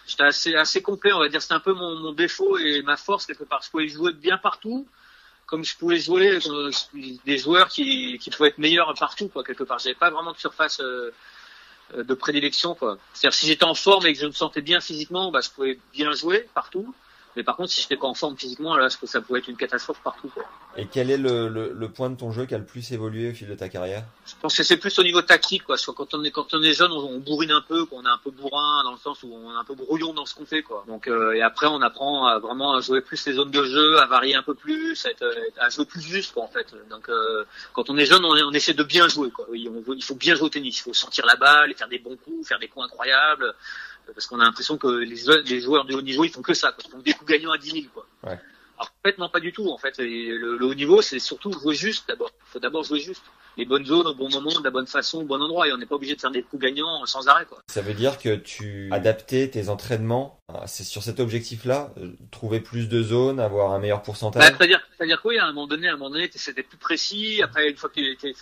j'étais 0.07 0.24
assez 0.24 0.55
assez 0.55 0.83
complet, 0.83 1.12
on 1.12 1.20
va 1.20 1.29
dire, 1.29 1.40
c'était 1.40 1.55
un 1.55 1.61
peu 1.61 1.72
mon, 1.72 1.96
mon 1.96 2.12
défaut 2.12 2.59
et 2.59 2.83
ma 2.83 2.98
force 2.98 3.24
quelque 3.24 3.44
part. 3.44 3.62
Je 3.62 3.70
pouvais 3.70 3.88
jouer 3.88 4.12
bien 4.12 4.37
partout, 4.37 4.87
comme 5.55 5.64
je 5.64 5.77
pouvais 5.77 6.01
jouer 6.01 6.40
euh, 6.49 6.73
des 7.25 7.38
joueurs 7.38 7.69
qui, 7.69 8.19
qui 8.19 8.29
pouvaient 8.31 8.49
être 8.49 8.59
meilleurs 8.59 8.93
partout, 8.99 9.29
quoi, 9.29 9.45
quelque 9.45 9.62
part. 9.62 9.79
J'avais 9.79 9.95
pas 9.95 10.11
vraiment 10.11 10.33
de 10.33 10.37
surface 10.37 10.81
euh, 10.81 11.14
euh, 11.97 12.03
de 12.03 12.12
prédilection, 12.14 12.75
quoi. 12.75 12.99
C'est-à-dire 13.12 13.38
si 13.38 13.47
j'étais 13.47 13.62
en 13.62 13.77
forme 13.77 14.05
et 14.05 14.12
que 14.12 14.19
je 14.19 14.27
me 14.27 14.33
sentais 14.33 14.62
bien 14.62 14.81
physiquement, 14.81 15.31
bah, 15.31 15.43
je 15.43 15.51
pouvais 15.51 15.79
bien 15.93 16.11
jouer 16.11 16.49
partout. 16.55 16.93
Mais 17.37 17.42
par 17.42 17.57
contre, 17.57 17.70
si 17.70 17.83
j'étais 17.83 17.97
pas 17.97 18.07
en 18.07 18.14
forme 18.14 18.37
physiquement, 18.37 18.77
là, 18.77 18.88
ça 18.90 19.20
pouvait 19.20 19.40
être 19.40 19.49
une 19.49 19.57
catastrophe 19.57 20.01
partout. 20.03 20.29
Quoi. 20.29 20.44
Et 20.77 20.87
quel 20.87 21.11
est 21.11 21.16
le, 21.16 21.49
le, 21.49 21.73
le, 21.73 21.88
point 21.88 22.11
de 22.11 22.16
ton 22.16 22.31
jeu 22.31 22.47
qui 22.47 22.55
a 22.55 22.59
le 22.59 22.64
plus 22.64 22.92
évolué 22.92 23.31
au 23.31 23.35
fil 23.35 23.49
de 23.49 23.55
ta 23.55 23.68
carrière? 23.68 24.05
Je 24.27 24.35
pense 24.40 24.57
que 24.57 24.62
c'est 24.62 24.77
plus 24.77 24.97
au 24.99 25.03
niveau 25.03 25.23
tactique. 25.23 25.64
Quoi. 25.64 25.77
Quand, 25.97 26.14
on 26.14 26.25
est, 26.25 26.31
quand 26.31 26.55
on 26.55 26.62
est 26.62 26.73
jeune, 26.73 26.92
on, 26.92 26.99
on 26.99 27.18
bourrine 27.18 27.51
un 27.51 27.61
peu, 27.61 27.87
on 27.90 28.05
est 28.05 28.09
un 28.09 28.20
peu 28.23 28.31
bourrin 28.31 28.83
dans 28.85 28.92
le 28.92 28.99
sens 28.99 29.23
où 29.23 29.33
on 29.33 29.53
est 29.53 29.57
un 29.57 29.64
peu 29.64 29.75
brouillon 29.75 30.12
dans 30.12 30.27
ce 30.27 30.35
qu'on 30.35 30.47
fait. 30.47 30.62
Quoi. 30.62 30.85
Donc, 30.87 31.09
euh, 31.09 31.33
et 31.33 31.42
après, 31.42 31.66
on 31.66 31.83
apprend 31.83 32.27
à 32.27 32.38
vraiment 32.38 32.75
à 32.75 32.81
jouer 32.81 33.01
plus 33.01 33.25
les 33.27 33.35
zones 33.35 33.51
de 33.51 33.64
jeu, 33.64 33.99
à 33.99 34.07
varier 34.07 34.35
un 34.37 34.42
peu 34.42 34.55
plus, 34.55 35.05
à, 35.07 35.11
être, 35.11 35.25
à 35.59 35.68
jouer 35.70 35.85
plus 35.85 36.01
juste. 36.01 36.35
Quoi, 36.35 36.44
en 36.44 36.49
fait. 36.49 36.75
Donc, 36.90 37.09
euh, 37.09 37.44
quand 37.73 37.90
on 37.90 37.97
est 37.97 38.07
jeune, 38.07 38.25
on, 38.25 38.35
on, 38.35 38.53
essaie 38.53 38.75
de 38.75 38.85
bien 38.85 39.09
jouer. 39.09 39.31
Quoi. 39.31 39.47
Oui, 39.51 39.68
on, 39.68 39.92
il 39.92 40.05
faut 40.05 40.14
bien 40.14 40.35
jouer 40.35 40.47
au 40.47 40.51
tennis. 40.51 40.79
Il 40.79 40.83
faut 40.83 40.94
sortir 40.94 41.27
la 41.27 41.37
balle, 41.37 41.70
et 41.70 41.75
faire 41.75 41.88
des 41.88 41.99
bons 41.99 42.16
coups, 42.16 42.47
faire 42.47 42.59
des 42.59 42.68
coups 42.68 42.85
incroyables 42.87 43.55
parce 44.12 44.27
qu'on 44.27 44.40
a 44.40 44.45
l'impression 44.45 44.77
que 44.77 44.88
les, 44.88 45.17
les, 45.45 45.61
joueurs 45.61 45.85
de 45.85 45.95
haut 45.95 46.03
niveau 46.03 46.25
ils 46.25 46.31
font 46.31 46.43
que 46.43 46.55
ça, 46.55 46.73
quoi. 46.73 46.83
ils 46.87 46.90
font 46.90 46.99
des 46.99 47.12
coups 47.12 47.31
gagnants 47.31 47.53
à 47.53 47.59
10 47.59 47.71
000 47.71 47.85
quoi. 47.93 48.07
Ouais. 48.25 48.38
Alors 48.77 48.90
en 48.90 49.09
fait 49.09 49.19
non 49.19 49.29
pas 49.29 49.40
du 49.40 49.53
tout 49.53 49.69
en 49.71 49.79
fait. 49.79 49.99
Le, 49.99 50.57
le 50.57 50.67
haut 50.67 50.75
niveau 50.75 51.03
c'est 51.03 51.19
surtout 51.19 51.53
jouer 51.53 51.75
juste 51.75 52.09
d'abord. 52.09 52.31
Il 52.49 52.51
faut 52.53 52.59
d'abord 52.59 52.85
jouer 52.85 53.01
juste. 53.01 53.23
Les 53.57 53.64
bonnes 53.64 53.85
zones 53.85 54.07
au 54.07 54.14
bon 54.14 54.29
moment, 54.31 54.59
de 54.59 54.64
la 54.64 54.71
bonne 54.71 54.87
façon, 54.87 55.21
au 55.21 55.25
bon 55.25 55.40
endroit. 55.40 55.69
Et 55.69 55.73
on 55.73 55.79
n'est 55.79 55.87
pas 55.87 55.97
obligé 55.97 56.14
de 56.14 56.21
faire 56.21 56.31
des 56.31 56.43
coups 56.43 56.62
gagnants 56.62 57.05
sans 57.07 57.29
arrêt 57.29 57.47
quoi. 57.47 57.59
Ça 57.69 57.83
veut 57.83 57.95
dire 57.95 58.19
que 58.19 58.37
tu 58.37 58.88
adaptais 58.93 59.49
tes 59.49 59.69
entraînements 59.69 60.40
c'est 60.67 60.85
sur 60.85 61.03
cet 61.03 61.21
objectif-là, 61.21 61.90
trouver 62.31 62.61
plus 62.61 62.88
de 62.88 63.03
zones, 63.03 63.40
avoir 63.40 63.73
un 63.73 63.79
meilleur 63.79 64.03
pourcentage? 64.03 64.43
Bah, 64.43 64.57
c'est-à-dire, 64.57 65.23
que 65.23 65.29
oui, 65.29 65.38
à 65.38 65.47
un 65.47 65.53
moment 65.53 65.67
donné, 65.67 65.88
à 65.88 65.93
un 65.93 65.97
moment 65.97 66.11
donné, 66.11 66.31
c'était 66.35 66.62
plus 66.62 66.77
précis. 66.77 67.40
Après, 67.43 67.71
une 67.71 67.77
fois 67.77 67.88
que 67.88 67.95
tu 67.95 68.35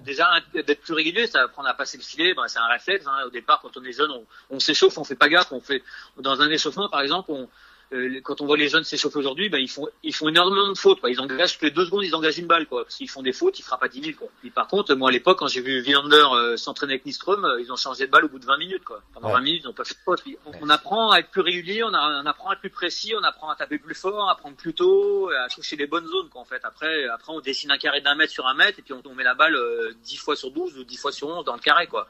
déjà 0.00 0.28
d'être 0.54 0.80
plus 0.80 0.94
régulier, 0.94 1.26
ça 1.26 1.40
va 1.40 1.44
apprendre 1.44 1.68
à 1.68 1.74
passer 1.74 1.98
le 1.98 2.02
filet. 2.02 2.34
Bah, 2.34 2.44
c'est 2.46 2.58
un 2.58 2.66
réflexe. 2.66 3.06
Hein. 3.06 3.26
Au 3.26 3.30
départ, 3.30 3.60
quand 3.60 3.76
on 3.76 3.84
est 3.84 3.92
jeune, 3.92 4.10
on, 4.10 4.24
on 4.50 4.58
s'échauffe, 4.58 4.96
on 4.96 5.04
fait 5.04 5.14
pas 5.16 5.28
gaffe. 5.28 5.52
On 5.52 5.60
fait 5.60 5.82
dans 6.18 6.40
un 6.40 6.50
échauffement, 6.50 6.88
par 6.88 7.02
exemple, 7.02 7.30
on 7.30 7.48
euh, 7.92 8.20
quand 8.22 8.40
on 8.40 8.46
voit 8.46 8.56
les 8.56 8.68
jeunes 8.68 8.82
s'échauffer 8.84 9.18
aujourd'hui, 9.18 9.48
ben, 9.50 9.58
ils 9.58 9.68
font 9.70 9.86
ils 10.02 10.14
font 10.14 10.28
énormément 10.28 10.68
de 10.68 10.76
fautes. 10.76 11.00
Quoi. 11.00 11.10
Ils 11.10 11.20
engagent 11.20 11.52
toutes 11.54 11.62
les 11.62 11.70
deux 11.70 11.84
secondes, 11.84 12.02
ils 12.04 12.14
engagent 12.14 12.38
une 12.38 12.46
balle. 12.46 12.66
Quoi. 12.66 12.84
Qu'ils 12.86 13.08
font 13.10 13.22
des 13.22 13.32
fautes, 13.32 13.58
ils 13.58 13.62
frappent 13.62 13.82
à 13.82 13.88
10 13.88 14.00
000. 14.02 14.16
Quoi. 14.18 14.28
Et 14.42 14.50
par 14.50 14.66
contre, 14.68 14.94
moi 14.94 15.10
à 15.10 15.12
l'époque, 15.12 15.38
quand 15.38 15.46
j'ai 15.48 15.60
vu 15.60 15.80
Villander 15.80 16.24
euh, 16.32 16.56
s'entraîner 16.56 16.94
avec 16.94 17.06
Nistrom, 17.06 17.44
euh, 17.44 17.60
ils 17.60 17.70
ont 17.72 17.76
changé 17.76 18.06
de 18.06 18.10
balle 18.10 18.24
au 18.24 18.28
bout 18.28 18.38
de 18.38 18.46
20 18.46 18.56
minutes. 18.58 18.84
Quoi. 18.84 19.02
Pendant 19.12 19.28
Ouais. 19.28 19.34
20 19.34 19.40
minutes, 19.42 19.62
ils 19.64 19.66
n'ont 19.66 19.74
pas 19.74 19.84
fait 19.84 19.94
de 19.94 20.00
faute. 20.04 20.22
On, 20.46 20.52
on 20.62 20.68
apprend 20.70 21.10
à 21.10 21.18
être 21.18 21.30
plus 21.30 21.42
régulier, 21.42 21.84
on, 21.84 21.92
a- 21.94 22.22
on 22.22 22.26
apprend 22.26 22.50
à 22.50 22.54
être 22.54 22.60
plus 22.60 22.70
précis, 22.70 23.12
on 23.18 23.22
apprend 23.22 23.50
à 23.50 23.56
taper 23.56 23.78
plus 23.78 23.94
fort, 23.94 24.28
à 24.30 24.36
prendre 24.36 24.56
plus 24.56 24.74
tôt, 24.74 25.30
à 25.30 25.48
toucher 25.48 25.76
les 25.76 25.86
bonnes 25.86 26.06
zones. 26.06 26.28
Quoi, 26.30 26.40
en 26.40 26.44
fait. 26.46 26.60
Après, 26.64 27.04
après, 27.08 27.32
on 27.32 27.40
dessine 27.40 27.70
un 27.70 27.78
carré 27.78 28.00
d'un 28.00 28.14
mètre 28.14 28.32
sur 28.32 28.46
un 28.46 28.54
mètre 28.54 28.78
et 28.78 28.82
puis 28.82 28.92
on, 28.94 29.02
on 29.04 29.14
met 29.14 29.24
la 29.24 29.34
balle 29.34 29.54
euh, 29.56 29.92
10 30.02 30.16
fois 30.16 30.36
sur 30.36 30.50
12 30.50 30.78
ou 30.78 30.84
10 30.84 30.96
fois 30.96 31.12
sur 31.12 31.28
11 31.28 31.44
dans 31.44 31.54
le 31.54 31.60
carré. 31.60 31.86
Quoi. 31.86 32.08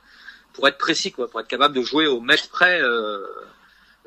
Pour 0.52 0.68
être 0.68 0.78
précis, 0.78 1.10
quoi, 1.10 1.28
pour 1.28 1.40
être 1.40 1.48
capable 1.48 1.74
de 1.74 1.82
jouer 1.82 2.06
au 2.06 2.20
mètre 2.20 2.48
près. 2.48 2.80
euh, 2.80 3.26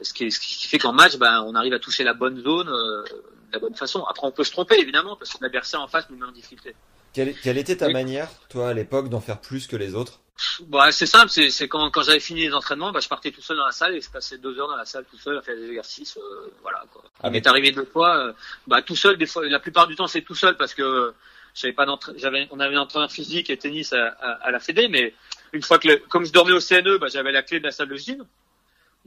ce 0.01 0.13
qui, 0.13 0.31
ce 0.31 0.39
qui 0.39 0.67
fait 0.67 0.77
qu'en 0.79 0.93
match, 0.93 1.17
ben, 1.17 1.43
on 1.47 1.55
arrive 1.55 1.73
à 1.73 1.79
toucher 1.79 2.03
la 2.03 2.13
bonne 2.13 2.41
zone 2.43 2.69
euh, 2.69 3.03
de 3.03 3.53
la 3.53 3.59
bonne 3.59 3.75
façon. 3.75 4.03
Après, 4.05 4.25
on 4.27 4.31
peut 4.31 4.43
se 4.43 4.51
tromper, 4.51 4.79
évidemment, 4.79 5.15
parce 5.15 5.31
que 5.33 5.37
l'adversaire 5.41 5.81
en 5.81 5.87
face 5.87 6.09
nous 6.09 6.17
met 6.17 6.25
en 6.25 6.31
difficulté. 6.31 6.75
Quelle, 7.13 7.33
quelle 7.39 7.57
était 7.57 7.77
ta 7.77 7.89
manière, 7.89 8.29
toi, 8.49 8.69
à 8.69 8.73
l'époque, 8.73 9.09
d'en 9.09 9.21
faire 9.21 9.39
plus 9.41 9.65
que 9.67 9.75
les 9.75 9.95
autres? 9.95 10.19
Bon, 10.67 10.79
c'est 10.91 11.07
simple, 11.07 11.29
c'est 11.31 11.67
quand, 11.67 11.89
quand 11.89 12.03
j'avais 12.03 12.19
fini 12.19 12.41
les 12.41 12.53
entraînements, 12.53 12.91
bah, 12.91 12.99
je 12.99 13.07
partais 13.07 13.31
tout 13.31 13.41
seul 13.41 13.57
dans 13.57 13.65
la 13.65 13.71
salle 13.71 13.95
et 13.95 14.01
je 14.01 14.09
passais 14.11 14.37
deux 14.37 14.59
heures 14.59 14.67
dans 14.67 14.75
la 14.75 14.85
salle 14.85 15.03
tout 15.09 15.17
seul 15.17 15.35
à 15.37 15.41
faire 15.41 15.55
des 15.55 15.65
exercices. 15.67 16.17
euh, 16.17 16.51
voilà, 16.61 16.83
quoi. 16.93 17.01
Ah, 17.05 17.09
Il 17.23 17.31
mais- 17.31 17.37
m'est 17.39 17.47
arrivé 17.47 17.71
deux 17.71 17.85
fois, 17.85 18.17
euh, 18.17 18.33
bah, 18.67 18.83
tout 18.83 18.95
seul, 18.95 19.17
des 19.17 19.25
fois, 19.25 19.47
la 19.47 19.59
plupart 19.59 19.87
du 19.87 19.95
temps, 19.95 20.05
c'est 20.05 20.21
tout 20.21 20.35
seul 20.35 20.55
parce 20.55 20.75
que 20.75 21.15
j'avais 21.55 21.73
pas 21.73 21.87
d'entra- 21.87 22.13
j'avais, 22.17 22.47
on 22.51 22.59
avait 22.59 22.75
un 22.75 22.81
entraîneur 22.81 23.11
physique 23.11 23.49
et 23.49 23.57
tennis 23.57 23.93
à, 23.93 24.09
à, 24.09 24.31
à 24.33 24.51
la 24.51 24.59
Fédé, 24.59 24.87
mais 24.89 25.15
une 25.53 25.63
fois 25.63 25.79
que, 25.79 25.87
le- 25.87 25.97
comme 26.07 26.23
je 26.23 26.31
dormais 26.31 26.51
au 26.53 26.59
CNE, 26.59 26.99
bah, 26.99 27.07
j'avais 27.09 27.31
la 27.31 27.41
clé 27.41 27.59
de 27.59 27.63
la 27.65 27.71
salle 27.71 27.87
de 27.89 27.95
gym. 27.95 28.23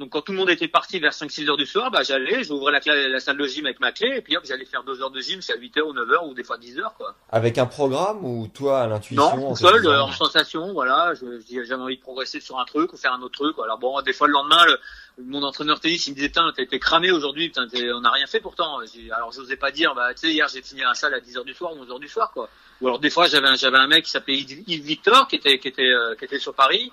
Donc 0.01 0.09
quand 0.09 0.23
tout 0.23 0.33
le 0.33 0.39
monde 0.39 0.49
était 0.49 0.67
parti 0.67 0.99
vers 0.99 1.13
5-6 1.13 1.51
heures 1.51 1.59
du 1.59 1.67
soir, 1.67 1.91
bah, 1.91 2.03
j'allais, 2.03 2.43
j'ouvrais 2.43 2.73
la, 2.73 3.21
salle 3.21 3.37
de 3.37 3.47
gym 3.47 3.67
avec 3.67 3.81
ma 3.81 3.93
clé 3.93 4.15
et 4.17 4.23
puis 4.23 4.35
hop, 4.35 4.45
j'allais 4.47 4.65
faire 4.65 4.83
deux 4.83 5.03
heures 5.03 5.11
de 5.11 5.21
gym, 5.21 5.43
c'est 5.43 5.53
à 5.53 5.57
8 5.57 5.77
heures 5.77 5.89
ou 5.89 5.93
9 5.93 6.11
heures 6.11 6.27
ou 6.27 6.33
des 6.33 6.43
fois 6.43 6.57
10 6.57 6.79
heures, 6.79 6.95
quoi. 6.97 7.15
Avec 7.29 7.59
un 7.59 7.67
programme 7.67 8.25
ou 8.25 8.49
toi, 8.49 8.81
à 8.81 8.87
l'intuition 8.87 9.37
Non, 9.37 9.49
en 9.49 9.55
seul, 9.55 9.87
euh, 9.87 10.03
en 10.03 10.11
sensation, 10.11 10.73
voilà. 10.73 11.13
Je 11.13 11.27
j'avais 11.67 11.83
envie 11.83 11.99
de 11.99 12.01
progresser 12.01 12.41
sur 12.41 12.59
un 12.59 12.65
truc 12.65 12.95
ou 12.95 12.97
faire 12.97 13.13
un 13.13 13.21
autre 13.21 13.39
truc. 13.39 13.55
Alors 13.63 13.77
bon, 13.77 14.01
des 14.01 14.15
fois 14.15 14.27
le 14.27 14.33
lendemain, 14.33 14.65
le- 14.65 14.81
mon 15.23 15.43
entraîneur 15.43 15.81
tennis, 15.81 16.07
il 16.07 16.13
me 16.13 16.15
disait, 16.17 16.33
t'es 16.57 16.65
t'es 16.65 16.79
cramé 16.79 17.13
aujourd'hui, 17.13 17.53
on 17.59 18.01
n'a 18.01 18.11
rien 18.11 18.27
fait 18.27 18.41
pourtant. 18.41 18.79
Alors 19.15 19.33
j'osais 19.33 19.57
pas 19.57 19.71
dire, 19.71 19.95
bah 19.95 20.15
tu 20.15 20.21
sais, 20.21 20.33
hier 20.33 20.49
j'ai 20.49 20.63
fini 20.63 20.81
la 20.81 20.95
salle 20.95 21.13
à 21.13 21.21
10 21.21 21.37
heures 21.37 21.45
du 21.45 21.53
soir, 21.53 21.73
11 21.75 21.91
heures 21.91 22.01
du 22.01 22.09
soir, 22.09 22.31
quoi. 22.33 22.49
Ou 22.81 22.87
alors 22.87 23.01
des 23.01 23.11
fois 23.11 23.27
j'avais 23.27 23.49
un, 23.77 23.87
mec 23.87 24.07
qui 24.07 24.11
s'appelait 24.11 24.39
Yves 24.39 24.65
Yves 24.67 24.83
Victor, 24.83 25.29
qui 25.29 25.37
était 25.37 25.59
qui 25.59 25.69
était 25.69 25.93
euh, 25.93 26.15
qui 26.15 26.25
était 26.25 26.39
sur 26.39 26.55
Paris. 26.55 26.91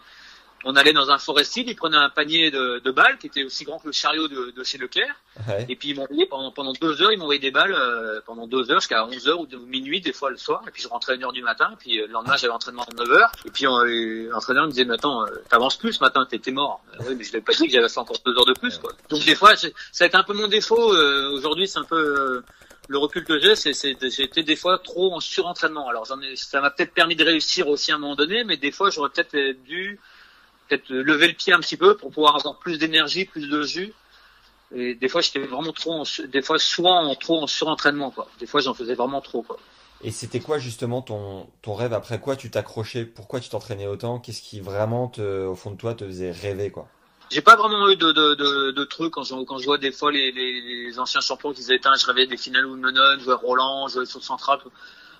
On 0.64 0.76
allait 0.76 0.92
dans 0.94 1.12
un 1.12 1.18
forestier, 1.20 1.64
il 1.68 1.76
prenait 1.76 1.98
un 1.98 2.10
panier 2.10 2.50
de, 2.52 2.80
de 2.84 2.92
balles 2.92 3.18
qui 3.20 3.28
était 3.28 3.44
aussi 3.44 3.64
grand 3.64 3.78
que 3.80 3.86
le 3.88 3.92
chariot 3.94 4.28
de, 4.28 4.52
de 4.56 4.64
chez 4.64 4.78
Leclerc. 4.78 5.16
Ouais. 5.48 5.66
Et 5.70 5.76
puis 5.76 5.90
ils 5.90 5.96
m'envoyaient 5.96 6.26
pendant, 6.26 6.52
pendant 6.52 6.74
deux 6.74 7.02
heures, 7.02 7.12
ils 7.12 7.18
m'envoyaient 7.20 7.40
des 7.40 7.52
balles 7.52 7.74
euh, 7.74 8.20
pendant 8.26 8.48
deux 8.48 8.72
heures 8.72 8.80
jusqu'à 8.80 9.06
11 9.06 9.28
heures 9.28 9.40
ou 9.40 9.46
de- 9.46 9.58
minuit 9.58 10.02
des 10.02 10.14
fois 10.14 10.30
le 10.32 10.38
soir. 10.38 10.64
Et 10.68 10.72
puis 10.72 10.82
je 10.82 10.88
rentrais 10.88 11.14
à 11.14 11.16
1 11.16 11.24
heure 11.24 11.32
du 11.32 11.44
matin. 11.44 11.70
Et 11.74 11.76
puis 11.78 12.00
euh, 12.02 12.08
le 12.08 12.14
lendemain 12.14 12.36
j'avais 12.38 12.54
entraînement 12.54 12.84
à 12.84 12.94
9 13.06 13.12
heures. 13.12 13.32
Et 13.46 13.52
puis 13.52 13.66
l'entraîneur 13.66 14.66
me 14.66 14.72
disait 14.72 14.86
mais 14.86 14.96
attends, 14.96 15.24
euh, 15.26 15.30
t'avances 15.50 15.78
plus 15.78 15.94
ce 15.94 16.04
matin, 16.04 16.26
t'es 16.30 16.52
mort. 16.52 16.82
Euh, 16.94 17.04
oui 17.10 17.16
mais 17.18 17.24
je 17.24 17.34
l'avais 17.34 17.44
pas 17.46 17.54
dit 17.54 17.68
que 17.68 17.72
j'avais 17.74 17.88
fait 17.90 18.00
encore 18.00 18.18
deux 18.26 18.36
heures 18.38 18.46
de 18.46 18.54
plus 18.54 18.78
quoi. 18.80 18.92
Donc 19.10 19.24
des 19.26 19.36
fois 19.36 19.56
ça 19.56 19.68
a 20.04 20.08
été 20.08 20.18
un 20.18 20.24
peu 20.24 20.34
mon 20.34 20.48
défaut. 20.48 20.94
euh, 20.94 21.32
Aujourd'hui 21.34 21.68
c'est 21.68 21.80
un 21.80 21.84
peu 21.84 21.96
euh, 21.98 22.44
le 22.90 22.98
recul 22.98 23.24
que 23.26 23.38
j'ai, 23.40 23.56
c'est 23.56 23.74
j'ai 23.74 24.24
été 24.24 24.44
des 24.44 24.56
fois 24.56 24.80
trop 24.80 25.14
en 25.14 25.20
surentraînement. 25.20 25.88
Alors 25.90 26.06
j'en 26.06 26.20
ai, 26.22 26.36
ça 26.36 26.62
m'a 26.62 26.72
peut-être 26.72 26.94
permis 26.94 27.16
de 27.16 27.24
réussir 27.24 27.68
aussi 27.68 27.92
à 27.92 27.96
un 27.96 28.00
moment 28.00 28.16
donné, 28.16 28.44
mais 28.44 28.58
des 28.58 28.72
fois 28.72 28.90
j'aurais 28.90 29.10
peut-être 29.10 29.62
dû 29.66 30.00
peut-être 30.68 30.90
lever 30.90 31.28
le 31.28 31.34
pied 31.34 31.54
un 31.54 31.60
petit 31.60 31.78
peu 31.78 31.96
pour 31.98 32.12
pouvoir 32.12 32.36
avoir 32.36 32.58
plus 32.58 32.78
d'énergie, 32.78 33.26
plus 33.26 33.50
de 33.50 33.62
jus. 33.64 33.94
Et 34.76 34.96
des 34.96 35.08
fois, 35.08 35.22
j'étais 35.22 35.40
vraiment 35.40 35.72
trop, 35.72 35.94
en, 35.94 36.04
des 36.28 36.42
fois, 36.42 36.60
soit 36.60 36.92
en 36.92 37.16
trop 37.16 37.42
en 37.42 37.48
surentraînement, 37.48 38.12
quoi. 38.12 38.28
Des 38.40 38.48
fois, 38.48 38.60
j'en 38.60 38.74
faisais 38.74 38.96
vraiment 38.96 39.22
trop, 39.22 39.42
quoi. 39.42 39.58
Et 40.04 40.12
c'était 40.12 40.40
quoi 40.42 40.60
justement 40.60 41.02
ton, 41.02 41.48
ton 41.62 41.74
rêve 41.74 41.94
Après 41.94 42.20
quoi 42.20 42.36
tu 42.36 42.52
t'accrochais? 42.52 43.06
Pourquoi 43.06 43.40
tu 43.40 43.50
t'entraînais 43.50 43.88
autant? 43.88 44.20
Qu'est-ce 44.20 44.42
qui 44.42 44.60
vraiment, 44.60 45.08
te, 45.08 45.46
au 45.46 45.56
fond 45.56 45.72
de 45.72 45.78
toi, 45.78 45.96
te 45.96 46.06
faisait 46.06 46.32
rêver 46.32 46.70
quoi? 46.70 46.88
J'ai 47.32 47.42
pas 47.42 47.56
vraiment 47.56 47.90
eu 47.90 47.96
de, 47.96 48.12
de, 48.12 48.36
de, 48.36 48.72
de 48.72 48.84
trucs 48.84 49.14
quand 49.14 49.24
je, 49.24 49.34
quand 49.44 49.58
je 49.58 49.66
vois 49.66 49.78
des 49.78 49.92
fois 49.92 50.12
les, 50.12 50.32
les, 50.32 50.62
les 50.62 51.00
anciens 51.00 51.20
champions 51.20 51.52
qui 51.52 51.62
disaient, 51.62 51.80
je 51.84 52.06
rêvais 52.06 52.28
des 52.28 52.38
finales 52.38 52.66
Wimbledon, 52.68 53.20
jouer 53.20 53.34
Roland, 53.34 53.88
jouer 53.88 54.06
sur 54.06 54.20
le 54.20 54.24
central. 54.24 54.60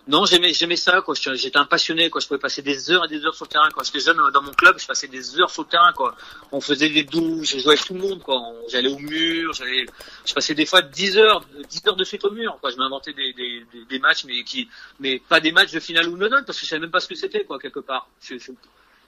Non, 0.08 0.26
j'aimais, 0.26 0.54
j'aimais 0.54 0.78
ça, 0.78 1.02
quoi. 1.02 1.16
J'étais 1.16 1.58
un 1.58 1.66
passionné, 1.66 2.10
quoi. 2.10 2.22
Je 2.22 2.28
pouvais 2.28 2.40
passer 2.40 2.62
des 2.62 2.92
heures 2.92 3.04
et 3.06 3.08
des 3.10 3.26
heures 3.26 3.36
sur 3.36 3.44
le 3.46 3.50
terrain, 3.50 3.70
quand 3.74 3.84
j'étais 3.84 4.00
jeune 4.00 4.18
dans 4.34 4.42
mon 4.42 4.54
club, 4.54 4.80
je 4.80 4.88
passais 4.88 5.08
des 5.08 5.38
heures 5.40 5.50
sur 5.50 5.64
le 5.64 5.68
terrain, 5.68 5.92
quoi. 5.94 6.16
On 6.54 6.62
faisait 6.62 6.90
des 6.90 7.04
douches, 7.04 7.50
je 7.56 7.60
jouais 7.60 7.74
avec 7.74 7.86
tout 7.86 7.94
le 7.94 8.00
monde, 8.00 8.22
quoi. 8.24 8.42
J'allais 8.70 8.88
au 8.88 8.98
mur, 9.00 9.52
j'allais, 9.54 9.86
je 10.26 10.34
passais 10.34 10.56
des 10.56 10.66
fois 10.66 10.82
10 10.82 11.18
heures, 11.18 11.42
10 11.70 11.82
heures 11.88 11.96
de 11.98 12.04
suite 12.06 12.24
au 12.24 12.32
mur, 12.32 12.58
quoi. 12.62 12.72
Je 12.72 12.78
m'inventais 12.78 13.12
des, 13.12 13.34
des, 13.34 13.66
des, 13.74 13.86
des 13.86 14.00
matchs, 14.00 14.24
mais 14.24 14.44
qui, 14.46 14.70
mais 15.00 15.20
pas 15.28 15.42
des 15.42 15.52
matchs 15.52 15.72
de 15.74 15.80
finale 15.82 16.08
Wimbledon, 16.08 16.42
parce 16.46 16.58
que 16.60 16.66
je 16.66 16.70
savais 16.70 16.80
même 16.82 16.92
pas 16.92 17.02
ce 17.02 17.08
que 17.10 17.16
c'était, 17.16 17.44
quoi, 17.44 17.60
quelque 17.60 17.82
part. 17.82 18.08
Je- 18.22 18.38
je- 18.38 18.52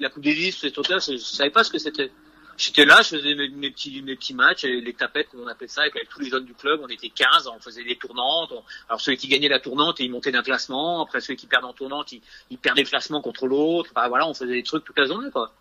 la 0.01 0.09
Coupe 0.09 0.23
Davis, 0.23 0.57
ces 0.59 0.71
trucs-là, 0.71 0.99
je, 0.99 1.13
je 1.13 1.17
savais 1.17 1.49
pas 1.49 1.63
ce 1.63 1.71
que 1.71 1.77
c'était. 1.77 2.11
J'étais 2.59 2.83
là, 2.83 3.01
je 3.01 3.15
faisais 3.17 3.35
mes, 3.35 3.47
mes 3.47 3.71
petits, 3.71 4.01
mes 4.01 4.17
petits 4.17 4.33
matchs, 4.33 4.65
et 4.65 4.81
les 4.81 4.93
tapettes, 4.93 5.29
comme 5.29 5.39
on 5.39 5.47
appelle 5.47 5.69
ça, 5.69 5.79
avec, 5.81 5.95
avec 5.95 6.09
tous 6.09 6.19
les 6.19 6.29
jeunes 6.29 6.43
du 6.43 6.53
club. 6.53 6.81
On 6.83 6.89
était 6.89 7.07
15, 7.09 7.47
on 7.47 7.57
faisait 7.59 7.85
des 7.85 7.95
tournantes. 7.95 8.51
On- 8.51 8.63
alors 8.89 8.99
celui 8.99 9.15
qui 9.17 9.29
gagnait 9.29 9.47
la 9.47 9.61
tournante, 9.61 10.01
il 10.01 10.11
montait 10.11 10.33
d'un 10.33 10.43
classement. 10.43 11.01
Après 11.05 11.21
celui 11.21 11.37
qui 11.37 11.47
perdait 11.47 11.67
en 11.67 11.73
tournante, 11.73 12.11
il, 12.11 12.21
il 12.49 12.57
perdait 12.57 12.83
le 12.83 12.89
classement 12.89 13.21
contre 13.21 13.47
l'autre. 13.47 13.91
Enfin, 13.95 14.09
voilà, 14.09 14.27
on 14.27 14.33
faisait 14.33 14.51
des 14.55 14.63
trucs 14.63 14.83
toute 14.83 14.97
la 14.99 15.05
journée, 15.07 15.31
quoi. 15.31 15.53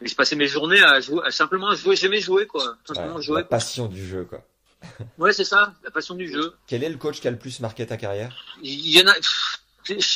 Et 0.00 0.08
je 0.08 0.14
passais 0.16 0.34
mes 0.34 0.46
journées 0.48 0.82
à 0.82 0.98
jouer, 1.00 1.20
à 1.26 1.30
simplement 1.30 1.74
jouer. 1.74 1.94
J'aimais 1.94 2.20
jouer, 2.22 2.46
quoi. 2.46 2.76
Simplement 2.86 3.16
Ouais, 3.16 3.22
jouer. 3.22 3.36
La 3.42 3.44
passion 3.44 3.86
du 3.86 4.06
jeu 4.06 4.24
quoi. 4.24 4.42
Ouais, 5.18 5.32
c'est 5.34 5.44
ça, 5.44 5.74
la 5.84 5.90
passion 5.90 6.14
du 6.14 6.30
jeu. 6.32 6.54
Quel 6.66 6.82
est 6.84 6.88
le 6.88 6.96
coach 6.96 7.20
qui 7.20 7.28
a 7.28 7.30
le 7.30 7.38
plus 7.38 7.60
marqué 7.60 7.86
ta 7.86 7.96
carrière? 7.98 8.34
Il 8.62 8.88
y 8.96 9.02
en 9.02 9.06
a. 9.08 9.14
pff, 9.14 9.58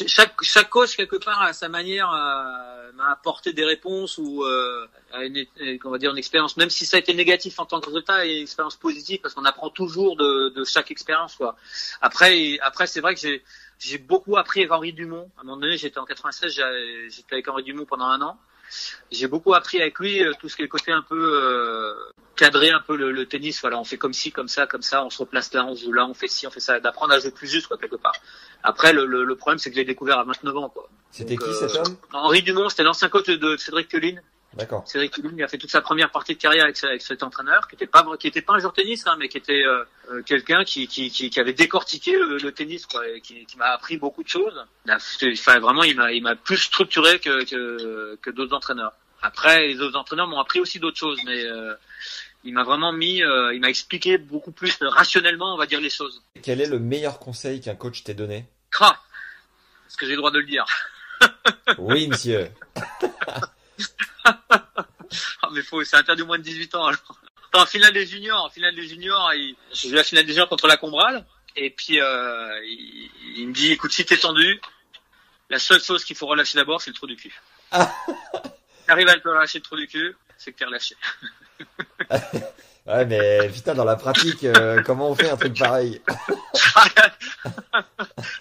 Chaque, 0.07 0.35
chaque 0.43 0.69
coach 0.71 0.97
quelque 0.97 1.17
part 1.17 1.43
à 1.43 1.53
sa 1.53 1.69
manière 1.69 2.11
euh, 2.13 2.93
m'a 2.95 3.11
apporté 3.13 3.53
des 3.53 3.65
réponses 3.65 4.19
ou 4.19 4.43
euh, 4.45 4.87
à 5.13 5.25
une, 5.25 5.39
euh, 5.61 5.79
on 5.85 5.91
va 5.91 5.99
dire 5.99 6.11
une 6.11 6.19
expérience, 6.19 6.57
même 6.57 6.71
si 6.71 6.85
ça 6.87 6.97
a 6.97 7.01
été 7.01 7.15
négatif 7.15 7.59
en 7.61 7.67
tant 7.67 7.81
que 7.81 7.87
résultat, 7.87 8.27
et 8.27 8.37
une 8.39 8.43
expérience 8.43 8.77
positive 8.77 9.21
parce 9.21 9.35
qu'on 9.35 9.45
apprend 9.45 9.71
toujours 9.71 10.17
de, 10.17 10.49
de 10.49 10.65
chaque 10.65 10.91
expérience. 10.91 11.37
Quoi. 11.37 11.57
Après, 12.01 12.59
après 12.63 12.87
c'est 12.87 13.01
vrai 13.01 13.15
que 13.15 13.21
j'ai 13.21 13.45
j'ai 13.79 13.97
beaucoup 13.99 14.37
appris 14.37 14.61
avec 14.61 14.73
Henri 14.73 14.93
Dumont. 14.93 15.31
À 15.39 15.41
un 15.41 15.45
moment 15.45 15.57
donné, 15.57 15.79
j'étais 15.79 15.99
en 15.99 16.05
96, 16.05 16.53
j'ai- 16.55 17.09
j'étais 17.09 17.35
avec 17.35 17.49
Henri 17.49 17.63
Dumont 17.63 17.87
pendant 17.87 18.07
un 18.07 18.21
an. 18.23 18.39
J'ai 19.11 19.27
beaucoup 19.27 19.55
appris 19.55 19.81
avec 19.81 19.99
lui 19.99 20.23
euh, 20.25 20.33
tout 20.41 20.49
ce 20.49 20.57
qui 20.57 20.63
est 20.63 20.65
le 20.65 20.71
côté 20.71 20.93
un 20.93 21.03
peu 21.03 21.17
euh, 21.19 21.95
cadrer 22.37 22.71
un 22.71 22.81
peu 22.81 22.97
le, 22.97 23.11
le 23.13 23.27
tennis. 23.27 23.61
Voilà, 23.61 23.79
on 23.79 23.85
fait 23.85 23.99
comme 23.99 24.13
ci, 24.13 24.33
comme 24.33 24.49
ça, 24.49 24.67
comme 24.67 24.83
ça, 24.83 25.05
on 25.05 25.11
se 25.11 25.19
replace 25.19 25.53
là, 25.53 25.65
on 25.67 25.75
joue 25.75 25.93
là, 25.93 26.07
on 26.07 26.15
fait 26.15 26.29
ci, 26.29 26.47
on 26.47 26.51
fait 26.51 26.61
ça, 26.61 26.81
d'apprendre 26.81 27.13
à 27.13 27.19
jouer 27.19 27.31
plus 27.31 27.49
juste 27.49 27.67
quoi 27.67 27.77
quelque 27.79 27.97
part. 27.97 28.15
Après, 28.63 28.93
le, 28.93 29.07
le, 29.07 29.25
le 29.25 29.37
problème 29.37 29.59
c'est 29.59 29.71
que 29.71 29.77
je 29.77 29.81
l'ai 29.81 29.87
découvert 29.87 30.19
à 30.19 30.25
29 30.25 30.57
ans 30.57 30.69
quoi. 30.69 30.89
C'était 31.11 31.37
qui 31.37 31.49
euh, 31.49 31.69
cet 31.69 31.77
homme? 31.77 31.97
Henri 32.13 32.43
Dumont, 32.43 32.69
c'était 32.69 32.85
l'ancien 32.85 33.09
coach 33.09 33.27
de 33.27 33.57
Cédric 33.57 33.89
Queline. 33.89 34.23
D'accord. 34.55 34.83
Cédric 34.87 35.15
il 35.19 35.43
a 35.43 35.49
fait 35.49 35.59
toute 35.59 35.71
sa 35.71 35.81
première 35.81 36.11
partie 36.11 36.35
de 36.35 36.41
carrière 36.41 36.65
avec, 36.65 36.83
avec 36.83 37.03
cet 37.03 37.23
entraîneur, 37.23 37.69
qui 37.69 37.77
était 37.77 37.87
pas 37.87 38.05
qui 38.19 38.27
était 38.27 38.43
pas 38.43 38.55
un 38.55 38.59
joueur 38.59 38.73
de 38.73 38.83
tennis, 38.83 39.07
hein, 39.07 39.15
mais 39.19 39.29
qui 39.29 39.39
était 39.39 39.63
euh, 39.65 39.85
euh, 40.11 40.23
quelqu'un 40.23 40.65
qui, 40.65 40.89
qui, 40.89 41.11
qui, 41.11 41.31
qui 41.31 41.39
avait 41.41 41.53
décortiqué 41.53 42.13
le, 42.19 42.39
le 42.39 42.53
tennis, 42.53 42.87
quoi, 42.87 43.09
et 43.09 43.21
qui, 43.21 43.47
qui 43.47 43.57
m'a 43.57 43.67
appris 43.67 43.97
beaucoup 43.97 44.25
de 44.25 44.29
choses. 44.29 44.65
Enfin, 44.89 45.61
vraiment, 45.61 45.85
il 45.85 45.97
m'a 45.97 46.13
il 46.13 46.23
m'a 46.23 46.35
plus 46.35 46.57
structuré 46.57 47.21
que 47.21 47.45
que, 47.45 48.17
que 48.21 48.31
d'autres 48.31 48.57
entraîneurs. 48.57 48.93
Après, 49.23 49.69
les 49.69 49.81
autres 49.81 49.99
entraîneurs 49.99 50.27
m'ont 50.27 50.41
appris 50.41 50.61
aussi 50.61 50.79
d'autres 50.81 50.97
choses, 50.97 51.21
mais 51.25 51.45
euh, 51.45 51.75
il 52.45 52.55
m'a 52.55 52.65
vraiment 52.65 52.93
mis, 52.93 53.23
euh, 53.23 53.55
il 53.55 53.61
m'a 53.61 53.69
expliqué 53.69 54.19
beaucoup 54.19 54.53
plus 54.53 54.77
rationnellement, 54.81 55.55
on 55.55 55.59
va 55.59 55.67
dire 55.67 55.81
les 55.81 55.91
choses. 55.91 56.23
Quel 56.43 56.61
est 56.61 56.67
le 56.67 56.79
meilleur 56.79 57.19
conseil 57.19 57.61
qu'un 57.61 57.75
coach 57.75 58.03
t'ait 58.03 58.15
donné? 58.15 58.47
Cra, 58.71 58.99
est-ce 59.87 59.97
que 59.97 60.07
j'ai 60.07 60.13
le 60.13 60.19
droit 60.19 60.31
de 60.31 60.39
le 60.39 60.47
dire 60.47 60.65
Oui, 61.79 62.09
monsieur. 62.09 62.49
Ah, 65.43 65.49
mais 65.53 65.63
faut, 65.63 65.83
c'est 65.83 65.97
interdit 65.97 66.23
au 66.23 66.27
moins 66.27 66.39
de 66.39 66.45
18 66.45 66.75
ans 66.77 66.87
alors. 66.87 67.21
En 67.53 67.67
finale 67.67 67.93
des 67.93 68.07
juniors, 68.07 68.45
en 68.45 68.51
finale 68.51 68.77
des 68.77 68.87
juniors, 68.87 69.35
il, 69.35 69.57
j'ai 69.73 69.89
vu 69.89 69.97
la 69.97 70.05
finale 70.05 70.25
des 70.25 70.33
juniors 70.33 70.49
contre 70.49 70.69
la 70.69 70.77
Combrale, 70.77 71.27
et 71.57 71.71
puis 71.71 72.01
euh, 72.01 72.65
il, 72.65 73.11
il 73.39 73.49
me 73.49 73.53
dit, 73.53 73.73
écoute, 73.73 73.91
si 73.91 74.05
t'es 74.05 74.17
tendu, 74.17 74.61
la 75.49 75.59
seule 75.59 75.83
chose 75.83 76.05
qu'il 76.05 76.15
faut 76.15 76.29
relâcher 76.29 76.57
d'abord, 76.57 76.81
c'est 76.81 76.91
le 76.91 76.95
trou 76.95 77.09
du 77.09 77.17
cul. 77.17 77.35
Ah. 77.73 77.93
T'arrives 78.87 79.09
à 79.09 79.19
te 79.19 79.29
relâcher 79.29 79.59
le 79.59 79.65
trou 79.65 79.77
du 79.77 79.89
cul, 79.89 80.17
c'est 80.39 80.53
que 80.53 80.59
t'es 80.59 80.65
relâché. 80.65 80.95
Ouais, 82.87 83.05
mais 83.05 83.49
putain, 83.51 83.75
dans 83.75 83.85
la 83.85 83.97
pratique, 83.97 84.43
euh, 84.43 84.83
comment 84.83 85.11
on 85.11 85.15
fait 85.15 85.31
un 85.31 85.37
truc 85.37 85.57
pareil 85.57 86.01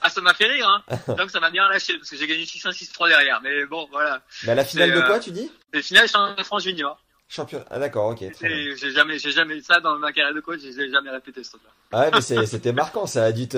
ah, 0.01 0.09
ça 0.09 0.21
m'a 0.21 0.33
fait 0.33 0.45
rire, 0.45 0.67
hein. 0.67 0.83
Donc 1.15 1.29
ça 1.29 1.39
m'a 1.39 1.51
bien 1.51 1.67
relâché 1.67 1.97
parce 1.97 2.09
que 2.09 2.15
j'ai 2.15 2.25
gagné 2.25 2.45
6-1, 2.45 2.71
6-3 2.71 3.09
derrière. 3.09 3.41
Mais 3.41 3.65
bon, 3.65 3.87
voilà. 3.91 4.21
Mais 4.43 4.53
à 4.53 4.55
la 4.55 4.65
finale 4.65 4.91
de 4.91 4.97
euh, 4.97 5.05
quoi, 5.05 5.19
tu 5.19 5.31
dis? 5.31 5.51
Les 5.73 5.81
finales, 5.81 6.05
je 6.05 6.09
suis 6.09 6.17
en 6.17 6.35
France 6.43 6.63
junior. 6.63 6.99
Champion. 7.31 7.63
Ah 7.69 7.77
d'accord, 7.77 8.07
ok. 8.07 8.23
J'ai 8.41 8.91
jamais, 8.91 9.19
j'ai 9.19 9.31
jamais 9.31 9.61
ça 9.61 9.79
dans 9.79 9.95
ma 9.99 10.11
carrière 10.11 10.33
de 10.33 10.39
coach, 10.39 10.61
j'ai 10.61 10.89
jamais 10.89 11.11
répété 11.11 11.43
ce 11.43 11.51
truc-là. 11.51 11.69
Ah 11.91 11.99
ouais, 12.01 12.11
mais 12.11 12.21
c'était 12.47 12.71
marquant, 12.71 13.05
ça 13.05 13.23
a 13.25 13.31
dû 13.31 13.47
te. 13.47 13.57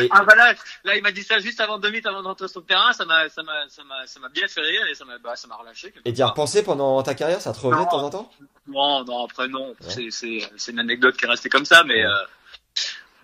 Et, 0.00 0.08
Ah 0.10 0.22
voilà, 0.24 0.54
là 0.84 0.96
il 0.96 1.02
m'a 1.02 1.12
dit 1.12 1.22
ça 1.22 1.38
juste 1.38 1.60
avant 1.60 1.78
deux 1.78 1.90
minutes 1.90 2.06
avant 2.06 2.22
d'entrer 2.22 2.48
sur 2.48 2.60
le 2.60 2.66
terrain, 2.66 2.94
ça 2.94 3.04
m'a, 3.04 3.28
ça 3.28 3.42
m'a, 3.42 3.68
ça 3.68 3.84
m'a, 3.84 4.06
ça 4.06 4.20
m'a 4.20 4.30
bien 4.30 4.48
fait 4.48 4.62
rire 4.62 4.86
et 4.90 4.94
ça 4.94 5.04
m'a, 5.04 5.18
bah, 5.18 5.36
ça 5.36 5.48
m'a 5.48 5.56
relâché. 5.56 5.92
et 6.02 6.12
t'y 6.14 6.22
as 6.22 6.28
repensé 6.28 6.62
pendant 6.62 7.02
ta 7.02 7.14
carrière, 7.14 7.42
ça 7.42 7.52
te 7.52 7.60
revenait 7.60 7.84
de 7.84 7.90
temps 7.90 8.02
en 8.02 8.10
temps? 8.10 8.30
Non, 8.66 9.04
non, 9.04 9.24
après 9.26 9.48
non, 9.48 9.74
c'est, 9.80 10.10
c'est, 10.10 10.40
c'est 10.56 10.72
une 10.72 10.78
anecdote 10.80 11.14
qui 11.18 11.26
est 11.26 11.28
restée 11.28 11.50
comme 11.50 11.66
ça, 11.66 11.84
mais 11.84 11.96
Ouais. 11.96 12.04
euh, 12.06 12.24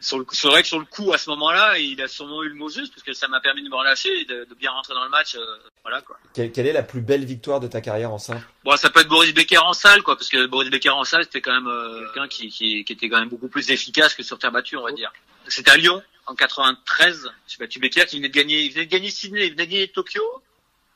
sur 0.06 0.18
le, 0.18 0.26
c'est 0.30 0.46
vrai 0.46 0.62
que 0.62 0.68
sur 0.68 0.78
le 0.78 0.84
coup 0.84 1.12
à 1.12 1.18
ce 1.18 1.28
moment-là, 1.30 1.78
il 1.78 2.00
a 2.00 2.06
sûrement 2.06 2.42
eu 2.44 2.48
le 2.48 2.54
mot 2.54 2.68
juste 2.68 2.94
parce 2.94 3.02
que 3.02 3.12
ça 3.12 3.26
m'a 3.26 3.40
permis 3.40 3.62
de 3.64 3.68
me 3.68 3.74
relâcher 3.74 4.20
et 4.20 4.24
de, 4.24 4.44
de 4.44 4.54
bien 4.54 4.70
rentrer 4.70 4.94
dans 4.94 5.02
le 5.02 5.10
match, 5.10 5.34
euh, 5.34 5.40
voilà 5.82 6.00
quoi. 6.00 6.16
quelle, 6.32 6.52
quelle 6.52 6.66
est 6.68 6.72
la 6.72 6.84
plus 6.84 7.00
belle 7.00 7.24
victoire 7.24 7.58
de 7.58 7.66
ta 7.66 7.80
carrière 7.80 8.12
en 8.12 8.18
simple? 8.18 8.46
Bon, 8.64 8.76
ça 8.76 8.88
peut 8.88 9.00
être 9.00 9.08
Boris 9.08 9.34
Becker 9.34 9.58
en 9.58 9.72
salle, 9.72 10.02
quoi, 10.02 10.16
parce 10.16 10.28
que 10.28 10.46
Boris 10.46 10.70
Becker 10.70 10.90
en 10.90 11.02
salle, 11.02 11.24
c'était 11.24 11.40
quand 11.40 11.54
même 11.54 11.66
euh, 11.66 12.04
quelqu'un 12.04 12.28
qui, 12.28 12.48
qui, 12.50 12.84
qui 12.84 12.92
était 12.92 13.08
quand 13.08 13.18
même 13.18 13.28
beaucoup 13.28 13.48
plus 13.48 13.68
efficace 13.70 14.14
que 14.14 14.22
sur 14.22 14.38
terre 14.38 14.52
battue, 14.52 14.76
on 14.76 14.84
va 14.84 14.92
dire. 14.92 15.12
C'était 15.48 15.72
à 15.72 15.76
Lyon, 15.76 16.00
en 16.26 16.34
93. 16.34 17.28
J'ai 17.48 17.56
battu 17.58 17.80
Becker, 17.80 18.06
qui 18.06 18.16
venait 18.16 18.28
de 18.28 18.34
gagner, 18.34 18.62
il 18.62 18.72
venait 18.72 18.86
de 18.86 18.90
gagner 18.90 19.10
Sydney, 19.10 19.46
il 19.46 19.52
venait 19.52 19.66
de 19.66 19.70
gagner 19.72 19.88
Tokyo. 19.88 20.22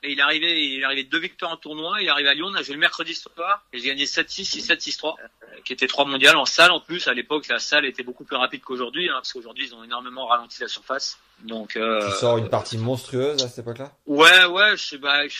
Et 0.03 0.13
il 0.13 0.21
arrivé, 0.21 0.67
il 0.67 0.85
arrivé 0.85 1.05
deux 1.05 1.19
victoires 1.19 1.53
en 1.53 1.57
tournoi. 1.57 2.01
Il 2.01 2.07
est 2.07 2.11
arrivé 2.11 2.29
à 2.29 2.35
Lyon, 2.35 2.49
on 2.51 2.55
a 2.55 2.63
joué 2.63 2.75
le 2.75 2.81
mercredi 2.81 3.15
soir. 3.15 3.65
Et 3.73 3.79
j'ai 3.79 3.89
gagné 3.89 4.05
7-6, 4.07 4.59
6-7, 4.59 4.81
6-3. 4.81 5.15
euh, 5.21 5.27
qui 5.65 5.73
était 5.73 5.87
trois 5.87 6.05
mondiales 6.05 6.37
en 6.37 6.47
salle 6.47 6.71
en 6.71 6.81
plus. 6.81 7.09
À 7.09 7.15
l'époque, 7.15 7.49
la 7.49 7.59
salle 7.59 7.85
était 7.85 8.03
beaucoup 8.03 8.25
plus 8.25 8.37
rapide 8.37 8.63
qu'aujourd'hui, 8.63 9.09
hein, 9.09 9.15
parce 9.15 9.33
qu'aujourd'hui, 9.33 9.67
ils 9.67 9.75
ont 9.75 9.85
énormément 9.85 10.27
ralenti 10.27 10.61
la 10.63 10.69
surface. 10.69 11.19
Donc, 11.41 11.77
euh, 11.77 12.11
Tu 12.11 12.19
sors 12.19 12.39
une 12.39 12.49
partie 12.49 12.79
monstrueuse 12.79 13.43
à 13.43 13.49
cette 13.49 13.59
époque-là? 13.59 13.93
Ouais, 14.07 14.45
ouais, 14.47 14.77
je 14.77 14.83
sais 14.83 14.99
pas. 14.99 15.27
Je, 15.29 15.39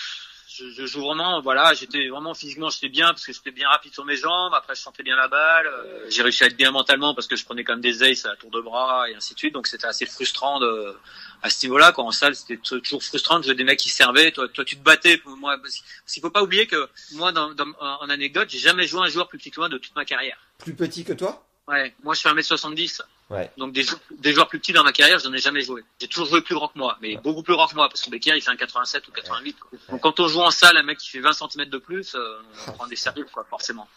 je 0.69 0.87
joue 0.87 1.01
vraiment, 1.03 1.41
voilà, 1.41 1.75
j'étais 1.75 2.09
vraiment 2.09 2.35
physiquement, 2.35 2.69
j'étais 2.71 2.89
bien 2.89 3.09
parce 3.09 3.25
que 3.27 3.33
j'étais 3.33 3.51
bien 3.51 3.69
rapide 3.69 3.93
sur 3.95 4.05
mes 4.05 4.17
jambes. 4.17 4.53
Après, 4.55 4.75
je 4.75 4.81
sentais 4.81 5.03
bien 5.03 5.17
la 5.17 5.29
balle. 5.29 5.67
Euh, 5.67 6.07
J'ai 6.11 6.23
réussi 6.23 6.45
à 6.45 6.47
être 6.49 6.57
bien 6.57 6.71
mentalement 6.71 7.15
parce 7.15 7.27
que 7.27 7.37
je 7.37 7.45
prenais 7.45 7.65
quand 7.65 7.73
même 7.73 7.81
des 7.81 8.03
aces 8.03 8.27
à 8.27 8.37
tour 8.37 8.51
de 8.51 8.61
bras 8.61 9.09
et 9.11 9.15
ainsi 9.15 9.35
de 9.35 9.39
suite. 9.39 9.55
Donc, 9.55 9.67
c'était 9.67 9.87
assez 9.87 10.07
frustrant 10.07 10.61
de, 10.61 10.95
à 11.43 11.51
ce 11.51 11.65
niveau-là. 11.67 11.93
Quand 11.93 12.07
en 12.07 12.11
salle, 12.13 12.35
c'était 12.37 12.57
toujours 12.59 13.03
frustrant 13.03 13.39
de 13.39 13.45
jouer 13.45 13.55
des 13.55 13.65
mecs 13.65 13.79
qui 13.79 13.89
servaient. 13.89 14.31
Toi, 14.33 14.49
toi, 14.49 14.65
tu 14.65 14.77
te 14.77 14.83
battais. 14.83 15.21
Moi, 15.25 15.57
parce 15.59 15.83
qu'il 16.13 16.21
faut 16.23 16.31
pas 16.31 16.43
oublier 16.43 16.67
que 16.67 16.89
moi, 17.13 17.33
dans, 17.33 17.55
dans- 17.55 17.73
en 17.81 18.09
anecdote, 18.11 18.49
j'ai 18.51 18.59
jamais 18.59 18.87
joué 18.87 19.01
un 19.01 19.09
joueur 19.09 19.29
plus 19.29 19.39
petit 19.39 19.51
que 19.51 19.61
moi 19.61 19.69
de 19.69 19.79
toute 19.79 19.95
ma 19.97 20.05
carrière. 20.05 20.39
Plus 20.59 20.75
petit 20.75 21.05
que 21.05 21.13
toi? 21.13 21.45
Ouais, 21.69 21.95
moi 22.03 22.15
je 22.15 22.21
fais 22.21 22.29
1m70. 22.31 23.01
Ouais. 23.31 23.49
Donc 23.57 23.73
des, 23.73 23.87
des 24.11 24.33
joueurs 24.33 24.49
plus 24.49 24.59
petits 24.59 24.73
dans 24.73 24.83
ma 24.83 24.93
carrière, 24.93 25.21
j'en 25.21 25.33
ai 25.33 25.39
jamais 25.39 25.61
joué. 25.63 25.85
J'ai 26.01 26.09
toujours 26.09 26.27
joué 26.27 26.41
plus 26.43 26.57
grand 26.57 26.67
que 26.67 26.77
moi, 26.79 26.99
mais 27.01 27.17
beaucoup 27.17 27.45
plus 27.45 27.55
grand 27.55 27.69
que 27.69 27.77
moi, 27.77 27.89
parce 27.89 28.03
que 28.03 28.11
Becker 28.11 28.33
il 28.37 28.43
fait 28.43 28.51
un 28.51 28.57
87 28.57 29.07
ou 29.07 29.13
88. 29.13 29.57
quoi. 29.59 29.79
Donc 29.89 30.01
quand 30.01 30.19
on 30.19 30.27
joue 30.27 30.41
en 30.41 30.51
salle, 30.51 30.77
un 30.77 30.83
mec 30.83 30.99
qui 30.99 31.09
fait 31.11 31.21
20 31.21 31.33
cm 31.33 31.67
de 31.67 31.79
plus, 31.79 32.15
euh, 32.17 32.41
on 32.67 32.73
prend 32.73 32.87
des 32.89 32.97
sérieux, 32.97 33.27
quoi, 33.33 33.47
forcément. 33.49 33.89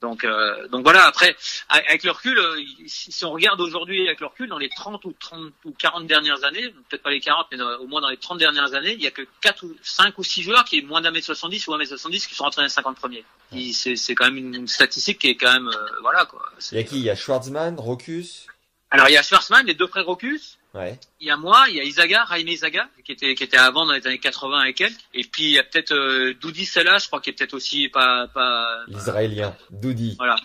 Donc, 0.00 0.22
euh, 0.24 0.68
donc 0.68 0.84
voilà, 0.84 1.06
après, 1.06 1.36
avec 1.68 2.04
le 2.04 2.12
recul, 2.12 2.38
euh, 2.38 2.60
si 2.86 3.10
si 3.10 3.24
on 3.24 3.32
regarde 3.32 3.60
aujourd'hui 3.60 4.06
avec 4.06 4.20
le 4.20 4.26
recul, 4.26 4.48
dans 4.48 4.58
les 4.58 4.68
30 4.68 5.04
ou 5.04 5.12
30 5.18 5.52
ou 5.64 5.72
40 5.72 6.06
dernières 6.06 6.44
années, 6.44 6.72
peut-être 6.88 7.02
pas 7.02 7.10
les 7.10 7.18
40, 7.20 7.46
mais 7.50 7.58
dans- 7.58 7.76
au 7.78 7.86
moins 7.88 8.00
dans 8.00 8.08
les 8.08 8.16
30 8.16 8.38
dernières 8.38 8.74
années, 8.74 8.92
il 8.92 9.02
y 9.02 9.08
a 9.08 9.10
que 9.10 9.22
4 9.40 9.64
ou 9.64 9.74
5 9.82 10.16
ou 10.18 10.22
6 10.22 10.42
joueurs 10.42 10.64
qui 10.64 10.78
est 10.78 10.82
moins 10.82 11.00
d'un 11.00 11.10
mètre 11.10 11.26
70 11.26 11.66
ou 11.66 11.74
un 11.74 11.78
mètre 11.78 11.90
70 11.90 12.26
qui 12.28 12.34
sont 12.36 12.44
rentrés 12.44 12.60
dans 12.60 12.66
les 12.66 12.68
50 12.68 12.96
premiers. 12.96 13.24
C'est 13.72 13.96
c'est 13.96 14.14
quand 14.14 14.26
même 14.26 14.36
une, 14.36 14.54
une 14.54 14.68
statistique 14.68 15.18
qui 15.18 15.28
est 15.30 15.36
quand 15.36 15.52
même, 15.52 15.66
euh, 15.68 15.86
voilà 16.02 16.26
quoi. 16.26 16.42
Il 16.70 16.76
y 16.76 16.80
a 16.80 16.84
qui? 16.84 16.96
Il 16.98 17.02
y 17.04 17.10
a 17.10 17.16
Schwartzmann, 17.16 17.74
Rocus 17.80 18.46
alors 18.90 19.08
il 19.08 19.12
y 19.12 19.16
a 19.16 19.22
Schwarzman, 19.22 19.66
les 19.66 19.74
deux 19.74 19.86
frères 19.86 20.06
Rocus. 20.06 20.58
Ouais. 20.74 20.98
Il 21.20 21.26
y 21.26 21.30
a 21.30 21.36
moi, 21.36 21.66
il 21.68 21.76
y 21.76 21.80
a 21.80 21.84
Isaga, 21.84 22.26
Jaime 22.30 22.48
Isaga, 22.48 22.88
qui 23.04 23.12
était 23.12 23.34
qui 23.34 23.42
était 23.44 23.56
avant 23.56 23.86
dans 23.86 23.92
les 23.92 24.06
années 24.06 24.18
80 24.18 24.64
et 24.64 24.74
quelques. 24.74 24.98
Et 25.14 25.24
puis 25.24 25.44
il 25.44 25.50
y 25.50 25.58
a 25.58 25.64
peut-être 25.64 25.92
euh, 25.92 26.34
Doudi 26.34 26.66
Sella, 26.66 26.98
je 26.98 27.06
crois, 27.06 27.20
qui 27.20 27.30
est 27.30 27.32
peut-être 27.32 27.54
aussi 27.54 27.88
pas 27.88 28.28
pas. 28.28 28.84
L'Israélien, 28.86 29.56
Doudi. 29.70 30.14
Voilà. 30.18 30.36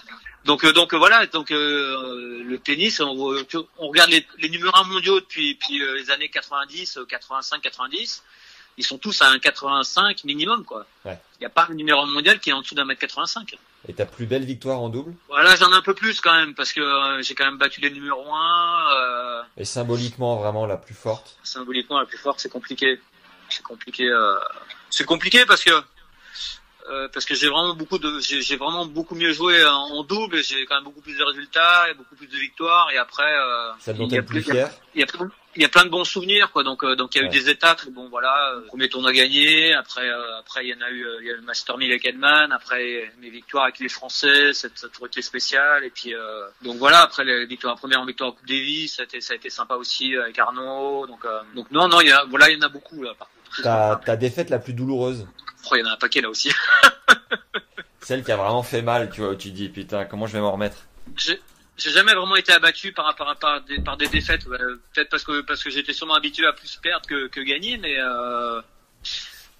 Donc 0.45 0.65
euh, 0.65 0.73
donc 0.73 0.93
euh, 0.93 0.97
voilà, 0.97 1.25
donc 1.27 1.51
euh, 1.51 2.43
le 2.43 2.57
tennis, 2.57 2.99
on, 2.99 3.11
on 3.77 3.87
regarde 3.87 4.09
les, 4.11 4.25
les 4.39 4.49
numéros 4.49 4.75
1 4.75 4.83
mondiaux 4.83 5.19
depuis 5.21 5.55
puis 5.55 5.81
euh, 5.81 5.95
les 5.95 6.11
années 6.11 6.29
90, 6.29 6.97
euh, 6.97 7.05
85, 7.05 7.61
90. 7.61 8.23
Ils 8.75 8.83
sont 8.83 8.97
tous 8.97 9.21
à 9.21 9.29
un 9.29 9.39
85 9.39 10.23
minimum 10.23 10.65
quoi. 10.65 10.85
Ouais. 11.05 11.17
Il 11.35 11.41
n'y 11.41 11.45
a 11.45 11.49
pas 11.49 11.67
un 11.69 11.75
numéro 11.75 12.05
mondial 12.07 12.39
qui 12.39 12.49
est 12.49 12.53
en 12.53 12.61
dessous 12.61 12.75
d'un 12.75 12.85
mètre 12.85 12.99
85. 13.01 13.55
Et 13.87 13.93
ta 13.93 14.05
plus 14.05 14.25
belle 14.25 14.45
victoire 14.45 14.79
en 14.79 14.89
double? 14.89 15.13
Voilà, 15.27 15.55
j'en 15.55 15.71
ai 15.71 15.75
un 15.75 15.81
peu 15.81 15.93
plus 15.93 16.21
quand 16.21 16.33
même 16.33 16.55
parce 16.55 16.71
que 16.71 16.79
euh, 16.79 17.21
j'ai 17.21 17.35
quand 17.35 17.45
même 17.45 17.57
battu 17.57 17.81
les 17.81 17.89
numéros 17.89 18.33
1 18.33 18.95
euh, 18.95 19.41
Et 19.57 19.65
symboliquement 19.65 20.37
vraiment 20.37 20.65
la 20.65 20.77
plus 20.77 20.93
forte? 20.93 21.37
Symboliquement 21.43 21.99
la 21.99 22.05
plus 22.05 22.17
forte, 22.17 22.39
c'est 22.39 22.51
compliqué. 22.51 22.99
C'est 23.49 23.63
compliqué. 23.63 24.07
Euh... 24.07 24.35
C'est 24.89 25.05
compliqué 25.05 25.45
parce 25.45 25.63
que 25.63 25.71
parce 27.13 27.25
que 27.25 27.33
j'ai 27.33 27.47
vraiment 27.47 27.73
beaucoup 27.75 27.97
de 27.97 28.19
j'ai 28.19 28.57
vraiment 28.57 28.85
beaucoup 28.85 29.15
mieux 29.15 29.31
joué 29.31 29.65
en, 29.65 30.03
double. 30.03 30.43
J'ai 30.43 30.65
quand 30.65 30.75
même 30.75 30.83
beaucoup 30.83 31.01
plus 31.01 31.17
de 31.17 31.23
résultats 31.23 31.89
et 31.89 31.93
beaucoup 31.93 32.15
plus 32.15 32.27
de 32.27 32.37
victoires. 32.37 32.91
Et 32.91 32.97
après, 32.97 33.33
Celle 33.79 33.97
dont 33.97 34.07
il 34.07 34.13
y 34.13 34.17
a 34.17 34.23
plus 34.23 34.43
fier? 34.43 34.69
il 34.93 35.01
y 35.01 35.03
a 35.03 35.07
plein, 35.07 35.29
il 35.55 35.61
y 35.61 35.65
a 35.65 35.69
plein 35.69 35.85
de 35.85 35.89
bons 35.89 36.03
souvenirs 36.03 36.51
quoi. 36.51 36.63
Donc 36.63 36.83
euh, 36.83 36.95
donc 36.95 37.13
il 37.15 37.17
y 37.17 37.21
a 37.21 37.27
Ouais. 37.27 37.35
eu 37.35 37.39
des 37.39 37.49
étapes. 37.49 37.87
Bon 37.89 38.09
voilà, 38.09 38.53
euh, 38.55 38.61
premier 38.67 38.89
tournoi 38.89 39.11
gagné. 39.13 39.73
Après 39.73 40.07
euh, 40.09 40.39
après 40.39 40.65
il 40.65 40.69
y 40.69 40.73
en 40.73 40.81
a 40.85 40.89
eu 40.89 41.05
euh, 41.05 41.17
il 41.21 41.27
y 41.27 41.29
a 41.29 41.33
eu 41.33 41.37
le 41.37 41.41
Master 41.43 41.77
1000 41.77 41.91
avec 41.91 42.05
Edman. 42.05 42.51
Après 42.51 43.11
mes 43.21 43.29
victoires 43.29 43.63
avec 43.65 43.79
les 43.79 43.89
Français, 43.89 44.53
cette, 44.53 44.77
cette 44.77 44.91
tour 44.91 45.07
était 45.07 45.21
spéciale. 45.21 45.83
Et 45.83 45.89
puis 45.89 46.13
donc 46.61 46.77
voilà 46.77 47.01
après 47.01 47.23
les 47.23 47.45
victoires 47.45 47.75
première 47.75 48.01
en 48.01 48.05
victoire 48.05 48.29
en 48.29 48.33
Coupe 48.33 48.47
Davis, 48.47 48.95
ça 48.95 49.01
a 49.03 49.05
été 49.05 49.21
ça 49.21 49.33
a 49.33 49.35
été 49.35 49.49
sympa 49.49 49.75
aussi 49.75 50.15
avec 50.15 50.37
Arnaud. 50.39 51.07
Donc 51.07 51.25
donc 51.55 51.69
non 51.71 51.87
non 51.87 52.01
il 52.01 52.07
y 52.07 52.11
a 52.11 52.23
voilà 52.29 52.49
il 52.49 52.57
y 52.57 52.59
en 52.63 52.65
a 52.65 52.69
beaucoup 52.69 53.01
là. 53.03 53.13
Par 53.17 53.27
contre. 53.29 53.61
ta, 53.63 54.01
ta 54.05 54.15
défaite 54.15 54.49
la 54.49 54.59
plus 54.59 54.73
douloureuse? 54.73 55.27
Oh, 55.71 55.75
il 55.75 55.79
y 55.79 55.83
en 55.83 55.87
a 55.87 55.93
un 55.93 55.97
paquet 55.97 56.21
là 56.21 56.29
aussi. 56.29 56.51
Celle 58.01 58.23
qui 58.23 58.31
a 58.33 58.35
vraiment 58.35 58.63
fait 58.63 58.81
mal, 58.81 59.09
tu 59.09 59.21
vois, 59.21 59.29
où 59.29 59.35
tu 59.35 59.51
dis 59.51 59.69
putain, 59.69 60.03
comment 60.03 60.27
je 60.27 60.33
vais 60.33 60.41
m'en 60.41 60.51
remettre? 60.51 60.75
J'ai 61.77 61.89
jamais 61.89 62.13
vraiment 62.13 62.35
été 62.35 62.51
abattu 62.51 62.91
par 62.91 63.07
à 63.07 63.35
par 63.35 63.61
des, 63.61 63.79
par 63.79 63.97
des 63.97 64.07
défaites. 64.07 64.45
Peut-être 64.45 65.09
parce 65.09 65.23
que 65.23 65.41
parce 65.41 65.63
que 65.63 65.69
j'étais 65.69 65.93
sûrement 65.93 66.13
habitué 66.13 66.45
à 66.45 66.53
plus 66.53 66.75
perdre 66.77 67.07
que, 67.07 67.27
que 67.27 67.41
gagner, 67.41 67.77
mais 67.77 67.95
euh, 67.99 68.61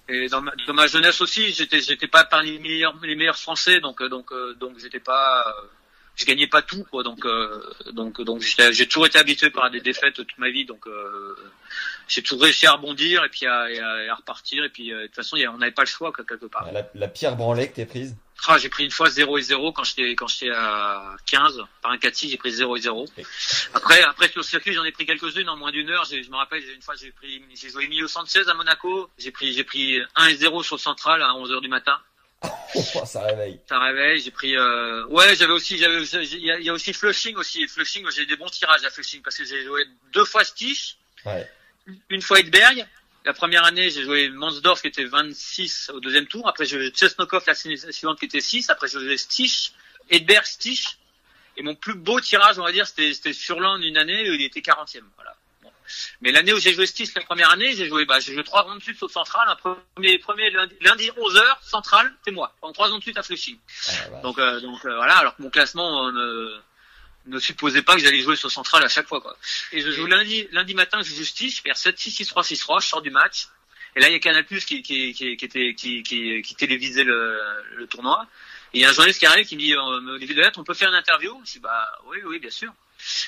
et 0.08 0.28
dans 0.28 0.40
ma, 0.40 0.52
dans 0.66 0.74
ma 0.74 0.86
jeunesse 0.86 1.20
aussi, 1.20 1.52
j'étais 1.52 1.80
j'étais 1.80 2.06
pas 2.06 2.24
parmi 2.24 2.52
les 2.52 2.58
meilleurs 2.60 2.94
les 3.02 3.16
meilleurs 3.16 3.38
Français, 3.38 3.80
donc 3.80 4.00
euh, 4.00 4.08
donc 4.08 4.32
euh, 4.32 4.54
donc 4.54 4.78
j'étais 4.78 5.00
pas 5.00 5.44
euh, 5.46 5.66
je 6.16 6.24
gagnais 6.24 6.46
pas 6.46 6.62
tout 6.62 6.84
quoi 6.90 7.02
donc 7.02 7.24
euh, 7.24 7.60
donc 7.92 8.20
donc 8.22 8.40
j'ai 8.40 8.86
toujours 8.86 9.06
été 9.06 9.18
habitué 9.18 9.50
par 9.50 9.70
des 9.70 9.80
défaites 9.80 10.14
toute 10.14 10.38
ma 10.38 10.50
vie 10.50 10.64
donc 10.64 10.86
euh, 10.86 11.34
j'ai 12.06 12.22
toujours 12.22 12.42
réussi 12.44 12.66
à 12.66 12.72
rebondir 12.72 13.24
et 13.24 13.28
puis 13.28 13.46
à, 13.46 13.62
à, 13.62 14.14
repartir 14.14 14.64
et 14.64 14.68
puis 14.68 14.92
euh, 14.92 15.02
de 15.02 15.06
toute 15.06 15.16
façon 15.16 15.36
on 15.52 15.58
n'avait 15.58 15.72
pas 15.72 15.82
le 15.82 15.88
choix 15.88 16.12
quoi, 16.12 16.24
quelque 16.24 16.46
part. 16.46 16.70
la, 16.72 16.88
la 16.94 17.08
pire 17.08 17.34
branlée 17.36 17.68
que 17.68 17.74
t'es 17.74 17.86
prise 17.86 18.16
Ah, 18.46 18.58
j'ai 18.58 18.68
pris 18.68 18.84
une 18.84 18.90
fois 18.90 19.08
0 19.08 19.38
et 19.38 19.42
0 19.42 19.72
quand 19.72 19.84
j'étais 19.84 20.14
quand 20.14 20.26
j'étais 20.26 20.50
à 20.50 21.16
15 21.26 21.62
par 21.80 21.92
un 21.92 21.98
4 21.98 22.26
j'ai 22.28 22.36
pris 22.36 22.50
0 22.52 22.76
et 22.76 22.80
0. 22.80 23.06
Et- 23.16 23.24
Après 23.72 24.02
après 24.02 24.28
sur 24.28 24.40
le 24.40 24.44
circuit, 24.44 24.72
j'en 24.74 24.84
ai 24.84 24.92
pris 24.92 25.06
quelques-unes 25.06 25.48
en 25.48 25.56
moins 25.56 25.72
d'une 25.72 25.88
heure, 25.90 26.04
je 26.04 26.16
me 26.30 26.36
rappelle 26.36 26.62
j'ai- 26.62 26.74
une 26.74 26.82
fois 26.82 26.94
j'ai 27.00 27.10
pris 27.12 27.42
j'ai 27.54 27.70
joué 27.70 27.84
Emilio 27.84 28.06
Sanchez 28.06 28.46
à 28.48 28.54
Monaco, 28.54 29.08
j'ai 29.18 29.30
pris 29.30 29.52
j'ai 29.54 29.64
pris 29.64 29.98
1 30.16 30.26
et 30.28 30.34
0 30.36 30.62
sur 30.62 30.76
le 30.76 30.80
central 30.80 31.22
à 31.22 31.28
11h 31.34 31.60
du 31.60 31.68
matin. 31.68 31.98
Oh, 32.96 33.04
ça 33.06 33.22
réveille. 33.22 33.60
Ça 33.68 33.78
réveille, 33.78 34.20
j'ai 34.20 34.30
pris 34.32 34.56
euh... 34.56 35.06
ouais, 35.06 35.34
j'avais 35.36 35.52
aussi 35.52 35.78
j'avais 35.78 36.02
il 36.04 36.38
y, 36.40 36.64
y 36.64 36.68
a 36.68 36.72
aussi 36.72 36.92
Flushing 36.92 37.36
aussi, 37.36 37.66
Flushing, 37.68 38.04
j'ai 38.10 38.26
des 38.26 38.36
bons 38.36 38.48
tirages 38.50 38.84
à 38.84 38.90
Flushing 38.90 39.22
parce 39.22 39.36
que 39.36 39.44
j'ai 39.44 39.64
joué 39.64 39.84
deux 40.12 40.24
fois 40.24 40.42
Stich, 40.44 40.96
Ouais. 41.24 41.48
une 42.10 42.20
fois 42.20 42.40
Edberg. 42.40 42.84
La 43.24 43.32
première 43.32 43.64
année, 43.64 43.88
j'ai 43.88 44.02
joué 44.02 44.28
Mansdorf 44.28 44.82
qui 44.82 44.88
était 44.88 45.04
26 45.04 45.92
au 45.94 46.00
deuxième 46.00 46.26
tour. 46.26 46.46
Après, 46.46 46.66
j'ai 46.66 46.78
joué 46.78 46.92
Chesnokov 46.94 47.44
la 47.46 47.54
suivante 47.54 48.18
qui 48.18 48.26
était 48.26 48.40
6. 48.40 48.68
Après, 48.68 48.86
j'ai 48.86 49.00
joué 49.00 49.16
Stich, 49.16 49.72
Edberg, 50.10 50.44
Stich. 50.44 50.98
Et 51.56 51.62
mon 51.62 51.74
plus 51.74 51.94
beau 51.94 52.20
tirage, 52.20 52.58
on 52.58 52.64
va 52.64 52.72
dire, 52.72 52.86
c'était 52.86 53.14
c'était 53.14 53.32
Furlan 53.32 53.76
une 53.80 53.96
année 53.96 54.28
où 54.28 54.34
il 54.34 54.42
était 54.42 54.60
40e. 54.60 55.00
Voilà. 55.16 55.34
Bon. 55.62 55.70
Mais 56.20 56.32
l'année 56.32 56.52
où 56.52 56.58
j'ai 56.58 56.74
joué 56.74 56.84
Stis 56.84 57.12
la 57.16 57.22
première 57.22 57.50
année, 57.50 57.74
j'ai 57.74 57.88
joué, 57.88 58.04
bah, 58.04 58.20
j'ai 58.20 58.34
joué 58.34 58.44
trois 58.44 58.64
ans 58.64 58.74
de 58.74 58.82
suite 58.82 59.02
au 59.02 59.08
central, 59.08 59.48
un 59.48 59.56
premier, 59.56 60.18
premier 60.18 60.50
lundi, 60.50 60.74
lundi 60.82 61.10
11h, 61.16 61.42
central, 61.62 62.12
c'est 62.24 62.32
moi. 62.32 62.54
Pendant 62.60 62.74
trois 62.74 62.90
ans 62.90 62.98
de 62.98 63.02
suite 63.02 63.16
à 63.16 63.22
Flushing. 63.22 63.56
Ah, 63.88 64.20
Donc, 64.22 64.38
euh, 64.38 64.60
donc 64.60 64.84
euh, 64.84 64.96
voilà, 64.96 65.16
alors 65.16 65.36
que 65.36 65.42
mon 65.42 65.50
classement 65.50 66.08
euh, 66.08 66.60
ne, 67.26 67.38
supposait 67.38 67.82
pas 67.82 67.94
que 67.96 68.02
j'allais 68.02 68.20
jouer 68.20 68.36
sur 68.36 68.50
central 68.50 68.82
à 68.84 68.88
chaque 68.88 69.06
fois, 69.08 69.20
quoi. 69.20 69.36
Et 69.72 69.80
je 69.80 69.90
joue 69.90 70.06
lundi, 70.06 70.48
lundi 70.52 70.74
matin, 70.74 71.02
je 71.02 71.14
joue 71.14 71.24
Stis, 71.24 71.50
je 71.50 71.62
perds 71.62 71.76
7-6, 71.76 72.24
6-3, 72.24 72.42
6-3, 72.54 72.82
je 72.82 72.88
sors 72.88 73.02
du 73.02 73.10
match. 73.10 73.48
Et 73.96 74.00
là, 74.00 74.08
il 74.08 74.12
y 74.12 74.16
a 74.16 74.18
Canal 74.18 74.44
Plus 74.44 74.64
qui, 74.64 74.82
qui, 74.82 75.12
qui, 75.14 75.36
qui, 75.36 75.44
était, 75.44 75.74
qui, 75.74 76.02
qui, 76.02 76.42
qui 76.42 76.54
télévisait 76.56 77.04
le, 77.04 77.40
le 77.76 77.86
tournoi. 77.86 78.26
Et 78.72 78.78
il 78.78 78.80
y 78.80 78.84
a 78.84 78.88
un 78.88 78.92
journaliste 78.92 79.20
qui 79.20 79.26
arrive 79.26 79.46
qui 79.46 79.54
me 79.54 79.60
dit, 79.60 79.72
euh, 79.74 80.14
Olivier 80.14 80.34
Delettre, 80.34 80.58
on 80.58 80.64
peut 80.64 80.74
faire 80.74 80.88
une 80.88 80.96
interview? 80.96 81.40
Je 81.46 81.52
dis, 81.52 81.58
bah 81.60 81.86
oui, 82.06 82.18
oui, 82.26 82.40
bien 82.40 82.50
sûr. 82.50 82.72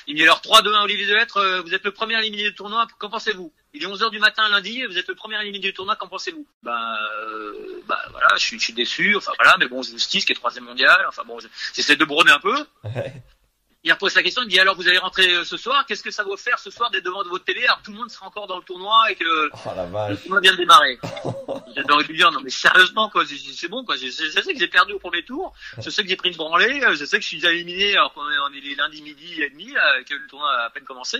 Il 0.07 0.13
me 0.15 0.17
dit 0.19 0.23
alors 0.23 0.41
3-2-1 0.41 0.83
Olivier 0.83 1.05
Delettre, 1.05 1.37
euh, 1.37 1.61
vous 1.61 1.73
êtes 1.73 1.83
le 1.85 1.91
premier 1.91 2.17
éliminé 2.19 2.43
du 2.43 2.53
tournoi, 2.55 2.85
qu'en 2.99 3.09
pensez-vous? 3.09 3.53
Il 3.73 3.83
est 3.83 3.85
11h 3.85 4.09
du 4.11 4.19
matin 4.19 4.49
lundi, 4.49 4.83
vous 4.85 4.97
êtes 4.97 5.07
le 5.07 5.15
premier 5.15 5.39
éliminé 5.39 5.59
du 5.67 5.73
tournoi, 5.73 5.95
qu'en 5.95 6.07
pensez-vous? 6.07 6.45
Bah, 6.63 6.97
euh, 7.21 7.81
bah 7.85 8.01
voilà, 8.11 8.27
je 8.35 8.41
suis, 8.43 8.59
je 8.59 8.63
suis 8.65 8.73
déçu, 8.73 9.15
enfin 9.15 9.31
voilà, 9.37 9.55
mais 9.59 9.67
bon, 9.67 9.83
Justice 9.83 10.25
qui 10.25 10.31
est 10.31 10.35
troisième 10.35 10.63
mondial, 10.65 11.05
enfin 11.07 11.23
bon, 11.25 11.39
je- 11.39 11.47
j'essaie 11.75 11.95
de 11.95 12.05
broder 12.05 12.31
un 12.31 12.39
peu. 12.39 12.55
Il 13.83 13.91
repose 13.93 14.15
la 14.15 14.23
question, 14.23 14.41
il 14.43 14.49
dit 14.49 14.59
alors 14.59 14.75
vous 14.75 14.87
allez 14.87 14.97
rentrer 14.97 15.31
euh, 15.33 15.43
ce 15.45 15.55
soir, 15.55 15.85
qu'est-ce 15.85 16.03
que 16.03 16.11
ça 16.11 16.23
va 16.23 16.29
vous 16.31 16.35
faire 16.37 16.57
ce 16.59 16.69
soir 16.71 16.89
d'être 16.91 17.05
devant 17.05 17.23
de 17.23 17.29
votre 17.29 17.45
télé? 17.45 17.63
Alors 17.65 17.77
que 17.79 17.83
tout 17.85 17.91
le 17.91 17.97
monde 17.97 18.09
sera 18.09 18.25
encore 18.25 18.47
dans 18.47 18.57
le 18.57 18.63
tournoi 18.63 19.11
et 19.11 19.15
que 19.15 19.23
le, 19.23 19.49
Oh 19.53 19.69
la 19.75 20.09
le 20.09 20.17
tournoi 20.17 20.41
vient 20.41 20.51
de 20.51 20.57
démarrer. 20.57 20.99
De 21.77 22.03
lui 22.07 22.17
dire 22.17 22.31
non 22.31 22.39
mais 22.43 22.49
sérieusement 22.49 23.07
quoi, 23.09 23.23
c'est- 23.25 23.67
bon 23.67 23.85
quoi, 23.85 23.95
je, 23.95 24.07
je- 24.07 24.31
je 24.35 24.41
sais 24.41 24.53
que 24.53 24.59
j'ai 24.59 24.67
perdu 24.67 24.93
au 24.93 24.99
premier 24.99 25.23
tour, 25.23 25.53
je 25.77 25.89
sais 25.91 26.01
que 26.03 26.09
j'ai 26.09 26.15
pris 26.15 26.29
une 26.31 26.35
branlée, 26.35 26.81
je 26.95 27.05
sais 27.05 27.17
que 27.17 27.21
je 27.23 27.27
suis 27.27 27.37
déjà 27.37 27.53
éliminé 27.53 27.93
alors 27.93 28.13
qu'on 28.13 28.27
est, 28.29 28.37
on 28.39 28.51
est 28.53 28.75
lundi 28.75 29.01
midi 29.03 29.41
et 29.41 29.49
demi 29.51 29.71
là, 29.71 30.03
que 30.03 30.15
le 30.15 30.27
tournoi 30.27 30.51
a 30.51 30.65
à 30.65 30.69
peine 30.71 30.83
commencé. 30.83 31.19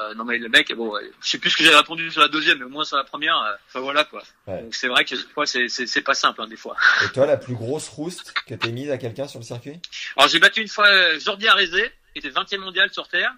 Euh, 0.00 0.14
non 0.14 0.24
mais 0.24 0.38
le 0.38 0.48
mec, 0.48 0.72
bon, 0.74 0.92
je 1.20 1.28
sais 1.28 1.38
plus 1.38 1.50
ce 1.50 1.56
que 1.56 1.64
j'ai 1.64 1.74
répondu 1.74 2.10
sur 2.10 2.20
la 2.20 2.28
deuxième, 2.28 2.58
mais 2.58 2.64
au 2.64 2.68
moins 2.68 2.84
sur 2.84 2.96
la 2.96 3.04
première, 3.04 3.36
euh, 3.38 3.54
enfin 3.68 3.80
voilà 3.80 4.04
quoi. 4.04 4.22
Ouais. 4.46 4.62
Donc 4.62 4.74
c'est 4.74 4.88
vrai 4.88 5.04
que 5.04 5.16
fois 5.16 5.46
c'est 5.46 6.02
pas 6.02 6.14
simple 6.14 6.42
hein, 6.42 6.48
des 6.48 6.56
fois. 6.56 6.76
Et 7.04 7.12
toi, 7.12 7.26
la 7.26 7.36
plus 7.36 7.54
grosse 7.54 7.88
rouste 7.88 8.32
que 8.46 8.54
t'aies 8.54 8.72
mise 8.72 8.90
à 8.90 8.98
quelqu'un 8.98 9.26
sur 9.26 9.38
le 9.38 9.44
circuit? 9.44 9.80
Alors 10.16 10.28
j'ai 10.28 10.38
battu 10.38 10.60
une 10.60 10.68
fois 10.68 10.88
euh, 10.88 11.18
Jordi 11.18 11.48
Arezé, 11.48 11.90
qui 12.12 12.18
était 12.18 12.30
20e 12.30 12.58
mondial 12.58 12.90
sur 12.92 13.08
terre. 13.08 13.32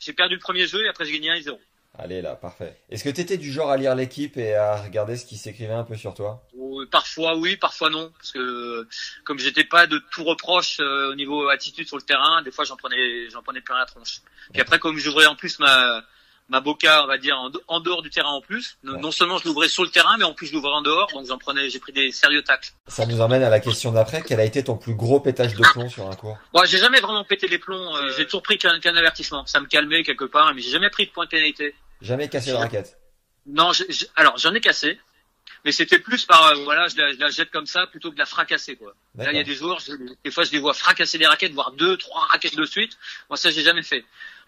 J'ai 0.00 0.12
perdu 0.12 0.34
le 0.34 0.40
premier 0.40 0.66
jeu 0.66 0.84
et 0.84 0.88
après 0.88 1.04
j'ai 1.04 1.12
gagné 1.12 1.30
1-0. 1.40 1.58
Allez 1.96 2.22
là, 2.22 2.34
parfait. 2.34 2.76
Est-ce 2.90 3.04
que 3.04 3.08
t'étais 3.10 3.36
du 3.36 3.52
genre 3.52 3.70
à 3.70 3.76
lire 3.76 3.94
l'équipe 3.94 4.36
et 4.36 4.54
à 4.54 4.76
regarder 4.82 5.16
ce 5.16 5.24
qui 5.24 5.36
s'écrivait 5.36 5.72
un 5.74 5.84
peu 5.84 5.96
sur 5.96 6.12
toi? 6.14 6.42
Euh, 6.58 6.86
Parfois 6.90 7.36
oui, 7.36 7.56
parfois 7.56 7.88
non, 7.88 8.10
parce 8.18 8.32
que 8.32 8.86
comme 9.24 9.38
j'étais 9.38 9.62
pas 9.64 9.86
de 9.86 10.02
tout 10.10 10.24
reproche 10.24 10.78
euh, 10.80 11.12
au 11.12 11.14
niveau 11.14 11.48
attitude 11.48 11.86
sur 11.86 11.96
le 11.96 12.02
terrain, 12.02 12.42
des 12.42 12.50
fois 12.50 12.64
j'en 12.64 12.76
prenais 12.76 13.30
j'en 13.30 13.42
prenais 13.42 13.60
plein 13.60 13.78
la 13.78 13.86
tronche. 13.86 14.20
Puis 14.52 14.60
après 14.60 14.78
comme 14.80 14.98
j'ouvrais 14.98 15.26
en 15.26 15.36
plus 15.36 15.58
ma 15.60 16.02
ma 16.50 16.60
boca, 16.60 17.04
on 17.04 17.06
va 17.06 17.16
dire 17.16 17.38
en, 17.38 17.48
de- 17.48 17.62
en 17.68 17.80
dehors 17.80 18.02
du 18.02 18.10
terrain 18.10 18.28
en 18.32 18.42
plus, 18.42 18.76
non, 18.82 18.94
Ouais. 18.94 19.00
non 19.00 19.10
seulement 19.12 19.38
je 19.38 19.44
l'ouvrais 19.46 19.68
sur 19.68 19.82
le 19.82 19.88
terrain, 19.88 20.16
mais 20.18 20.24
en 20.24 20.34
plus 20.34 20.48
je 20.48 20.52
l'ouvrais 20.52 20.72
en 20.72 20.82
dehors, 20.82 21.06
donc 21.14 21.26
j'en 21.26 21.38
prenais 21.38 21.70
j'ai 21.70 21.78
pris 21.78 21.92
des 21.92 22.10
sérieux 22.10 22.42
tacles. 22.42 22.72
Ça 22.88 23.06
nous 23.06 23.20
emmène 23.20 23.42
à 23.44 23.48
la 23.48 23.60
question 23.60 23.92
d'après. 23.92 24.20
Quel 24.26 24.40
a 24.40 24.44
été 24.44 24.62
ton 24.64 24.76
plus 24.76 24.94
gros 24.94 25.20
pétage 25.20 25.54
de 25.54 25.62
plomb 25.72 25.88
sur 25.88 26.06
un 26.10 26.14
cours? 26.16 26.36
Bon, 26.52 26.64
j'ai 26.66 26.78
jamais 26.78 27.00
vraiment 27.00 27.24
pété 27.24 27.46
les 27.48 27.58
plombs, 27.58 27.96
euh, 27.96 28.12
j'ai 28.16 28.24
toujours 28.26 28.42
pris 28.42 28.58
qu'un 28.58 28.78
qu'un 28.80 28.94
avertissement, 28.96 29.46
ça 29.46 29.60
me 29.60 29.66
calmait 29.66 30.02
quelque 30.02 30.24
part, 30.26 30.52
mais 30.54 30.60
j'ai 30.60 30.70
jamais 30.70 30.90
pris 30.90 31.06
de 31.06 31.12
point 31.12 31.24
de 31.24 31.30
pénalité. 31.30 31.74
Jamais 32.00 32.28
cassé 32.28 32.50
de 32.50 32.56
raquette 32.56 32.98
Non, 33.46 33.72
je- 33.72 33.84
je- 33.88 34.06
alors 34.16 34.36
j'en 34.38 34.52
ai 34.54 34.60
cassé, 34.60 34.98
mais 35.64 35.72
c'était 35.72 35.98
plus 35.98 36.24
par 36.24 36.46
euh, 36.48 36.54
voilà, 36.64 36.88
je 36.88 36.96
la, 36.96 37.12
je 37.12 37.18
la 37.18 37.28
jette 37.28 37.50
comme 37.50 37.66
ça 37.66 37.86
plutôt 37.86 38.10
que 38.10 38.14
de 38.14 38.18
la 38.18 38.26
fracasser 38.26 38.76
quoi. 38.76 38.94
Là, 39.26 39.32
il 39.32 39.36
y 39.36 39.40
a 39.40 39.44
des 39.44 39.54
joueurs, 39.54 39.80
je- 39.80 39.92
des 40.24 40.30
fois 40.30 40.44
je 40.44 40.52
les 40.52 40.58
vois 40.58 40.74
fracasser 40.74 41.18
des 41.18 41.26
raquettes, 41.26 41.52
voire 41.52 41.72
deux, 41.72 41.96
trois 41.96 42.26
raquettes 42.26 42.56
de 42.56 42.64
suite. 42.64 42.98
Moi, 43.30 43.36
ça, 43.36 43.50
j'ai 43.50 43.62
jamais 43.62 43.82
fait. 43.82 44.04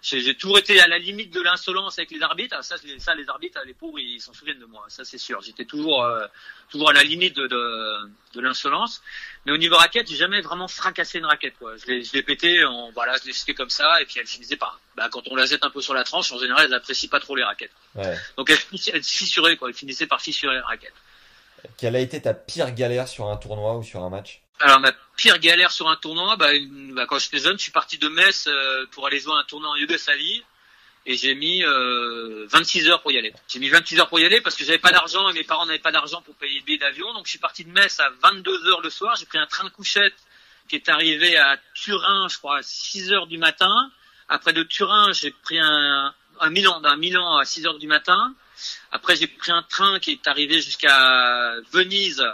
J'ai 0.08 0.36
toujours 0.36 0.58
été 0.58 0.80
à 0.80 0.86
la 0.86 0.98
limite 0.98 1.34
de 1.34 1.40
l'insolence 1.40 1.98
avec 1.98 2.12
les 2.12 2.22
arbitres. 2.22 2.54
Ah, 2.56 2.62
Ça, 2.62 2.76
les 3.16 3.28
arbitres, 3.28 3.58
les 3.66 3.74
pauvres, 3.74 3.98
ils 3.98 4.20
s'en 4.20 4.32
souviennent 4.32 4.60
de 4.60 4.64
moi. 4.66 4.84
Ça, 4.88 5.04
c'est 5.04 5.18
sûr. 5.18 5.40
J'étais 5.42 5.64
toujours, 5.64 6.04
euh, 6.04 6.26
toujours 6.70 6.90
à 6.90 6.92
la 6.92 7.02
limite 7.02 7.34
de, 7.34 7.48
de, 7.48 8.08
de 8.34 8.40
l'insolence. 8.40 9.02
Mais 9.44 9.52
au 9.52 9.56
niveau 9.56 9.74
raquette, 9.74 10.08
j'ai 10.08 10.14
jamais 10.14 10.42
vraiment 10.42 10.68
fracassé 10.68 11.18
une 11.18 11.26
raquette. 11.26 11.58
Quoi. 11.58 11.76
Je 11.76 11.86
l'ai, 11.86 12.04
je 12.04 12.12
l'ai 12.12 12.22
pété, 12.22 12.64
en, 12.64 12.92
voilà, 12.92 13.16
je 13.20 13.26
l'ai 13.26 13.32
jeté 13.32 13.52
comme 13.52 13.70
ça, 13.70 14.00
et 14.00 14.04
puis 14.04 14.20
elle 14.20 14.28
finissait 14.28 14.56
par. 14.56 14.78
Bah, 14.96 15.08
quand 15.10 15.22
on 15.28 15.34
la 15.34 15.44
jette 15.44 15.64
un 15.64 15.70
peu 15.70 15.80
sur 15.80 15.92
la 15.92 16.04
tranche, 16.04 16.30
en 16.30 16.38
général, 16.38 16.66
elles 16.66 16.74
apprécient 16.74 17.10
pas 17.10 17.18
trop 17.18 17.34
les 17.34 17.42
raquettes. 17.42 17.72
Ouais. 17.96 18.16
Donc 18.36 18.48
elle, 18.50 18.58
elle 18.94 19.02
fissurait, 19.02 19.56
quoi. 19.56 19.70
Elle 19.70 19.74
finissait 19.74 20.06
par 20.06 20.20
fissurer 20.20 20.54
la 20.54 20.64
raquette. 20.66 20.94
Quelle 21.78 21.96
a 21.96 22.00
été 22.00 22.22
ta 22.22 22.32
pire 22.32 22.70
galère 22.72 23.08
sur 23.08 23.26
un 23.28 23.36
tournoi 23.36 23.76
ou 23.76 23.82
sur 23.82 24.04
un 24.04 24.10
match? 24.10 24.40
Alors 24.60 24.80
ma 24.80 24.92
pire 25.16 25.38
galère 25.38 25.70
sur 25.70 25.88
un 25.88 25.96
tournoi, 25.96 26.36
bah, 26.36 26.50
bah, 26.92 27.06
quand 27.06 27.18
j'étais 27.18 27.38
jeune, 27.38 27.58
je 27.58 27.62
suis 27.62 27.72
parti 27.72 27.98
de 27.98 28.08
Metz 28.08 28.46
euh, 28.46 28.86
pour 28.92 29.06
aller 29.06 29.20
jouer 29.20 29.34
à 29.34 29.38
un 29.38 29.44
tournoi 29.44 29.70
en 29.70 29.76
Yougoslavie 29.76 30.42
et 31.04 31.16
j'ai 31.16 31.34
mis 31.34 31.62
euh, 31.62 32.46
26 32.48 32.88
heures 32.88 33.02
pour 33.02 33.12
y 33.12 33.18
aller. 33.18 33.34
J'ai 33.48 33.58
mis 33.58 33.68
26 33.68 34.00
heures 34.00 34.08
pour 34.08 34.18
y 34.18 34.24
aller 34.24 34.40
parce 34.40 34.56
que 34.56 34.64
j'avais 34.64 34.78
pas 34.78 34.92
d'argent 34.92 35.28
et 35.28 35.34
mes 35.34 35.44
parents 35.44 35.66
n'avaient 35.66 35.78
pas 35.78 35.92
d'argent 35.92 36.22
pour 36.22 36.34
payer 36.36 36.58
le 36.60 36.64
billet 36.64 36.78
d'avion. 36.78 37.12
Donc 37.12 37.26
je 37.26 37.30
suis 37.30 37.38
parti 37.38 37.64
de 37.64 37.70
Metz 37.70 38.00
à 38.00 38.10
22 38.22 38.66
heures 38.68 38.80
le 38.80 38.90
soir. 38.90 39.14
J'ai 39.16 39.26
pris 39.26 39.38
un 39.38 39.46
train 39.46 39.64
de 39.64 39.68
couchette 39.68 40.16
qui 40.68 40.76
est 40.76 40.88
arrivé 40.88 41.36
à 41.36 41.58
Turin, 41.74 42.26
je 42.28 42.38
crois, 42.38 42.58
à 42.58 42.62
6 42.62 43.12
heures 43.12 43.26
du 43.26 43.38
matin. 43.38 43.90
Après 44.28 44.52
de 44.52 44.62
Turin, 44.62 45.12
j'ai 45.12 45.30
pris 45.30 45.58
un, 45.58 46.14
un 46.40 46.50
Milan, 46.50 46.80
d'un 46.80 46.96
Milan 46.96 47.36
à 47.36 47.44
6 47.44 47.66
heures 47.66 47.78
du 47.78 47.86
matin. 47.86 48.34
Après, 48.90 49.16
j'ai 49.16 49.26
pris 49.26 49.52
un 49.52 49.62
train 49.62 49.98
qui 50.00 50.12
est 50.12 50.26
arrivé 50.26 50.60
jusqu'à 50.62 51.56
Venise 51.72 52.24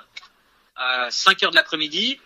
à 0.76 1.10
5 1.10 1.42
heures 1.42 1.50
de 1.50 1.56
l'après-midi. 1.56 2.20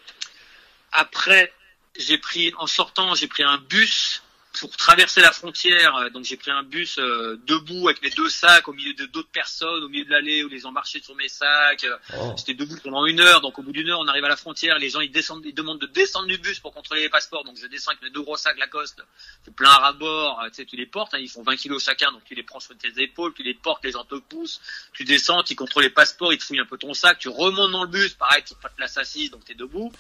Après, 0.93 1.53
j'ai 1.99 2.19
pris, 2.19 2.53
en 2.59 2.67
sortant, 2.67 3.15
j'ai 3.15 3.29
pris 3.29 3.43
un 3.43 3.59
bus 3.59 4.23
pour 4.61 4.71
traverser 4.77 5.21
la 5.21 5.33
frontière. 5.33 5.95
Euh, 5.97 6.11
Donc, 6.11 6.25
j'ai 6.25 6.37
pris 6.37 6.51
un 6.51 6.63
bus 6.63 6.99
euh, 6.99 7.41
debout 7.47 7.89
avec 7.89 8.03
mes 8.03 8.11
deux 8.11 8.29
sacs 8.29 8.67
au 8.69 8.73
milieu 8.73 8.95
de 8.95 9.07
d'autres 9.07 9.29
personnes, 9.31 9.83
au 9.85 9.89
milieu 9.89 10.05
de 10.05 10.11
l'allée 10.11 10.43
où 10.45 10.49
les 10.49 10.59
gens 10.61 10.73
marchaient 10.73 11.01
sur 11.03 11.15
mes 11.17 11.29
sacs. 11.29 11.85
Euh, 11.85 11.97
Oh. 12.19 12.35
J'étais 12.39 12.55
debout 12.55 12.77
pendant 12.83 13.05
une 13.07 13.21
heure. 13.21 13.41
Donc, 13.41 13.59
au 13.59 13.63
bout 13.63 13.73
d'une 13.73 13.91
heure, 13.91 13.99
on 14.01 14.07
arrive 14.09 14.25
à 14.25 14.29
la 14.29 14.37
frontière. 14.37 14.79
Les 14.79 14.91
gens, 14.91 15.01
ils 15.01 15.11
descendent, 15.11 15.45
ils 15.45 15.55
demandent 15.55 15.81
de 15.81 15.87
descendre 15.87 16.27
du 16.29 16.39
bus 16.39 16.61
pour 16.61 16.73
contrôler 16.73 17.03
les 17.03 17.09
passeports. 17.09 17.45
Donc, 17.45 17.57
je 17.61 17.67
descends 17.67 17.91
avec 17.91 18.03
mes 18.03 18.11
deux 18.11 18.23
gros 18.23 18.37
sacs 18.37 18.59
Lacoste. 18.59 19.03
C'est 19.45 19.55
plein 19.55 19.71
à 19.71 19.79
ras-bord. 19.79 20.41
Euh, 20.43 20.49
Tu 20.49 20.55
sais, 20.57 20.65
tu 20.65 20.77
les 20.77 20.87
portes. 20.87 21.15
hein, 21.15 21.19
ils 21.19 21.29
font 21.29 21.43
20 21.43 21.57
kilos 21.57 21.83
chacun. 21.85 22.11
Donc, 22.13 22.23
tu 22.25 22.35
les 22.35 22.43
prends 22.43 22.61
sur 22.61 22.77
tes 22.77 22.93
épaules, 23.03 23.35
tu 23.35 23.43
les 23.43 23.55
portes, 23.55 23.85
les 23.85 23.93
gens 23.93 24.05
te 24.05 24.15
poussent. 24.15 24.61
Tu 24.93 25.05
descends, 25.05 25.43
tu 25.43 25.55
contrôles 25.55 25.83
les 25.85 25.91
passeports, 25.91 26.33
ils 26.33 26.39
te 26.39 26.45
fouillent 26.45 26.61
un 26.61 26.67
peu 26.67 26.79
ton 26.79 26.95
sac. 26.95 27.19
Tu 27.19 27.29
remontes 27.29 27.73
dans 27.73 27.83
le 27.85 27.91
bus. 27.91 28.15
Pareil, 28.15 28.43
tu 28.47 28.55
te 28.55 28.69
place 28.77 28.97
assise, 28.97 29.31
donc 29.31 29.45
t'es 29.45 29.55
debout. 29.55 29.93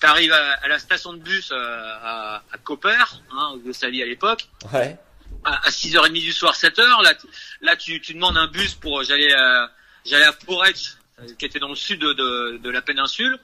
T'arrives 0.00 0.32
à, 0.32 0.52
à 0.62 0.68
la 0.68 0.78
station 0.78 1.12
de 1.12 1.18
bus 1.18 1.50
euh, 1.52 1.56
à, 2.02 2.42
à 2.52 2.58
Koper, 2.58 3.04
hein, 3.32 3.52
Yougoslavie 3.56 4.02
à 4.02 4.06
l'époque, 4.06 4.46
Ouais. 4.72 4.96
à, 5.44 5.66
à 5.66 5.70
6h30 5.70 6.12
du 6.12 6.32
soir, 6.32 6.54
7h. 6.54 7.02
Là, 7.02 7.14
là 7.62 7.76
tu, 7.76 8.00
tu 8.00 8.14
demandes 8.14 8.36
un 8.36 8.46
bus 8.46 8.74
pour... 8.74 9.02
J'allais 9.02 9.32
à, 9.34 9.70
j'allais 10.04 10.24
à 10.24 10.32
Porec, 10.32 10.76
euh, 11.20 11.26
qui 11.38 11.44
était 11.46 11.58
dans 11.58 11.68
le 11.70 11.74
sud 11.74 12.00
de, 12.00 12.12
de, 12.12 12.58
de 12.62 12.70
la 12.70 12.80
péninsule. 12.80 13.38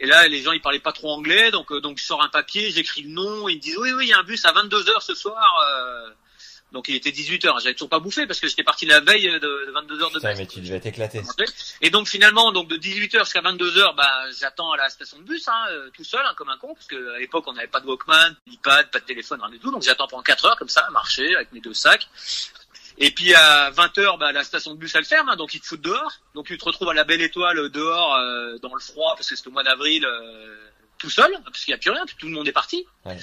Et 0.00 0.06
là, 0.06 0.26
les 0.26 0.42
gens, 0.42 0.50
ils 0.50 0.60
parlaient 0.60 0.80
pas 0.80 0.92
trop 0.92 1.12
anglais, 1.12 1.52
donc 1.52 1.70
euh, 1.70 1.80
donc 1.80 1.98
je 1.98 2.04
sors 2.04 2.20
un 2.22 2.28
papier, 2.28 2.72
j'écris 2.72 3.02
le 3.02 3.10
nom, 3.10 3.48
ils 3.48 3.56
me 3.56 3.60
disent 3.60 3.78
oui, 3.78 3.92
oui, 3.92 4.06
il 4.06 4.08
y 4.08 4.12
a 4.12 4.18
un 4.18 4.24
bus 4.24 4.44
à 4.44 4.50
22 4.50 4.82
h 4.82 5.00
ce 5.00 5.14
soir. 5.14 5.62
euh. 5.70 6.10
Donc 6.74 6.88
il 6.88 6.96
était 6.96 7.12
18 7.12 7.44
h 7.44 7.62
J'avais 7.62 7.72
toujours 7.72 7.88
pas 7.88 8.00
bouffé 8.00 8.26
parce 8.26 8.40
que 8.40 8.48
j'étais 8.48 8.64
parti 8.64 8.84
la 8.84 9.00
veille 9.00 9.30
de, 9.30 9.38
de 9.38 9.70
22 9.72 9.96
h 9.96 10.08
de 10.10 10.14
Putain, 10.14 10.34
mais 10.34 10.46
tu 10.46 10.60
devais 10.60 10.80
t'éclater. 10.80 11.22
Et 11.80 11.88
donc 11.90 12.08
finalement, 12.08 12.52
donc 12.52 12.68
de 12.68 12.76
18h 12.76 13.20
jusqu'à 13.20 13.40
22h, 13.40 13.94
bah 13.94 14.10
j'attends 14.38 14.72
à 14.72 14.76
la 14.76 14.90
station 14.90 15.18
de 15.18 15.22
bus, 15.22 15.48
hein, 15.48 15.64
euh, 15.70 15.88
tout 15.94 16.04
seul, 16.04 16.20
hein, 16.26 16.34
comme 16.36 16.50
un 16.50 16.58
con, 16.58 16.74
parce 16.74 16.86
que 16.86 17.14
à 17.14 17.18
l'époque 17.18 17.44
on 17.46 17.52
n'avait 17.52 17.68
pas 17.68 17.80
de 17.80 17.86
Walkman, 17.86 18.34
d'iPad, 18.46 18.90
pas 18.90 18.98
de 18.98 19.04
téléphone, 19.04 19.40
rien 19.40 19.50
du 19.50 19.58
tout. 19.58 19.70
Donc 19.70 19.82
j'attends 19.82 20.08
pendant 20.08 20.22
4 20.22 20.44
heures 20.44 20.56
comme 20.56 20.68
ça, 20.68 20.80
à 20.80 20.90
marcher 20.90 21.34
avec 21.36 21.52
mes 21.52 21.60
deux 21.60 21.74
sacs. 21.74 22.08
Et 22.98 23.10
puis 23.10 23.34
à 23.34 23.70
20h, 23.70 24.18
bah, 24.18 24.32
la 24.32 24.44
station 24.44 24.74
de 24.74 24.78
bus 24.78 24.94
elle 24.94 25.04
ferme, 25.04 25.28
hein, 25.28 25.36
donc 25.36 25.54
ils 25.54 25.60
te 25.60 25.66
foutent 25.66 25.80
dehors. 25.80 26.12
Donc 26.34 26.46
tu 26.46 26.56
te 26.56 26.64
retrouves 26.64 26.88
à 26.88 26.94
la 26.94 27.04
belle 27.04 27.22
étoile 27.22 27.58
euh, 27.58 27.68
dehors 27.68 28.14
euh, 28.14 28.58
dans 28.58 28.74
le 28.74 28.80
froid 28.80 29.14
parce 29.16 29.28
que 29.28 29.36
c'est 29.36 29.46
au 29.46 29.50
mois 29.50 29.64
d'avril, 29.64 30.04
euh, 30.04 30.56
tout 30.98 31.10
seul, 31.10 31.30
parce 31.44 31.64
qu'il 31.64 31.72
n'y 31.72 31.76
a 31.76 31.78
plus 31.78 31.90
rien, 31.90 32.04
tout 32.18 32.26
le 32.26 32.32
monde 32.32 32.46
est 32.46 32.52
parti. 32.52 32.86
Ouais. 33.04 33.18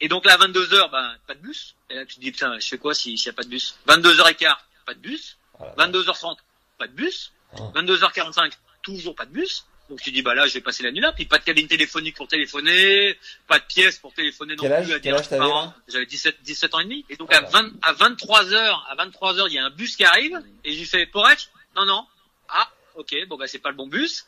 Et 0.00 0.08
donc 0.08 0.24
là 0.26 0.34
à 0.34 0.38
22h, 0.38 0.90
bah, 0.90 1.14
pas 1.26 1.34
de 1.34 1.40
bus. 1.40 1.74
Et 1.90 1.94
là 1.94 2.04
tu 2.04 2.16
te 2.16 2.20
dis 2.20 2.30
putain, 2.32 2.58
je 2.58 2.66
fais 2.68 2.78
quoi 2.78 2.94
si- 2.94 3.16
s'il 3.16 3.28
n'y 3.30 3.34
a 3.34 3.36
pas 3.36 3.42
de 3.44 3.48
bus? 3.48 3.76
22h15, 3.86 4.54
pas 4.84 4.94
de 4.94 4.98
bus. 5.00 5.36
Voilà. 5.58 5.74
22h30, 5.76 6.36
pas 6.78 6.86
de 6.86 6.92
bus. 6.92 7.32
Oh. 7.58 7.72
22h45, 7.74 8.52
toujours 8.82 9.14
pas 9.14 9.24
de 9.24 9.32
bus. 9.32 9.64
Donc 9.88 10.00
tu 10.02 10.10
dis 10.10 10.20
bah 10.20 10.34
là 10.34 10.48
je 10.48 10.54
vais 10.54 10.60
passer 10.60 10.82
la 10.82 10.90
nuit 10.90 11.00
là, 11.00 11.12
puis 11.12 11.26
pas 11.26 11.38
de 11.38 11.44
cabine 11.44 11.68
téléphonique 11.68 12.16
pour 12.16 12.26
téléphoner, 12.26 13.16
pas 13.46 13.60
de 13.60 13.64
pièce 13.64 13.98
pour 14.00 14.12
téléphoner 14.12 14.56
non 14.56 14.62
Quel 14.64 14.72
âge- 14.72 14.84
plus 14.86 14.94
à 14.94 14.98
quel 15.00 15.14
âge 15.14 15.28
t'avais, 15.28 15.46
là 15.46 15.74
J'avais 15.86 16.06
17 16.06 16.42
17 16.42 16.74
ans 16.74 16.80
et 16.80 16.84
demi 16.84 17.04
et 17.08 17.16
donc 17.16 17.28
Ah 17.32 17.36
à 17.38 17.40
là. 17.42 17.48
20 17.50 17.72
à 17.82 17.92
23h, 17.92 18.84
à 18.88 18.96
23h, 18.96 19.46
il 19.48 19.54
y 19.54 19.58
a 19.58 19.64
un 19.64 19.70
bus 19.70 19.94
qui 19.96 20.04
arrive 20.04 20.42
et 20.64 20.72
j'ai 20.72 20.84
fait 20.84 21.06
Porec 21.06 21.48
Non 21.76 21.84
non. 21.86 22.04
Ah, 22.48 22.68
OK, 22.96 23.14
bon 23.28 23.36
bah 23.36 23.46
c'est 23.46 23.60
pas 23.60 23.70
le 23.70 23.76
bon 23.76 23.86
bus. 23.86 24.26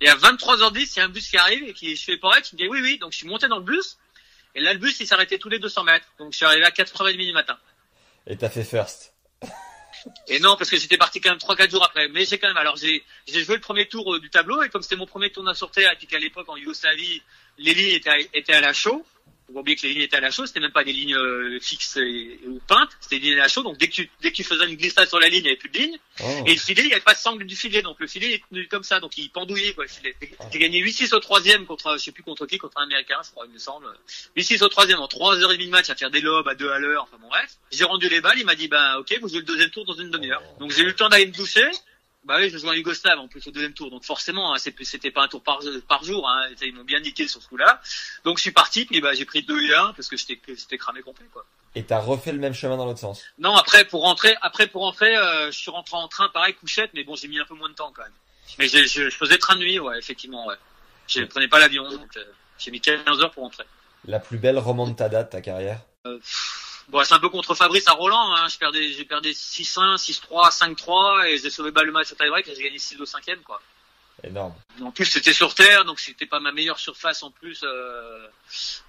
Et 0.00 0.08
à 0.08 0.14
23h10, 0.14 0.92
il 0.94 0.98
y 0.98 1.00
a 1.00 1.04
un 1.06 1.08
bus 1.08 1.28
qui 1.28 1.36
arrive 1.36 1.64
et 1.64 1.74
qui 1.74 1.96
je 1.96 2.04
fais 2.04 2.16
Porec, 2.16 2.48
il 2.52 2.54
me 2.54 2.58
dit 2.62 2.68
oui 2.68 2.80
oui, 2.80 2.98
donc 2.98 3.10
je 3.10 3.18
suis 3.18 3.26
monté 3.26 3.48
dans 3.48 3.58
le 3.58 3.64
bus 3.64 3.98
et 4.54 4.60
là 4.60 4.72
le 4.72 4.78
bus 4.78 4.98
il 5.00 5.06
s'arrêtait 5.06 5.38
tous 5.38 5.48
les 5.48 5.58
200 5.58 5.84
mètres. 5.84 6.06
Donc 6.18 6.32
je 6.32 6.36
suis 6.38 6.46
arrivé 6.46 6.64
à 6.64 6.70
4h30 6.70 7.16
du 7.16 7.32
matin. 7.32 7.58
Et 8.26 8.36
t'as 8.36 8.50
fait 8.50 8.64
first. 8.64 9.14
Et 10.28 10.38
non, 10.38 10.56
parce 10.56 10.70
que 10.70 10.78
j'étais 10.78 10.96
parti 10.96 11.20
quand 11.20 11.28
même 11.30 11.38
3-4 11.38 11.70
jours 11.70 11.84
après. 11.84 12.08
Mais 12.08 12.24
j'ai 12.24 12.38
quand 12.38 12.48
même, 12.48 12.56
alors 12.56 12.76
j'ai, 12.76 13.04
j'ai 13.28 13.44
joué 13.44 13.56
le 13.56 13.60
premier 13.60 13.86
tour 13.86 14.14
euh, 14.14 14.20
du 14.20 14.30
tableau, 14.30 14.62
et 14.62 14.70
comme 14.70 14.80
c'était 14.82 14.96
mon 14.96 15.04
premier 15.06 15.30
tour 15.30 15.46
à 15.46 15.54
sortir, 15.54 15.90
et 15.92 15.96
puis 15.96 16.06
qu'à 16.06 16.18
l'époque 16.18 16.48
en 16.48 16.56
Yougoslavie, 16.56 17.22
les 17.58 17.74
lignes 17.74 17.94
étaient, 17.96 18.08
à- 18.10 18.18
étaient 18.32 18.54
à 18.54 18.60
la 18.62 18.72
chaux, 18.72 19.04
Faut 19.50 19.54
pas 19.54 19.60
oublier 19.62 19.76
que 19.76 19.82
les 19.82 19.94
lignes 19.94 20.02
étaient 20.02 20.16
à 20.16 20.20
la 20.20 20.30
chaux, 20.30 20.46
c'était 20.46 20.60
même 20.60 20.70
pas 20.70 20.84
des 20.84 20.92
lignes 20.92 21.16
euh, 21.16 21.58
fixes 21.60 21.96
et, 21.96 22.38
ou 22.46 22.60
peintes, 22.68 22.90
c'était 23.00 23.18
des 23.18 23.30
lignes 23.30 23.40
à 23.40 23.42
la 23.42 23.48
chaux. 23.48 23.64
Donc 23.64 23.78
dès 23.78 23.88
que 23.88 23.94
tu, 23.94 24.10
dès 24.20 24.30
que 24.30 24.36
tu 24.36 24.44
faisais 24.44 24.64
une 24.64 24.76
glissade 24.76 25.08
sur 25.08 25.18
la 25.18 25.28
ligne, 25.28 25.40
il 25.40 25.42
n'y 25.42 25.48
avait 25.48 25.56
plus 25.56 25.70
de 25.70 25.78
ligne. 25.78 25.98
Oh. 26.22 26.44
Et 26.46 26.54
le 26.54 26.60
filet, 26.60 26.82
il 26.82 26.86
n'y 26.86 26.92
avait 26.92 27.02
pas 27.02 27.14
de 27.14 27.18
sangle 27.18 27.44
du 27.44 27.56
filet, 27.56 27.82
donc 27.82 27.98
le 27.98 28.06
filet 28.06 28.34
est 28.34 28.42
tenu 28.48 28.68
comme 28.68 28.84
ça, 28.84 29.00
donc 29.00 29.18
il 29.18 29.28
pendouillait 29.30 29.72
quoi. 29.72 29.84
le 29.84 29.90
filet. 29.90 30.14
J'ai 30.52 30.58
gagné 30.60 30.80
8-6 30.80 31.14
au 31.16 31.18
troisième 31.18 31.66
contre, 31.66 31.98
je 31.98 32.04
sais 32.04 32.12
plus 32.12 32.22
contre 32.22 32.46
qui, 32.46 32.58
contre 32.58 32.78
un 32.78 32.84
américain, 32.84 33.18
je 33.24 33.30
crois, 33.32 33.44
il 33.46 33.52
me 33.52 33.58
semble. 33.58 33.86
8-6 34.36 34.62
au 34.62 34.68
troisième 34.68 35.00
en 35.00 35.08
3h30 35.08 35.66
de 35.66 35.70
match 35.70 35.90
à 35.90 35.96
faire 35.96 36.12
des 36.12 36.20
lobes 36.20 36.46
à 36.46 36.54
2 36.54 36.70
à 36.70 36.78
l'heure, 36.78 37.02
enfin 37.02 37.16
bon 37.20 37.28
bref. 37.28 37.56
J'ai 37.72 37.84
rendu 37.84 38.08
les 38.08 38.20
balles, 38.20 38.38
il 38.38 38.46
m'a 38.46 38.54
dit 38.54 38.68
bah 38.68 38.98
ok, 39.00 39.18
vous 39.20 39.28
jouez 39.28 39.38
le 39.38 39.44
deuxième 39.44 39.70
tour 39.70 39.84
dans 39.84 39.94
une 39.94 40.10
demi-heure. 40.10 40.42
Donc 40.60 40.70
j'ai 40.70 40.82
eu 40.82 40.86
le 40.86 40.94
temps 40.94 41.08
d'aller 41.08 41.26
me 41.26 41.32
doucher. 41.32 41.68
Bah 42.24 42.36
oui, 42.38 42.50
je 42.50 42.58
joue 42.58 42.68
en 42.68 42.72
Yougoslave 42.72 43.18
en 43.18 43.28
plus 43.28 43.46
au 43.46 43.50
deuxième 43.50 43.72
tour, 43.72 43.90
donc 43.90 44.04
forcément, 44.04 44.54
hein, 44.54 44.58
c'était 44.58 45.10
pas 45.10 45.22
un 45.22 45.28
tour 45.28 45.42
par, 45.42 45.60
par 45.88 46.04
jour, 46.04 46.28
hein, 46.28 46.48
ils 46.60 46.74
m'ont 46.74 46.84
bien 46.84 47.00
niqué 47.00 47.26
sur 47.26 47.42
ce 47.42 47.48
coup-là. 47.48 47.80
Donc 48.24 48.36
je 48.36 48.42
suis 48.42 48.52
parti, 48.52 48.84
puis 48.84 49.00
bah 49.00 49.14
j'ai 49.14 49.24
pris 49.24 49.42
2 49.42 49.62
et 49.62 49.74
1 49.74 49.94
parce 49.94 50.08
que 50.08 50.16
j'étais 50.16 50.78
cramé 50.78 51.00
complet 51.00 51.26
quoi. 51.32 51.46
Et 51.74 51.82
t'as 51.84 51.98
refait 51.98 52.32
le 52.32 52.38
même 52.38 52.52
chemin 52.52 52.76
dans 52.76 52.84
l'autre 52.84 52.98
sens? 52.98 53.24
Non, 53.38 53.56
après 53.56 53.84
pour 53.86 54.02
rentrer, 54.02 54.36
après 54.42 54.66
pour 54.66 54.82
rentrer, 54.82 55.16
euh, 55.16 55.50
je 55.50 55.58
suis 55.58 55.70
rentré 55.70 55.96
en 55.96 56.08
train, 56.08 56.28
pareil 56.28 56.54
couchette, 56.54 56.90
mais 56.94 57.04
bon, 57.04 57.14
j'ai 57.16 57.28
mis 57.28 57.38
un 57.38 57.46
peu 57.46 57.54
moins 57.54 57.68
de 57.70 57.74
temps 57.74 57.92
quand 57.94 58.02
même. 58.02 58.12
Mais 58.58 58.68
je, 58.68 58.84
je 58.84 59.08
faisais 59.10 59.38
train 59.38 59.54
de 59.54 59.60
nuit, 59.60 59.78
ouais, 59.78 59.98
effectivement, 59.98 60.46
ouais. 60.46 60.56
Je 61.06 61.22
prenais 61.22 61.48
pas 61.48 61.58
l'avion, 61.58 61.88
donc 61.88 62.16
euh, 62.16 62.24
j'ai 62.58 62.70
mis 62.70 62.80
15 62.80 63.20
heures 63.20 63.30
pour 63.30 63.44
rentrer. 63.44 63.64
La 64.04 64.20
plus 64.20 64.38
belle 64.38 64.58
remontada 64.58 65.24
de 65.24 65.30
ta 65.30 65.40
carrière? 65.40 65.80
Euh, 66.06 66.18
pff, 66.18 66.69
bon, 66.90 67.02
c'est 67.04 67.14
un 67.14 67.18
peu 67.18 67.28
contre 67.28 67.54
Fabrice 67.54 67.86
à 67.88 67.92
Roland, 67.92 68.34
hein. 68.34 68.46
Je 68.48 68.58
perdais, 68.58 68.92
j'ai 68.92 69.04
perdu 69.04 69.30
6-1, 69.30 69.96
6-3, 69.96 70.50
5-3, 70.74 71.26
et 71.28 71.38
j'ai 71.38 71.50
sauvé 71.50 71.70
le 71.74 71.92
match 71.92 72.12
au 72.12 72.14
tie-break, 72.14 72.48
et 72.48 72.54
j'ai 72.54 72.62
gagné 72.64 72.78
6 72.78 73.00
au 73.00 73.06
cinquième, 73.06 73.40
quoi. 73.40 73.60
Énorme. 74.22 74.52
En 74.82 74.90
plus, 74.90 75.06
c'était 75.06 75.32
sur 75.32 75.54
terre, 75.54 75.86
donc 75.86 75.98
c'était 75.98 76.26
pas 76.26 76.40
ma 76.40 76.52
meilleure 76.52 76.78
surface 76.78 77.22
en 77.22 77.30
plus 77.30 77.60
euh, 77.64 78.26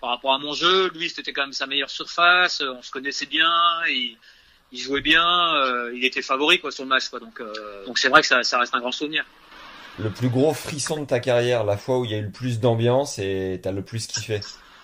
par 0.02 0.10
rapport 0.10 0.34
à 0.34 0.40
mon 0.40 0.54
jeu. 0.54 0.90
Lui, 0.94 1.10
c'était 1.10 1.32
quand 1.32 1.44
même 1.44 1.54
sa 1.54 1.68
meilleure 1.68 1.90
surface. 1.90 2.60
euh, 2.60 2.74
On 2.74 2.82
se 2.82 2.92
connaissait 2.92 3.28
bien, 3.28 3.50
il, 3.88 4.18
il 4.74 4.80
jouait 4.80 5.00
bien, 5.00 5.56
euh, 5.56 5.94
il 5.96 6.04
était 6.04 6.22
favori 6.22 6.60
quoi 6.60 6.72
sur 6.72 6.84
le 6.84 6.90
match 6.90 7.08
quoi. 7.08 7.20
Donc, 7.22 7.40
euh, 7.40 7.86
donc 7.86 7.98
c'est 7.98 8.10
vrai 8.10 8.20
que 8.20 8.28
ça, 8.28 8.44
ça 8.44 8.60
reste 8.60 8.76
un 8.76 8.82
grand 8.82 8.92
souvenir. 8.92 9.24
Le 10.00 10.10
plus 10.10 10.28
gros 10.28 10.54
frisson 10.54 11.00
de 11.00 11.06
ta 11.06 11.22
carrière, 11.22 11.64
la 11.64 11.78
fois 11.78 12.00
où 12.00 12.04
il 12.06 12.12
y 12.12 12.14
a 12.14 12.18
eu 12.18 12.24
le 12.24 12.32
plus 12.32 12.60
d'ambiance 12.60 13.18
et 13.18 13.60
t'as 13.64 13.72
le 13.72 13.84
plus 13.86 14.08
kiffé? 14.08 14.42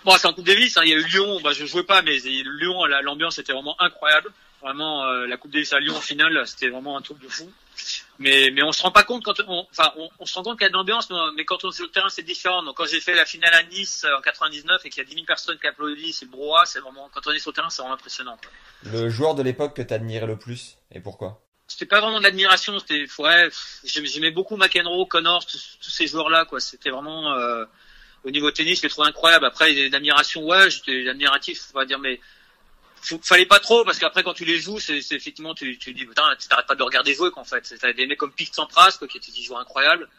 Bon, 0.08 0.16
c'est 0.18 0.26
en 0.28 0.32
Coupe 0.34 0.46
Davis. 0.46 0.78
Hein, 0.78 0.84
il 0.86 0.90
y 0.92 0.94
a 0.94 0.96
eu 0.96 1.04
Lyon. 1.04 1.42
Bah, 1.44 1.52
je 1.52 1.66
jouais 1.66 1.84
pas, 1.84 2.02
mais 2.02 2.16
Lyon, 2.20 2.86
la- 2.86 3.02
l'ambiance 3.02 3.40
était 3.40 3.52
vraiment 3.52 3.76
incroyable. 3.82 4.32
Vraiment, 4.62 5.04
euh, 5.04 5.28
la 5.28 5.36
Coupe 5.36 5.52
Davis 5.52 5.74
à 5.74 5.82
Lyon 5.82 5.98
en 5.98 6.00
finale, 6.02 6.42
c'était 6.48 6.70
vraiment 6.70 6.98
un 6.98 7.02
truc 7.02 7.20
de 7.20 7.28
fou. 7.28 7.52
Mais, 8.18 8.50
mais 8.54 8.64
on 8.64 8.72
se 8.72 8.82
rend 8.84 8.92
pas 8.92 9.04
compte 9.04 9.26
quand 9.26 9.38
on, 9.50 9.68
enfin, 9.70 9.92
on, 9.98 10.10
on 10.20 10.26
se 10.26 10.34
rend 10.36 10.44
compte 10.44 10.58
qu'il 10.60 10.64
y 10.64 10.68
a 10.68 10.70
de 10.70 10.76
l'ambiance, 10.76 11.10
mais- 11.36 11.44
quand 11.44 11.66
on 11.66 11.72
est 11.72 11.74
sur 11.74 11.84
le 11.84 11.92
terrain, 11.92 12.08
c'est 12.08 12.24
différent. 12.24 12.64
Donc, 12.64 12.78
quand 12.78 12.86
j'ai 12.86 13.02
fait 13.02 13.16
la 13.16 13.26
finale 13.26 13.54
à 13.54 13.64
Nice 13.64 14.06
euh, 14.06 14.18
en 14.18 14.22
99 14.22 14.80
et 14.86 14.90
qu'il 14.90 15.04
y 15.04 15.06
a 15.06 15.10
10 15.10 15.14
000 15.16 15.26
personnes 15.26 15.60
qui 15.60 15.68
applaudissent, 15.68 16.20
c'est 16.20 16.26
le 16.26 16.32
brouhaha, 16.32 16.64
c'est 16.66 16.80
vraiment, 16.80 17.10
quand 17.14 17.28
on 17.28 17.32
est 17.34 17.40
sur 17.40 17.52
le 17.52 17.56
terrain, 17.56 17.70
c'est 17.70 17.82
vraiment 17.82 17.96
impressionnant. 17.96 18.38
quoi. 18.42 18.50
Le 18.94 19.10
joueur 19.10 19.36
de 19.36 19.44
l'époque 19.44 19.76
que 19.76 19.82
t'admirais 19.82 20.26
le 20.26 20.38
plus 20.40 20.78
et 20.90 21.02
pourquoi? 21.02 21.42
C'était 21.68 21.86
pas 21.86 22.00
vraiment 22.00 22.20
de 22.20 22.24
l'admiration, 22.24 22.80
c'était, 22.80 23.06
ouais, 23.20 23.50
j'aimais 23.84 24.32
beaucoup 24.32 24.56
McEnroe, 24.56 25.06
Connors, 25.06 25.46
tous, 25.46 25.78
tous 25.84 25.90
ces 25.92 26.08
joueurs-là, 26.08 26.46
quoi. 26.46 26.62
C'était 26.62 26.92
vraiment, 26.92 27.34
euh, 27.34 27.66
au 28.24 28.32
niveau 28.32 28.52
tennis, 28.52 28.80
je 28.80 28.84
les 28.84 28.90
trouvais 28.90 29.08
incroyables. 29.08 29.46
Après, 29.46 29.72
l'admiration, 29.90 30.46
ouais, 30.46 30.70
j'étais 30.70 31.08
admiratif, 31.10 31.62
on 31.74 31.80
va 31.80 31.86
dire, 31.86 32.00
mais 32.00 32.20
fallait 33.22 33.46
pas 33.46 33.60
trop 33.60 33.86
parce 33.86 34.00
qu'après 34.00 34.24
quand 34.24 34.34
tu 34.34 34.44
les 34.44 34.60
joues 34.60 34.80
c'est 34.80 34.98
effectivement 35.12 35.54
tu 35.54 35.78
tu 35.78 35.94
dis 35.94 36.06
putain 36.06 36.36
tu 36.40 36.48
t'arrêtes 36.48 36.68
pas 36.68 36.76
de 36.76 36.84
regarder 36.84 37.14
jouer 37.14 37.32
qu'en 37.32 37.44
fait. 37.44 37.66
C'était 37.66 37.94
des 37.94 38.08
mecs 38.08 38.18
comme 38.18 38.34
Pete 38.34 38.54
Sampras 38.54 38.96
quoi, 38.98 39.08
qui 39.08 39.18
était 39.18 39.32
des 39.32 39.42
joueurs 39.42 39.60
incroyables 39.60 40.10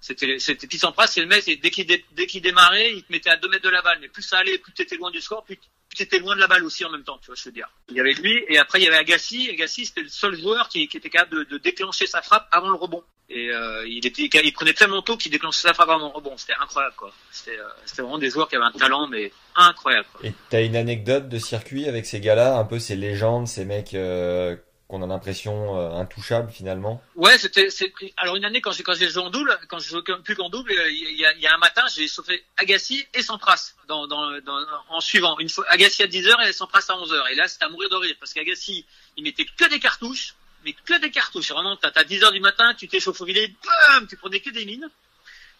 c'était 0.00 0.38
c'était 0.38 0.66
Pete 0.66 0.80
Sampras 0.80 1.06
c'est 1.06 1.20
le 1.20 1.26
mec 1.26 1.44
dès 1.44 1.70
qu'il 1.70 1.86
dès 1.86 2.26
qu'il 2.26 2.42
démarrait 2.42 2.92
il 2.92 3.02
te 3.02 3.12
mettait 3.12 3.30
à 3.30 3.36
2 3.36 3.48
mètres 3.48 3.64
de 3.64 3.70
la 3.70 3.82
balle. 3.82 3.98
Mais 4.00 4.08
plus 4.08 4.22
ça 4.22 4.38
allait 4.38 4.58
plus 4.58 4.72
t'étais 4.72 4.96
loin 4.96 5.10
du 5.10 5.20
score 5.20 5.44
plus 5.44 5.58
t'étais 5.94 6.18
loin 6.18 6.34
de 6.34 6.40
la 6.40 6.46
balle 6.46 6.64
aussi 6.64 6.84
en 6.84 6.90
même 6.90 7.04
temps 7.04 7.18
tu 7.18 7.26
vois 7.26 7.34
je 7.36 7.44
veux 7.44 7.52
dire. 7.52 7.68
Il 7.88 7.96
y 7.96 8.00
avait 8.00 8.12
lui 8.12 8.44
et 8.48 8.58
après 8.58 8.80
il 8.80 8.84
y 8.84 8.88
avait 8.88 8.96
Agassi. 8.96 9.50
Agassi 9.50 9.86
c'était 9.86 10.02
le 10.02 10.08
seul 10.08 10.36
joueur 10.36 10.68
qui, 10.68 10.82
était 10.82 11.10
capable 11.10 11.46
de, 11.46 11.58
déclencher 11.58 12.06
sa 12.06 12.22
frappe 12.22 12.48
avant 12.50 12.68
le 12.68 12.74
rebond. 12.74 13.02
Et 13.30 13.48
euh, 13.50 13.86
il 13.86 14.04
était 14.06 14.24
il 14.24 14.52
prenait 14.52 14.74
tellement 14.74 15.00
tôt 15.00 15.16
qu'il 15.16 15.32
déclenchait 15.32 15.62
sa 15.62 15.74
frappe 15.74 15.88
avant 15.88 16.08
le 16.08 16.14
rebond. 16.14 16.36
C'était 16.36 16.54
incroyable 16.60 16.94
quoi. 16.96 17.12
C'était 17.30 17.58
euh, 17.58 17.64
c'était 17.84 18.02
vraiment 18.02 18.18
des 18.18 18.30
joueurs 18.30 18.48
qui 18.48 18.56
avaient 18.56 18.66
un 18.66 18.72
talent 18.72 19.08
mais 19.08 19.32
incroyable 19.56 20.06
quoi. 20.12 20.28
Et 20.28 20.34
t'as 20.50 20.62
une 20.62 20.76
anecdote 20.76 21.28
de 21.28 21.38
circuit 21.38 21.88
avec 21.88 22.06
ces 22.06 22.20
gars-là, 22.20 22.56
un 22.56 22.64
peu 22.64 22.78
ces 22.78 22.96
légendes, 22.96 23.48
ces 23.48 23.64
mecs 23.64 23.94
euh, 23.94 24.56
qu'on 24.94 25.02
a 25.02 25.06
l'impression 25.06 25.76
euh, 25.78 25.94
intouchables 26.00 26.50
finalement 26.52 27.02
Ouais, 27.16 27.36
c'était 27.38 27.68
alors 28.16 28.36
une 28.36 28.44
année 28.44 28.60
quand 28.60 28.70
j'ai 28.72 28.82
quand 28.84 28.94
j'ai 28.94 29.08
joué 29.08 29.22
en 29.22 29.30
double, 29.30 29.58
quand 29.68 29.78
je 29.80 29.88
jouais 29.88 30.02
plus 30.22 30.36
qu'en 30.36 30.48
double, 30.48 30.70
euh, 30.72 30.90
il 30.90 31.18
y 31.18 31.26
a, 31.26 31.32
il 31.34 31.40
y 31.40 31.46
a 31.46 31.54
un 31.54 31.58
matin, 31.58 31.82
j'ai 31.94 32.06
sauvé 32.06 32.44
Agassi 32.56 33.04
et 33.12 33.22
Sampras 33.22 33.74
dans, 33.88 34.06
dans, 34.06 34.40
dans 34.42 34.58
en 34.88 35.00
suivant 35.00 35.38
une 35.40 35.48
fois 35.48 35.64
Agassi 35.68 36.02
à 36.02 36.06
10h 36.06 36.48
et 36.48 36.52
Sampras 36.52 36.84
à 36.88 36.92
11h 36.94 37.32
et 37.32 37.34
là 37.34 37.48
c'était 37.48 37.64
à 37.64 37.68
mourir 37.68 37.88
de 37.90 37.96
rire 37.96 38.14
parce 38.20 38.32
qu'Agassi, 38.32 38.86
il 39.16 39.24
mettait 39.24 39.44
que 39.46 39.68
des 39.68 39.80
cartouches, 39.80 40.34
mais 40.64 40.72
que 40.74 41.00
des 41.00 41.10
cartouches, 41.10 41.50
vraiment 41.50 41.76
t'as 41.76 41.90
t'as 41.90 42.04
10h 42.04 42.32
du 42.32 42.40
matin, 42.40 42.72
tu 42.74 42.86
t'échauffes 42.86 43.20
au 43.20 43.26
filet, 43.26 43.52
bam, 43.90 44.06
tu 44.06 44.16
prenais 44.16 44.38
que 44.40 44.50
des 44.50 44.64
mines. 44.64 44.88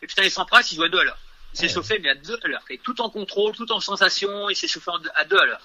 Et 0.02 0.06
putain, 0.06 0.22
les 0.22 0.30
Sampras, 0.30 0.68
il 0.70 0.76
jouait 0.76 0.86
à 0.86 0.90
2 0.90 0.98
à 0.98 1.04
l'heure. 1.04 1.18
Il 1.54 1.58
s'est 1.58 1.66
Ouais. 1.66 1.72
chauffé 1.72 1.98
mais 1.98 2.10
à 2.10 2.14
2 2.14 2.38
à 2.44 2.48
l'heure, 2.48 2.62
Et 2.70 2.78
tout 2.78 3.00
en 3.00 3.10
contrôle, 3.10 3.54
tout 3.54 3.70
en 3.72 3.80
sensation, 3.80 4.48
il 4.50 4.56
s'est 4.56 4.68
chauffé 4.68 4.90
en 4.90 4.98
deux- 4.98 5.10
à 5.14 5.24
2 5.24 5.38
à 5.38 5.44
l'heure. 5.46 5.60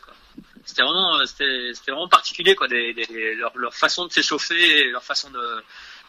C'était 0.66 0.82
vraiment 0.84 1.18
euh, 1.20 1.26
c'était 1.26 1.72
c'était 1.74 1.91
vraiment 1.91 2.07
particulier 2.10 2.55
quoi 2.55 2.68
des, 2.68 2.93
des- 2.93 3.36
leur, 3.36 3.51
leur 3.57 3.74
façon 3.74 4.05
de 4.05 4.12
s'échauffer, 4.12 4.80
et 4.80 4.89
leur 4.91 5.03
façon 5.03 5.30
de 5.30 5.64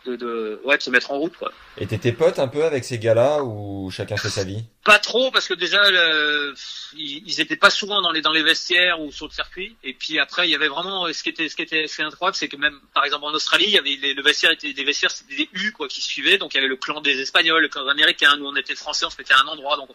de, 0.07 0.17
de 0.17 0.61
ouais 0.65 0.79
de 0.79 0.83
se 0.83 0.89
mettre 0.89 1.11
en 1.11 1.19
route 1.19 1.37
quoi. 1.37 1.53
Et 1.77 1.87
t'étais 1.87 2.13
pote 2.13 2.39
un 2.39 2.49
peu 2.49 2.65
avec 2.65 2.85
ces 2.87 2.99
gars-là 2.99 3.43
ou 3.43 3.91
chacun 3.91 4.17
fait 4.17 4.31
sa 4.31 4.45
vie? 4.45 4.65
Pas 4.83 4.99
trop 4.99 5.31
parce 5.31 5.47
que 5.47 5.53
déjà 5.53 5.91
le, 5.91 6.55
ils, 6.97 7.23
ils 7.27 7.41
étaient 7.43 7.57
pas 7.57 7.69
souvent 7.69 8.01
dans 8.01 8.11
les 8.11 8.23
dans 8.23 8.33
les 8.33 8.43
vestiaires 8.43 8.99
ou 9.03 9.13
sur 9.13 9.27
le 9.27 9.33
circuit. 9.33 9.77
Et 9.85 9.93
puis 9.93 10.19
après 10.19 10.49
il 10.49 10.51
y 10.53 10.55
avait 10.55 10.69
vraiment 10.69 11.13
ce 11.13 11.23
qui 11.23 11.29
était 11.29 11.51
ce 11.51 11.55
qui 11.57 11.61
était 11.63 11.87
ce 11.87 11.97
qui 11.97 12.01
était 12.01 12.07
incroyable 12.09 12.35
c'est 12.35 12.49
que 12.49 12.57
même 12.57 12.81
par 12.95 13.05
exemple 13.05 13.27
en 13.27 13.33
Australie 13.35 13.67
il 13.67 13.73
y 13.75 13.79
avait 13.79 13.97
les- 14.01 14.15
le 14.15 14.23
vestiaire 14.23 14.53
était 14.53 14.73
des 14.73 14.85
vestiaires 14.85 15.11
c'était 15.11 15.37
des 15.37 15.49
U 15.53 15.73
quoi 15.73 15.87
qui 15.87 16.01
suivaient. 16.01 16.39
Donc 16.39 16.55
il 16.55 16.57
y 16.57 16.61
avait 16.61 16.69
le 16.69 16.77
clan 16.77 17.03
des 17.03 17.21
Espagnols 17.21 17.61
le 17.61 17.69
clan 17.69 17.85
des 17.85 17.91
Américains. 17.91 18.37
Nous 18.39 18.47
on 18.47 18.57
était 18.57 18.75
Français 18.75 19.05
on 19.05 19.11
se 19.11 19.19
mettait 19.19 19.35
à 19.35 19.41
un 19.45 19.49
endroit. 19.49 19.77
Donc 19.77 19.91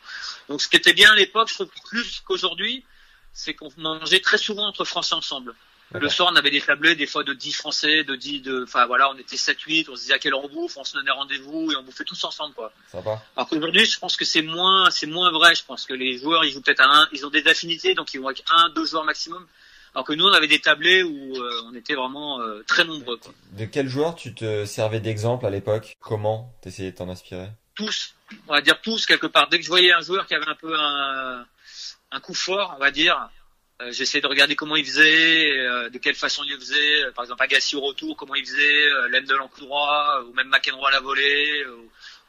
donc 0.50 0.62
ce 0.62 0.68
qui 0.68 0.76
était 0.78 0.94
bien 0.94 1.14
à 1.14 1.16
l'époque 1.16 1.50
je 1.50 1.56
trouve 1.56 1.70
plus 1.90 2.22
qu'aujourd'hui 2.28 2.84
c'est 3.36 3.54
qu'on 3.54 3.70
mangeait 3.78 4.22
très 4.22 4.40
souvent 4.40 4.66
entre 4.66 4.86
Français 4.86 5.14
ensemble. 5.14 5.54
Le 5.92 6.10
soir, 6.10 6.30
on 6.34 6.36
avait 6.36 6.50
des 6.50 6.62
tablés, 6.62 6.96
des 6.96 7.06
fois 7.06 7.24
de 7.24 7.34
10 7.34 7.54
Français, 7.54 8.04
de 8.04 8.16
10, 8.16 8.42
de, 8.42 8.64
enfin 8.64 8.88
voilà, 8.88 9.12
on 9.12 9.18
était 9.18 9.38
7, 9.38 9.62
8, 9.62 9.90
on 9.90 9.96
se 9.96 10.02
disait 10.02 10.14
à 10.14 10.20
quelle 10.20 10.34
heure 10.34 10.44
on 10.44 10.50
bouffe, 10.50 10.78
on 10.78 10.84
se 10.84 10.94
donnait 10.94 11.12
rendez-vous 11.12 11.72
et 11.72 11.76
on 11.76 11.84
bouffait 11.84 12.04
tous 12.04 12.24
ensemble, 12.24 12.56
quoi. 12.56 12.74
Sympa. 12.92 13.22
Alors 13.36 13.48
qu'aujourd'hui, 13.48 13.86
je 13.86 14.00
pense 14.00 14.18
que 14.18 14.26
c'est 14.26 14.42
moins, 14.42 14.90
c'est 14.90 15.06
moins 15.06 15.32
vrai. 15.32 15.54
Je 15.54 15.64
pense 15.64 15.86
que 15.86 15.94
les 15.94 16.18
joueurs, 16.18 16.44
ils 16.44 16.52
jouent 16.52 16.62
peut-être 16.62 16.82
à 16.82 17.02
un, 17.02 17.08
ils 17.14 17.26
ont 17.26 17.30
des 17.30 17.46
affinités, 17.48 17.94
donc 17.94 18.14
ils 18.14 18.20
vont 18.20 18.28
avec 18.28 18.44
un, 18.50 18.70
deux 18.70 18.86
joueurs 18.86 19.04
maximum. 19.04 19.46
Alors 19.94 20.06
que 20.06 20.14
nous, 20.14 20.26
on 20.26 20.34
avait 20.34 20.48
des 20.48 20.60
tablés 20.60 21.04
où 21.04 21.36
euh, 21.38 21.62
on 21.66 21.76
était 21.76 21.94
vraiment 21.94 22.42
euh, 22.42 22.64
très 22.68 22.84
nombreux, 22.84 23.18
quoi. 23.18 23.32
De 23.52 23.66
quel 23.66 23.88
joueur 23.88 24.16
tu 24.16 24.34
te 24.34 24.66
servais 24.66 25.00
d'exemple 25.00 25.46
à 25.46 25.50
l'époque? 25.52 25.96
Comment 26.00 26.52
t'essayais 26.62 26.92
de 26.92 26.98
t'en 26.98 27.10
inspirer? 27.10 27.50
Tous, 27.76 28.16
on 28.48 28.54
va 28.54 28.62
dire 28.62 28.82
tous 28.82 29.06
quelque 29.06 29.28
part. 29.28 29.50
Dès 29.50 29.60
que 29.60 29.64
je 29.64 29.70
voyais 29.70 29.94
un 29.94 30.02
joueur 30.02 30.26
qui 30.26 30.34
avait 30.34 30.48
un 30.48 30.56
peu 30.56 30.74
un, 30.78 31.46
un 32.16 32.20
coup 32.22 32.34
fort, 32.34 32.74
on 32.78 32.80
va 32.80 32.92
dire, 32.92 33.30
euh, 33.82 33.92
j'essayais 33.92 34.22
de 34.22 34.28
regarder 34.28 34.56
comment 34.56 34.78
il 34.78 34.86
faisait, 34.86 35.52
euh, 35.60 35.90
de 35.90 35.98
quelle 35.98 36.16
façon 36.16 36.44
il 36.46 36.54
le 36.54 36.60
faisait. 36.60 37.04
Euh, 37.04 37.12
Par 37.12 37.26
exemple, 37.26 37.44
Agassi 37.44 37.76
au 37.76 37.82
retour, 37.82 38.16
comment 38.16 38.36
il 38.36 38.46
faisait, 38.46 38.86
euh, 38.86 39.10
Lendl 39.10 39.42
en 39.42 39.50
coup 39.50 39.60
droit, 39.60 40.24
ou 40.26 40.34
même 40.34 40.48
McEnroe 40.48 40.88
à 40.88 40.92
la 40.92 41.02
volée, 41.02 41.66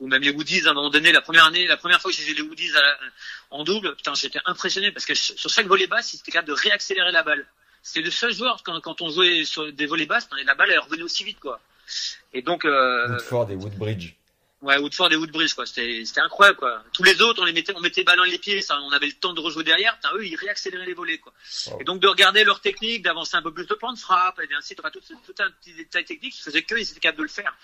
ou 0.01 0.09
même 0.09 0.23
les 0.23 0.31
Woodies. 0.31 0.67
À 0.67 0.71
un 0.71 0.75
moment 0.75 0.91
donné, 0.91 1.13
la 1.13 1.21
première 1.21 1.45
année, 1.45 1.67
la 1.69 1.77
première 1.77 2.01
fois 2.01 2.11
que 2.11 2.17
j'ai 2.17 2.25
vu 2.25 2.35
les 2.35 2.43
Woodies 2.43 2.73
en 3.51 3.63
double, 3.63 3.95
putain, 3.95 4.15
j'étais 4.15 4.41
impressionné 4.45 4.91
parce 4.91 5.07
que 5.07 5.15
sur 5.15 5.49
chaque 5.49 5.67
volée 5.67 5.87
basse, 5.87 6.15
il 6.15 6.17
était 6.19 6.33
capable 6.33 6.49
de 6.49 6.61
réaccélérer 6.61 7.13
la 7.13 7.23
balle. 7.23 7.47
C'était 7.81 8.05
le 8.05 8.11
seul 8.11 8.35
joueur 8.35 8.65
quand, 8.65 9.01
on 9.01 9.11
jouait 9.11 9.45
sur 9.45 9.73
des 9.73 9.87
volées 9.87 10.07
basses, 10.07 10.29
la 10.45 10.55
balle 10.57 10.77
revenait 10.81 11.05
aussi 11.05 11.23
vite, 11.23 11.39
quoi. 11.39 11.61
Et 12.35 12.43
donc, 12.43 12.65
Woodford 12.65 13.53
et 13.53 13.55
Woodbridge. 13.55 14.15
Ouais, 14.63 14.79
Woodford 14.79 15.13
et 15.13 15.17
Woodbridge, 15.17 15.53
quoi. 15.55 15.67
C'était, 15.67 16.03
c'était 16.07 16.23
incroyable, 16.23 16.59
quoi. 16.59 16.83
Tous 16.95 17.03
les 17.03 17.21
autres, 17.21 17.43
on 17.43 17.45
les 17.45 17.53
mettait, 17.53 17.75
on 17.77 17.81
mettait 17.81 18.01
les 18.01 18.05
ballons 18.07 18.23
les 18.25 18.39
pieds, 18.39 18.63
ça, 18.63 18.81
on 18.81 18.91
avait 18.91 19.07
le 19.07 19.13
temps 19.13 19.35
de 19.35 19.41
rejouer 19.41 19.65
derrière. 19.65 19.95
Putain, 19.97 20.09
eux, 20.15 20.27
ils 20.27 20.35
réaccéléraient 20.35 20.87
les 20.87 20.95
volets, 20.95 21.19
quoi. 21.19 21.35
Et 21.79 21.85
donc, 21.85 22.01
de 22.01 22.09
regarder 22.09 22.43
leur 22.43 22.61
technique, 22.63 23.03
d'avancer 23.03 23.37
un 23.37 23.43
peu 23.43 23.53
plus 23.53 23.67
de 23.67 23.75
plan 23.75 23.93
de 23.93 23.99
frappe, 23.99 24.41
et 24.41 24.49
ainsi, 24.55 24.75
enfin, 24.79 24.91
tout, 24.91 25.01
tout 25.01 25.35
un 25.41 25.51
petit 25.51 25.75
détail 25.75 26.07
technique 26.07 26.33
qui 26.33 26.43
faisait 26.43 26.63
qu'eux, 26.63 26.81
ils 26.81 26.91
étaient 26.91 27.01
capables 27.01 27.19
de 27.19 27.23
le 27.25 27.29
faire. 27.29 27.55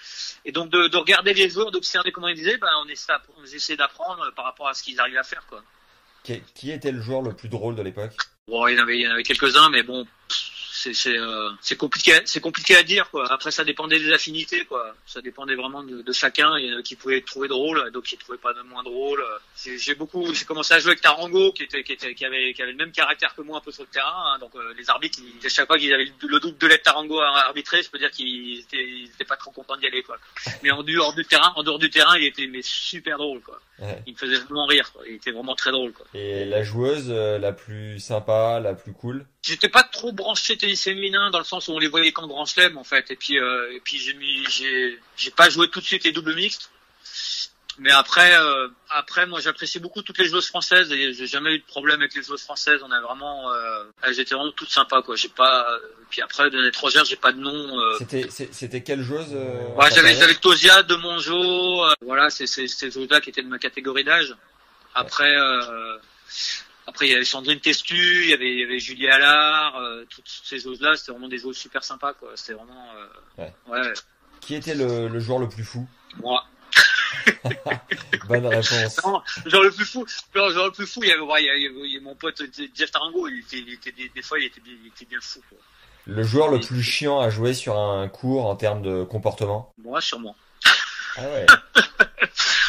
Et 0.45 0.53
donc, 0.53 0.68
de, 0.68 0.88
de 0.88 0.97
regarder 0.99 1.32
les 1.32 1.49
joueurs, 1.49 1.70
d'observer 1.70 2.12
comment 2.12 2.28
ils 2.28 2.36
disaient, 2.36 2.59
ben, 2.59 2.68
on 2.84 2.88
essaie, 2.88 3.12
on 3.38 3.45
essaie 3.45 3.76
d'apprendre 3.76 4.30
par 4.34 4.45
rapport 4.45 4.68
à 4.68 4.74
ce 4.74 4.82
qu'ils 4.82 5.01
arrivent 5.01 5.16
à 5.16 5.24
faire, 5.24 5.47
quoi. 5.47 5.64
Qui, 6.22 6.43
qui 6.55 6.70
était 6.70 6.93
le 6.93 7.01
joueur 7.01 7.22
le 7.22 7.34
plus 7.34 7.49
drôle 7.49 7.74
de 7.74 7.82
l'époque? 7.82 8.12
Bon, 8.47 8.66
il 8.68 8.76
y 8.76 8.78
en 8.78 8.82
avait, 8.82 9.07
avait 9.07 9.22
quelques-uns, 9.22 9.70
mais 9.70 9.82
bon, 9.82 10.05
pff, 10.28 10.51
c'est 10.82 10.94
c'est 10.94 11.16
euh, 11.16 11.50
c'est 11.60 11.76
compliqué 11.76 12.12
c'est 12.24 12.40
compliqué 12.40 12.76
à 12.76 12.82
dire 12.82 13.08
quoi. 13.10 13.30
Après 13.32 13.52
ça 13.52 13.62
dépendait 13.64 14.00
des 14.00 14.12
affinités 14.12 14.64
quoi. 14.64 14.94
Ça 15.06 15.20
dépendait 15.20 15.54
vraiment 15.54 15.82
de, 15.84 16.02
de 16.02 16.12
chacun. 16.12 16.50
En 16.50 16.78
a 16.78 16.82
qui 16.82 16.96
pouvaient 16.96 17.20
trouver 17.20 17.46
drôle, 17.46 17.90
d'autres 17.92 18.08
qui 18.08 18.16
trouvaient 18.16 18.38
pas 18.38 18.52
de 18.52 18.62
moins 18.62 18.82
drôle. 18.82 19.22
J'ai 19.56 19.94
beaucoup 19.94 20.34
j'ai 20.34 20.44
commencé 20.44 20.74
à 20.74 20.80
jouer 20.80 20.90
avec 20.92 21.00
Tarango 21.00 21.52
qui 21.52 21.62
était 21.62 21.84
qui 21.84 21.92
était 21.92 22.14
qui 22.14 22.24
avait 22.24 22.52
qui 22.52 22.62
avait 22.62 22.72
le 22.72 22.78
même 22.78 22.90
caractère 22.90 23.34
que 23.34 23.42
moi 23.42 23.58
un 23.58 23.60
peu 23.60 23.70
sur 23.70 23.84
le 23.84 23.88
terrain. 23.88 24.34
hein. 24.34 24.38
Donc 24.40 24.54
euh, 24.56 24.74
les 24.76 24.90
arbitres 24.90 25.20
ils, 25.22 25.46
à 25.46 25.48
chaque 25.48 25.66
fois 25.68 25.78
qu'ils 25.78 25.92
avaient 25.92 26.04
le, 26.04 26.40
double 26.40 26.58
de 26.58 26.66
l'aide 26.66 26.82
Tarango 26.82 27.20
à 27.20 27.46
arbitrer, 27.46 27.82
je 27.82 27.90
peux 27.90 27.98
dire 27.98 28.10
qu'ils 28.10 28.60
étaient 28.60 28.84
ils 28.84 29.06
étaient 29.06 29.24
pas 29.24 29.36
trop 29.36 29.52
contents 29.52 29.76
d'y 29.76 29.86
aller 29.86 30.02
quoi. 30.02 30.16
Mais 30.62 30.72
en 30.72 30.82
dehors 30.82 31.14
du 31.14 31.24
terrain 31.24 31.52
en 31.54 31.62
dehors 31.62 31.78
du 31.78 31.90
terrain 31.90 32.16
il 32.18 32.24
était 32.24 32.48
mais 32.48 32.62
super 32.62 33.18
drôle 33.18 33.40
quoi. 33.40 33.60
Ouais. 33.78 34.02
Il 34.06 34.14
me 34.14 34.18
faisait 34.18 34.36
vraiment 34.36 34.66
rire 34.66 34.90
quoi. 34.92 35.02
Il 35.08 35.14
était 35.14 35.30
vraiment 35.30 35.54
très 35.54 35.70
drôle 35.70 35.92
quoi. 35.92 36.06
Et 36.14 36.44
la 36.44 36.62
joueuse 36.64 37.06
euh, 37.08 37.38
la 37.38 37.52
plus 37.52 38.00
sympa, 38.00 38.60
la 38.60 38.74
plus 38.74 38.92
cool? 38.92 39.26
J'étais 39.43 39.68
pas 39.68 39.82
trop 39.82 40.12
branché 40.12 40.57
tennis 40.57 40.84
féminin 40.84 41.30
dans 41.30 41.38
le 41.38 41.45
sens 41.45 41.66
où 41.66 41.72
on 41.72 41.78
les 41.80 41.88
voyait 41.88 42.12
qu'en 42.12 42.28
grand 42.28 42.47
chelem 42.47 42.78
en 42.78 42.84
fait. 42.84 43.11
Et 43.11 43.16
puis 43.16 43.38
euh, 43.38 43.72
et 43.74 43.80
puis 43.80 43.99
j'ai 43.99 44.14
mis 44.14 44.45
j'ai 44.49 44.99
j'ai 45.16 45.30
pas 45.32 45.51
joué 45.51 45.68
tout 45.68 45.80
de 45.80 45.84
suite 45.84 46.05
les 46.05 46.12
doubles 46.12 46.34
mixtes. 46.34 46.70
Mais 47.78 47.90
après 47.90 48.36
euh, 48.38 48.68
après 48.90 49.26
moi 49.26 49.40
j'apprécie 49.40 49.80
beaucoup 49.80 50.03
toutes 50.03 50.18
les 50.18 50.26
joueuses 50.28 50.47
françaises 50.47 50.93
et 50.93 51.12
j'ai 51.14 51.26
jamais 51.26 51.55
eu 51.55 51.59
de 51.59 51.64
problème 51.64 52.01
avec 52.01 52.14
les 52.14 52.22
joueuses 52.22 52.43
françaises. 52.43 52.80
On 52.84 52.90
a 52.93 53.01
vraiment 53.01 53.51
euh, 53.51 53.84
elles 54.03 54.20
étaient 54.20 54.34
vraiment 54.36 54.53
toutes 54.53 54.70
sympas 54.70 55.03
quoi. 55.03 55.16
J'ai 55.16 55.30
pas 55.30 55.66
puis 56.11 56.22
après 56.22 56.49
de 56.49 56.61
l'étrangère 56.61 57.05
j'ai 57.05 57.16
pas 57.16 57.32
de 57.32 57.40
nom. 57.40 57.80
euh, 57.80 57.97
C'était 57.99 58.28
c'était 58.30 58.82
quelle 58.82 59.03
joueuse 59.03 59.26
euh, 59.32 59.74
Ouais, 59.74 59.90
j'avais 59.93 60.14
j'avais 60.14 60.34
Tosia, 60.36 60.84
De 60.84 60.95
Mongeau, 60.95 61.84
euh, 61.84 61.95
voilà, 62.03 62.30
c'est 62.30 62.47
c'est 62.47 62.68
ces 62.68 62.93
joueuses-là 62.93 63.20
qui 63.20 63.30
étaient 63.30 63.43
de 63.43 63.49
ma 63.49 63.59
catégorie 63.59 64.05
d'âge. 64.05 64.36
Après 64.95 65.34
euh, 65.34 65.97
après 66.86 67.06
il 67.06 67.12
y 67.12 67.14
avait 67.14 67.24
Sandrine 67.24 67.60
Testu, 67.60 68.22
il 68.24 68.28
y 68.30 68.32
avait 68.32 68.50
il 68.52 68.60
y 68.60 68.64
avait 68.64 68.78
Julie 68.78 69.08
Allard, 69.08 69.76
euh, 69.76 70.04
toutes 70.10 70.28
ces 70.28 70.58
joueuses-là, 70.58 70.96
c'était 70.96 71.12
vraiment 71.12 71.28
des 71.28 71.38
joueuses 71.38 71.56
super 71.58 71.84
sympas 71.84 72.12
quoi. 72.14 72.30
C'était 72.36 72.54
vraiment 72.54 72.88
euh, 72.96 73.06
Ouais. 73.42 73.52
ouais, 73.68 73.92
Qui 74.40 74.54
était 74.54 74.74
le, 74.74 75.08
le 75.08 75.20
joueur 75.20 75.38
le 75.38 75.48
plus 75.48 75.64
fou? 75.64 75.88
Moi. 76.18 76.44
Bonne 78.28 78.46
réponse. 78.46 79.00
Non, 79.04 79.22
genre 79.46 79.62
le 79.62 79.70
plus 79.70 79.84
fou, 79.84 80.06
genre, 80.34 80.50
genre 80.50 80.66
le 80.66 80.72
plus 80.72 80.86
fou, 80.86 81.00
il 81.02 81.08
y 81.08 81.12
avait, 81.12 81.20
ouais, 81.20 81.42
il 81.42 81.46
y 81.46 81.50
avait- 81.50 81.60
il 81.86 81.90
y 81.92 81.96
avait 81.96 82.04
mon 82.04 82.14
pote 82.14 82.40
Jeff 82.74 82.90
Tarango, 82.90 83.28
il 83.28 83.40
était, 83.40 83.58
il 83.58 83.72
était 83.74 83.92
des, 83.92 84.08
des 84.08 84.22
fois 84.22 84.38
il 84.38 84.46
était 84.46 84.60
bien, 84.60 84.74
il 84.82 84.88
était 84.88 85.04
bien 85.04 85.18
fou 85.20 85.40
quoi. 85.48 85.58
Le 86.06 86.22
joueur 86.24 86.48
le 86.48 86.58
plus 86.58 86.82
chiant 86.82 87.20
à 87.20 87.30
jouer 87.30 87.54
sur 87.54 87.78
un 87.78 88.08
cours 88.08 88.46
en 88.46 88.56
termes 88.56 88.82
de 88.82 89.04
comportement? 89.04 89.72
Moi 89.78 90.00
sûrement. 90.00 90.36
Ah 91.16 91.22
ouais. 91.22 91.46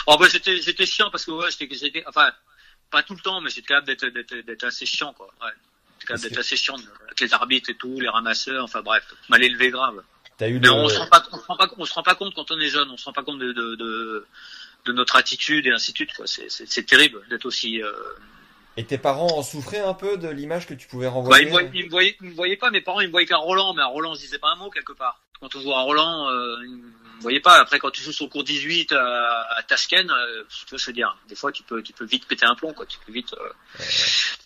Oh 0.05 0.17
bah 0.19 0.27
j'étais 0.29 0.61
j'étais 0.61 0.85
chiant 0.85 1.09
parce 1.09 1.23
que 1.23 1.31
ouais, 1.31 1.47
j'étais 1.49 2.03
enfin 2.05 2.29
pas 2.93 3.03
tout 3.03 3.15
le 3.15 3.19
temps 3.19 3.41
mais 3.41 3.49
j'étais 3.49 3.67
capable 3.67 3.87
d'être 3.87 4.05
d'être 4.05 4.35
d'être 4.45 4.63
assez 4.63 4.85
chiant 4.85 5.13
quoi. 5.13 5.27
Ouais. 5.41 5.51
J'étais 5.99 6.07
capable 6.07 6.29
d'être 6.29 6.39
assez 6.39 6.55
chiant 6.55 6.75
avec 7.05 7.19
les 7.19 7.33
arbitres 7.33 7.69
et 7.71 7.75
tout, 7.75 7.99
les 7.99 8.09
ramasseurs, 8.09 8.63
enfin 8.63 8.81
bref, 8.81 9.03
mal 9.29 9.43
élevé 9.43 9.71
grave. 9.71 10.01
T'as 10.37 10.47
eu 10.47 10.59
Mais 10.59 10.67
le 10.67 10.73
on 10.73 10.87
se 10.87 10.97
rend 10.97 11.07
pas 11.07 11.23
on 11.31 11.37
se 11.37 11.45
rend 11.45 11.57
pas 11.57 11.69
on 11.77 11.85
se 11.85 11.93
rend 11.93 12.03
pas 12.03 12.15
compte 12.15 12.33
quand 12.35 12.51
on 12.51 12.59
est 12.59 12.69
jeune, 12.69 12.89
on 12.89 12.97
se 12.97 13.05
rend 13.05 13.13
pas 13.13 13.23
compte 13.23 13.39
de 13.39 13.51
de 13.51 13.75
de, 13.75 14.25
de 14.85 14.91
notre 14.93 15.15
attitude 15.15 15.65
et 15.67 15.71
ainsi 15.71 15.91
de 15.91 15.97
suite 15.97 16.13
quoi. 16.13 16.25
C'est 16.27 16.85
terrible 16.85 17.21
d'être 17.29 17.45
aussi 17.45 17.81
euh... 17.81 17.91
et 18.77 18.85
tes 18.85 18.97
parents 18.97 19.37
en 19.37 19.43
souffraient 19.43 19.79
un 19.79 19.93
peu 19.93 20.17
de 20.17 20.29
l'image 20.29 20.67
que 20.67 20.73
tu 20.75 20.87
pouvais 20.87 21.07
bah, 21.07 21.13
renvoyer. 21.13 21.43
ils, 21.43 21.47
me 21.47 21.51
voyaient, 21.51 21.71
ils 21.73 21.85
me 21.85 21.89
voyaient 21.89 22.17
me 22.21 22.33
voyaient 22.33 22.57
pas 22.57 22.69
mes 22.71 22.81
parents, 22.81 23.01
ils 23.01 23.07
me 23.07 23.11
voyaient 23.11 23.27
qu'un 23.27 23.37
Roland, 23.37 23.73
mais 23.73 23.81
un 23.81 23.87
Roland 23.87 24.13
je 24.13 24.21
disais 24.21 24.39
pas 24.39 24.49
un 24.49 24.55
mot 24.55 24.69
quelque 24.69 24.93
part. 24.93 25.19
Quand 25.39 25.55
on 25.55 25.61
joue 25.61 25.73
à 25.73 25.81
Roland, 25.81 26.29
euh, 26.29 26.57
voyaient 27.23 27.39
pas. 27.39 27.59
Après 27.59 27.79
quand 27.79 27.89
tu 27.91 28.01
joues 28.03 28.11
sur 28.11 28.25
le 28.25 28.29
cours 28.29 28.43
18 28.43 28.91
à, 28.91 29.47
à 29.57 29.63
Tashkent, 29.63 30.09
euh, 30.09 30.43
tu 30.49 30.65
vois, 30.69 30.77
je 30.77 30.85
veux 30.85 30.93
dire, 30.93 31.17
des 31.27 31.35
fois 31.35 31.51
tu 31.51 31.63
peux 31.63 31.81
tu 31.81 31.93
peux 31.93 32.05
vite 32.05 32.27
péter 32.27 32.45
un 32.45 32.55
plomb 32.55 32.73
quoi, 32.73 32.85
tu 32.85 32.97
peux 33.05 33.11
vite 33.11 33.33
euh, 33.33 33.49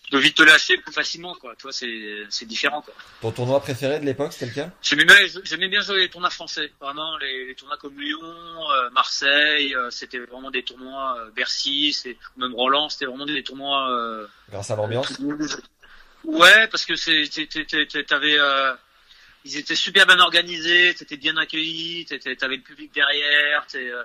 tu 0.04 0.10
peux 0.12 0.18
vite 0.18 0.36
te 0.36 0.42
lâcher 0.42 0.78
plus 0.78 0.92
facilement 0.92 1.34
quoi. 1.34 1.54
Tu 1.56 1.64
vois, 1.64 1.72
c'est 1.72 2.24
c'est 2.30 2.46
différent 2.46 2.80
quoi. 2.80 2.94
Ton 3.20 3.30
tournoi 3.32 3.60
préféré 3.60 4.00
de 4.00 4.06
l'époque, 4.06 4.32
c'était 4.32 4.46
lequel? 4.46 4.70
J'aimais 4.80 5.04
bien, 5.04 5.16
j'aimais 5.44 5.68
bien 5.68 5.80
jouer 5.82 5.98
les 6.00 6.08
tournois 6.08 6.30
français. 6.30 6.72
Vraiment, 6.80 7.18
les, 7.18 7.46
les 7.46 7.54
tournois 7.54 7.76
comme 7.76 8.00
Lyon, 8.00 8.18
euh, 8.22 8.90
Marseille, 8.90 9.74
euh, 9.74 9.90
c'était 9.90 10.18
vraiment 10.18 10.50
des 10.50 10.62
tournois 10.62 11.18
euh, 11.18 11.30
Bercy, 11.32 11.92
c'est 11.92 12.16
même 12.38 12.54
Roland, 12.54 12.88
c'était 12.88 13.04
vraiment 13.04 13.26
des 13.26 13.42
tournois. 13.42 13.90
Euh, 13.90 14.26
Grâce 14.50 14.70
à 14.70 14.76
l'ambiance? 14.76 15.12
Ouais, 16.24 16.66
parce 16.68 16.84
que 16.84 16.96
c'est, 16.96 17.28
t'avais, 18.06 18.38
euh, 18.38 18.72
ils 19.48 19.56
étaient 19.56 19.74
super 19.74 20.06
bien 20.06 20.18
organisés, 20.18 20.94
t'étais 20.94 21.16
bien 21.16 21.36
accueilli, 21.38 22.04
t'avais 22.04 22.56
le 22.56 22.62
public 22.62 22.92
derrière, 22.92 23.66
euh, 23.76 24.04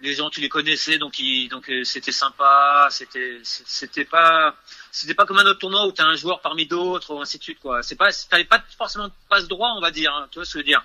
les 0.00 0.14
gens 0.14 0.30
tu 0.30 0.40
les 0.40 0.48
connaissais, 0.48 0.98
donc 0.98 1.18
euh, 1.20 1.82
c'était 1.82 2.12
sympa, 2.12 2.86
c'était, 2.90 3.40
c'était 3.42 4.04
pas, 4.04 4.54
c'était 4.92 5.14
pas 5.14 5.26
comme 5.26 5.38
un 5.38 5.46
autre 5.46 5.58
tournoi 5.58 5.86
où 5.86 5.92
t'as 5.92 6.04
un 6.04 6.14
joueur 6.14 6.40
parmi 6.40 6.66
d'autres 6.66 7.14
ou 7.14 7.20
ainsi 7.20 7.38
de 7.38 7.42
suite 7.42 7.58
quoi. 7.58 7.82
C'est 7.82 7.96
pas, 7.96 8.10
t'avais 8.30 8.44
pas 8.44 8.62
forcément 8.78 9.08
passe 9.28 9.48
droit, 9.48 9.74
on 9.76 9.80
va 9.80 9.90
dire, 9.90 10.14
hein, 10.14 10.28
tu 10.30 10.38
vois 10.38 10.44
ce 10.44 10.52
que 10.52 10.58
je 10.60 10.64
veux 10.64 10.68
dire. 10.68 10.84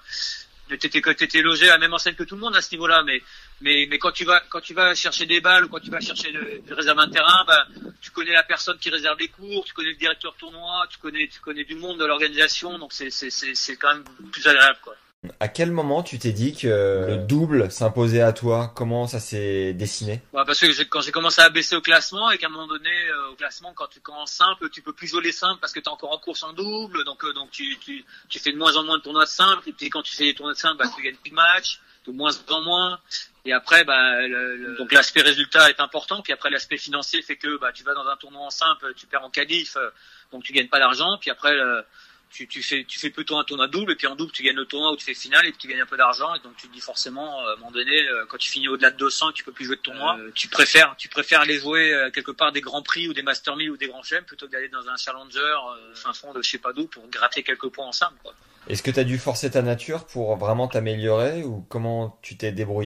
T'étais, 0.80 1.02
t'étais 1.02 1.42
logé 1.42 1.70
à 1.70 1.74
la 1.74 1.78
même 1.78 1.94
enseigne 1.94 2.16
que 2.16 2.24
tout 2.24 2.36
le 2.36 2.42
monde 2.42 2.56
à 2.56 2.62
ce 2.62 2.72
niveau-là, 2.72 3.04
mais, 3.04 3.22
mais, 3.62 3.88
mais 3.90 4.00
quand 4.00 4.12
tu 4.12 4.26
vas, 4.26 4.42
quand 4.50 4.62
tu 4.62 4.74
vas 4.74 4.94
chercher 4.96 5.26
des 5.26 5.42
balles 5.42 5.66
ou 5.66 5.70
quand 5.70 5.80
tu 5.80 5.90
vas 5.90 6.02
chercher 6.02 6.32
de, 6.32 6.62
de 6.68 6.74
réserver 6.74 7.02
un 7.02 7.10
terrain, 7.10 7.46
ben, 7.48 7.66
tu 8.02 8.12
connais 8.12 8.34
la 8.34 8.44
personne 8.44 8.78
qui 8.78 8.90
réserve 8.90 9.18
les 9.20 9.30
cours, 9.30 9.64
tu 9.66 9.74
connais 9.74 9.92
le 9.92 9.96
directeur 9.96 10.36
tournoi, 10.36 10.86
tu 10.90 10.98
connais, 10.98 11.28
tu 11.28 11.40
connais 11.40 11.64
du 11.64 11.76
monde 11.76 12.00
de 12.00 12.06
l'organisation, 12.06 12.78
donc 12.80 12.94
c'est, 12.94 13.10
c'est, 13.10 13.30
c'est, 13.30 13.56
c'est 13.56 13.76
quand 13.78 13.94
même 13.94 14.04
plus 14.32 14.46
agréable, 14.48 14.80
quoi. 14.82 14.96
À 15.40 15.48
quel 15.48 15.70
moment 15.70 16.02
tu 16.02 16.18
t'es 16.18 16.32
dit 16.32 16.56
que 16.56 17.06
le 17.08 17.18
double 17.18 17.72
s'imposait 17.72 18.24
à 18.24 18.34
toi? 18.34 18.74
Comment 18.76 19.06
ça 19.06 19.20
s'est 19.20 19.72
dessiné? 19.74 20.20
Ouais, 20.34 20.42
parce 20.48 20.60
que 20.60 20.84
quand 20.86 21.02
j'ai 21.02 21.12
commencé 21.12 21.42
à 21.42 21.50
baisser 21.52 21.76
au 21.76 21.82
classement 21.82 22.32
et 22.32 22.40
qu'à 22.40 22.48
un 22.48 22.50
moment 22.50 22.66
donné, 22.66 22.90
euh, 22.90 23.30
au 23.32 23.36
classement, 23.36 23.72
quand 23.76 23.86
tu 23.86 24.00
commences 24.00 24.32
simple, 24.32 24.72
tu 24.72 24.82
peux 24.82 24.94
plus 24.94 25.06
jouer 25.06 25.22
les 25.22 25.32
simples 25.32 25.60
parce 25.62 25.74
que 25.74 25.80
tu 25.80 25.86
es 25.86 25.90
encore 25.90 26.12
en 26.12 26.18
course 26.18 26.42
en 26.42 26.54
double, 26.54 27.04
donc 27.04 27.24
euh, 27.24 27.34
donc 27.34 27.52
tu, 27.52 27.78
tu, 27.78 28.04
tu 28.30 28.40
fais 28.40 28.52
de 28.52 28.58
moins 28.58 28.76
en 28.78 28.84
moins 28.84 28.98
de 28.98 29.04
tournois 29.04 29.26
de 29.26 29.30
simples, 29.30 29.70
et 29.70 29.74
puis 29.74 29.92
quand 29.92 30.02
tu 30.02 30.16
fais 30.16 30.24
des 30.24 30.34
tournois 30.34 30.54
de 30.54 30.58
simples, 30.58 30.78
bah, 30.78 30.90
tu 30.96 31.04
gagnes 31.04 31.18
plus 31.18 31.30
de 31.30 31.36
matchs, 31.36 31.80
de 32.08 32.12
moins 32.14 32.32
en 32.50 32.62
moins, 32.64 33.00
et 33.46 33.54
après, 33.54 33.84
bah, 33.84 34.22
le- 34.28 34.56
le- 34.56 34.76
donc 34.78 34.92
l'aspect 34.92 35.22
résultat 35.22 35.70
est 35.70 35.80
important, 35.80 36.22
puis 36.22 36.34
après 36.34 36.50
l'aspect 36.50 36.78
financier 36.78 37.22
fait 37.22 37.36
que 37.38 37.58
bah, 37.58 37.72
tu 37.74 37.84
vas 37.84 37.94
dans 37.94 38.08
un 38.08 38.16
tournoi 38.18 38.42
en 38.42 38.50
simple, 38.50 38.94
tu 38.96 39.08
perds 39.08 39.24
en 39.24 39.30
qualif, 39.30 39.76
euh, 39.78 39.90
donc 40.32 40.44
tu 40.44 40.54
gagnes 40.54 40.68
pas 40.70 40.80
d'argent, 40.80 41.18
puis 41.20 41.30
après 41.32 41.54
le- 41.54 41.84
tu, 42.30 42.48
tu 42.48 42.64
fais 42.64 42.86
tu 42.86 42.98
fais 42.98 43.10
plutôt 43.10 43.38
un 43.38 43.44
tournoi 43.44 43.68
double 43.68 43.92
et 43.92 43.96
puis 43.96 44.08
en 44.08 44.16
double 44.16 44.32
tu 44.32 44.42
gagnes 44.42 44.56
le 44.56 44.64
tournoi 44.66 44.94
où 44.94 44.96
tu 44.96 45.04
fais 45.04 45.14
finale 45.14 45.46
et 45.46 45.50
puis 45.50 45.58
tu 45.58 45.68
gagnes 45.68 45.82
un 45.82 45.86
peu 45.86 45.98
d'argent 45.98 46.34
et 46.34 46.40
donc 46.40 46.56
tu 46.56 46.70
te 46.70 46.74
dis 46.74 46.80
forcément 46.80 47.42
euh, 47.42 47.50
à 47.50 47.54
un 47.54 47.56
moment 47.58 47.72
donné 47.72 48.08
euh, 48.08 48.24
quand 48.30 48.38
tu 48.38 48.50
finis 48.50 48.70
au-delà 48.70 48.90
de 48.90 48.96
200 48.96 49.30
et 49.30 49.34
que 49.34 49.38
tu 49.40 49.44
peux 49.44 49.52
plus 49.52 49.66
jouer 49.66 49.76
de 49.76 49.82
tournoi 49.82 50.18
euh, 50.18 50.32
tu 50.34 50.48
préfères 50.48 50.96
tu 50.98 51.10
préfères 51.10 51.42
aller 51.42 51.60
jouer 51.60 51.94
euh, 51.94 52.10
quelque 52.10 52.32
part 52.32 52.54
des 52.54 52.62
grands 52.62 52.84
prix 52.84 53.10
ou 53.10 53.14
des 53.14 53.22
master 53.22 53.58
1000 53.58 53.70
ou 53.72 53.76
des 53.76 53.88
grands 53.88 54.02
chelems 54.02 54.24
plutôt 54.24 54.48
que 54.48 54.52
d'aller 54.54 54.70
dans 54.70 54.88
un 54.88 54.96
challenger 54.96 55.40
euh, 55.42 55.94
fin 55.94 56.14
fond 56.14 56.32
de 56.32 56.42
je 56.42 56.50
sais 56.52 56.58
pas 56.58 56.72
d'où 56.72 56.88
pour 56.88 57.06
gratter 57.10 57.44
quelques 57.44 57.68
points 57.68 57.88
ensemble 57.88 58.16
quoi. 58.24 58.34
Est-ce 58.70 58.82
que 58.82 58.92
t'as 58.92 59.04
dû 59.04 59.18
forcer 59.18 59.52
ta 59.52 59.62
nature 59.62 60.06
pour 60.08 60.38
vraiment 60.38 60.70
t'améliorer 60.70 61.44
ou 61.44 61.66
comment 61.68 62.18
tu 62.22 62.38
t'es 62.38 62.54
débrouillé? 62.54 62.86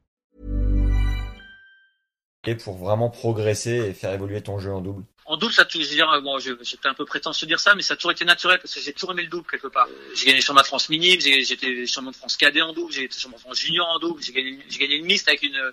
Pour 2.63 2.77
vraiment 2.77 3.09
progresser 3.09 3.89
et 3.89 3.93
faire 3.93 4.13
évoluer 4.13 4.41
ton 4.41 4.59
jeu 4.59 4.71
en 4.71 4.81
double 4.81 5.03
En 5.25 5.37
double, 5.37 5.53
ça 5.53 5.65
toujours, 5.65 6.11
euh, 6.11 6.21
bon, 6.21 6.39
j'étais 6.39 6.87
un 6.87 6.93
peu 6.95 7.05
prétentieux 7.05 7.45
de 7.45 7.51
dire 7.51 7.59
ça, 7.59 7.75
mais 7.75 7.83
ça 7.83 7.93
a 7.93 7.97
toujours 7.97 8.11
été 8.11 8.25
naturel 8.25 8.59
parce 8.59 8.73
que 8.73 8.79
j'ai 8.79 8.93
toujours 8.93 9.11
aimé 9.11 9.23
le 9.23 9.29
double 9.29 9.45
quelque 9.49 9.67
part. 9.67 9.87
Euh, 9.87 10.15
J'ai 10.15 10.25
gagné 10.25 10.41
champion 10.41 10.61
de 10.61 10.67
France 10.67 10.89
minime, 10.89 11.19
j'étais 11.21 11.85
champion 11.85 12.11
de 12.11 12.15
France 12.15 12.37
cadet 12.37 12.61
en 12.61 12.73
double, 12.73 12.91
j'ai 12.91 13.03
été 13.03 13.19
champion 13.19 13.37
de 13.37 13.41
France 13.41 13.59
junior 13.59 13.87
en 13.87 13.99
double, 13.99 14.21
j'ai 14.23 14.33
gagné, 14.33 14.97
le 14.97 15.05
mixte 15.05 15.27
avec 15.27 15.43
une, 15.43 15.71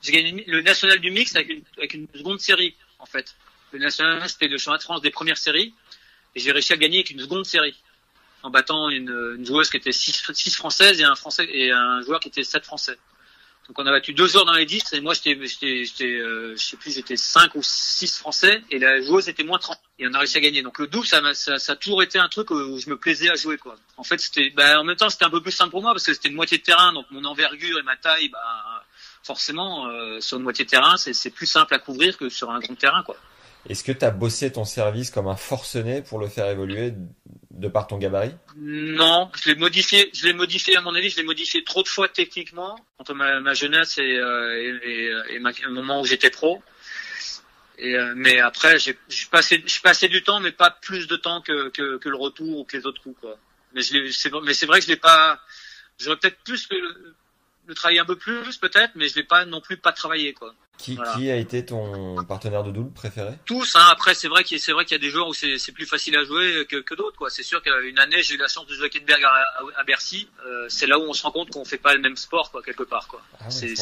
j'ai 0.00 0.12
gagné 0.12 0.44
le 0.46 0.60
national 0.62 1.00
du 1.00 1.10
mixte 1.10 1.34
avec 1.34 1.48
une, 1.48 1.62
avec 1.76 1.94
une 1.94 2.06
seconde 2.14 2.40
série, 2.40 2.74
en 3.00 3.06
fait. 3.06 3.34
Le 3.72 3.80
national, 3.80 4.28
c'était 4.28 4.46
le 4.46 4.58
championnat 4.58 4.78
de 4.78 4.82
France 4.84 5.02
des 5.02 5.10
premières 5.10 5.38
séries, 5.38 5.74
et 6.36 6.40
j'ai 6.40 6.52
réussi 6.52 6.72
à 6.72 6.76
gagner 6.76 6.98
avec 6.98 7.10
une 7.10 7.20
seconde 7.20 7.44
série. 7.44 7.76
En 8.44 8.50
battant 8.50 8.90
une, 8.90 9.34
une 9.38 9.44
joueuse 9.44 9.70
qui 9.70 9.76
était 9.76 9.90
6 9.90 10.54
françaises 10.54 11.00
et 11.00 11.04
un 11.04 11.16
français, 11.16 11.48
et 11.50 11.72
un 11.72 12.00
joueur 12.02 12.20
qui 12.20 12.28
était 12.28 12.44
7 12.44 12.64
français. 12.64 12.96
Donc 13.68 13.78
on 13.80 13.86
a 13.86 13.90
battu 13.90 14.12
deux 14.12 14.28
joueurs 14.28 14.44
dans 14.44 14.52
les 14.52 14.64
10 14.64 14.92
et 14.92 15.00
moi 15.00 15.12
j'étais 15.12 15.36
j'étais 15.44 15.84
j'étais 15.84 16.04
euh, 16.04 16.54
je 16.56 16.62
sais 16.62 16.76
plus 16.76 16.94
j'étais 16.94 17.16
5 17.16 17.54
ou 17.56 17.62
6 17.62 18.18
français 18.18 18.62
et 18.70 18.78
la 18.78 19.00
joueuse 19.00 19.28
était 19.28 19.42
moins 19.42 19.58
30 19.58 19.78
et 19.98 20.06
on 20.06 20.14
a 20.14 20.18
réussi 20.18 20.38
à 20.38 20.40
gagner. 20.40 20.62
Donc 20.62 20.78
le 20.78 20.86
double 20.86 21.06
ça 21.06 21.20
ça, 21.34 21.58
ça 21.58 21.72
a 21.72 21.76
toujours 21.76 22.02
été 22.02 22.18
un 22.18 22.28
truc 22.28 22.50
où 22.50 22.78
je 22.78 22.88
me 22.88 22.96
plaisais 22.96 23.28
à 23.28 23.34
jouer 23.34 23.58
quoi. 23.58 23.76
En 23.96 24.04
fait 24.04 24.18
c'était 24.18 24.50
bah, 24.50 24.80
en 24.80 24.84
même 24.84 24.96
temps 24.96 25.10
c'était 25.10 25.24
un 25.24 25.30
peu 25.30 25.40
plus 25.40 25.52
simple 25.52 25.70
pour 25.70 25.82
moi 25.82 25.92
parce 25.92 26.04
que 26.04 26.14
c'était 26.14 26.28
une 26.28 26.36
moitié 26.36 26.58
de 26.58 26.62
terrain 26.62 26.92
donc 26.92 27.06
mon 27.10 27.24
envergure 27.24 27.78
et 27.78 27.82
ma 27.82 27.96
taille 27.96 28.28
bah 28.28 28.84
forcément 29.24 29.88
euh, 29.88 30.20
sur 30.20 30.36
une 30.36 30.44
moitié 30.44 30.64
de 30.64 30.70
terrain 30.70 30.96
c'est 30.96 31.12
c'est 31.12 31.30
plus 31.30 31.46
simple 31.46 31.74
à 31.74 31.78
couvrir 31.78 32.16
que 32.16 32.28
sur 32.28 32.50
un 32.52 32.60
grand 32.60 32.76
terrain 32.76 33.02
quoi. 33.02 33.16
Est-ce 33.68 33.84
que 33.84 33.92
tu 33.92 34.04
as 34.04 34.10
bossé 34.10 34.52
ton 34.52 34.64
service 34.64 35.10
comme 35.10 35.26
un 35.26 35.36
forcené 35.36 36.02
pour 36.02 36.18
le 36.18 36.28
faire 36.28 36.48
évoluer 36.48 36.94
de 37.50 37.68
par 37.68 37.86
ton 37.86 37.98
gabarit? 37.98 38.34
Non, 38.56 39.30
je 39.34 39.50
l'ai 39.50 39.56
modifié. 39.56 40.10
Je 40.14 40.26
l'ai 40.26 40.32
modifié 40.32 40.76
à 40.76 40.80
mon 40.80 40.94
avis. 40.94 41.10
Je 41.10 41.16
l'ai 41.16 41.24
modifié 41.24 41.64
trop 41.64 41.82
de 41.82 41.88
fois 41.88 42.08
techniquement 42.08 42.78
entre 42.98 43.14
ma, 43.14 43.40
ma 43.40 43.54
jeunesse 43.54 43.98
et, 43.98 44.16
euh, 44.16 44.78
le 45.38 45.70
moment 45.70 46.00
où 46.00 46.04
j'étais 46.04 46.30
pro. 46.30 46.62
Euh, 47.82 48.14
mais 48.16 48.40
après, 48.40 48.78
j'ai 48.78 48.96
passé, 49.30 49.62
passé 49.82 50.08
du 50.08 50.22
temps, 50.22 50.40
mais 50.40 50.52
pas 50.52 50.70
plus 50.70 51.06
de 51.06 51.16
temps 51.16 51.42
que, 51.42 51.70
le 51.76 52.16
retour 52.16 52.60
ou 52.60 52.64
que 52.64 52.76
les 52.76 52.86
autres 52.86 53.02
coups. 53.02 53.20
Mais 53.74 53.82
c'est 53.82 54.66
vrai 54.66 54.78
que 54.78 54.84
je 54.84 54.90
l'ai 54.90 54.96
pas. 54.96 55.40
J'aurais 55.98 56.16
peut-être 56.16 56.38
plus 56.44 56.68
le, 56.70 57.14
le 57.66 57.74
travailler 57.74 58.00
un 58.00 58.04
peu 58.04 58.16
plus, 58.16 58.56
peut-être, 58.58 58.92
mais 58.94 59.08
je 59.08 59.16
l'ai 59.16 59.24
pas 59.24 59.44
non 59.44 59.60
plus 59.60 59.76
pas 59.76 59.92
travaillé 59.92 60.32
quoi. 60.32 60.54
Qui, 60.78 60.94
Voilà. 60.96 61.14
qui 61.14 61.30
a 61.30 61.36
été 61.36 61.64
ton 61.64 62.22
partenaire 62.24 62.62
de 62.62 62.70
double 62.70 62.92
préféré? 62.92 63.32
Tous. 63.46 63.76
Hein. 63.76 63.84
Après, 63.90 64.14
c'est 64.14 64.28
vrai 64.28 64.44
qu'il 64.44 64.58
y 64.58 64.94
a 64.94 64.98
des 64.98 65.10
joueurs 65.10 65.28
où 65.28 65.34
c'est 65.34 65.72
plus 65.72 65.86
facile 65.86 66.16
à 66.16 66.24
jouer 66.24 66.66
que, 66.68 66.76
que 66.76 66.94
d'autres. 66.94 67.16
quoi. 67.16 67.30
C'est 67.30 67.42
sûr 67.42 67.62
qu'une 67.62 67.98
année, 67.98 68.22
j'ai 68.22 68.34
eu 68.34 68.38
la 68.38 68.48
chance 68.48 68.66
de 68.66 68.74
jouer 68.74 68.86
à 68.86 68.88
Kettenberg 68.88 69.24
à, 69.24 69.28
à, 69.28 69.80
à 69.80 69.84
Bercy. 69.84 70.28
Euh, 70.46 70.66
c'est 70.68 70.86
là 70.86 70.98
où 70.98 71.02
on 71.02 71.12
se 71.12 71.22
rend 71.22 71.30
compte 71.32 71.50
qu'on 71.50 71.64
fait 71.64 71.78
pas 71.78 71.94
le 71.94 72.00
même 72.00 72.16
sport, 72.16 72.50
quoi, 72.50 72.62
quelque 72.62 72.82
part. 72.82 73.06
Quoi. 73.08 73.22
Ah 73.40 73.50
c'est 73.50 73.74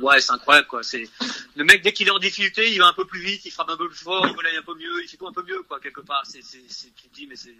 ouais, 0.00 0.20
c'est 0.20 0.32
incroyable. 0.32 0.66
Quoi. 0.68 0.82
C'est 0.82 1.08
le 1.56 1.64
mec 1.64 1.82
dès 1.82 1.92
qu'il 1.92 2.06
est 2.08 2.12
en 2.12 2.18
difficulté, 2.18 2.70
il 2.72 2.78
va 2.78 2.86
un 2.86 2.92
peu 2.92 3.04
plus 3.06 3.20
vite, 3.20 3.44
il 3.44 3.50
frappe 3.50 3.70
un 3.70 3.76
peu 3.76 3.88
plus 3.88 3.98
fort, 3.98 4.26
il 4.28 4.34
volaille 4.34 4.56
un 4.56 4.62
peu 4.62 4.74
mieux, 4.74 5.02
il 5.02 5.08
fait 5.08 5.16
tout 5.16 5.26
un 5.26 5.32
peu 5.32 5.42
mieux, 5.42 5.62
quoi, 5.62 5.80
quelque 5.80 6.00
part. 6.00 6.22
C'est 6.24 6.42
c'est 6.42 6.62
c'est 6.68 6.94
tu 6.94 7.08
te 7.08 7.14
dis 7.14 7.26
mais 7.26 7.36
c'est 7.36 7.54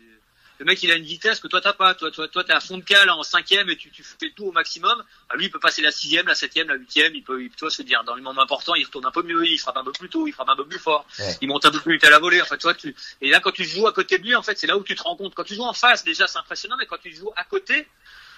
le 0.59 0.65
mec 0.65 0.83
il 0.83 0.91
a 0.91 0.95
une 0.97 1.05
vitesse 1.05 1.41
que 1.41 1.49
toi 1.49 1.61
t'as 1.61 1.73
pas. 1.73 1.95
Toi 1.95 2.11
toi 2.11 2.29
toi 2.29 2.45
t'es 2.45 2.53
à 2.53 2.61
fond 2.61 2.79
de 2.79 2.83
cale 2.85 3.11
en 3.11 3.23
cinquième 3.23 3.69
et 3.71 3.77
tu 3.77 3.91
tu 3.91 4.03
fais 4.03 4.31
tout 4.35 4.47
au 4.47 4.53
maximum. 4.53 5.03
Ah, 5.29 5.37
lui 5.37 5.47
il 5.47 5.51
peut 5.51 5.61
passer 5.61 5.83
la 5.83 5.91
sixième, 5.91 6.27
la 6.27 6.35
septième, 6.35 6.69
la 6.69 6.75
huitième. 6.77 7.15
Il 7.15 7.23
peut 7.23 7.43
il 7.43 7.51
peut 7.51 7.71
se 7.71 7.83
dire 7.83 8.03
dans 8.05 8.15
les 8.15 8.23
moments 8.23 8.43
importants 8.43 8.75
il 8.75 8.85
retourne 8.85 9.07
un 9.07 9.11
peu 9.11 9.23
mieux, 9.23 9.47
il 9.47 9.59
frappe 9.59 9.77
un 9.77 9.85
peu 9.85 9.93
plus 9.93 10.09
tôt, 10.09 10.27
il 10.27 10.33
frappe 10.33 10.49
un 10.49 10.57
peu 10.57 10.67
plus 10.67 10.79
fort 10.79 11.07
Ouais. 11.19 11.37
il 11.41 11.49
monte 11.49 11.65
un 11.65 11.71
peu 11.71 11.81
plus 11.81 11.95
vite 11.95 12.05
à 12.05 12.11
la 12.11 12.19
volée. 12.19 12.43
En 12.43 12.45
fait, 12.45 12.59
tu 12.59 12.65
vois, 12.65 12.75
tu... 12.75 12.95
Et 13.21 13.31
là, 13.31 13.41
quand 13.41 13.53
tu 13.53 13.65
joues 13.65 13.87
à 13.87 13.93
côté 13.93 14.19
de 14.19 14.25
lui, 14.25 14.35
en 14.35 14.43
fait, 14.43 14.59
c'est 14.59 14.67
là 14.67 14.77
où 14.77 14.83
tu 14.85 14.95
te 14.95 15.03
rends 15.03 15.17
compte. 15.17 15.35
Quand 15.35 15.45
tu 15.45 15.55
joues 15.55 15.63
en 15.65 15.73
face, 15.73 16.05
déjà, 16.05 16.27
c'est 16.27 16.39
impressionnant, 16.39 16.77
mais 16.79 16.87
quand 16.87 16.99
tu 17.03 17.15
joues 17.15 17.33
à 17.37 17.45
côté, 17.45 17.87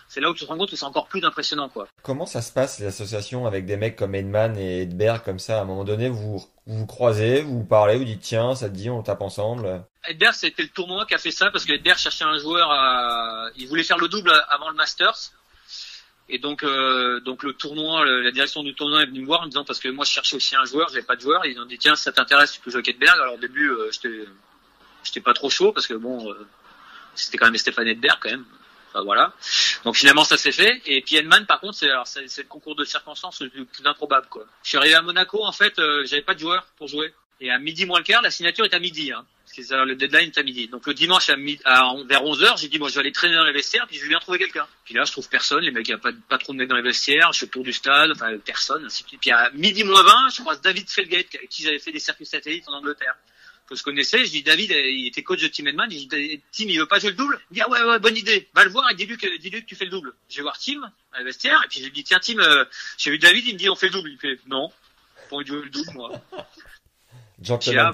c'est 0.08 0.20
là 0.20 0.30
où 0.30 0.34
tu 0.34 0.44
te 0.44 0.48
rends 0.48 0.56
compte 0.58 0.70
que 0.70 0.76
c'est 0.76 0.84
encore 0.84 1.06
plus 1.06 1.22
impressionnant, 1.24 1.68
quoi. 1.68 1.86
Comment 2.02 2.26
ça 2.26 2.42
se 2.42 2.52
passe, 2.52 2.78
les 2.80 2.86
associations 2.86 3.46
avec 3.46 3.66
des 3.66 3.76
mecs 3.76 3.96
comme 3.96 4.14
Edman 4.14 4.56
et 4.58 4.82
Edberg, 4.82 5.22
comme 5.24 5.38
ça, 5.38 5.58
à 5.58 5.62
un 5.62 5.64
moment 5.64 5.84
donné, 5.84 6.08
vous 6.08 6.38
vous, 6.38 6.76
vous 6.78 6.86
croisez, 6.86 7.42
vous 7.42 7.58
vous 7.58 7.64
parlez, 7.64 7.96
vous 7.96 8.04
dites 8.04 8.20
tiens, 8.20 8.54
ça 8.54 8.68
te 8.68 8.74
dit, 8.74 8.90
on 8.90 9.02
tape 9.02 9.20
ensemble? 9.22 9.82
Edberg, 10.06 10.34
c'était 10.34 10.62
le 10.62 10.68
tournoi 10.70 11.06
qui 11.06 11.14
a 11.14 11.18
fait 11.18 11.30
ça 11.30 11.50
parce 11.50 11.64
que 11.64 11.72
Edberg 11.72 11.98
cherchait 11.98 12.24
un 12.24 12.38
joueur 12.38 12.70
à... 12.70 13.48
Il 13.56 13.68
voulait 13.68 13.82
faire 13.82 13.98
le 13.98 14.08
double 14.08 14.32
avant 14.48 14.68
le 14.70 14.74
Masters. 14.74 15.32
Et 16.30 16.38
donc, 16.38 16.62
euh, 16.62 17.20
donc 17.20 17.42
le 17.42 17.54
tournoi, 17.54 18.04
le- 18.04 18.20
la 18.20 18.30
direction 18.30 18.62
du 18.62 18.74
tournoi 18.74 19.02
est 19.02 19.06
venue 19.06 19.20
me 19.22 19.26
voir 19.26 19.40
en 19.40 19.44
me 19.44 19.48
disant 19.50 19.64
parce 19.64 19.78
que 19.78 19.88
moi 19.88 20.04
je 20.04 20.10
cherchais 20.10 20.36
aussi 20.36 20.54
un 20.56 20.64
joueur, 20.66 20.88
j'avais 20.90 21.00
pas 21.02 21.16
de 21.16 21.22
joueur. 21.22 21.46
Ils 21.46 21.58
ont 21.58 21.64
dit 21.64 21.78
tiens, 21.78 21.96
si 21.96 22.02
ça 22.02 22.12
t'intéresse, 22.12 22.52
tu 22.52 22.60
peux 22.60 22.70
jouer 22.70 22.80
avec 22.80 22.88
Edberg. 22.88 23.18
Alors 23.18 23.34
au 23.34 23.38
début, 23.38 23.70
euh, 23.70 23.90
j'étais, 23.90 24.24
j'étais 25.04 25.20
pas 25.22 25.32
trop 25.32 25.48
chaud 25.48 25.72
parce 25.72 25.86
que 25.86 25.94
bon, 25.94 26.30
euh, 26.30 26.46
c'était 27.14 27.38
quand 27.38 27.46
même 27.46 27.56
Stéphane 27.56 27.88
Edberg 27.88 28.18
quand 28.20 28.30
même. 28.30 28.44
Voilà. 28.94 29.32
Donc 29.84 29.96
finalement 29.96 30.24
ça 30.24 30.36
s'est 30.36 30.52
fait. 30.52 30.80
Et 30.86 31.02
puis 31.02 31.16
Edman 31.16 31.46
par 31.46 31.60
contre, 31.60 31.74
c'est 31.78 31.86
le 31.88 32.48
concours 32.48 32.74
de 32.76 32.84
circonstances 32.84 33.40
le 33.40 33.64
plus 33.64 33.86
improbable 33.86 34.26
quoi. 34.28 34.44
Je 34.62 34.70
suis 34.70 34.78
arrivé 34.78 34.94
à 34.94 35.02
Monaco 35.02 35.44
en 35.44 35.52
fait, 35.52 35.78
euh, 35.78 36.04
j'avais 36.06 36.22
pas 36.22 36.34
de 36.34 36.40
joueur 36.40 36.66
pour 36.76 36.88
jouer. 36.88 37.12
Et 37.40 37.50
à 37.52 37.58
midi 37.58 37.86
moins 37.86 37.98
le 37.98 38.04
quart, 38.04 38.20
la 38.20 38.32
signature 38.32 38.64
est 38.64 38.74
à 38.74 38.80
midi. 38.80 39.12
Hein. 39.12 39.24
Parce 39.44 39.66
c'est- 39.68 39.84
le 39.84 39.94
deadline 39.94 40.28
est 40.34 40.38
à 40.38 40.42
midi. 40.42 40.66
Donc 40.68 40.86
le 40.88 40.92
dimanche 40.94 41.30
à, 41.30 41.36
mi- 41.36 41.60
à 41.64 41.94
vers 42.06 42.24
11h, 42.24 42.56
j'ai 42.60 42.68
dit 42.68 42.78
moi 42.80 42.88
je 42.88 42.94
vais 42.94 43.00
aller 43.00 43.12
traîner 43.12 43.36
dans 43.36 43.44
les 43.44 43.52
vestiaires 43.52 43.86
puis 43.86 43.96
je 43.96 44.02
vais 44.02 44.08
bien 44.08 44.18
trouver 44.18 44.38
quelqu'un. 44.38 44.66
Puis 44.84 44.94
là 44.94 45.04
je 45.04 45.12
trouve 45.12 45.28
personne, 45.28 45.60
les 45.62 45.70
mecs 45.70 45.86
il 45.86 45.92
y 45.92 45.94
a 45.94 45.98
pas, 45.98 46.10
pas 46.28 46.38
trop 46.38 46.52
de 46.52 46.58
mecs 46.58 46.68
dans 46.68 46.76
les 46.76 46.82
vestiaires, 46.82 47.32
je 47.32 47.38
fais 47.40 47.46
le 47.46 47.50
tour 47.52 47.62
du 47.64 47.72
stade, 47.72 48.10
enfin 48.10 48.36
personne. 48.44 48.84
ainsi. 48.84 49.04
Puis 49.04 49.30
à 49.30 49.50
midi 49.54 49.84
moins 49.84 50.02
20, 50.02 50.28
je 50.34 50.40
croise 50.40 50.60
David 50.60 50.90
Felgate 50.90 51.28
qui 51.48 51.62
j'avais 51.62 51.78
fait 51.78 51.92
des 51.92 52.00
circuits 52.00 52.26
satellites 52.26 52.68
en 52.68 52.72
Angleterre. 52.72 53.14
Que 53.68 53.76
je 53.76 53.82
connaissais, 53.82 54.24
je 54.24 54.30
dis 54.30 54.42
David, 54.42 54.72
euh, 54.72 54.90
il 54.90 55.06
était 55.08 55.22
coach 55.22 55.42
de 55.42 55.48
Tim 55.48 55.66
Edman, 55.66 55.90
je 55.90 55.96
dis 55.98 56.08
Tim 56.52 56.64
il 56.68 56.78
veut 56.78 56.86
pas 56.86 56.98
jouer 56.98 57.10
le 57.10 57.16
double? 57.16 57.38
Il 57.50 57.54
dit 57.54 57.60
ah 57.60 57.68
ouais 57.68 57.82
ouais 57.82 57.98
bonne 57.98 58.16
idée, 58.16 58.48
va 58.54 58.64
le 58.64 58.70
voir 58.70 58.90
et 58.90 58.94
dis-lui 58.94 59.18
que, 59.18 59.36
dis-lui 59.36 59.60
que 59.62 59.66
tu 59.66 59.74
fais 59.76 59.84
le 59.84 59.90
double. 59.90 60.14
Je 60.30 60.36
vais 60.36 60.42
voir 60.42 60.58
Tim 60.58 60.80
à 61.12 61.18
la 61.18 61.24
vestiaire 61.24 61.60
et 61.64 61.68
puis 61.68 61.80
je 61.80 61.84
lui 61.84 61.92
dis 61.92 62.02
tiens 62.02 62.18
Tim, 62.18 62.38
euh, 62.38 62.64
j'ai 62.96 63.10
vu 63.10 63.18
David, 63.18 63.46
il 63.46 63.52
me 63.54 63.58
dit 63.58 63.68
on 63.68 63.74
fait 63.76 63.88
le 63.88 63.92
double. 63.92 64.10
Il 64.10 64.18
fait 64.18 64.38
non, 64.46 64.72
de 65.30 65.46
jouer 65.46 65.62
le 65.64 65.68
double 65.68 65.90
moi. 65.92 66.12
Gentleman 67.42 67.86
ah. 67.86 67.92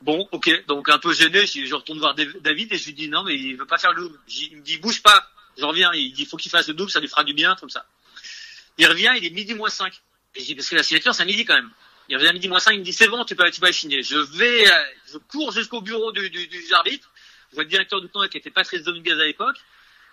Bon, 0.00 0.28
ok. 0.32 0.66
Donc 0.66 0.88
un 0.88 0.98
peu 0.98 1.12
gêné, 1.14 1.46
je, 1.46 1.64
je 1.64 1.74
retourne 1.74 1.98
voir 1.98 2.14
Dav- 2.14 2.40
David 2.40 2.72
et 2.72 2.78
je 2.78 2.86
lui 2.86 2.94
dis 2.94 3.08
non, 3.08 3.24
mais 3.24 3.34
il 3.36 3.56
veut 3.56 3.66
pas 3.66 3.78
faire 3.78 3.92
le 3.92 4.02
double. 4.04 4.18
Il 4.28 4.56
me 4.56 4.62
dit 4.62 4.78
bouge 4.78 5.02
pas. 5.02 5.30
Je 5.58 5.64
reviens. 5.64 5.92
Il 5.92 6.12
dit 6.12 6.26
faut 6.26 6.36
qu'il 6.36 6.50
fasse 6.50 6.68
le 6.68 6.74
double, 6.74 6.90
ça 6.90 7.00
lui 7.00 7.08
fera 7.08 7.24
du 7.24 7.34
bien, 7.34 7.56
comme 7.56 7.70
ça. 7.70 7.86
Il 8.78 8.86
revient, 8.86 9.12
il 9.16 9.24
est 9.24 9.30
midi 9.30 9.54
moins 9.54 9.70
5. 9.70 9.92
Et 10.34 10.40
je 10.40 10.46
dis 10.46 10.54
parce 10.54 10.68
que 10.68 10.74
la 10.74 10.82
signature 10.82 11.14
c'est 11.14 11.22
à 11.22 11.26
midi 11.26 11.44
quand 11.44 11.54
même. 11.54 11.70
Il 12.08 12.16
revient 12.16 12.28
à 12.28 12.32
midi 12.32 12.48
moins 12.48 12.60
5, 12.60 12.72
il 12.72 12.80
me 12.80 12.84
dit 12.84 12.92
c'est 12.92 13.08
bon, 13.08 13.24
tu 13.24 13.34
peux, 13.34 13.50
tu 13.50 13.60
peux 13.60 13.72
signer. 13.72 14.02
Je 14.02 14.16
vais, 14.16 14.70
euh, 14.70 14.84
je 15.12 15.18
cours 15.18 15.52
jusqu'au 15.52 15.80
bureau 15.80 16.12
du, 16.12 16.28
du, 16.30 16.46
du 16.46 16.72
arbitre. 16.72 17.10
Je 17.50 17.54
vois 17.54 17.64
le 17.64 17.70
directeur 17.70 18.00
du 18.00 18.08
tournoi 18.08 18.28
qui 18.28 18.36
était 18.36 18.50
Patrice 18.50 18.82
Dominguez 18.82 19.12
à 19.12 19.24
l'époque. 19.24 19.56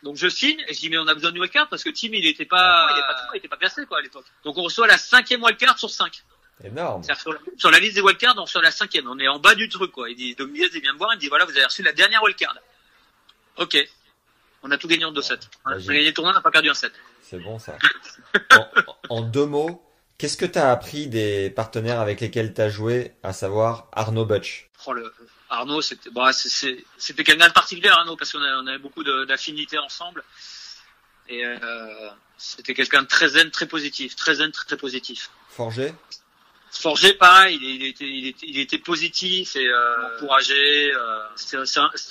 Donc 0.04 0.16
je 0.16 0.28
signe 0.28 0.64
et 0.68 0.74
je 0.74 0.80
dis 0.80 0.90
mais 0.90 0.98
on 0.98 1.08
a 1.08 1.14
besoin 1.14 1.32
de 1.32 1.40
wildcard 1.40 1.70
parce 1.70 1.84
que 1.84 1.90
Tim 1.90 2.10
il 2.14 2.26
était 2.26 2.46
pas, 2.46 2.88
il 2.90 2.98
était 2.98 3.08
pas, 3.08 3.30
il 3.34 3.38
était 3.38 3.48
pas 3.80 3.86
quoi 3.86 3.98
à 4.00 4.02
l'époque. 4.02 4.26
Donc 4.44 4.58
on 4.58 4.64
reçoit 4.64 4.88
la 4.88 4.98
cinquième 4.98 5.44
wildcard 5.44 5.78
sur 5.78 5.90
5. 5.90 6.24
Énorme. 6.64 7.04
Sur, 7.04 7.34
la, 7.34 7.40
sur 7.58 7.72
la 7.72 7.80
liste 7.80 7.96
des 7.96 8.02
wildcards, 8.02 8.36
on 8.38 8.46
sur 8.46 8.62
la 8.62 8.72
cinquième. 8.72 9.08
On 9.08 9.18
est 9.20 9.28
en 9.28 9.40
bas 9.40 9.56
du 9.56 9.68
truc, 9.68 9.92
quoi. 9.92 10.10
Il 10.10 10.16
dit, 10.16 10.36
Dominguez, 10.36 10.70
il 10.74 10.82
vient 10.82 10.94
me 10.94 10.98
voir, 10.98 11.12
il 11.14 11.16
me 11.16 11.20
dit, 11.20 11.28
voilà, 11.28 11.46
vous 11.46 11.52
avez 11.52 11.66
reçu 11.66 11.82
la 11.82 11.92
dernière 11.92 12.22
wildcard. 12.24 12.56
Ok. 13.58 13.78
On 14.64 14.70
a 14.70 14.78
tout 14.78 14.88
gagné 14.88 15.06
en 15.06 15.12
2-7. 15.12 15.40
On 15.66 15.72
a 15.72 15.80
gagné 15.80 16.06
le 16.06 16.14
tournoi, 16.14 16.32
on 16.34 16.36
n'a 16.36 16.42
pas 16.42 16.52
perdu 16.52 16.70
un 16.70 16.76
7. 16.76 16.94
C'est 17.22 17.40
bon 17.40 17.58
ça. 17.58 17.78
En, 18.52 18.68
en 19.10 19.22
deux 19.22 19.46
mots, 19.46 19.84
qu'est-ce 20.22 20.38
que 20.38 20.46
tu 20.46 20.60
as 20.60 20.70
appris 20.72 21.08
des 21.08 21.50
partenaires 21.50 22.00
avec 22.00 22.22
lesquels 22.22 22.54
tu 22.54 22.62
as 22.62 22.70
joué, 22.70 23.14
à 23.24 23.34
savoir 23.34 23.88
Arnaud 23.92 24.26
Butch? 24.26 24.70
Oh, 24.86 24.94
le, 24.94 25.12
Arnaud, 25.50 25.82
c'était, 25.82 26.12
bon, 26.12 26.32
c'était 26.32 27.24
quelqu'un 27.24 27.48
de 27.48 27.54
particulier, 27.54 27.90
Arnaud, 27.90 28.16
parce 28.16 28.32
qu'on 28.32 28.68
avait 28.68 28.78
beaucoup 28.78 29.04
d'affinités 29.26 29.80
ensemble. 29.80 30.24
Et, 31.28 31.44
euh, 31.44 32.10
c'était 32.38 32.76
quelqu'un 32.76 33.02
de 33.02 33.08
très 33.08 33.30
zen, 33.30 33.50
très 33.50 33.66
positif. 33.66 34.16
Très 34.16 34.36
zen, 34.36 34.52
très, 34.52 34.66
très 34.66 34.78
positif. 34.78 35.32
Forgé? 35.50 35.92
Forger, 36.74 37.14
pareil, 37.14 37.60
il, 37.62 37.84
était, 37.86 38.08
il 38.08 38.28
était, 38.28 38.46
il 38.48 38.58
était 38.58 38.78
positif 38.78 39.58
et 39.58 39.68
euh, 39.68 40.16
encouragé. 40.16 40.94
Euh, 40.94 41.20
c'était 41.36 41.58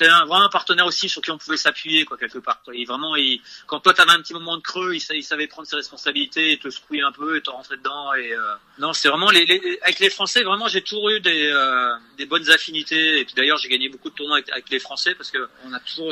un, 0.06 0.20
un, 0.20 0.24
vraiment 0.26 0.44
un 0.44 0.48
partenaire 0.50 0.84
aussi 0.84 1.08
sur 1.08 1.22
qui 1.22 1.30
on 1.30 1.38
pouvait 1.38 1.56
s'appuyer, 1.56 2.04
quoi, 2.04 2.18
quelque 2.18 2.38
part. 2.38 2.60
quoi. 2.62 2.74
Et 2.74 2.84
vraiment, 2.84 3.16
il, 3.16 3.40
quand 3.66 3.80
toi 3.80 3.94
t'avais 3.94 4.12
un 4.12 4.20
petit 4.20 4.34
moment 4.34 4.56
de 4.58 4.62
creux, 4.62 4.94
il, 4.94 5.00
sa- 5.00 5.14
il 5.14 5.24
savait 5.24 5.46
prendre 5.46 5.66
ses 5.66 5.76
responsabilités, 5.76 6.52
et 6.52 6.58
te 6.58 6.68
secouer 6.68 7.00
un 7.00 7.10
peu, 7.10 7.36
et 7.36 7.40
te 7.40 7.48
rentrer 7.48 7.78
dedans. 7.78 8.12
Et 8.14 8.32
euh, 8.32 8.54
non, 8.78 8.92
c'est 8.92 9.08
vraiment 9.08 9.30
les, 9.30 9.46
les, 9.46 9.78
avec 9.82 9.98
les 9.98 10.10
Français, 10.10 10.42
vraiment, 10.42 10.68
j'ai 10.68 10.82
toujours 10.82 11.08
eu 11.08 11.20
des, 11.20 11.46
euh, 11.48 11.94
des 12.18 12.26
bonnes 12.26 12.50
affinités. 12.50 13.20
Et 13.20 13.24
puis 13.24 13.34
d'ailleurs, 13.34 13.56
j'ai 13.56 13.68
gagné 13.70 13.88
beaucoup 13.88 14.10
de 14.10 14.14
tournois 14.14 14.40
avec, 14.52 14.68
les 14.70 14.78
Français 14.78 15.14
parce 15.14 15.30
que 15.30 15.48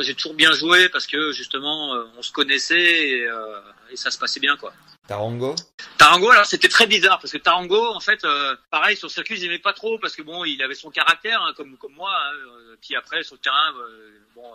j'ai 0.01 0.15
toujours 0.15 0.33
bien 0.33 0.51
joué 0.53 0.89
parce 0.89 1.05
que 1.05 1.31
justement, 1.31 1.93
euh, 1.93 2.03
on 2.17 2.23
se 2.23 2.31
connaissait 2.31 3.09
et, 3.09 3.27
euh, 3.27 3.59
et 3.91 3.95
ça 3.95 4.11
se 4.11 4.17
passait 4.19 4.39
bien, 4.39 4.55
quoi. 4.57 4.73
Tarango? 5.07 5.55
Tarango, 5.97 6.29
alors 6.29 6.45
c'était 6.45 6.69
très 6.69 6.85
bizarre 6.85 7.19
parce 7.19 7.31
que 7.31 7.37
Tarango, 7.39 7.93
en 7.93 7.99
fait, 7.99 8.23
euh, 8.23 8.55
pareil 8.69 8.95
sur 8.95 9.07
le 9.07 9.11
circuit, 9.11 9.37
j'aimais 9.37 9.59
pas 9.59 9.73
trop 9.73 9.97
parce 9.97 10.15
que 10.15 10.21
bon, 10.21 10.45
il 10.45 10.61
avait 10.61 10.75
son 10.75 10.91
caractère 10.91 11.41
hein, 11.41 11.53
comme 11.57 11.77
comme 11.77 11.93
moi. 11.93 12.11
hein, 12.15 12.33
euh, 12.35 12.75
puis 12.81 12.95
après 12.95 13.23
sur 13.23 13.35
le 13.35 13.39
terrain, 13.39 13.73
euh, 13.75 14.19
bon. 14.35 14.53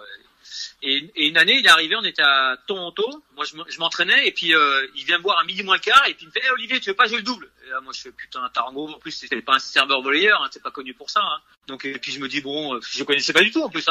et, 0.82 1.10
et 1.16 1.26
une 1.26 1.36
année, 1.36 1.58
il 1.58 1.66
est 1.66 1.70
arrivé, 1.70 1.96
on 1.96 2.04
était 2.04 2.22
à 2.22 2.56
Toronto. 2.68 3.24
Moi, 3.34 3.44
je 3.44 3.56
je 3.68 3.78
m'entraînais 3.80 4.28
et 4.28 4.32
puis 4.32 4.54
euh, 4.54 4.86
il 4.94 5.04
vient 5.04 5.18
me 5.18 5.24
voir 5.24 5.40
à 5.40 5.44
midi 5.44 5.64
moins 5.64 5.78
quart 5.78 6.06
et 6.06 6.14
puis 6.14 6.24
il 6.24 6.28
me 6.28 6.32
fait, 6.32 6.44
hey, 6.44 6.50
Olivier, 6.50 6.78
tu 6.78 6.90
veux 6.90 6.96
pas 6.96 7.06
jouer 7.08 7.18
le 7.18 7.24
double? 7.24 7.50
Et 7.66 7.70
là, 7.70 7.80
moi, 7.80 7.92
je 7.92 8.02
fais 8.02 8.12
putain, 8.12 8.48
Tarango. 8.54 8.88
En 8.90 8.98
plus, 9.00 9.10
c'était 9.10 9.40
pas 9.42 9.54
un 9.54 9.58
serveur 9.58 10.02
volleyeur, 10.02 10.40
hein, 10.40 10.48
c'est 10.52 10.62
pas 10.62 10.70
connu 10.70 10.94
pour 10.94 11.10
ça. 11.10 11.20
Hein. 11.20 11.40
Donc 11.66 11.84
et 11.84 11.98
puis 11.98 12.12
je 12.12 12.20
me 12.20 12.28
dis 12.28 12.40
bon, 12.40 12.80
je 12.80 13.02
connaissais 13.02 13.32
pas 13.32 13.42
du 13.42 13.50
tout 13.50 13.62
en 13.62 13.70
plus. 13.70 13.88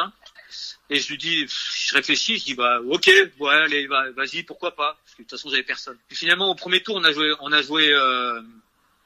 Et 0.89 0.99
je 0.99 1.09
lui 1.09 1.17
dis, 1.17 1.45
je 1.47 1.93
réfléchis, 1.93 2.37
je 2.39 2.43
dis 2.45 2.53
bah 2.55 2.79
ok, 2.87 3.09
ouais, 3.39 3.53
allez, 3.53 3.87
va- 3.87 4.11
vas-y, 4.11 4.43
pourquoi 4.43 4.75
pas? 4.75 4.97
Parce 5.03 5.15
que 5.15 5.21
de 5.21 5.27
toute 5.27 5.31
façon, 5.37 5.49
j'avais 5.49 5.63
personne. 5.63 5.97
Puis 6.07 6.17
finalement, 6.17 6.49
au 6.49 6.55
premier 6.55 6.81
tour, 6.83 6.95
on 6.95 7.03
a 7.03 7.11
joué, 7.11 7.33
on 7.41 7.51
a 7.51 7.61
joué 7.61 7.91
euh, 7.93 8.41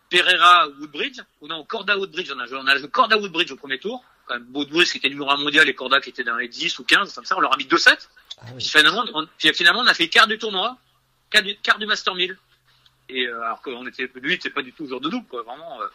Pereira 0.09 0.67
Woodbridge, 0.79 1.19
ou 1.41 1.47
non, 1.47 1.63
Corda 1.65 1.97
Woodbridge, 1.97 2.31
on 2.35 2.39
a 2.39 2.45
joué, 2.47 2.57
on 2.61 2.67
a 2.67 2.77
joué 2.77 2.87
Corda 2.89 3.17
Woodbridge 3.17 3.51
au 3.51 3.55
premier 3.57 3.79
tour. 3.79 4.03
Quand 4.25 4.33
même, 4.35 4.47
Woodbridge 4.53 4.91
qui 4.91 4.97
était 4.97 5.09
numéro 5.09 5.29
1 5.31 5.37
mondial 5.37 5.67
et 5.69 5.73
Corda 5.73 5.99
qui 6.01 6.09
était 6.09 6.23
dans 6.23 6.35
les 6.37 6.47
10 6.49 6.79
ou 6.79 6.83
15, 6.83 7.13
comme 7.13 7.25
ça, 7.25 7.37
on 7.37 7.39
leur 7.41 7.53
a 7.53 7.57
mis 7.57 7.65
2-7. 7.65 7.97
Ah 8.39 8.43
oui. 8.47 8.57
Puis 8.57 8.67
finalement, 8.67 9.05
on, 9.13 9.25
puis 9.37 9.53
finalement, 9.53 9.81
on 9.81 9.87
a 9.87 9.93
fait 9.93 10.09
quart 10.09 10.27
du 10.27 10.37
tournoi, 10.37 10.77
quart 11.29 11.43
du, 11.43 11.55
quart 11.57 11.79
du 11.79 11.85
Master 11.85 12.13
1000. 12.15 12.37
Et 13.09 13.25
euh, 13.25 13.41
alors 13.41 13.61
qu'on 13.61 13.87
était, 13.87 14.09
lui, 14.15 14.33
il 14.33 14.35
était 14.35 14.49
pas 14.49 14.61
du 14.61 14.73
tout 14.73 14.85
joueur 14.85 14.99
de 14.99 15.09
double, 15.09 15.27
quoi, 15.27 15.41
vraiment. 15.43 15.81
euh. 15.81 15.87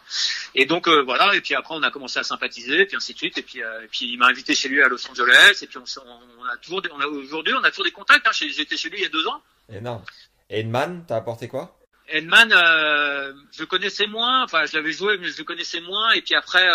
Et 0.55 0.65
donc 0.65 0.89
euh, 0.89 1.03
voilà. 1.03 1.35
Et 1.35 1.41
puis 1.41 1.55
après, 1.55 1.75
on 1.75 1.83
a 1.83 1.91
commencé 1.91 2.19
à 2.19 2.23
sympathiser, 2.23 2.87
puis 2.87 2.97
ainsi 2.97 3.13
de 3.13 3.19
suite. 3.19 3.37
Et 3.39 3.43
puis, 3.43 3.59
et 3.61 3.89
puis 3.91 4.07
il 4.13 4.17
m'a 4.19 4.27
invité 4.27 4.55
chez 4.55 4.69
lui 4.69 4.83
à 4.83 4.89
Los 4.89 5.07
Angeles. 5.11 5.59
Et 5.63 5.67
puis 5.67 5.79
on, 5.79 6.45
a 6.45 6.57
toujours, 6.57 6.81
des- 6.83 6.91
on 6.91 7.01
a 7.01 7.07
aujourd'hui, 7.07 7.53
on 7.55 7.63
a 7.65 7.71
toujours 7.71 7.85
des 7.85 7.91
contacts. 7.91 8.27
Hein, 8.27 8.31
J'étais 8.33 8.77
chez 8.77 8.89
lui 8.89 8.99
il 8.99 9.03
y 9.03 9.07
a 9.07 9.11
deux 9.11 9.27
ans. 9.27 9.43
Énorme. 9.71 10.03
Edman, 10.49 11.05
t'as 11.07 11.17
apporté 11.17 11.49
quoi? 11.49 11.79
Edman, 12.09 12.49
je 12.51 13.61
le 13.61 13.67
connaissais 13.67 14.07
moins. 14.07 14.45
Enfin, 14.45 14.65
je 14.67 14.77
l'avais 14.77 14.93
joué, 14.93 15.19
mais 15.19 15.29
je 15.29 15.39
le 15.39 15.45
connaissais 15.45 15.81
moins. 15.81 16.11
Et 16.13 16.23
puis 16.23 16.35
après, 16.35 16.67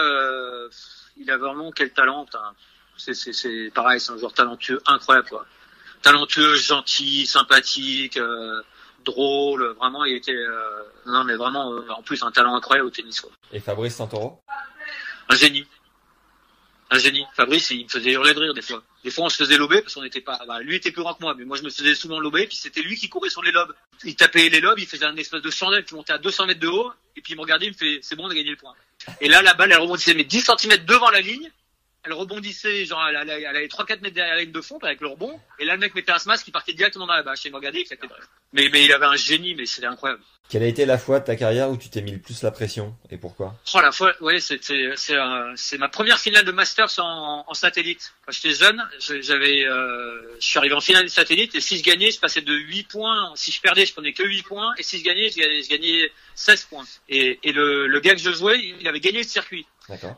il 1.18 1.30
a 1.32 1.38
vraiment 1.38 1.72
quel 1.72 1.92
talent. 1.92 2.26
putain. 2.26 2.54
C'est, 2.98 3.14
c'est, 3.14 3.34
c'est 3.34 3.72
pareil, 3.74 4.00
c'est 4.00 4.12
un 4.12 4.18
joueur 4.18 4.34
talentueux, 4.34 4.82
incroyable, 4.88 5.30
quoi. 5.30 5.46
Talentueux, 6.02 6.56
gentil, 6.56 7.28
sympathique, 7.28 8.18
euh, 8.18 8.62
drôle. 9.08 9.76
Vraiment, 9.80 10.06
il 10.06 10.16
était, 10.16 10.32
euh, 10.32 10.84
non, 11.06 11.24
mais 11.24 11.36
vraiment, 11.36 11.74
euh, 11.74 11.90
en 11.90 12.04
plus, 12.04 12.22
un 12.24 12.32
talent 12.32 12.56
incroyable 12.56 12.88
au 12.88 12.92
tennis, 12.92 13.22
quoi. 13.22 13.32
Et 13.52 13.60
Fabrice 13.60 13.96
Santoro? 13.96 14.42
Un 15.30 15.36
génie. 15.36 15.66
Un 16.90 17.00
génie. 17.00 17.26
Fabrice, 17.36 17.72
il 17.72 17.84
me 17.84 17.90
faisait 17.90 18.12
hurler 18.12 18.34
de 18.34 18.40
rire 18.40 18.54
des 18.54 18.62
fois. 18.62 18.82
Des 19.04 19.12
fois, 19.12 19.26
on 19.26 19.30
se 19.30 19.38
faisait 19.38 19.58
lober 19.58 19.82
parce 19.82 19.94
qu'on 19.96 20.04
n'était 20.04 20.22
pas. 20.22 20.40
Bah, 20.48 20.60
lui 20.62 20.76
était 20.76 20.92
plus 20.92 21.02
grand 21.02 21.14
que 21.14 21.22
moi, 21.22 21.36
mais 21.38 21.44
moi, 21.44 21.58
je 21.58 21.64
me 21.64 21.70
faisais 21.70 21.96
souvent 21.96 22.20
lober. 22.20 22.48
Puis 22.48 22.58
c'était 22.58 22.82
lui 22.82 22.96
qui 22.96 23.10
courait 23.10 23.30
sur 23.30 23.44
les 23.44 23.52
lobes. 23.52 23.74
Il 24.04 24.16
tapait 24.16 24.50
les 24.50 24.62
lobes, 24.62 24.80
il 24.80 24.88
faisait 24.88 25.06
un 25.06 25.16
espèce 25.18 25.42
de 25.42 25.50
chandelle 25.50 25.84
qui 25.84 25.96
montait 25.96 26.14
à 26.14 26.18
200 26.18 26.46
mètres 26.46 26.60
de 26.60 26.68
haut. 26.68 26.92
Et 27.16 27.22
puis 27.22 27.34
il 27.34 27.36
me 27.36 27.42
regardait, 27.42 27.66
il 27.66 27.74
me 27.74 27.78
fait, 27.78 28.00
c'est 28.02 28.16
bon, 28.16 28.26
on 28.26 28.30
a 28.30 28.36
gagné 28.36 28.52
le 28.52 28.56
point. 28.56 28.74
Et 29.20 29.28
là, 29.28 29.42
la 29.42 29.54
balle, 29.54 29.72
elle 29.72 29.80
rebondissait 29.80 30.14
mais 30.14 30.24
10 30.24 30.52
cm 30.58 30.86
devant 30.86 31.10
la 31.10 31.22
ligne. 31.22 31.52
Elle 32.08 32.14
rebondissait, 32.14 32.86
genre, 32.86 33.06
elle 33.10 33.18
allait, 33.18 33.42
elle 33.42 33.46
allait 33.58 33.68
3-4 33.68 34.00
mètres 34.02 34.16
derrière 34.16 34.36
la 34.36 34.42
ligne 34.44 34.54
de 34.54 34.62
fond 34.62 34.78
avec 34.82 35.02
le 35.02 35.08
rebond. 35.08 35.38
Et 35.60 35.66
là, 35.66 35.74
le 35.74 35.80
mec 35.82 35.94
mettait 35.94 36.14
un 36.14 36.20
smash 36.20 36.42
qui 36.42 36.52
partait 36.52 36.72
directement 36.72 37.06
dans 37.06 37.14
la 37.16 37.22
bâche. 37.22 37.46
Et 37.46 37.50
il 37.50 37.52
me 37.52 37.58
regardait, 37.58 37.82
il. 37.82 37.98
Mais, 38.54 38.70
mais 38.72 38.86
il 38.86 38.94
avait 38.94 39.06
un 39.08 39.18
génie, 39.18 39.56
mais 39.56 39.66
c'était 39.66 39.88
incroyable. 39.88 40.22
Quelle 40.48 40.64
a 40.64 40.68
été 40.68 40.86
la 40.86 40.98
fois 40.98 41.20
de 41.20 41.26
ta 41.26 41.36
carrière 41.36 41.70
où 41.70 41.76
tu 41.76 41.90
t'es 41.90 42.02
mis 42.02 42.14
le 42.14 42.20
plus 42.20 42.42
la 42.44 42.52
pression 42.52 42.96
et 43.12 43.18
pourquoi? 43.18 43.54
Oh 43.74 43.82
la 43.82 43.92
fois, 43.92 44.14
ouais, 44.22 44.40
c'est 44.40 44.64
c'est 44.64 44.94
euh, 45.14 45.52
c'est 45.58 45.78
ma 45.78 45.90
première 45.90 46.18
finale 46.20 46.46
de 46.46 46.54
Masters 46.54 46.98
en, 47.00 47.44
en 47.46 47.54
satellite. 47.54 48.14
Quand 48.26 48.32
j'étais 48.32 48.54
jeune, 48.56 48.82
je- 49.02 49.20
j'avais, 49.22 49.66
euh, 49.66 50.38
je 50.40 50.46
suis 50.48 50.58
arrivé 50.58 50.74
en 50.74 50.80
finale 50.80 51.04
de 51.04 51.10
satellite 51.10 51.54
et 51.56 51.60
si 51.60 51.78
je 51.78 51.84
gagnais, 51.84 52.12
je 52.12 52.20
passais 52.22 52.40
de 52.40 52.54
8 52.54 52.84
points. 52.88 53.34
Si 53.36 53.52
je 53.52 53.60
perdais, 53.60 53.86
je 53.86 53.92
prenais 53.92 54.14
que 54.14 54.24
8 54.24 54.44
points 54.44 54.74
et 54.78 54.84
si 54.84 55.00
je 55.00 55.04
gagnais, 55.04 55.30
je 55.30 55.36
gagnais, 55.36 55.62
je 55.64 55.70
gagnais 55.70 56.12
16 56.36 56.64
points. 56.70 56.86
Et, 57.10 57.40
et 57.44 57.52
le, 57.52 57.88
le 57.88 58.00
gars 58.00 58.14
que 58.16 58.22
je 58.22 58.32
jouais, 58.32 58.58
il 58.80 58.88
avait 58.88 59.02
gagné 59.02 59.18
le 59.18 59.28
circuit. 59.28 59.66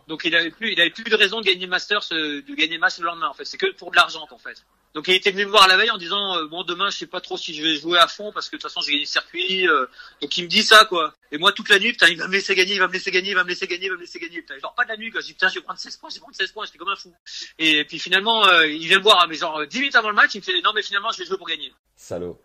Donc 0.08 0.22
il 0.26 0.36
avait 0.36 0.50
plus, 0.50 0.72
il 0.72 0.82
avait 0.82 0.90
plus 0.90 1.04
de 1.04 1.16
raison 1.16 1.42
de 1.42 1.46
gagner 1.46 1.68
Masters, 1.68 2.08
euh, 2.12 2.42
de 2.42 2.56
gagner 2.56 2.78
Mass 2.78 3.00
le 3.00 3.06
lendemain 3.06 3.28
en 3.28 3.34
fait. 3.34 3.46
C'est 3.46 3.58
que 3.58 3.72
pour 3.74 3.92
de 3.92 3.96
l'argent 3.96 4.28
en 4.30 4.38
fait. 4.38 4.64
Donc 4.96 5.08
il 5.08 5.14
était 5.14 5.30
venu 5.30 5.46
me 5.46 5.52
voir 5.52 5.68
la 5.68 5.78
veille 5.78 5.92
en 5.92 5.98
disant 5.98 6.36
euh, 6.38 6.48
bon 6.48 6.64
demain 6.64 6.90
je 6.90 6.98
sais 6.98 7.06
pas 7.06 7.22
trop 7.22 7.38
si 7.38 7.54
je 7.54 7.62
vais 7.62 7.76
jouer 7.76 8.00
à 8.00 8.08
fond 8.08 8.32
parce 8.32 8.50
que 8.50 8.56
de 8.56 8.62
toute 8.62 8.70
façon 8.72 8.82
j'ai 8.82 8.94
gagné 8.94 9.04
le 9.04 9.08
circuit. 9.08 9.68
euh, 9.68 9.86
donc 10.22 10.36
il 10.36 10.46
me 10.46 10.50
dit 10.50 10.64
ça 10.64 10.86
quoi. 10.86 11.14
Et 11.32 11.38
moi 11.38 11.52
toute 11.52 11.70
la 11.70 11.78
nuit 11.78 11.92
putain 11.92 12.08
il 12.08 12.18
va 12.18 12.28
me 12.28 12.34
laisser 12.34 12.56
gagner, 12.56 12.74
il 12.74 12.80
va 12.80 12.88
me 12.88 12.94
laisser 12.94 13.12
gagner, 13.12 13.30
il 13.30 13.36
va 13.36 13.44
me 13.44 13.50
laisser 13.50 13.68
gagner, 13.68 13.86
il 13.86 13.90
va 13.90 13.96
me 13.96 14.02
laisser 14.02 14.20
gagner. 14.20 14.42
Putain, 14.42 14.58
genre 14.58 14.74
pas 14.74 14.86
de 14.86 14.90
la 14.90 14.98
nuit 14.98 15.12
quoi. 15.12 15.22
Je 15.22 15.28
dis 15.28 15.34
putain 15.34 15.50
je 15.50 15.56
vais 15.56 15.62
prendre 15.62 15.80
16 15.80 15.98
points, 15.98 16.10
je 16.10 16.16
vais 16.16 16.22
prendre 16.22 16.36
16 16.36 16.52
points, 16.52 16.66
j'étais 16.66 16.80
comme 16.80 16.90
un 16.90 16.96
fou. 16.96 17.14
Et 17.60 17.86
puis 17.86 18.00
finalement 18.00 18.48
euh, 18.48 18.66
il 18.66 18.88
vient 18.88 18.98
me 18.98 19.04
voir 19.04 19.28
mais 19.28 19.36
genre 19.36 19.60
euh, 19.60 19.68
10 19.68 19.80
minutes 19.80 19.96
avant 19.96 20.10
le 20.10 20.16
match 20.16 20.34
il 20.34 20.40
me 20.40 20.44
fait 20.44 20.60
non 20.64 20.72
mais 20.74 20.82
finalement 20.82 21.12
je 21.12 21.20
vais 21.20 21.26
jouer 21.26 21.38
pour 21.38 21.48
gagner. 21.48 21.72
Salaud. 21.96 22.42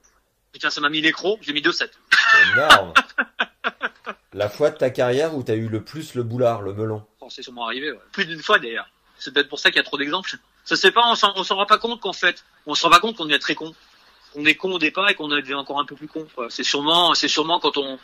Putain 0.52 0.68
ça 0.68 0.82
m'a 0.82 0.90
mis 0.90 1.00
l'écro, 1.00 1.38
j'ai 1.40 1.54
mis 1.54 1.62
2-7. 1.62 1.88
C'est 1.88 2.52
énorme. 2.52 2.92
la 4.34 4.48
fois 4.48 4.70
de 4.70 4.76
ta 4.76 4.90
carrière 4.90 5.34
où 5.34 5.42
t'as 5.42 5.54
eu 5.54 5.68
le 5.68 5.82
plus 5.82 6.14
le 6.14 6.22
boulard, 6.22 6.60
le 6.62 6.74
melon. 6.74 7.06
C'est 7.30 7.42
sûrement 7.42 7.66
arrivé. 7.66 7.92
Plus 8.12 8.26
d'une 8.26 8.42
fois 8.42 8.58
d'ailleurs. 8.58 8.88
C'est 9.18 9.32
peut-être 9.32 9.48
pour 9.48 9.58
ça 9.58 9.70
qu'il 9.70 9.76
y 9.76 9.80
a 9.80 9.84
trop 9.84 9.98
d'exemples. 9.98 10.36
Ça 10.64 10.76
c'est 10.76 10.90
pas, 10.90 11.02
on 11.06 11.14
s'en, 11.14 11.42
s'en 11.44 11.56
rend 11.56 11.66
pas 11.66 11.78
compte 11.78 12.00
qu'en 12.00 12.12
fait, 12.12 12.44
on 12.66 12.74
se 12.74 12.82
rend 12.82 12.90
pas 12.90 13.00
compte 13.00 13.16
qu'on 13.16 13.28
est 13.28 13.38
très 13.38 13.54
con. 13.54 13.74
On 14.34 14.44
est 14.44 14.56
con 14.56 14.72
au 14.72 14.78
départ 14.78 15.08
et 15.08 15.14
qu'on 15.14 15.30
est 15.30 15.54
encore 15.54 15.78
un 15.78 15.84
peu 15.84 15.94
plus 15.94 16.08
con. 16.08 16.26
C'est 16.48 16.64
sûrement, 16.64 17.14
c'est 17.14 17.28
sûrement 17.28 17.60
quand 17.60 17.76
on, 17.76 17.98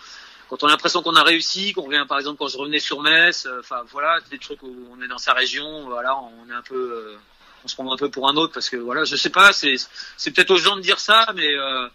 quand 0.50 0.64
on 0.64 0.66
a 0.66 0.70
l'impression 0.70 1.02
qu'on 1.02 1.14
a 1.14 1.22
réussi, 1.22 1.72
qu'on 1.72 1.82
revient 1.82 2.04
par 2.08 2.18
exemple 2.18 2.38
quand 2.38 2.48
je 2.48 2.58
revenais 2.58 2.80
sur 2.80 3.00
Metz, 3.00 3.46
euh, 3.46 3.60
enfin 3.60 3.82
voilà, 3.92 4.18
des 4.30 4.38
trucs 4.38 4.62
où 4.62 4.74
on 4.90 5.00
est 5.00 5.06
dans 5.06 5.18
sa 5.18 5.32
région, 5.32 5.84
voilà, 5.84 6.16
on 6.18 6.50
est 6.50 6.54
un 6.54 6.62
peu, 6.62 6.74
euh, 6.74 7.18
on 7.64 7.68
se 7.68 7.74
prend 7.76 7.90
un 7.92 7.96
peu 7.96 8.10
pour 8.10 8.28
un 8.28 8.36
autre 8.36 8.52
parce 8.52 8.68
que 8.68 8.76
voilà, 8.76 9.04
je 9.04 9.14
sais 9.14 9.30
pas, 9.30 9.52
c'est, 9.52 9.76
c'est 10.16 10.32
peut-être 10.32 10.50
aux 10.50 10.56
gens 10.56 10.74
de 10.74 10.80
dire 10.80 10.98
ça, 10.98 11.32
mais 11.36 11.54
euh, 11.54 11.88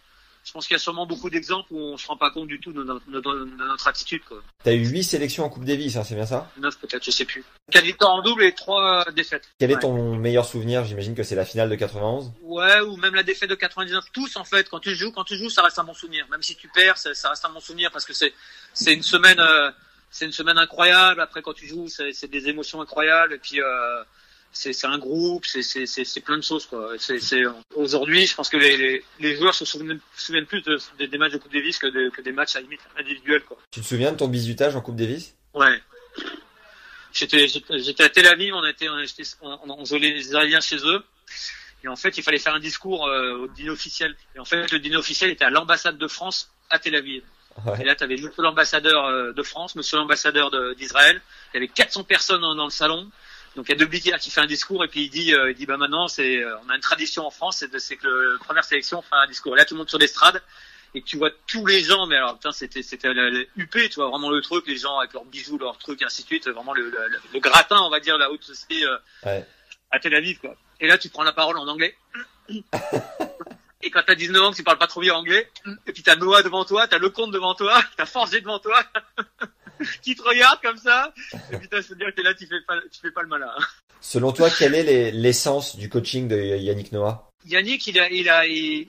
je 0.46 0.52
pense 0.52 0.68
qu'il 0.68 0.76
y 0.76 0.78
a 0.78 0.80
sûrement 0.80 1.06
beaucoup 1.08 1.30
d'exemples 1.30 1.74
où 1.74 1.80
on 1.80 1.98
se 1.98 2.08
rend 2.08 2.16
pas 2.18 2.30
compte 2.30 2.48
du 2.48 2.60
tout 2.60 2.72
de 2.72 2.84
notre, 2.84 3.06
de 3.08 3.12
notre- 3.14 3.34
de 3.46 3.64
notre 3.66 3.88
attitude 3.88 4.24
quoi. 4.24 4.42
T'as 4.64 4.74
eu 4.74 4.86
8 4.88 5.04
sélections 5.04 5.44
en 5.44 5.50
Coupe 5.50 5.66
Davis, 5.66 5.98
hein, 5.98 6.04
c'est 6.04 6.14
bien 6.16 6.26
ça? 6.28 6.50
Neuf 6.58 6.78
peut-être, 6.78 7.04
je 7.04 7.10
sais 7.12 7.26
plus. 7.26 7.44
Victoires 7.74 8.14
en 8.14 8.22
double 8.22 8.44
et 8.44 8.54
trois 8.54 9.04
défaites. 9.16 9.50
Quel 9.60 9.72
est 9.72 9.76
Ouais. 9.76 9.80
ton 9.82 10.16
meilleur 10.16 10.46
souvenir? 10.46 10.86
J'imagine 10.86 11.16
que 11.16 11.24
c'est 11.24 11.36
la 11.36 11.46
finale 11.46 11.70
de 11.70 11.76
91. 11.76 12.32
Ouais, 12.44 12.80
ou 12.82 12.96
même 12.98 13.16
la 13.16 13.24
défaite 13.24 13.50
de 13.50 13.56
99. 13.56 14.06
Tous, 14.14 14.36
en 14.38 14.44
fait, 14.44 14.70
quand 14.70 14.80
tu 14.80 14.94
joues, 14.96 15.12
quand 15.12 15.24
tu 15.24 15.36
joues, 15.36 15.50
ça 15.50 15.64
reste 15.64 15.80
un 15.80 15.84
bon 15.84 15.94
souvenir. 15.96 16.28
Même 16.30 16.44
si 16.44 16.56
tu 16.56 16.68
perds, 16.70 16.98
ça, 16.98 17.14
ça 17.16 17.30
reste 17.32 17.44
un 17.46 17.50
bon 17.50 17.60
souvenir 17.60 17.92
parce 17.92 18.06
que 18.06 18.14
c'est, 18.14 18.34
c'est 18.74 18.94
une 18.94 19.04
semaine, 19.04 19.40
euh, 19.40 19.72
c'est 20.12 20.26
une 20.26 20.32
semaine 20.32 20.58
incroyable. 20.60 21.22
Après, 21.22 21.42
quand 21.42 21.54
tu 21.54 21.68
joues, 21.68 21.88
c'est, 21.90 22.14
c'est 22.14 22.28
des 22.30 22.48
émotions 22.48 22.82
incroyables. 22.82 23.34
Et 23.34 23.40
puis, 23.40 23.60
euh, 23.62 24.04
c'est, 24.58 24.86
un 24.86 24.98
groupe, 24.98 25.46
c'est, 25.46 26.22
plein 26.22 26.38
de 26.38 26.44
choses, 26.44 26.68
aujourd'hui, 27.76 28.26
je 28.26 28.34
pense 28.36 28.50
que 28.50 28.58
les, 28.58 28.78
les, 28.78 29.04
les 29.20 29.36
joueurs 29.36 29.54
se 29.54 29.66
souviennent, 29.66 30.00
se 30.16 30.26
souviennent 30.28 30.46
plus 30.46 30.62
de- 30.62 30.80
des, 30.98 31.08
des 31.08 31.18
matchs 31.18 31.34
de 31.34 31.38
Coupe 31.38 31.54
Davis 31.54 31.78
que, 31.78 31.88
de- 31.88 32.10
que 32.10 32.22
des 32.22 32.32
matchs 32.32 32.56
à 32.56 32.62
limite 32.62 32.80
individuels, 32.98 33.44
quoi. 33.44 33.58
Tu 33.72 33.82
te 33.82 33.86
souviens 33.86 34.12
de 34.14 34.18
ton 34.18 34.28
bisutage 34.28 34.76
en 34.76 34.82
Coupe 34.82 34.96
Davis? 34.96 35.36
Ouais. 35.54 35.80
J'étais, 37.14 37.46
à 38.04 38.10
Tel 38.10 38.28
Aviv, 38.28 38.54
on 38.56 38.66
était, 38.66 38.90
on, 38.90 39.00
était- 39.00 39.24
on, 39.42 39.58
on 39.70 39.86
jouait 39.86 40.00
les 40.00 40.20
Israéliens 40.20 40.60
chez 40.62 40.78
eux. 40.86 41.02
Et 41.84 41.88
en 41.88 41.96
fait, 41.96 42.18
il 42.18 42.24
fallait 42.24 42.40
faire 42.40 42.56
un 42.56 42.60
discours 42.60 43.08
euh, 43.08 43.38
au 43.38 43.48
dîner 43.48 43.70
officiel. 43.70 44.16
Et 44.36 44.40
en 44.40 44.46
fait, 44.46 44.72
le 44.72 44.80
dîner 44.80 44.96
officiel 44.98 45.30
était 45.30 45.46
à 45.46 45.50
l'ambassade 45.50 45.98
de 45.98 46.08
France 46.08 46.52
à 46.70 46.80
Tel 46.80 46.96
Aviv. 46.96 47.24
Et 47.80 47.86
là, 47.86 47.96
tu 47.96 48.04
avais 48.04 48.16
monsieur 48.18 48.42
l'ambassadeur 48.44 49.06
euh, 49.06 49.32
de 49.32 49.44
France, 49.44 49.76
monsieur 49.76 49.96
l'ambassadeur 49.98 50.52
de- 50.52 50.74
d'Israël. 50.74 51.22
Il 51.54 51.58
y 51.58 51.58
avait 51.58 51.68
400 51.70 52.04
personnes 52.04 52.42
dans 52.42 52.66
le 52.66 52.70
salon. 52.70 53.10
Donc 53.56 53.68
il 53.68 53.72
y 53.72 53.76
a 53.76 53.78
Debliquer 53.78 54.16
qui 54.20 54.30
fait 54.32 54.42
un 54.42 54.46
discours 54.48 54.84
et 54.84 54.88
puis 54.88 55.04
il 55.06 55.10
dit, 55.10 55.34
euh, 55.34 55.50
il 55.52 55.56
dit 55.56 55.66
bah 55.66 55.78
maintenant 55.78 56.08
c'est, 56.08 56.44
euh, 56.44 56.58
on 56.66 56.70
a 56.70 56.76
une 56.76 56.82
tradition 56.82 57.26
en 57.26 57.32
France, 57.32 57.58
c'est, 57.58 57.72
de- 57.72 57.80
c'est 57.80 57.96
que 57.96 58.06
le, 58.08 58.34
la 58.34 58.40
première 58.40 58.64
sélection 58.66 59.02
fait 59.02 59.16
un 59.16 59.28
discours. 59.28 59.56
Et 59.56 59.58
là, 59.58 59.66
tout 59.66 59.74
le 59.76 59.80
monde 59.80 59.90
sur 59.90 59.98
l'estrade 60.00 60.42
et 60.94 61.02
que 61.02 61.06
tu 61.06 61.18
vois 61.18 61.30
tous 61.48 61.66
les 61.66 61.82
gens, 61.84 62.06
mais 62.08 62.16
alors 62.18 62.36
putain, 62.36 62.52
c'était 62.52 62.82
c'était 62.84 63.10
UP, 63.58 63.72
tu 63.72 63.90
vois 63.96 64.10
vraiment 64.10 64.30
le 64.30 64.42
truc, 64.42 64.66
les 64.68 64.78
gens 64.78 64.98
avec 65.00 65.14
leurs 65.14 65.26
bijoux, 65.26 65.58
leurs 65.58 65.78
trucs, 65.78 66.02
ainsi 66.02 66.22
de 66.24 66.28
suite, 66.28 66.48
vraiment 66.50 66.74
le, 66.74 66.90
le, 66.90 66.98
le 67.34 67.40
gratin, 67.40 67.80
on 67.82 67.90
va 67.90 68.00
dire, 68.00 68.18
la 68.18 68.32
haute 68.32 68.44
société 68.44 68.84
euh, 68.86 68.98
Ouais. 69.26 69.46
à 69.92 70.00
Tel 70.00 70.16
Aviv, 70.16 70.40
quoi. 70.40 70.56
Et 70.80 70.88
là, 70.88 70.98
tu 70.98 71.10
prends 71.10 71.24
la 71.24 71.34
parole 71.34 71.58
en 71.58 71.68
anglais. 71.68 71.96
Et 73.82 73.92
quand 73.92 74.02
t'as 74.06 74.16
19 74.16 74.42
ans, 74.42 74.52
que 74.52 74.56
tu 74.56 74.64
parles 74.64 74.78
pas 74.80 74.88
trop 74.88 75.02
bien 75.02 75.14
anglais, 75.14 75.48
et 75.86 75.92
puis 75.94 76.02
t'as 76.02 76.16
Noah 76.16 76.42
devant 76.42 76.66
toi, 76.66 76.88
t'as 76.88 76.98
Lecomte 76.98 77.32
devant 77.32 77.54
toi, 77.54 77.84
t'as 77.98 78.06
Forger 78.08 78.42
devant 78.42 78.58
toi, 78.58 78.84
qui 80.02 80.16
te 80.16 80.22
regarde 80.22 80.60
comme 80.62 80.78
ça, 80.78 81.14
et 81.52 81.58
putain, 81.58 81.82
veux 81.82 81.96
dire 81.96 82.14
que 82.16 82.22
là, 82.22 82.34
tu 82.34 82.48
fais 82.48 82.62
pas, 82.68 82.76
tu 82.92 83.00
fais 83.02 83.12
pas 83.12 83.22
le 83.22 83.28
malin. 83.28 83.52
Selon 84.02 84.32
toi, 84.32 84.50
quelle 84.50 84.76
est 84.76 84.84
les- 84.84 85.12
l'essence 85.12 85.76
du 85.78 85.90
coaching 85.90 86.28
de 86.28 86.38
Yannick 86.38 86.92
Noah? 86.92 87.32
Yannick, 87.48 87.88
il 87.88 88.00
a, 88.00 88.10
il 88.10 88.30
a, 88.30 88.46
il, 88.48 88.88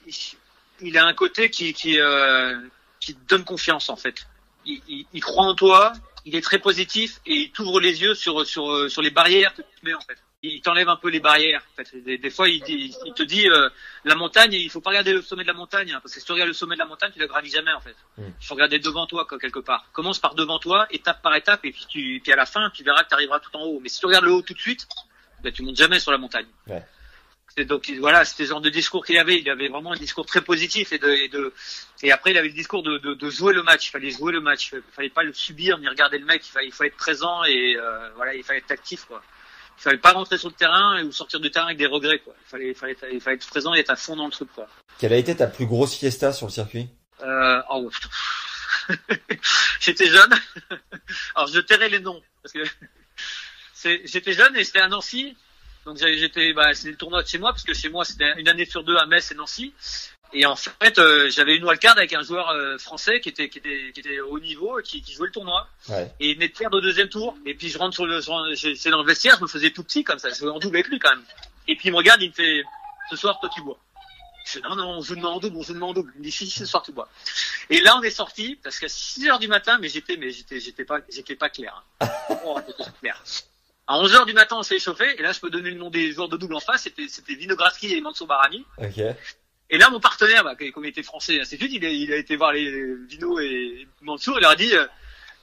il 0.80 0.98
a 0.98 1.06
un 1.06 1.14
côté 1.14 1.50
qui, 1.50 1.72
qui, 1.72 1.98
euh, 1.98 2.58
qui 3.00 3.14
te 3.14 3.28
donne 3.28 3.44
confiance 3.44 3.88
en 3.88 3.96
fait. 3.96 4.26
Il, 4.64 4.80
il, 4.88 5.06
il 5.12 5.20
croit 5.22 5.44
en 5.46 5.54
toi, 5.54 5.92
il 6.24 6.34
est 6.34 6.40
très 6.42 6.58
positif 6.58 7.20
et 7.26 7.34
il 7.34 7.50
t'ouvre 7.52 7.80
les 7.80 8.02
yeux 8.02 8.14
sur, 8.14 8.46
sur, 8.46 8.90
sur 8.90 9.00
les 9.02 9.10
barrières 9.10 9.54
que 9.54 9.62
tu 9.62 9.84
mets 9.84 9.94
en 9.94 10.00
fait. 10.00 10.18
Il 10.54 10.60
t'enlève 10.60 10.88
un 10.88 10.96
peu 10.96 11.08
les 11.08 11.20
barrières. 11.20 11.62
En 11.72 11.82
fait. 11.82 12.02
Des, 12.02 12.18
des 12.18 12.30
fois, 12.30 12.48
il, 12.48 12.60
te 12.62 13.22
dit 13.22 13.48
euh, 13.48 13.68
la 14.04 14.14
montagne, 14.14 14.52
il 14.52 14.70
faut 14.70 14.80
pas 14.80 14.90
regarder 14.90 15.12
le 15.12 15.22
sommet 15.22 15.42
de 15.42 15.48
la 15.48 15.54
montagne 15.54 15.92
hein, 15.92 16.00
parce 16.02 16.14
que 16.14 16.20
si 16.20 16.26
tu 16.26 16.32
regardes 16.32 16.48
le 16.48 16.54
sommet 16.54 16.74
de 16.74 16.80
la 16.80 16.86
montagne, 16.86 17.10
tu 17.12 17.18
la 17.18 17.26
gravis 17.26 17.50
jamais 17.50 17.72
en 17.72 17.80
fait. 17.80 17.96
Mm. 18.18 18.24
Il 18.40 18.46
faut 18.46 18.54
regarder 18.54 18.78
devant 18.78 19.06
toi 19.06 19.24
quoi, 19.26 19.38
quelque 19.38 19.60
part. 19.60 19.86
Commence 19.92 20.18
par 20.18 20.34
devant 20.34 20.58
toi, 20.58 20.86
étape 20.90 21.22
par 21.22 21.34
étape, 21.34 21.64
et 21.64 21.72
puis, 21.72 21.86
tu, 21.88 22.20
puis 22.22 22.32
à 22.32 22.36
la 22.36 22.46
fin, 22.46 22.70
tu 22.70 22.84
verras 22.84 23.04
que 23.04 23.08
tu 23.08 23.14
arriveras 23.14 23.40
tout 23.40 23.54
en 23.56 23.62
haut. 23.62 23.80
Mais 23.80 23.88
si 23.88 24.00
tu 24.00 24.06
regardes 24.06 24.24
le 24.24 24.32
haut 24.32 24.42
tout 24.42 24.54
de 24.54 24.60
suite, 24.60 24.86
ben, 25.42 25.52
tu 25.52 25.62
montes 25.62 25.76
jamais 25.76 26.00
sur 26.00 26.12
la 26.12 26.18
montagne. 26.18 26.46
Donc 27.64 27.90
voilà, 28.00 28.24
c'était 28.26 28.42
le 28.42 28.50
genre 28.50 28.60
de 28.60 28.68
discours 28.68 29.04
qu'il 29.04 29.16
avait. 29.16 29.38
Il 29.38 29.48
avait 29.48 29.68
vraiment 29.68 29.92
un 29.92 29.96
discours 29.96 30.26
très 30.26 30.42
positif 30.42 30.92
et 30.92 30.98
de 30.98 31.08
et, 31.08 31.28
de, 31.28 31.54
et 32.02 32.12
après 32.12 32.32
il 32.32 32.36
avait 32.36 32.48
le 32.48 32.54
discours 32.54 32.82
de, 32.82 32.98
de, 32.98 33.14
de 33.14 33.30
jouer 33.30 33.54
le 33.54 33.62
match. 33.62 33.88
Il 33.88 33.90
fallait 33.92 34.10
jouer 34.10 34.32
le 34.32 34.40
match. 34.40 34.72
Il 34.74 34.82
fallait 34.92 35.08
pas 35.08 35.22
le 35.22 35.32
subir 35.32 35.78
ni 35.78 35.88
regarder 35.88 36.18
le 36.18 36.26
mec. 36.26 36.42
Il 36.46 36.50
fallait, 36.50 36.66
il 36.66 36.72
fallait 36.72 36.88
être 36.88 36.96
présent 36.96 37.44
et 37.44 37.76
euh, 37.76 38.10
voilà, 38.16 38.34
il 38.34 38.44
fallait 38.44 38.58
être 38.58 38.70
actif 38.70 39.06
quoi. 39.06 39.22
Il 39.78 39.82
fallait 39.82 39.98
pas 39.98 40.12
rentrer 40.12 40.38
sur 40.38 40.48
le 40.48 40.54
terrain 40.54 41.04
ou 41.04 41.12
sortir 41.12 41.40
du 41.40 41.50
terrain 41.50 41.66
avec 41.66 41.78
des 41.78 41.86
regrets 41.86 42.18
quoi. 42.18 42.34
Il 42.40 42.48
fallait, 42.48 42.68
il 42.68 42.74
fallait, 42.74 42.96
il 43.12 43.20
fallait 43.20 43.36
être 43.36 43.46
présent 43.46 43.74
et 43.74 43.80
être 43.80 43.90
à 43.90 43.96
fond 43.96 44.16
dans 44.16 44.26
le 44.26 44.32
truc 44.32 44.48
quoi. 44.54 44.66
Quelle 44.98 45.12
a 45.12 45.16
été 45.16 45.36
ta 45.36 45.46
plus 45.46 45.66
grosse 45.66 45.94
fiesta 45.94 46.32
sur 46.32 46.46
le 46.46 46.52
circuit? 46.52 46.88
Euh, 47.22 47.62
oh, 47.70 47.90
j'étais 49.80 50.06
jeune. 50.06 50.34
Alors 51.34 51.48
je 51.48 51.60
tairai 51.60 51.88
les 51.88 52.00
noms 52.00 52.22
parce 52.42 52.52
que 52.52 52.64
c'est, 53.74 54.02
j'étais 54.04 54.32
jeune 54.32 54.56
et 54.56 54.64
c'était 54.64 54.80
à 54.80 54.88
Nancy. 54.88 55.36
Donc 55.84 55.98
j'étais, 55.98 56.52
bah, 56.52 56.74
c'était 56.74 56.90
le 56.90 56.96
tournoi 56.96 57.22
de 57.22 57.28
chez 57.28 57.38
moi 57.38 57.52
parce 57.52 57.62
que 57.62 57.74
chez 57.74 57.88
moi 57.88 58.04
c'était 58.04 58.32
une 58.38 58.48
année 58.48 58.64
sur 58.64 58.82
deux 58.82 58.96
à 58.96 59.06
Metz 59.06 59.30
et 59.30 59.34
Nancy. 59.34 59.72
Et 60.32 60.44
en 60.44 60.56
fait, 60.56 60.98
euh, 60.98 61.30
j'avais 61.30 61.56
une 61.56 61.64
wildcard 61.64 61.96
avec 61.96 62.12
un 62.12 62.22
joueur 62.22 62.50
euh, 62.50 62.76
français 62.78 63.20
qui 63.20 63.28
était, 63.28 63.48
qui 63.48 63.58
était, 63.58 63.92
qui 63.94 64.00
était 64.00 64.20
au 64.20 64.38
niveau 64.38 64.78
et 64.78 64.82
qui, 64.82 65.00
qui 65.02 65.12
jouait 65.14 65.28
le 65.28 65.32
tournoi. 65.32 65.66
Ouais. 65.88 66.10
Et 66.20 66.30
il 66.30 66.34
venait 66.34 66.48
de 66.48 66.52
perdre 66.52 66.78
au 66.78 66.80
deuxième 66.80 67.08
tour. 67.08 67.36
Et 67.46 67.54
puis 67.54 67.68
je 67.68 67.78
rentre 67.78 67.94
sur 67.94 68.06
le, 68.06 68.20
dans 68.90 69.02
le 69.02 69.06
vestiaire, 69.06 69.36
je 69.38 69.42
me 69.42 69.48
faisais 69.48 69.70
tout 69.70 69.82
petit 69.84 70.04
comme 70.04 70.18
ça. 70.18 70.28
Je 70.30 70.34
jouais 70.34 70.50
en 70.50 70.58
double 70.58 70.76
avec 70.76 70.88
lui 70.88 70.98
quand 70.98 71.10
même. 71.10 71.24
Et 71.68 71.76
puis 71.76 71.88
il 71.88 71.92
me 71.92 71.96
regarde, 71.96 72.20
il 72.22 72.28
me 72.30 72.34
fait, 72.34 72.62
ce 73.10 73.16
soir 73.16 73.38
toi 73.40 73.48
tu 73.54 73.62
bois. 73.62 73.78
Je 74.44 74.52
fais, 74.52 74.60
non, 74.60 74.76
non, 74.76 74.88
on 74.90 75.00
joue 75.00 75.16
demain 75.16 75.28
en 75.30 75.38
double, 75.40 75.56
on 75.56 75.62
joue 75.62 75.72
demain 75.74 75.86
en 75.86 75.92
double. 75.92 76.12
Il 76.14 76.18
me 76.20 76.24
dit, 76.24 76.30
si, 76.30 76.46
si, 76.46 76.58
ce 76.60 76.66
soir 76.66 76.82
tu 76.82 76.92
bois. 76.92 77.08
Et 77.68 77.80
là, 77.80 77.96
on 77.96 78.02
est 78.02 78.10
sorti, 78.10 78.56
parce 78.62 78.78
qu'à 78.78 78.88
6 78.88 79.26
heures 79.28 79.38
du 79.40 79.48
matin, 79.48 79.78
mais 79.80 79.88
j'étais, 79.88 80.16
mais 80.16 80.30
j'étais, 80.30 80.60
j'étais 80.60 80.84
pas, 80.84 81.00
j'étais 81.08 81.34
pas 81.34 81.48
clair. 81.48 81.82
hein. 82.00 82.08
Oh, 82.44 82.54
pas 82.54 82.84
clair. 83.00 83.20
À 83.88 83.98
11 83.98 84.14
heures 84.14 84.26
du 84.26 84.34
matin, 84.34 84.56
on 84.58 84.62
s'est 84.62 84.76
échauffé, 84.76 85.18
et 85.18 85.22
là, 85.22 85.32
je 85.32 85.40
peux 85.40 85.50
donner 85.50 85.70
le 85.70 85.78
nom 85.78 85.90
des 85.90 86.12
joueurs 86.12 86.28
de 86.28 86.36
double 86.36 86.54
en 86.54 86.60
face, 86.60 86.82
c'était, 86.82 87.08
c'était 87.08 87.34
Vinogradski 87.34 87.92
et 87.92 88.00
Manso 88.00 88.24
Barani. 88.26 88.64
Et 89.70 89.78
là, 89.78 89.90
mon 89.90 90.00
partenaire, 90.00 90.44
bah, 90.44 90.54
comme 90.72 90.84
il 90.84 90.88
était 90.88 91.02
français, 91.02 91.38
de 91.38 91.44
suite, 91.44 91.72
il 91.72 91.84
a, 91.84 91.88
il 91.88 92.12
a 92.12 92.16
été 92.16 92.36
voir 92.36 92.52
les 92.52 92.94
Vino 93.06 93.38
et 93.40 93.86
Mansour, 94.02 94.38
il 94.38 94.42
leur 94.42 94.52
a 94.52 94.56
dit, 94.56 94.72
euh, 94.72 94.86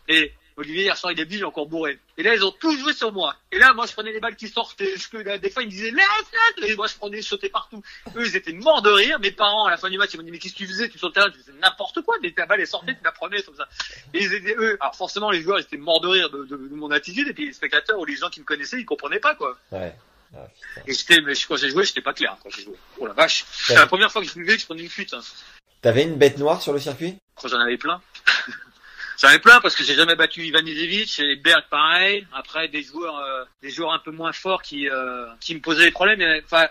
et 0.07 0.31
Olivier, 0.55 0.83
hier 0.83 0.97
soir, 0.97 1.11
il 1.11 1.19
est 1.19 1.27
il 1.29 1.39
est 1.39 1.43
encore 1.43 1.65
bourré. 1.65 1.97
Et 2.17 2.23
là, 2.23 2.35
ils 2.35 2.45
ont 2.45 2.51
tous 2.51 2.77
joué 2.77 2.93
sur 2.93 3.11
moi. 3.11 3.35
Et 3.51 3.57
là, 3.57 3.73
moi, 3.73 3.87
je 3.87 3.93
prenais 3.93 4.11
les 4.11 4.19
balles 4.19 4.35
qui 4.35 4.47
sortaient. 4.47 4.93
Je, 4.95 5.17
là, 5.17 5.39
des 5.39 5.49
fois, 5.49 5.63
ils 5.63 5.65
me 5.65 5.71
disaient, 5.71 5.91
laisse. 5.91 6.69
Et 6.69 6.75
moi, 6.75 6.85
je 6.85 6.95
prenais, 6.95 7.21
je 7.21 7.27
sautais 7.27 7.49
partout. 7.49 7.81
Eux, 8.15 8.25
ils 8.25 8.35
étaient 8.35 8.53
morts 8.53 8.83
de 8.83 8.91
rire. 8.91 9.19
Mes 9.19 9.31
parents, 9.31 9.65
à 9.65 9.71
la 9.71 9.77
fin 9.77 9.89
du 9.89 9.97
match, 9.97 10.11
ils 10.13 10.17
m'ont 10.17 10.23
dit, 10.23 10.31
mais 10.31 10.37
qu'est-ce 10.37 10.53
que 10.53 10.59
tu 10.59 10.67
faisais? 10.67 10.89
Tu 10.89 10.99
sautais 10.99 11.21
tu 11.31 11.39
faisais 11.39 11.57
n'importe 11.59 12.01
quoi. 12.01 12.17
Que 12.19 12.27
la 12.37 12.45
balle 12.45 12.61
est 12.61 12.67
sortie, 12.67 12.95
tu 12.95 13.03
la 13.03 13.11
prenais, 13.11 13.41
comme 13.41 13.55
ça. 13.55 13.67
Et 14.13 14.23
ils 14.23 14.33
étaient, 14.33 14.55
eux, 14.55 14.77
alors 14.79 14.95
forcément, 14.95 15.31
les 15.31 15.41
joueurs, 15.41 15.59
ils 15.59 15.63
étaient 15.63 15.77
morts 15.77 16.01
de 16.01 16.07
rire 16.07 16.29
de 16.29 16.75
mon 16.75 16.91
attitude. 16.91 17.27
Et 17.27 17.33
puis, 17.33 17.47
les 17.47 17.53
spectateurs 17.53 17.99
ou 17.99 18.05
les 18.05 18.15
gens 18.15 18.29
qui 18.29 18.39
me 18.39 18.45
connaissaient, 18.45 18.79
ils 18.79 18.85
comprenaient 18.85 19.19
pas, 19.19 19.33
quoi. 19.33 19.57
Ouais. 19.71 19.95
Ah. 20.35 20.47
Et 20.87 20.93
j'étais, 20.93 21.21
mais 21.21 21.33
quand 21.47 21.57
j'ai 21.57 21.69
joué, 21.69 21.85
j'étais 21.85 22.01
pas 22.01 22.13
clair, 22.13 22.37
quand 22.41 22.49
j'ai 22.49 22.63
joué. 22.63 22.75
Oh 22.97 23.05
la 23.05 23.13
vache. 23.13 23.45
C'est 23.51 23.75
la 23.75 23.87
première 23.87 24.11
fois 24.11 24.21
que 24.21 24.27
je 24.27 24.33
buvais 24.33 24.55
que 24.55 24.61
je 24.61 24.65
prenais 24.65 24.83
une 24.83 24.89
fuite, 24.89 25.13
hein. 25.13 25.21
T'avais 25.81 26.03
une 26.03 26.15
bête 26.15 26.37
noire 26.37 26.61
sur 26.61 26.71
le 26.73 26.79
circuit? 26.79 27.17
J'en 27.43 27.59
avais 27.59 27.77
plein. 27.77 28.01
J'en 29.21 29.27
avais 29.27 29.39
plein 29.39 29.59
parce 29.61 29.75
que 29.75 29.83
j'ai 29.83 29.95
jamais 29.95 30.15
battu 30.15 30.45
Ivan 30.45 30.65
Isevic 30.65 31.19
et 31.19 31.35
Berg 31.35 31.65
pareil. 31.69 32.25
Après 32.33 32.67
des 32.67 32.81
joueurs, 32.81 33.17
euh, 33.19 33.43
des 33.61 33.69
joueurs 33.69 33.93
un 33.93 33.99
peu 33.99 34.11
moins 34.11 34.31
forts 34.31 34.61
qui 34.61 34.89
euh, 34.89 35.27
qui 35.39 35.53
me 35.55 35.59
posaient 35.59 35.85
des 35.85 35.91
problèmes. 35.91 36.41
Enfin, 36.45 36.67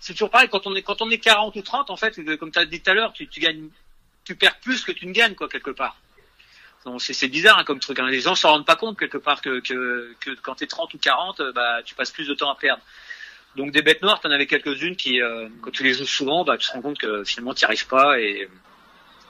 c'est 0.00 0.12
toujours 0.12 0.30
pareil 0.30 0.48
quand 0.48 0.66
on 0.66 0.74
est 0.74 0.82
quand 0.82 1.02
on 1.02 1.10
est 1.10 1.18
40 1.18 1.56
ou 1.56 1.62
30 1.62 1.90
en 1.90 1.96
fait, 1.96 2.14
comme 2.36 2.52
tu 2.52 2.58
as 2.58 2.64
dit 2.64 2.80
tout 2.80 2.90
à 2.90 2.94
l'heure, 2.94 3.12
tu, 3.12 3.28
tu 3.28 3.40
gagnes, 3.40 3.68
tu 4.24 4.34
perds 4.34 4.58
plus 4.60 4.82
que 4.84 4.92
tu 4.92 5.06
ne 5.06 5.12
gagnes 5.12 5.34
quoi 5.34 5.48
quelque 5.48 5.70
part. 5.70 5.96
C'est 6.98 7.28
bizarre 7.28 7.58
hein, 7.58 7.64
comme 7.64 7.80
truc. 7.80 7.98
Hein. 7.98 8.08
Les 8.08 8.20
gens 8.20 8.34
s'en 8.34 8.50
rendent 8.50 8.66
pas 8.66 8.76
compte 8.76 8.98
quelque 8.98 9.18
part 9.18 9.42
que 9.42 9.60
que, 9.60 10.14
que 10.20 10.30
quand 10.42 10.54
t'es 10.54 10.66
30 10.66 10.94
ou 10.94 10.98
40, 10.98 11.40
euh, 11.40 11.52
bah 11.52 11.80
tu 11.84 11.94
passes 11.94 12.10
plus 12.10 12.26
de 12.26 12.34
temps 12.34 12.50
à 12.50 12.56
perdre. 12.56 12.82
Donc 13.56 13.72
des 13.72 13.82
bêtes 13.82 14.02
noires, 14.02 14.20
t'en 14.20 14.30
avais 14.30 14.46
quelques-unes 14.46 14.96
qui, 14.96 15.20
euh, 15.20 15.48
quand 15.62 15.70
tu 15.70 15.82
les 15.82 15.92
joues 15.92 16.06
souvent, 16.06 16.44
bah 16.44 16.56
tu 16.56 16.68
te 16.68 16.72
rends 16.72 16.82
compte 16.82 16.98
que 16.98 17.24
finalement 17.24 17.54
t'y 17.54 17.64
arrives 17.64 17.86
pas 17.86 18.18
et 18.20 18.48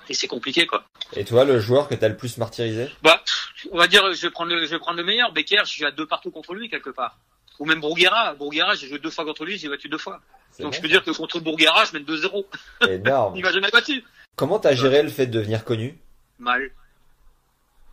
et 0.08 0.14
c'est 0.14 0.26
compliqué 0.26 0.66
quoi. 0.66 0.84
Et 1.14 1.24
toi, 1.24 1.44
le 1.44 1.58
joueur 1.60 1.88
que 1.88 1.94
t'as 1.94 2.08
le 2.08 2.16
plus 2.16 2.38
martyrisé? 2.38 2.88
Bah, 3.02 3.22
on 3.70 3.76
va 3.76 3.86
dire, 3.86 4.12
je 4.14 4.22
vais 4.22 4.30
prendre 4.30 4.54
le, 4.54 4.64
je 4.64 4.70
vais 4.70 4.78
prendre 4.78 4.98
le 4.98 5.04
meilleur. 5.04 5.32
Becker, 5.32 5.62
je 5.64 5.70
suis 5.70 5.84
à 5.84 5.90
deux 5.90 6.06
partout 6.06 6.30
contre 6.30 6.54
lui 6.54 6.68
quelque 6.68 6.90
part. 6.90 7.18
Ou 7.58 7.66
même 7.66 7.80
Bourguera. 7.80 8.34
Bourguera, 8.34 8.74
j'ai 8.74 8.88
joué 8.88 8.98
deux 8.98 9.10
fois 9.10 9.24
contre 9.24 9.44
lui, 9.44 9.58
j'ai 9.58 9.68
battu 9.68 9.88
deux 9.88 9.98
fois. 9.98 10.20
Donc 10.60 10.74
je 10.74 10.80
peux 10.80 10.88
dire 10.88 11.04
que 11.04 11.10
contre 11.10 11.40
Bourguera, 11.40 11.84
je 11.84 11.92
mène 11.92 12.04
2-0. 12.04 12.44
Énorme. 12.88 13.36
Il 13.36 13.42
m'a 13.42 13.52
jamais 13.52 13.70
battu. 13.70 14.04
Comment 14.36 14.58
t'as 14.58 14.74
géré 14.74 15.02
le 15.02 15.08
fait 15.08 15.26
de 15.26 15.32
devenir 15.32 15.64
connu? 15.64 15.98
Mal. 16.38 16.70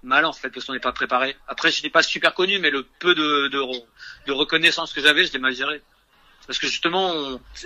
Mal 0.05 0.23
en 0.23 0.33
fait, 0.33 0.49
parce 0.51 0.65
qu'on 0.65 0.73
n'est 0.73 0.79
pas 0.79 0.91
préparé. 0.91 1.35
Après, 1.47 1.71
je 1.71 1.81
n'ai 1.81 1.89
pas 1.89 2.03
super 2.03 2.33
connu, 2.35 2.59
mais 2.59 2.69
le 2.69 2.83
peu 2.83 3.15
de, 3.15 3.47
de, 3.47 3.57
re- 3.59 3.83
de 4.27 4.31
reconnaissance 4.31 4.93
que 4.93 5.01
j'avais, 5.01 5.25
je 5.25 5.33
l'ai 5.33 5.39
mal 5.39 5.53
géré. 5.55 5.81
Parce 6.45 6.59
que 6.59 6.67
justement, 6.67 7.11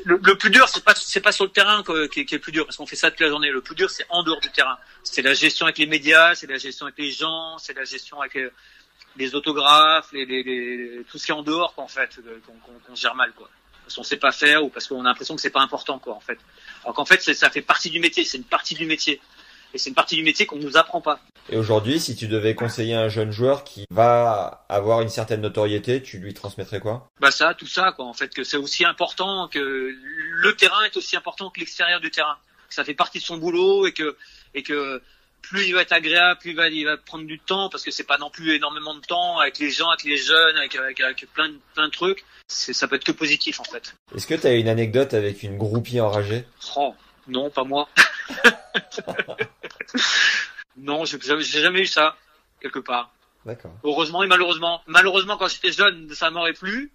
le, 0.05 0.37
plus 0.37 0.49
dur, 0.49 0.69
c'est 0.69 0.81
pas 0.83 0.95
c'est 0.95 1.19
pas 1.19 1.33
sur 1.33 1.43
le 1.43 1.51
terrain 1.51 1.83
qui, 1.83 2.21
est- 2.21 2.31
le 2.31 2.39
plus 2.39 2.53
dur, 2.53 2.65
parce 2.65 2.77
qu'on 2.77 2.85
fait 2.85 2.95
ça 2.95 3.11
toute 3.11 3.19
la 3.19 3.27
journée. 3.27 3.51
Le 3.51 3.59
plus 3.61 3.75
dur, 3.75 3.89
c'est 3.89 4.05
en 4.09 4.23
dehors 4.23 4.39
du 4.39 4.49
terrain. 4.51 4.77
C'est 5.03 5.21
la 5.21 5.33
gestion 5.33 5.65
avec 5.65 5.77
les 5.79 5.85
médias, 5.85 6.33
c'est 6.33 6.47
la 6.47 6.57
gestion 6.57 6.85
avec 6.85 6.97
les 6.97 7.11
gens, 7.11 7.57
c'est 7.57 7.73
la 7.73 7.83
gestion 7.83 8.21
avec 8.21 8.35
les, 8.35 8.49
les 9.17 9.35
autographes, 9.35 10.09
les, 10.13 10.25
les, 10.25 11.03
tout 11.11 11.17
ce 11.17 11.25
qui 11.25 11.31
est 11.31 11.35
en 11.35 11.43
dehors, 11.43 11.73
quoi, 11.75 11.89
fait, 11.89 12.19
euh, 12.25 12.39
qu'on 12.87 12.95
gère 12.95 13.15
mal, 13.15 13.33
quoi. 13.33 13.49
Parce 13.83 13.95
qu'on 13.97 14.03
sait 14.03 14.17
pas 14.17 14.31
faire 14.31 14.63
ou 14.63 14.69
parce 14.69 14.87
qu'on 14.87 15.01
a 15.01 15.09
l'impression 15.09 15.35
que 15.35 15.41
c'est 15.41 15.49
pas 15.49 15.61
important, 15.61 15.99
quoi, 15.99 16.13
en 16.13 16.21
fait. 16.21 16.39
Alors 16.83 16.95
qu'en 16.95 17.05
fait, 17.05 17.21
ça 17.21 17.49
fait 17.49 17.61
partie 17.61 17.89
du 17.89 17.99
métier, 17.99 18.23
c'est 18.23 18.37
une 18.37 18.45
partie 18.45 18.75
du 18.75 18.85
métier. 18.85 19.19
Et 19.73 19.77
c'est 19.77 19.89
une 19.89 19.95
partie 19.95 20.15
du 20.15 20.23
métier 20.23 20.45
qu'on 20.45 20.57
nous 20.57 20.77
apprend 20.77 21.01
pas. 21.01 21.19
Et 21.51 21.57
aujourd'hui, 21.57 21.99
si 21.99 22.15
tu 22.15 22.27
devais 22.27 22.55
conseiller 22.55 22.95
un 22.95 23.09
jeune 23.09 23.31
joueur 23.31 23.63
qui 23.63 23.85
va 23.91 24.65
avoir 24.69 25.01
une 25.01 25.09
certaine 25.09 25.41
notoriété, 25.41 26.01
tu 26.01 26.17
lui 26.17 26.33
transmettrais 26.33 26.79
quoi? 26.79 27.07
Bah 27.19 27.31
ça, 27.31 27.53
tout 27.53 27.67
ça, 27.67 27.91
quoi. 27.91 28.05
En 28.05 28.13
fait, 28.13 28.33
que 28.33 28.43
c'est 28.43 28.57
aussi 28.57 28.85
important 28.85 29.47
que 29.47 29.59
le 29.59 30.55
terrain 30.55 30.83
est 30.85 30.97
aussi 30.97 31.15
important 31.15 31.49
que 31.49 31.59
l'extérieur 31.59 31.99
du 31.99 32.11
terrain. 32.11 32.37
Que 32.67 32.75
ça 32.75 32.83
fait 32.83 32.93
partie 32.93 33.19
de 33.19 33.23
son 33.23 33.37
boulot 33.37 33.87
et 33.87 33.93
que 33.93 34.15
et 34.53 34.63
que 34.63 35.01
plus 35.41 35.67
il 35.67 35.73
va 35.73 35.81
être 35.81 35.93
agréable, 35.93 36.39
plus 36.39 36.51
il 36.51 36.55
va, 36.55 36.67
il 36.67 36.85
va 36.85 36.97
prendre 36.97 37.25
du 37.25 37.39
temps 37.39 37.69
parce 37.69 37.83
que 37.83 37.91
c'est 37.91 38.03
pas 38.03 38.17
non 38.17 38.29
plus 38.29 38.53
énormément 38.55 38.93
de 38.93 38.99
temps 38.99 39.39
avec 39.39 39.57
les 39.57 39.71
gens, 39.71 39.89
avec 39.89 40.03
les 40.03 40.17
jeunes, 40.17 40.57
avec 40.57 40.75
avec, 40.75 40.99
avec 40.99 41.25
plein 41.33 41.49
de 41.49 41.57
plein 41.73 41.87
de 41.87 41.93
trucs. 41.93 42.25
Ça 42.47 42.87
peut 42.87 42.95
être 42.95 43.03
que 43.03 43.11
positif 43.11 43.59
en 43.59 43.63
fait. 43.63 43.95
Est-ce 44.15 44.27
que 44.27 44.35
t'as 44.35 44.55
une 44.55 44.67
anecdote 44.67 45.13
avec 45.13 45.41
une 45.43 45.57
groupie 45.57 45.99
enragée? 45.99 46.45
Oh 46.75 46.93
non, 47.29 47.49
pas 47.49 47.63
moi. 47.63 47.89
non, 50.77 51.05
j'ai 51.05 51.41
jamais 51.41 51.81
eu 51.81 51.87
ça 51.87 52.15
quelque 52.61 52.79
part. 52.79 53.11
D'accord. 53.45 53.71
Heureusement 53.83 54.23
et 54.23 54.27
malheureusement. 54.27 54.81
Malheureusement, 54.85 55.37
quand 55.37 55.47
j'étais 55.47 55.71
jeune, 55.71 56.09
ça 56.13 56.29
m'aurait 56.29 56.53
plu. 56.53 56.91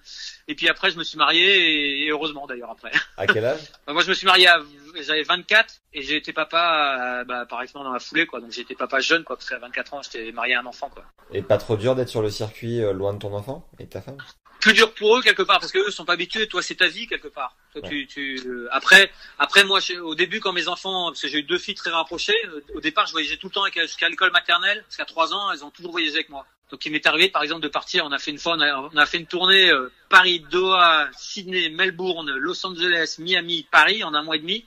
Et 0.47 0.55
puis 0.55 0.69
après, 0.69 0.91
je 0.91 0.99
me 0.99 1.05
suis 1.05 1.17
marié 1.17 2.05
et, 2.05 2.11
heureusement 2.11 2.47
d'ailleurs 2.47 2.71
après. 2.71 2.93
À 3.17 3.27
quel 3.27 3.45
âge 3.45 3.61
moi, 3.89 4.03
je 4.03 4.11
me 4.11 4.15
suis 4.15 4.27
marié 4.27 4.49
à, 4.49 4.61
j'avais 5.03 5.23
24 5.23 5.81
et 5.95 6.03
j'ai 6.03 6.17
été 6.17 6.33
papa, 6.33 7.21
euh, 7.21 7.25
bah, 7.25 7.47
par 7.47 7.63
exemple, 7.63 7.85
dans 7.85 7.93
la 7.93 7.99
foulée, 7.99 8.27
quoi. 8.27 8.41
Donc, 8.41 8.53
j'ai 8.53 8.61
été 8.61 8.75
papa 8.75 9.01
jeune, 9.01 9.25
quoi, 9.25 9.37
parce 9.37 9.49
qu'à 9.49 9.59
24 9.59 9.95
ans, 9.95 10.03
j'étais 10.03 10.31
marié 10.33 10.55
à 10.55 10.61
un 10.61 10.67
enfant, 10.67 10.91
quoi. 10.91 11.05
Et 11.33 11.43
pas 11.43 11.59
trop 11.59 11.77
dur 11.77 11.95
d'être 11.95 12.09
sur 12.09 12.23
le 12.23 12.31
circuit 12.31 12.83
euh, 12.83 12.93
loin 12.93 13.15
de 13.15 13.19
ton 13.19 13.35
enfant 13.35 13.69
et 13.79 13.85
de 13.85 13.91
ta 13.91 14.01
femme? 14.01 14.19
Plus 14.65 14.73
dur 14.73 14.95
pour 14.95 15.17
eux, 15.19 15.21
quelque 15.21 15.43
part, 15.43 15.61
parce 15.61 15.71
qu'eux 15.73 15.91
sont 15.91 16.07
pas 16.07 16.15
habitués. 16.15 16.49
Toi, 16.49 16.63
c'est 16.63 16.77
ta 16.77 16.89
vie, 16.89 17.07
quelque 17.07 17.29
part. 17.29 17.55
Toi, 17.75 17.83
Ouais. 17.83 17.89
tu, 17.91 18.07
tu, 18.07 18.41
euh, 18.47 18.67
après, 18.73 19.11
après, 19.39 19.63
moi, 19.63 19.79
je- 19.79 19.99
au 19.99 20.15
début, 20.15 20.41
quand 20.41 20.55
mes 20.55 20.69
enfants, 20.69 21.09
parce 21.11 21.21
que 21.21 21.29
j'ai 21.29 21.41
eu 21.41 21.43
deux 21.43 21.59
filles 21.59 21.75
très 21.75 21.91
rapprochées, 21.91 22.35
euh, 22.47 22.65
au 22.75 22.81
départ, 22.81 23.05
je 23.07 23.13
voyageais 23.13 23.37
tout 23.37 23.49
le 23.49 23.53
temps 23.53 23.65
jusqu'à 23.75 24.09
l'école 24.09 24.33
maternelle, 24.33 24.83
parce 24.85 24.97
qu'à 24.97 25.05
trois 25.05 25.35
ans, 25.35 25.53
elles 25.53 25.63
ont 25.67 25.71
toujours 25.71 25.93
voyagé 25.93 26.15
avec 26.15 26.31
moi. 26.31 26.47
Donc, 26.71 26.87
il 26.87 26.93
m'est 26.93 27.05
arrivé, 27.07 27.29
par 27.29 27.43
exemple, 27.43 27.61
de 27.61 27.69
partir. 27.69 28.07
On 28.07 28.13
a 28.13 28.19
fait 28.19 28.31
une 28.31 28.39
fois, 28.39 28.55
on 28.57 28.61
a, 28.61 28.75
on 28.91 28.97
a 28.97 29.05
fait 29.05 29.19
une 29.19 29.27
tournée 29.27 29.69
euh, 29.71 29.93
Paris, 30.09 30.41
Doha, 30.51 31.11
Sydney, 31.15 31.69
Melbourne, 31.69 32.31
Los 32.35 32.65
Angeles, 32.65 33.17
Miami, 33.19 33.67
Paris 33.71 34.03
en 34.03 34.15
un 34.15 34.23
mois 34.23 34.37
et 34.37 34.41
demi. 34.41 34.65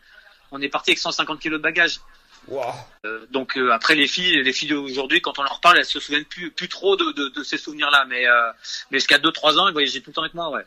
On 0.52 0.62
est 0.62 0.70
parti 0.70 0.92
avec 0.92 1.00
150 1.00 1.40
kilos 1.42 1.58
de 1.60 1.64
bagages. 1.64 2.00
Wow. 2.48 2.74
Euh, 3.06 3.26
donc 3.30 3.58
euh, 3.58 3.72
après 3.72 3.96
les 3.96 4.08
filles, 4.08 4.42
les 4.42 4.54
filles 4.54 4.70
d'aujourd'hui, 4.70 5.22
quand 5.22 5.38
on 5.40 5.44
leur 5.44 5.60
parle, 5.60 5.78
elles 5.78 5.86
se 5.86 6.00
souviennent 6.00 6.26
plus, 6.26 6.52
plus 6.52 6.70
trop 6.70 6.96
de, 6.96 7.12
de, 7.12 7.30
de 7.30 7.44
ces 7.44 7.58
souvenirs-là. 7.58 8.06
Mais, 8.06 8.28
euh, 8.28 8.52
mais 8.92 9.00
jusqu'à 9.00 9.18
2-3 9.18 9.60
ans, 9.60 9.68
elles 9.68 9.74
voyageaient 9.74 10.00
tout 10.00 10.12
le 10.12 10.14
temps 10.14 10.22
avec 10.22 10.34
moi, 10.34 10.50
ouais. 10.50 10.64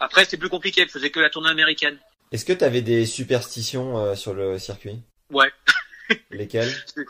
Après, 0.00 0.24
c'était 0.24 0.38
plus 0.38 0.48
compliqué. 0.48 0.82
Elles 0.82 0.88
faisaient 0.88 1.10
que 1.10 1.20
la 1.20 1.30
tournée 1.30 1.50
américaine. 1.50 1.98
Est-ce 2.32 2.44
que 2.44 2.52
t'avais 2.52 2.80
des 2.80 3.06
superstitions 3.06 3.98
euh, 3.98 4.14
sur 4.14 4.34
le 4.34 4.58
circuit? 4.58 4.98
Ouais. 5.30 5.52
Lesquelles? 6.30 6.72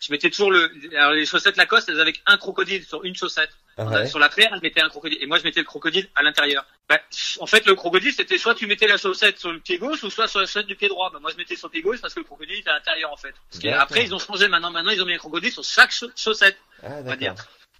Je 0.00 0.10
mettais 0.10 0.30
toujours 0.30 0.50
le, 0.50 0.68
alors 0.96 1.12
les 1.12 1.24
chaussettes 1.24 1.56
Lacoste, 1.56 1.88
elles 1.88 2.00
avaient 2.00 2.12
un 2.26 2.36
crocodile 2.36 2.84
sur 2.84 3.04
une 3.04 3.14
chaussette. 3.14 3.50
Ah 3.78 3.84
ouais. 3.86 4.06
Sur 4.06 4.18
la 4.18 4.28
paire, 4.28 4.50
elles 4.52 4.60
mettaient 4.60 4.82
un 4.82 4.88
crocodile. 4.88 5.18
Et 5.22 5.26
moi, 5.26 5.38
je 5.38 5.44
mettais 5.44 5.60
le 5.60 5.66
crocodile 5.66 6.08
à 6.14 6.22
l'intérieur. 6.22 6.64
Bah, 6.88 7.00
en 7.40 7.46
fait, 7.46 7.64
le 7.66 7.74
crocodile, 7.74 8.12
c'était 8.12 8.36
soit 8.38 8.54
tu 8.54 8.66
mettais 8.66 8.86
la 8.86 8.98
chaussette 8.98 9.38
sur 9.38 9.50
le 9.52 9.60
pied 9.60 9.78
gauche 9.78 10.02
ou 10.02 10.10
soit 10.10 10.28
sur 10.28 10.40
la 10.40 10.46
chaussette 10.46 10.66
du 10.66 10.76
pied 10.76 10.88
droit. 10.88 11.10
Bah, 11.10 11.18
moi, 11.20 11.30
je 11.30 11.36
mettais 11.36 11.56
sur 11.56 11.68
le 11.68 11.72
pied 11.72 11.82
gauche 11.82 12.00
parce 12.00 12.12
que 12.14 12.20
le 12.20 12.24
crocodile 12.24 12.58
était 12.58 12.68
à 12.70 12.74
l'intérieur, 12.74 13.10
en 13.12 13.16
fait. 13.16 13.34
Parce 13.50 13.60
après, 13.82 14.04
ils 14.04 14.14
ont 14.14 14.18
changé 14.18 14.48
maintenant. 14.48 14.70
Maintenant, 14.70 14.90
ils 14.90 15.00
ont 15.02 15.06
mis 15.06 15.14
un 15.14 15.18
crocodile 15.18 15.52
sur 15.52 15.64
chaque 15.64 15.90
cha- 15.92 16.06
chaussette. 16.16 16.58
Ah 16.82 16.88
on 16.98 17.02
va 17.02 17.16
dire. 17.16 17.34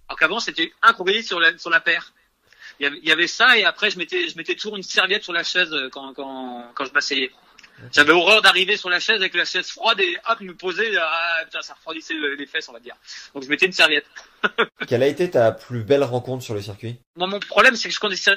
Alors 0.07 0.19
qu'avant, 0.19 0.39
c'était 0.39 0.73
un 0.81 0.93
crocodile 0.93 1.23
sur 1.23 1.39
la, 1.39 1.57
sur 1.57 1.69
la 1.69 1.79
paire. 1.79 2.11
Il 2.79 2.83
y, 2.83 2.87
avait, 2.87 2.97
il 2.97 3.07
y 3.07 3.11
avait 3.11 3.27
ça 3.27 3.55
et 3.57 3.65
après, 3.65 3.91
je 3.91 3.99
mettais, 3.99 4.27
je 4.29 4.35
mettais 4.35 4.55
toujours 4.55 4.75
une 4.75 4.83
serviette 4.83 5.23
sur 5.23 5.31
la 5.31 5.43
chaise 5.43 5.71
euh, 5.71 5.89
quand, 5.91 6.13
quand, 6.15 6.71
quand 6.73 6.85
je 6.85 6.91
m'asseyais. 6.91 7.31
J'avais 7.91 8.11
horreur 8.13 8.41
d'arriver 8.41 8.77
sur 8.77 8.89
la 8.89 8.99
chaise 8.99 9.19
avec 9.19 9.33
la 9.33 9.45
chaise 9.45 9.69
froide 9.69 9.99
et 9.99 10.17
hop, 10.29 10.39
me 10.41 10.53
poser, 10.55 10.95
ah, 10.97 11.41
putain, 11.45 11.61
ça 11.61 11.73
refroidissait 11.73 12.13
le- 12.13 12.35
les 12.35 12.45
fesses, 12.45 12.69
on 12.69 12.73
va 12.73 12.79
dire. 12.79 12.95
Donc 13.33 13.43
je 13.43 13.49
mettais 13.49 13.65
une 13.65 13.71
serviette. 13.73 14.05
Quelle 14.87 15.03
a 15.03 15.07
été 15.07 15.29
ta 15.29 15.51
plus 15.51 15.83
belle 15.83 16.03
rencontre 16.03 16.43
sur 16.43 16.53
le 16.53 16.61
circuit? 16.61 16.97
Moi, 17.15 17.27
mon 17.27 17.39
problème, 17.39 17.75
c'est 17.75 17.89
que 17.89 17.93
je 17.95 17.99
connaissais, 17.99 18.31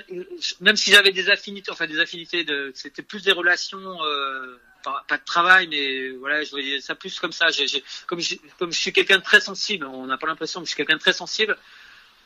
même 0.60 0.76
si 0.76 0.90
j'avais 0.92 1.12
des 1.12 1.30
affinités, 1.30 1.70
enfin 1.70 1.86
des 1.86 1.98
affinités, 2.00 2.44
de, 2.44 2.72
c'était 2.74 3.02
plus 3.02 3.22
des 3.22 3.32
relations, 3.32 4.02
euh, 4.04 4.60
pas, 4.84 5.04
pas 5.08 5.18
de 5.18 5.24
travail, 5.24 5.66
mais 5.68 6.10
voilà, 6.10 6.42
je 6.44 6.50
voyais 6.50 6.80
ça 6.80 6.94
plus 6.94 7.18
comme 7.18 7.32
ça. 7.32 7.48
J'ai, 7.50 7.66
j'ai- 7.68 7.82
comme, 8.06 8.20
j'ai- 8.20 8.40
comme 8.58 8.72
je 8.72 8.78
suis 8.78 8.92
quelqu'un 8.92 9.18
de 9.18 9.22
très 9.22 9.40
sensible, 9.40 9.86
on 9.86 10.06
n'a 10.06 10.18
pas 10.18 10.26
l'impression, 10.26 10.60
mais 10.60 10.66
je 10.66 10.70
suis 10.70 10.76
quelqu'un 10.76 10.94
de 10.96 11.00
très 11.00 11.12
sensible. 11.12 11.56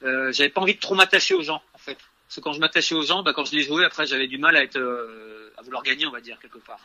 Euh, 0.02 0.32
j'avais 0.32 0.48
pas 0.50 0.60
envie 0.60 0.74
de 0.74 0.80
trop 0.80 0.94
m'attacher 0.94 1.34
aux 1.34 1.42
gens, 1.42 1.62
en 1.74 1.78
fait. 1.78 1.98
Parce 2.26 2.36
que 2.36 2.40
quand 2.40 2.52
je 2.52 2.60
m'attachais 2.60 2.94
aux 2.94 3.02
gens, 3.02 3.22
bah, 3.22 3.32
quand 3.34 3.44
je 3.44 3.56
les 3.56 3.62
jouais, 3.62 3.84
après, 3.84 4.06
j'avais 4.06 4.28
du 4.28 4.38
mal 4.38 4.56
à 4.56 4.62
être, 4.62 4.78
euh, 4.78 5.52
à 5.58 5.62
vouloir 5.62 5.82
gagner, 5.82 6.06
on 6.06 6.10
va 6.12 6.20
dire 6.20 6.38
quelque 6.40 6.58
part. 6.58 6.78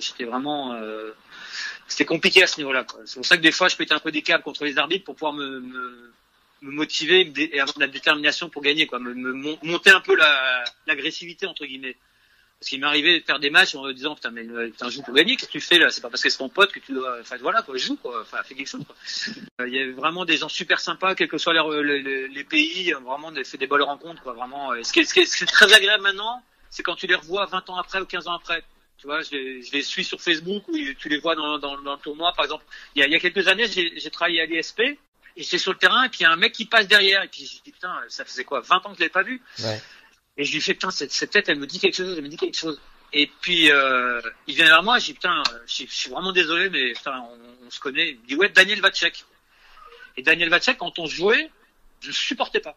J'étais 0.00 0.24
vraiment, 0.24 0.74
euh, 0.74 1.12
c'était 1.86 2.04
compliqué 2.04 2.42
à 2.42 2.46
ce 2.46 2.58
niveau-là. 2.58 2.86
C'est 3.06 3.14
pour 3.14 3.26
ça 3.26 3.36
que 3.36 3.42
des 3.42 3.52
fois, 3.52 3.68
je 3.68 3.76
pétais 3.76 3.94
un 3.94 3.98
peu 4.00 4.10
des 4.12 4.22
câbles 4.22 4.44
contre 4.44 4.64
les 4.64 4.76
arbitres 4.78 5.04
pour 5.04 5.14
pouvoir 5.14 5.32
me, 5.32 5.60
me, 5.60 6.12
me 6.62 6.70
motiver 6.72 7.32
et 7.36 7.60
avoir 7.60 7.74
de 7.74 7.80
la 7.80 7.86
détermination 7.86 8.48
pour 8.48 8.62
gagner, 8.62 8.86
quoi, 8.86 8.98
me, 8.98 9.14
me 9.14 9.32
mon- 9.32 9.58
monter 9.62 9.90
un 9.90 10.00
peu 10.00 10.14
la 10.16 10.64
l'agressivité 10.86 11.46
entre 11.46 11.64
guillemets. 11.64 11.96
Parce 12.60 12.70
qu'il 12.70 12.82
arrivé 12.82 13.20
de 13.20 13.24
faire 13.24 13.38
des 13.38 13.50
matchs 13.50 13.76
en 13.76 13.84
me 13.84 13.92
disant 13.94 14.16
putain 14.16 14.32
mais 14.32 14.42
euh, 14.44 14.66
putain 14.68 14.90
joue 14.90 15.02
pour 15.02 15.14
gagner, 15.14 15.36
qu'est-ce 15.36 15.46
que 15.46 15.52
tu 15.52 15.60
fais 15.60 15.78
là? 15.78 15.90
C'est 15.90 16.00
pas 16.00 16.10
parce 16.10 16.20
que 16.24 16.28
c'est 16.28 16.38
ton 16.38 16.48
pote 16.48 16.72
que 16.72 16.80
tu 16.80 16.90
dois, 16.92 17.18
enfin 17.20 17.36
voilà 17.40 17.62
quoi, 17.62 17.76
joue 17.76 17.94
quoi, 17.96 18.20
enfin 18.22 18.38
fais 18.42 18.56
quelque 18.56 18.66
chose. 18.66 18.82
Quoi. 18.84 18.96
Euh, 19.60 19.68
Il 19.68 19.74
y 19.74 19.78
avait 19.78 19.92
vraiment 19.92 20.24
des 20.24 20.36
gens 20.38 20.48
super 20.48 20.80
sympas, 20.80 21.14
quels 21.14 21.28
que 21.28 21.38
soient 21.38 21.54
les, 21.54 22.02
les, 22.02 22.26
les- 22.26 22.44
pays, 22.44 22.92
euh, 22.92 22.98
vraiment 22.98 23.32
fait 23.44 23.58
des 23.58 23.68
bonnes 23.68 23.82
rencontres 23.82 24.20
quoi, 24.24 24.32
vraiment. 24.32 24.72
ce 24.82 24.92
qui 24.92 24.98
est- 25.00 25.04
ce 25.04 25.14
qui 25.14 25.20
est 25.44 25.46
très 25.46 25.72
agréable 25.72 26.02
maintenant, 26.02 26.42
c'est 26.68 26.82
quand 26.82 26.96
tu 26.96 27.06
les 27.06 27.14
revois 27.14 27.46
20 27.46 27.70
ans 27.70 27.76
après 27.76 28.00
ou 28.00 28.06
15 28.06 28.26
ans 28.26 28.34
après. 28.34 28.64
Tu 28.98 29.06
vois, 29.06 29.22
je 29.22 29.30
les, 29.30 29.62
je 29.62 29.72
les 29.72 29.82
suis 29.82 30.04
sur 30.04 30.20
Facebook 30.20 30.64
tu 30.98 31.08
les 31.08 31.18
vois 31.18 31.36
dans, 31.36 31.58
dans, 31.58 31.78
dans 31.80 31.94
le 31.94 32.00
tournoi. 32.00 32.32
Par 32.34 32.44
exemple, 32.44 32.64
il 32.94 33.00
y 33.00 33.02
a, 33.02 33.06
il 33.06 33.12
y 33.12 33.16
a 33.16 33.20
quelques 33.20 33.46
années, 33.48 33.66
j'ai 33.68 33.98
j'ai 33.98 34.10
travaillé 34.10 34.40
à 34.40 34.46
l'ISP 34.46 34.80
et 34.80 34.98
j'étais 35.36 35.58
sur 35.58 35.72
le 35.72 35.78
terrain 35.78 36.04
et 36.04 36.08
puis 36.08 36.20
il 36.20 36.22
y 36.24 36.26
a 36.26 36.32
un 36.32 36.36
mec 36.36 36.52
qui 36.52 36.64
passe 36.64 36.88
derrière 36.88 37.22
et 37.22 37.28
puis 37.28 37.46
je 37.46 37.62
dis 37.62 37.70
putain, 37.72 37.94
ça 38.08 38.24
faisait 38.24 38.44
quoi 38.44 38.60
20 38.60 38.76
ans 38.86 38.90
que 38.90 38.96
je 38.96 39.00
l'avais 39.00 39.08
pas 39.10 39.22
vu? 39.22 39.40
Ouais. 39.60 39.80
Et 40.36 40.44
je 40.44 40.52
lui 40.52 40.60
fais 40.60 40.74
putain 40.74 40.90
cette, 40.90 41.12
cette 41.12 41.30
tête 41.30 41.48
elle 41.48 41.58
me 41.60 41.66
dit 41.66 41.78
quelque 41.78 41.94
chose, 41.96 42.14
elle 42.16 42.24
me 42.24 42.28
dit 42.28 42.36
quelque 42.36 42.56
chose. 42.58 42.80
Et 43.12 43.30
puis 43.40 43.70
euh, 43.70 44.20
il 44.48 44.56
vient 44.56 44.66
vers 44.66 44.82
moi, 44.82 44.98
je 44.98 45.06
dis 45.06 45.14
putain, 45.14 45.42
je, 45.66 45.72
suis- 45.72 45.86
je 45.86 45.94
suis 45.94 46.10
vraiment 46.10 46.32
désolé 46.32 46.68
mais 46.68 46.92
putain 46.92 47.20
on, 47.20 47.66
on 47.66 47.70
se 47.70 47.78
connaît. 47.78 48.10
Il 48.10 48.18
me 48.20 48.26
dit 48.26 48.34
ouais 48.36 48.48
Daniel 48.48 48.80
Vacek. 48.80 49.24
Et 50.16 50.22
Daniel 50.22 50.48
Vacek 50.50 50.76
quand 50.78 50.98
on 50.98 51.06
jouait, 51.06 51.50
Je 52.00 52.08
ne 52.08 52.12
supportais 52.12 52.60
pas. 52.60 52.76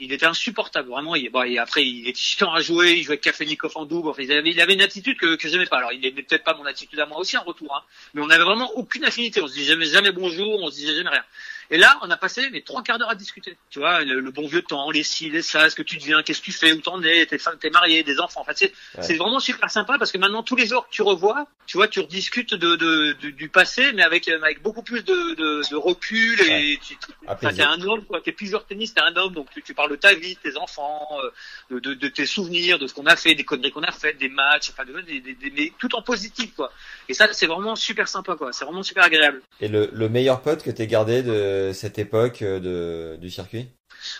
Il 0.00 0.12
était 0.12 0.26
insupportable, 0.26 0.88
vraiment. 0.88 1.16
Il, 1.16 1.30
bon, 1.30 1.42
et 1.42 1.58
après, 1.58 1.84
il 1.84 2.08
était 2.08 2.18
chiant 2.18 2.52
à 2.52 2.60
jouer, 2.60 2.92
il 2.92 3.02
jouait 3.02 3.14
avec 3.14 3.22
Kafelnikov 3.22 3.72
en 3.74 3.84
double. 3.84 4.08
Enfin, 4.08 4.22
il, 4.22 4.32
avait, 4.32 4.50
il 4.50 4.60
avait 4.60 4.74
une 4.74 4.80
attitude 4.80 5.18
que, 5.18 5.36
que 5.36 5.48
j'aimais 5.48 5.66
pas. 5.66 5.78
Alors, 5.78 5.92
il 5.92 6.00
n'était 6.00 6.22
peut-être 6.22 6.44
pas 6.44 6.54
mon 6.54 6.64
attitude 6.66 7.00
à 7.00 7.06
moi 7.06 7.18
aussi 7.18 7.36
en 7.36 7.42
retour, 7.42 7.74
hein. 7.74 7.82
mais 8.14 8.22
on 8.22 8.30
avait 8.30 8.44
vraiment 8.44 8.70
aucune 8.76 9.04
affinité. 9.04 9.42
On 9.42 9.48
se 9.48 9.54
disait 9.54 9.72
jamais, 9.72 9.86
jamais 9.86 10.12
bonjour, 10.12 10.62
on 10.62 10.70
se 10.70 10.76
disait 10.76 10.94
jamais 10.94 11.10
rien. 11.10 11.24
Et 11.70 11.76
là, 11.76 11.98
on 12.02 12.10
a 12.10 12.16
passé 12.16 12.48
les 12.50 12.62
trois 12.62 12.82
quarts 12.82 12.98
d'heure 12.98 13.10
à 13.10 13.14
discuter. 13.14 13.58
Tu 13.68 13.78
vois, 13.78 14.02
le, 14.02 14.20
le, 14.20 14.30
bon 14.30 14.46
vieux 14.46 14.62
temps, 14.62 14.90
les 14.90 15.02
ci, 15.02 15.28
les 15.28 15.42
ça, 15.42 15.68
ce 15.68 15.74
que 15.74 15.82
tu 15.82 15.98
deviens, 15.98 16.22
qu'est-ce 16.22 16.40
que 16.40 16.46
tu 16.46 16.52
fais, 16.52 16.72
où 16.72 16.80
t'en 16.80 17.02
es, 17.02 17.26
t'es 17.26 17.70
marié, 17.70 18.02
des 18.02 18.20
enfants. 18.20 18.40
Enfin, 18.40 18.52
c'est 18.54 18.72
Ouais. 18.96 19.02
c'est 19.02 19.16
vraiment 19.16 19.38
super 19.40 19.70
sympa 19.70 19.98
parce 19.98 20.10
que 20.12 20.18
maintenant 20.18 20.42
tous 20.42 20.56
les 20.56 20.66
jours 20.66 20.86
que 20.86 20.92
tu 20.92 21.02
revois, 21.02 21.46
tu 21.66 21.76
vois, 21.76 21.86
tu 21.88 22.00
rediscutes 22.00 22.54
de, 22.54 22.76
de, 22.76 23.14
de- 23.20 23.30
du 23.30 23.48
passé, 23.50 23.92
mais 23.92 24.02
avec 24.02 24.28
euh, 24.28 24.40
avec 24.40 24.62
beaucoup 24.62 24.82
plus 24.82 25.04
de, 25.04 25.34
de, 25.34 25.70
de 25.70 25.76
recul 25.76 26.40
et 26.40 26.78
tu, 26.82 26.96
tu- 26.96 27.06
Apaisé. 27.26 27.56
t'es 27.56 27.62
un 27.62 27.80
homme 27.82 28.04
quoi. 28.06 28.20
T'es 28.22 28.32
plus 28.32 28.46
joueur 28.46 28.62
de 28.62 28.68
tennis, 28.68 28.94
t'es 28.94 29.02
un 29.02 29.14
homme, 29.16 29.34
donc 29.34 29.50
tu, 29.52 29.62
tu 29.62 29.74
parles 29.74 29.90
de 29.90 29.96
ta 29.96 30.14
vie, 30.14 30.34
de 30.36 30.40
tes 30.50 30.56
enfants, 30.56 31.06
euh, 31.70 31.80
de, 31.80 31.92
de, 31.92 32.08
tes 32.08 32.24
souvenirs, 32.24 32.78
de 32.78 32.86
ce 32.86 32.94
qu'on 32.94 33.04
a 33.06 33.16
fait, 33.16 33.34
des 33.34 33.44
conneries 33.44 33.72
qu'on 33.72 33.82
a 33.82 33.92
faites, 33.92 34.16
des 34.16 34.30
matchs, 34.30 34.70
enfin, 34.70 34.84
de, 34.86 35.00
des, 35.02 35.20
des, 35.20 35.34
des- 35.34 35.50
mais 35.50 35.72
tout 35.78 35.94
en 35.94 36.00
positif 36.02 36.54
quoi. 36.54 36.72
Et 37.08 37.14
ça, 37.14 37.26
c'est 37.32 37.46
vraiment 37.46 37.74
super 37.76 38.06
sympa 38.08 38.36
quoi. 38.36 38.52
C'est 38.52 38.64
vraiment 38.64 38.82
super 38.82 39.04
agréable. 39.04 39.42
Et 39.60 39.68
le, 39.68 39.88
le 39.92 40.08
meilleur 40.08 40.42
pote 40.42 40.62
que 40.62 40.70
t'aies 40.70 40.86
gardé 40.86 41.22
de 41.22 41.70
cette 41.72 41.98
époque 41.98 42.42
euh, 42.42 42.60
de, 42.60 43.16
du 43.20 43.30
circuit? 43.30 43.68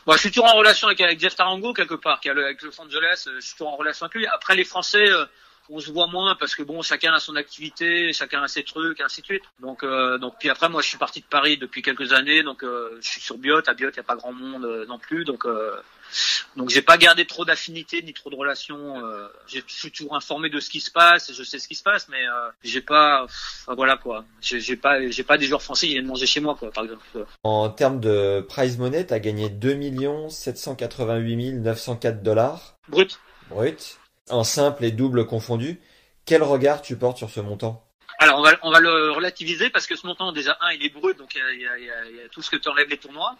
Moi, 0.06 0.16
je 0.16 0.20
suis 0.22 0.30
toujours 0.30 0.52
en 0.52 0.56
relation 0.56 0.88
avec, 0.88 1.00
avec 1.00 1.20
Jeff 1.20 1.36
Tarango 1.36 1.72
quelque 1.72 1.94
part, 1.94 2.20
qui 2.20 2.28
est 2.28 2.32
avec 2.32 2.62
Los 2.62 2.80
Angeles. 2.80 3.24
euh, 3.28 3.36
Je 3.40 3.46
suis 3.46 3.52
toujours 3.56 3.72
en 3.74 3.76
relation 3.76 4.06
avec 4.06 4.14
lui. 4.14 4.26
Après, 4.26 4.56
les 4.56 4.64
Français, 4.64 5.08
euh, 5.08 5.24
on 5.70 5.78
se 5.80 5.90
voit 5.90 6.06
moins 6.06 6.34
parce 6.34 6.54
que 6.54 6.62
bon, 6.62 6.80
chacun 6.82 7.12
a 7.12 7.20
son 7.20 7.36
activité, 7.36 8.12
chacun 8.14 8.42
a 8.42 8.48
ses 8.48 8.64
trucs, 8.64 9.00
et 9.00 9.02
ainsi 9.02 9.20
de 9.20 9.26
suite. 9.26 9.44
Donc, 9.60 9.84
euh, 9.84 10.16
donc 10.18 10.34
puis 10.40 10.48
après, 10.48 10.68
moi, 10.70 10.80
je 10.82 10.88
suis 10.88 10.98
parti 10.98 11.20
de 11.20 11.26
Paris 11.26 11.58
depuis 11.58 11.82
quelques 11.82 12.12
années, 12.14 12.42
donc 12.42 12.64
euh, 12.64 12.98
je 13.02 13.06
suis 13.08 13.20
sur 13.20 13.36
Biot. 13.36 13.62
À 13.68 13.74
Biot, 13.74 13.90
il 13.90 13.96
y 13.96 14.00
a 14.00 14.02
pas 14.02 14.16
grand 14.16 14.32
monde 14.32 14.64
euh, 14.64 14.86
non 14.86 14.98
plus, 14.98 15.24
donc 15.24 15.44
donc 16.56 16.70
j'ai 16.70 16.82
pas 16.82 16.96
gardé 16.98 17.26
trop 17.26 17.44
d'affinités 17.44 18.02
ni 18.02 18.12
trop 18.12 18.30
de 18.30 18.36
relations. 18.36 19.04
Euh, 19.04 19.28
je 19.46 19.60
suis 19.66 19.90
toujours 19.90 20.14
informé 20.16 20.48
de 20.50 20.60
ce 20.60 20.70
qui 20.70 20.80
se 20.80 20.90
passe, 20.90 21.32
je 21.32 21.42
sais 21.42 21.58
ce 21.58 21.68
qui 21.68 21.74
se 21.74 21.82
passe, 21.82 22.08
mais 22.08 22.26
euh, 22.26 22.50
j'ai 22.62 22.80
pas, 22.80 23.24
enfin, 23.24 23.74
voilà 23.74 23.96
quoi. 23.96 24.24
J'ai 24.40 24.76
pas, 24.76 25.08
j'ai 25.10 25.22
pas 25.24 25.38
des 25.38 25.46
joueurs 25.46 25.62
français 25.62 25.86
qui 25.86 25.92
viennent 25.94 26.06
manger 26.06 26.26
chez 26.26 26.40
moi 26.40 26.56
quoi, 26.58 26.70
par 26.70 26.84
exemple. 26.84 27.04
En 27.44 27.68
termes 27.70 28.00
de 28.00 28.40
prize 28.48 28.78
money, 28.78 29.04
t'as 29.06 29.18
gagné 29.18 29.48
2 29.50 29.76
788 30.30 31.52
904 31.60 32.22
dollars 32.22 32.74
Brut. 32.88 33.18
brut, 33.50 33.98
en 34.30 34.44
simple 34.44 34.84
et 34.84 34.90
double 34.92 35.26
confondus. 35.26 35.80
Quel 36.24 36.42
regard 36.42 36.82
tu 36.82 36.96
portes 36.96 37.18
sur 37.18 37.30
ce 37.30 37.40
montant? 37.40 37.84
Alors 38.20 38.38
on 38.40 38.42
va, 38.42 38.50
on 38.62 38.70
va 38.72 38.80
le 38.80 39.12
relativiser 39.12 39.70
parce 39.70 39.86
que 39.86 39.94
ce 39.96 40.04
montant 40.06 40.32
déjà 40.32 40.58
un 40.60 40.72
il 40.72 40.84
est 40.84 40.88
brut 40.88 41.16
donc 41.16 41.34
il 41.36 41.38
y 41.38 41.42
a, 41.42 41.52
il 41.52 41.60
y 41.60 41.66
a- 41.68 41.78
il 41.78 41.84
y 41.84 41.90
a- 41.90 42.10
il 42.10 42.16
y 42.16 42.20
a 42.20 42.28
tout 42.28 42.42
ce 42.42 42.50
que 42.50 42.56
tu 42.56 42.68
enlèves 42.68 42.88
les 42.88 42.96
tournois. 42.98 43.36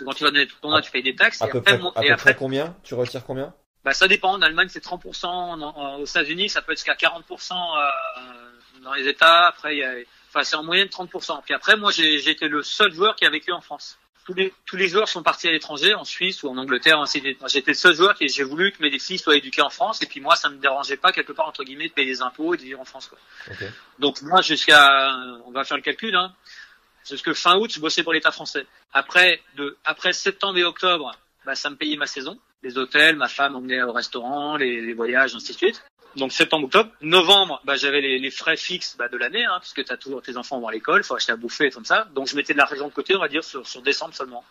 Que 0.00 0.04
quand 0.04 0.12
tu 0.14 0.24
vas 0.24 0.30
dans 0.30 0.38
les 0.38 0.48
tournois 0.48 0.82
tu 0.82 0.90
payes 0.90 1.02
des 1.02 1.14
taxes 1.14 1.40
À 1.42 1.46
et 1.46 1.50
peu 1.50 1.58
après, 1.58 1.78
près, 1.78 1.86
à 1.94 2.02
et 2.04 2.06
peu 2.08 2.12
après 2.14 2.32
près 2.32 2.34
combien? 2.38 2.74
Tu 2.82 2.94
retires 2.94 3.24
combien? 3.24 3.54
Bah, 3.84 3.92
ça 3.94 4.08
dépend. 4.08 4.32
En 4.32 4.42
Allemagne 4.42 4.68
c'est 4.70 4.82
30%, 4.84 5.26
en- 5.26 5.60
en- 5.62 5.96
aux 6.00 6.04
États-Unis 6.04 6.48
ça 6.48 6.62
peut 6.62 6.72
être 6.72 6.78
jusqu'à 6.78 6.94
40% 6.94 7.54
euh, 7.54 8.80
dans 8.82 8.94
les 8.94 9.06
États. 9.08 9.46
Après 9.46 9.76
il 9.76 9.78
y 9.78 9.84
a, 9.84 9.92
enfin 10.28 10.42
c'est 10.42 10.56
en 10.56 10.64
moyenne 10.64 10.88
30%. 10.88 11.42
Puis 11.44 11.54
après 11.54 11.76
moi 11.76 11.90
j'ai 11.92 12.28
été 12.28 12.48
le 12.48 12.62
seul 12.62 12.92
joueur 12.92 13.14
qui 13.16 13.24
a 13.26 13.30
vécu 13.30 13.52
en 13.52 13.60
France. 13.60 13.98
Tous 14.26 14.34
les, 14.34 14.52
tous 14.66 14.76
les 14.76 14.86
joueurs 14.86 15.08
sont 15.08 15.22
partis 15.24 15.48
à 15.48 15.50
l'étranger, 15.50 15.94
en 15.94 16.04
Suisse 16.04 16.42
ou 16.44 16.50
en 16.50 16.56
Angleterre, 16.58 17.02
j'étais 17.06 17.70
le 17.70 17.74
seul 17.74 17.94
joueur 17.96 18.14
qui 18.14 18.28
j'ai 18.28 18.44
voulu 18.44 18.70
que 18.70 18.80
mes 18.82 18.96
filles 18.98 19.18
soient 19.18 19.34
éduquées 19.34 19.62
en 19.62 19.70
France, 19.70 20.02
et 20.02 20.06
puis 20.06 20.20
moi, 20.20 20.36
ça 20.36 20.50
me 20.50 20.56
dérangeait 20.58 20.98
pas 20.98 21.10
quelque 21.10 21.32
part 21.32 21.48
entre 21.48 21.64
guillemets 21.64 21.88
de 21.88 21.92
payer 21.94 22.12
des 22.12 22.22
impôts 22.22 22.54
et 22.54 22.58
de 22.58 22.62
vivre 22.62 22.78
en 22.78 22.84
France. 22.84 23.08
Quoi. 23.08 23.18
Donc 23.98 24.20
moi 24.22 24.40
jusqu'à, 24.42 25.10
on 25.46 25.50
va 25.50 25.64
faire 25.64 25.78
le 25.78 25.82
calcul, 25.82 26.14
hein, 26.14 26.32
jusque 27.08 27.32
fin 27.32 27.56
août, 27.58 27.70
je 27.72 27.80
bossais 27.80 28.02
pour 28.02 28.12
l'État 28.12 28.30
français. 28.30 28.66
Après 28.92 29.40
de, 29.56 29.76
après 29.84 30.12
septembre 30.12 30.58
et 30.58 30.64
octobre, 30.64 31.12
bah, 31.44 31.54
ça 31.54 31.70
me 31.70 31.76
payait 31.76 31.96
ma 31.96 32.06
saison, 32.06 32.38
les 32.62 32.76
hôtels, 32.78 33.16
ma 33.16 33.28
femme 33.28 33.56
emmenait 33.56 33.82
au 33.82 33.92
restaurant, 33.92 34.56
les, 34.56 34.80
les 34.80 34.92
voyages, 34.92 35.34
ainsi 35.34 35.52
de 35.52 35.56
suite. 35.56 35.82
Donc 36.16 36.32
septembre, 36.32 36.64
octobre, 36.66 36.90
novembre, 37.02 37.60
bah, 37.64 37.76
j'avais 37.76 38.00
les, 38.00 38.18
les 38.18 38.30
frais 38.30 38.56
fixes 38.56 38.96
bah, 38.98 39.08
de 39.08 39.16
l'année, 39.16 39.44
hein, 39.44 39.58
puisque 39.60 39.84
tu 39.84 39.92
as 39.92 39.96
toujours 39.96 40.22
tes 40.22 40.36
enfants 40.36 40.60
vont 40.60 40.68
à 40.68 40.72
l'école, 40.72 41.04
faut 41.04 41.14
acheter 41.14 41.32
à 41.32 41.36
bouffer 41.36 41.66
et 41.66 41.70
comme 41.70 41.84
ça. 41.84 42.08
Donc 42.14 42.26
je 42.28 42.36
mettais 42.36 42.52
de 42.52 42.58
l'argent 42.58 42.88
de 42.88 42.92
côté, 42.92 43.14
on 43.14 43.20
va 43.20 43.28
dire 43.28 43.44
sur, 43.44 43.66
sur 43.66 43.80
décembre 43.82 44.14
seulement. 44.14 44.44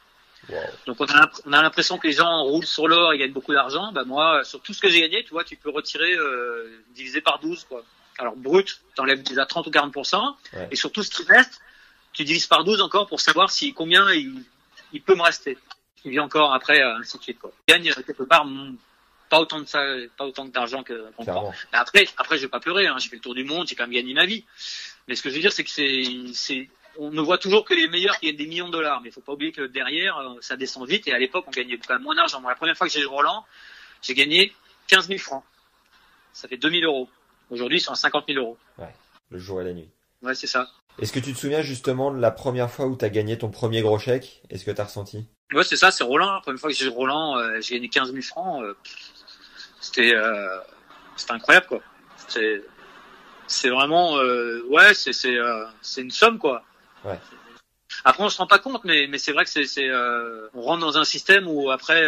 Wow. 0.48 0.58
Donc 0.86 1.02
on 1.02 1.06
a, 1.06 1.30
on 1.46 1.54
a 1.54 1.62
l'impression 1.62 1.98
que 1.98 2.08
les 2.08 2.14
gens 2.14 2.44
roulent 2.44 2.66
sur 2.66 2.88
l'or 2.88 3.12
et 3.12 3.18
gagnent 3.18 3.34
beaucoup 3.34 3.54
d'argent. 3.54 3.92
Bah 3.92 4.06
moi, 4.06 4.44
sur 4.46 4.62
tout 4.62 4.74
ce 4.74 4.80
que 4.80 4.90
j'ai 4.90 5.02
gagné, 5.02 5.24
tu 5.26 5.32
vois, 5.32 5.44
tu 5.44 5.58
peux 5.58 5.70
retirer 5.70 6.14
euh, 6.14 6.82
divisé 6.96 7.20
par 7.20 7.40
12 7.40 7.66
quoi. 7.66 7.84
Alors 8.18 8.36
brut, 8.36 8.82
t'enlèves 8.96 9.22
déjà 9.24 9.46
30 9.46 9.68
ou 9.68 9.72
40 9.72 9.96
Ouais. 9.96 10.68
et 10.72 10.76
sur 10.76 10.92
tout 10.92 11.04
ce 11.04 11.10
qui 11.10 11.24
reste, 11.24 11.62
tu 12.20 12.26
divises 12.26 12.48
par 12.48 12.66
12 12.66 12.82
encore 12.82 13.08
pour 13.08 13.22
savoir 13.22 13.50
si 13.50 13.74
combien 13.74 14.12
il, 14.12 14.44
il 14.92 15.02
peut 15.02 15.16
me 15.16 15.22
rester. 15.22 15.58
Il 16.04 16.12
vient 16.12 16.24
encore 16.24 16.54
après 16.54 16.82
euh, 16.82 16.98
ainsi 16.98 17.18
de 17.18 17.24
suite 17.24 17.40
quoi. 17.40 17.50
Je 17.66 17.74
gagne 17.74 17.90
euh, 17.92 18.02
quelque 18.06 18.24
part 18.24 18.46
pas 19.30 19.40
autant 19.40 19.62
de 19.62 19.66
ça, 19.66 19.82
pas 20.18 20.26
autant 20.26 20.44
d'argent 20.44 20.84
que. 20.84 21.12
Mais 21.18 21.78
après, 21.78 22.06
après, 22.18 22.36
je 22.38 22.42
vais 22.42 22.50
pas 22.50 22.60
pleurer. 22.60 22.88
Hein. 22.88 22.98
J'ai 23.00 23.08
fait 23.08 23.16
le 23.16 23.22
tour 23.22 23.36
du 23.36 23.46
monde, 23.46 23.70
j'ai 23.70 23.76
quand 23.76 23.84
même 23.84 23.94
gagné 23.94 24.14
ma 24.14 24.26
vie. 24.26 24.44
Mais 25.08 25.16
ce 25.16 25.22
que 25.22 25.30
je 25.30 25.36
veux 25.36 25.40
dire, 25.40 25.54
c'est 25.54 25.64
que 25.64 25.70
c'est, 25.70 26.04
c'est, 26.34 26.70
on 26.98 27.10
ne 27.10 27.22
voit 27.22 27.38
toujours 27.38 27.64
que 27.64 27.74
les 27.74 27.88
meilleurs 27.88 28.20
qui 28.20 28.26
gagnent 28.26 28.36
des 28.36 28.48
millions 28.48 28.68
de 28.68 28.74
dollars. 28.74 29.00
Mais 29.00 29.10
il 29.10 29.12
faut 29.14 29.22
pas 29.22 29.32
oublier 29.32 29.54
que 29.54 29.62
derrière, 29.62 30.18
euh, 30.18 30.36
ça 30.42 30.58
descend 30.58 30.86
vite. 30.90 31.08
Et 31.08 31.14
à 31.14 31.20
l'époque, 31.20 31.46
on 31.48 31.52
gagnait 31.52 31.78
quand 31.78 31.94
même 31.94 32.04
moins 32.04 32.16
d'argent. 32.16 32.42
Moi, 32.42 32.52
la 32.52 32.58
première 32.58 32.76
fois 32.76 32.88
que 32.88 32.92
j'ai 32.92 33.00
joué 33.00 33.16
Roland, 33.16 33.46
j'ai 34.02 34.14
gagné 34.14 34.54
15 34.88 35.08
000 35.08 35.20
francs. 35.20 35.46
Ça 36.34 36.50
fait 36.50 36.58
2000 36.58 36.84
euros. 36.84 37.08
Aujourd'hui, 37.50 37.78
ils 37.78 37.82
sont 37.82 37.94
à 37.94 37.96
50 37.96 38.26
000 38.28 38.40
euros. 38.40 38.58
Le 39.30 39.40
jour 39.40 39.62
et 39.62 39.64
la 39.64 39.74
nuit. 39.74 39.88
Ouais, 40.22 40.36
c'est 40.36 40.48
ça. 40.48 40.68
Est-ce 41.02 41.14
que 41.14 41.20
tu 41.20 41.34
te 41.34 41.38
souviens 41.38 41.62
justement 41.62 42.12
de 42.12 42.20
la 42.20 42.32
première 42.32 42.70
fois 42.70 42.88
où 42.88 42.96
t'as 42.96 43.10
gagné 43.10 43.38
ton 43.38 43.50
premier 43.50 43.82
gros 43.82 44.00
chèque? 44.00 44.42
Est-ce 44.50 44.66
que 44.66 44.72
t'as 44.72 44.84
ressenti? 44.84 45.28
Ouais, 45.54 45.64
c'est 45.64 45.78
ça, 45.78 45.92
c'est 45.92 46.04
Roland. 46.04 46.34
La 46.34 46.42
première 46.42 46.60
fois 46.60 46.70
que 46.70 46.76
j'ai 46.76 46.88
Roland, 46.90 47.38
euh, 47.38 47.62
j'ai 47.62 47.76
gagné 47.76 47.90
15 47.90 48.12
000 48.12 48.22
francs. 48.22 48.64
euh, 48.64 48.76
c'était, 49.80 50.14
euh, 50.14 50.60
c'était 51.16 51.32
incroyable, 51.32 51.68
quoi. 51.68 51.80
C'est, 52.28 52.62
c'est 53.48 53.70
vraiment, 53.70 54.18
euh, 54.18 54.62
ouais, 54.70 54.94
c'est, 54.94 55.14
c'est, 55.14 55.38
c'est 55.82 56.02
une 56.02 56.12
somme, 56.12 56.38
quoi. 56.38 56.64
Ouais. 57.06 57.20
Après, 58.04 58.24
on 58.24 58.30
se 58.30 58.38
rend 58.38 58.48
pas 58.48 58.60
compte, 58.60 58.84
mais, 58.84 59.08
mais 59.08 59.18
c'est 59.18 59.32
vrai 59.32 59.46
que 59.46 59.50
c'est, 59.50 59.66
c'est, 59.66 59.90
on 60.54 60.62
rentre 60.62 60.82
dans 60.82 60.98
un 60.98 61.06
système 61.06 61.48
où 61.48 61.72
après, 61.72 62.04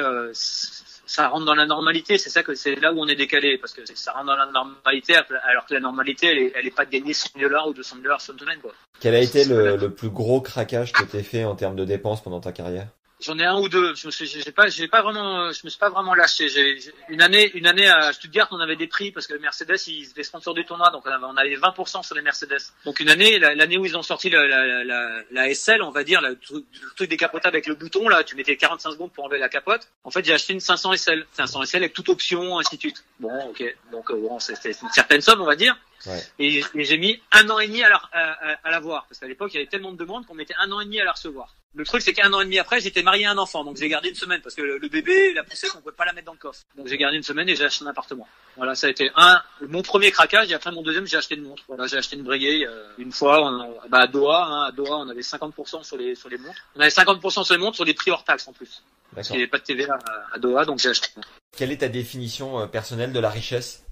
ça 1.12 1.28
rentre 1.28 1.46
dans 1.46 1.56
la 1.56 1.66
normalité. 1.66 2.18
C'est 2.18 2.30
ça 2.30 2.42
que 2.42 2.56
c'est 2.56 2.76
là 2.76 2.94
où 2.94 3.00
on 3.00 3.08
est 3.08 3.16
décalé, 3.16 3.58
parce 3.58 3.74
que 3.74 3.82
ça 3.94 4.14
rentre 4.14 4.28
dans 4.28 4.38
la 4.38 4.46
normalité, 4.46 5.16
alors 5.44 5.66
que 5.66 5.74
la 5.74 5.82
normalité, 5.82 6.28
elle 6.28 6.38
est, 6.38 6.54
elle 6.56 6.68
est 6.68 6.76
pas 6.76 6.86
de 6.86 6.92
gagner 6.92 7.14
100 7.14 7.32
000 7.38 7.50
dollars 7.50 7.68
ou 7.68 7.74
200 7.74 7.96
000 7.96 8.04
dollars 8.04 8.22
sur 8.22 8.34
une 8.34 8.40
semaine, 8.40 8.60
quoi. 8.60 8.72
Quel 9.00 9.16
a 9.16 9.20
été 9.20 9.44
le, 9.44 9.76
le 9.76 9.90
plus 9.94 10.10
gros 10.10 10.42
craquage 10.42 10.94
que 10.94 11.04
t'aies 11.04 11.24
fait 11.24 11.44
en 11.44 11.56
termes 11.56 11.76
de 11.76 11.86
dépenses 11.86 12.24
pendant 12.24 12.40
ta 12.40 12.52
carrière? 12.52 12.88
J'en 13.22 13.38
ai 13.38 13.46
un 13.46 13.56
ou 13.60 13.70
deux. 13.70 13.94
Je 13.96 14.08
me 14.08 14.12
suis, 14.12 14.26
j'ai 14.26 14.52
pas, 14.52 14.68
j'ai 14.68 14.88
pas 14.88 15.02
vraiment, 15.04 15.52
je 15.52 15.60
me 15.64 15.70
suis 15.70 15.78
pas 15.80 15.90
vraiment 15.90 16.14
lâché. 16.16 16.50
J'ai, 16.50 16.80
une 17.10 17.22
année, 17.22 17.52
une 17.54 17.68
année 17.68 17.88
à 17.88 18.12
Stuttgart, 18.14 18.48
on 18.52 18.60
avait 18.60 18.76
des 18.76 18.88
prix 18.88 19.12
parce 19.12 19.28
que 19.28 19.36
Mercedes, 19.36 19.76
ils 19.88 20.10
étaient 20.10 20.24
sponsors 20.24 20.54
du 20.56 20.66
tournoi, 20.66 20.90
donc 20.90 21.04
on 21.06 21.10
avait, 21.12 21.24
on 21.26 21.38
avait 21.38 21.56
20% 21.56 22.04
sur 22.04 22.16
les 22.16 22.22
Mercedes. 22.22 22.58
Donc 22.86 23.00
une 23.00 23.10
année, 23.10 23.38
la- 23.40 23.54
l'année 23.54 23.78
où 23.78 23.86
ils 23.86 23.96
ont 23.96 24.02
sorti 24.02 24.30
la, 24.32 24.48
la, 24.48 24.84
la, 24.84 25.22
la 25.32 25.54
SL, 25.54 25.82
on 25.84 25.92
va 25.92 26.04
dire, 26.04 26.20
le 26.22 26.36
truc, 26.38 26.66
le 26.82 26.90
truc 26.96 27.10
décapotable 27.10 27.56
avec 27.56 27.68
le 27.68 27.76
bouton, 27.76 28.10
là, 28.10 28.24
tu 28.24 28.36
mettais 28.36 28.58
45 28.58 28.92
secondes 28.92 29.12
pour 29.14 29.24
enlever 29.26 29.38
la 29.40 29.50
capote. 29.50 29.88
En 30.04 30.10
fait, 30.12 30.26
j'ai 30.26 30.34
acheté 30.34 30.54
une 30.54 30.60
500 30.60 30.94
SL, 30.96 31.26
500 31.34 31.64
SL 31.66 31.78
avec 31.84 31.94
toute 31.94 32.10
option, 32.10 32.58
ainsi 32.58 32.76
de 32.78 32.82
suite. 32.82 33.04
Bon, 33.20 33.50
ok. 33.50 33.64
Donc 33.92 34.10
euh, 34.10 34.16
bon, 34.16 34.40
c'était 34.40 34.72
une 34.72 34.90
certaine 34.90 35.22
somme, 35.22 35.42
on 35.42 35.46
va 35.46 35.56
dire. 35.56 35.78
Ouais. 36.08 36.20
Et, 36.40 36.64
et 36.74 36.84
j'ai 36.84 36.98
mis 36.98 37.22
un 37.32 37.48
an 37.52 37.60
et 37.60 37.68
demi 37.68 37.84
à 37.84 37.90
la, 37.90 37.98
à, 38.12 38.32
à, 38.54 38.58
à 38.64 38.72
la 38.72 38.80
voir. 38.80 39.06
Parce 39.08 39.20
qu'à 39.20 39.28
l'époque, 39.28 39.52
il 39.54 39.58
y 39.58 39.60
avait 39.60 39.70
tellement 39.70 39.92
de 39.92 39.98
demandes 39.98 40.26
qu'on 40.26 40.34
mettait 40.34 40.56
un 40.60 40.72
an 40.72 40.80
et 40.82 40.86
demi 40.86 41.00
à 41.00 41.04
la 41.04 41.12
recevoir. 41.12 41.54
Le 41.74 41.86
truc, 41.86 42.02
c'est 42.02 42.12
qu'un 42.12 42.34
an 42.34 42.42
et 42.42 42.44
demi 42.44 42.60
après, 42.60 42.82
j'étais 42.82 43.02
marié 43.02 43.26
à 43.26 43.32
un 43.32 43.38
enfant. 43.38 43.64
Donc 43.64 43.78
j'ai 43.78 43.88
gardé 43.88 44.10
une 44.10 44.16
semaine. 44.16 44.42
Parce 44.42 44.56
que 44.56 44.62
le, 44.62 44.78
le 44.78 44.90
bébé, 44.90 45.34
la 45.34 45.44
poussette, 45.44 45.72
on 45.76 45.80
pouvait 45.80 45.96
pas 45.96 46.04
la 46.04 46.12
mettre 46.12 46.26
dans 46.26 46.34
le 46.34 46.38
coffre. 46.38 46.60
Donc 46.76 46.88
j'ai 46.88 46.98
gardé 46.98 47.16
une 47.16 47.24
semaine 47.24 47.48
et 47.48 47.56
j'ai 47.56 47.64
acheté 47.64 47.86
un 47.86 47.88
appartement. 47.88 48.28
Voilà, 48.58 48.76
ça 48.76 48.88
a 48.88 48.90
été 48.90 49.10
un, 49.16 49.42
mon 49.70 49.82
premier 49.82 50.12
craquage. 50.12 50.52
Et 50.52 50.54
après 50.54 50.72
mon 50.72 50.82
deuxième, 50.82 51.08
j'ai 51.08 51.16
acheté 51.16 51.36
une 51.36 51.44
montre. 51.44 51.64
Voilà, 51.70 51.88
j'ai 51.88 51.98
acheté 51.98 52.18
une 52.18 52.24
Breguet. 52.24 52.66
euh, 52.68 52.88
une 52.98 53.14
fois, 53.14 53.42
on, 53.42 53.78
bah, 53.90 54.00
à 54.00 54.08
Doha, 54.08 54.44
hein, 54.46 54.64
à 54.68 54.72
Doha, 54.74 54.98
on 54.98 55.08
avait 55.08 55.22
50% 55.22 55.84
sur 55.84 55.96
les, 55.96 56.16
sur 56.16 56.28
les 56.28 56.38
montres. 56.38 56.60
On 56.76 56.82
avait 56.82 56.90
50% 56.90 57.46
sur 57.46 57.54
les 57.56 57.60
montres 57.62 57.76
sur 57.78 57.86
les 57.86 57.94
prix 57.94 58.12
hors 58.12 58.26
taxes 58.26 58.48
en 58.50 58.54
plus. 58.54 58.84
Parce 59.16 59.28
qu'il 59.28 59.38
n'y 59.38 59.44
avait 59.44 59.50
pas 59.50 59.60
de 59.60 59.64
TVA 59.64 59.94
à, 59.94 60.36
à 60.36 60.40
Doha, 60.40 60.66
donc 60.66 60.80
j'ai 60.80 60.90
acheté. 60.90 61.08
Quelle 61.56 61.72
est 61.72 61.78
ta 61.78 61.90
définition 61.90 62.60
euh, 62.60 62.66
personnelle 62.66 63.14
de 63.14 63.20
la 63.20 63.30
richesse? 63.30 63.84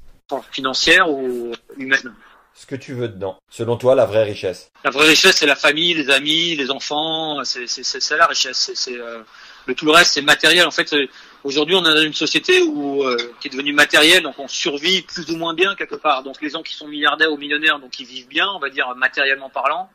Financière 0.51 1.09
ou 1.09 1.53
humaine? 1.77 2.13
Ce 2.53 2.65
que 2.65 2.75
tu 2.75 2.93
veux 2.93 3.07
dedans. 3.07 3.37
Selon 3.49 3.77
toi, 3.77 3.95
la 3.95 4.05
vraie 4.05 4.23
richesse. 4.23 4.71
La 4.83 4.89
vraie 4.91 5.07
richesse, 5.07 5.37
c'est 5.37 5.45
la 5.45 5.55
famille, 5.55 5.93
les 5.93 6.09
amis, 6.09 6.55
les 6.55 6.71
enfants. 6.71 7.43
C'est 7.43 8.17
la 8.17 8.25
richesse. 8.25 8.71
C'est 8.73 8.99
euh, 8.99 9.21
le 9.65 9.75
tout 9.75 9.85
le 9.85 9.91
reste, 9.91 10.13
c'est 10.13 10.21
matériel. 10.21 10.67
En 10.67 10.71
fait, 10.71 10.91
euh, 10.93 11.07
aujourd'hui, 11.43 11.75
on 11.75 11.85
est 11.85 11.93
dans 11.93 12.01
une 12.01 12.13
société 12.13 12.61
où 12.61 13.03
euh, 13.03 13.15
qui 13.39 13.47
est 13.47 13.51
devenue 13.51 13.73
matérielle, 13.73 14.23
donc 14.23 14.37
on 14.39 14.47
survit 14.47 15.03
plus 15.03 15.29
ou 15.31 15.37
moins 15.37 15.53
bien 15.53 15.75
quelque 15.75 15.95
part. 15.95 16.23
Donc 16.23 16.41
les 16.41 16.49
gens 16.49 16.61
qui 16.61 16.75
sont 16.75 16.87
milliardaires 16.87 17.31
ou 17.31 17.37
millionnaires, 17.37 17.79
donc 17.79 17.99
ils 17.99 18.05
vivent 18.05 18.27
bien, 18.27 18.47
on 18.49 18.59
va 18.59 18.69
dire 18.69 18.93
matériellement 18.95 19.49
parlant. 19.49 19.89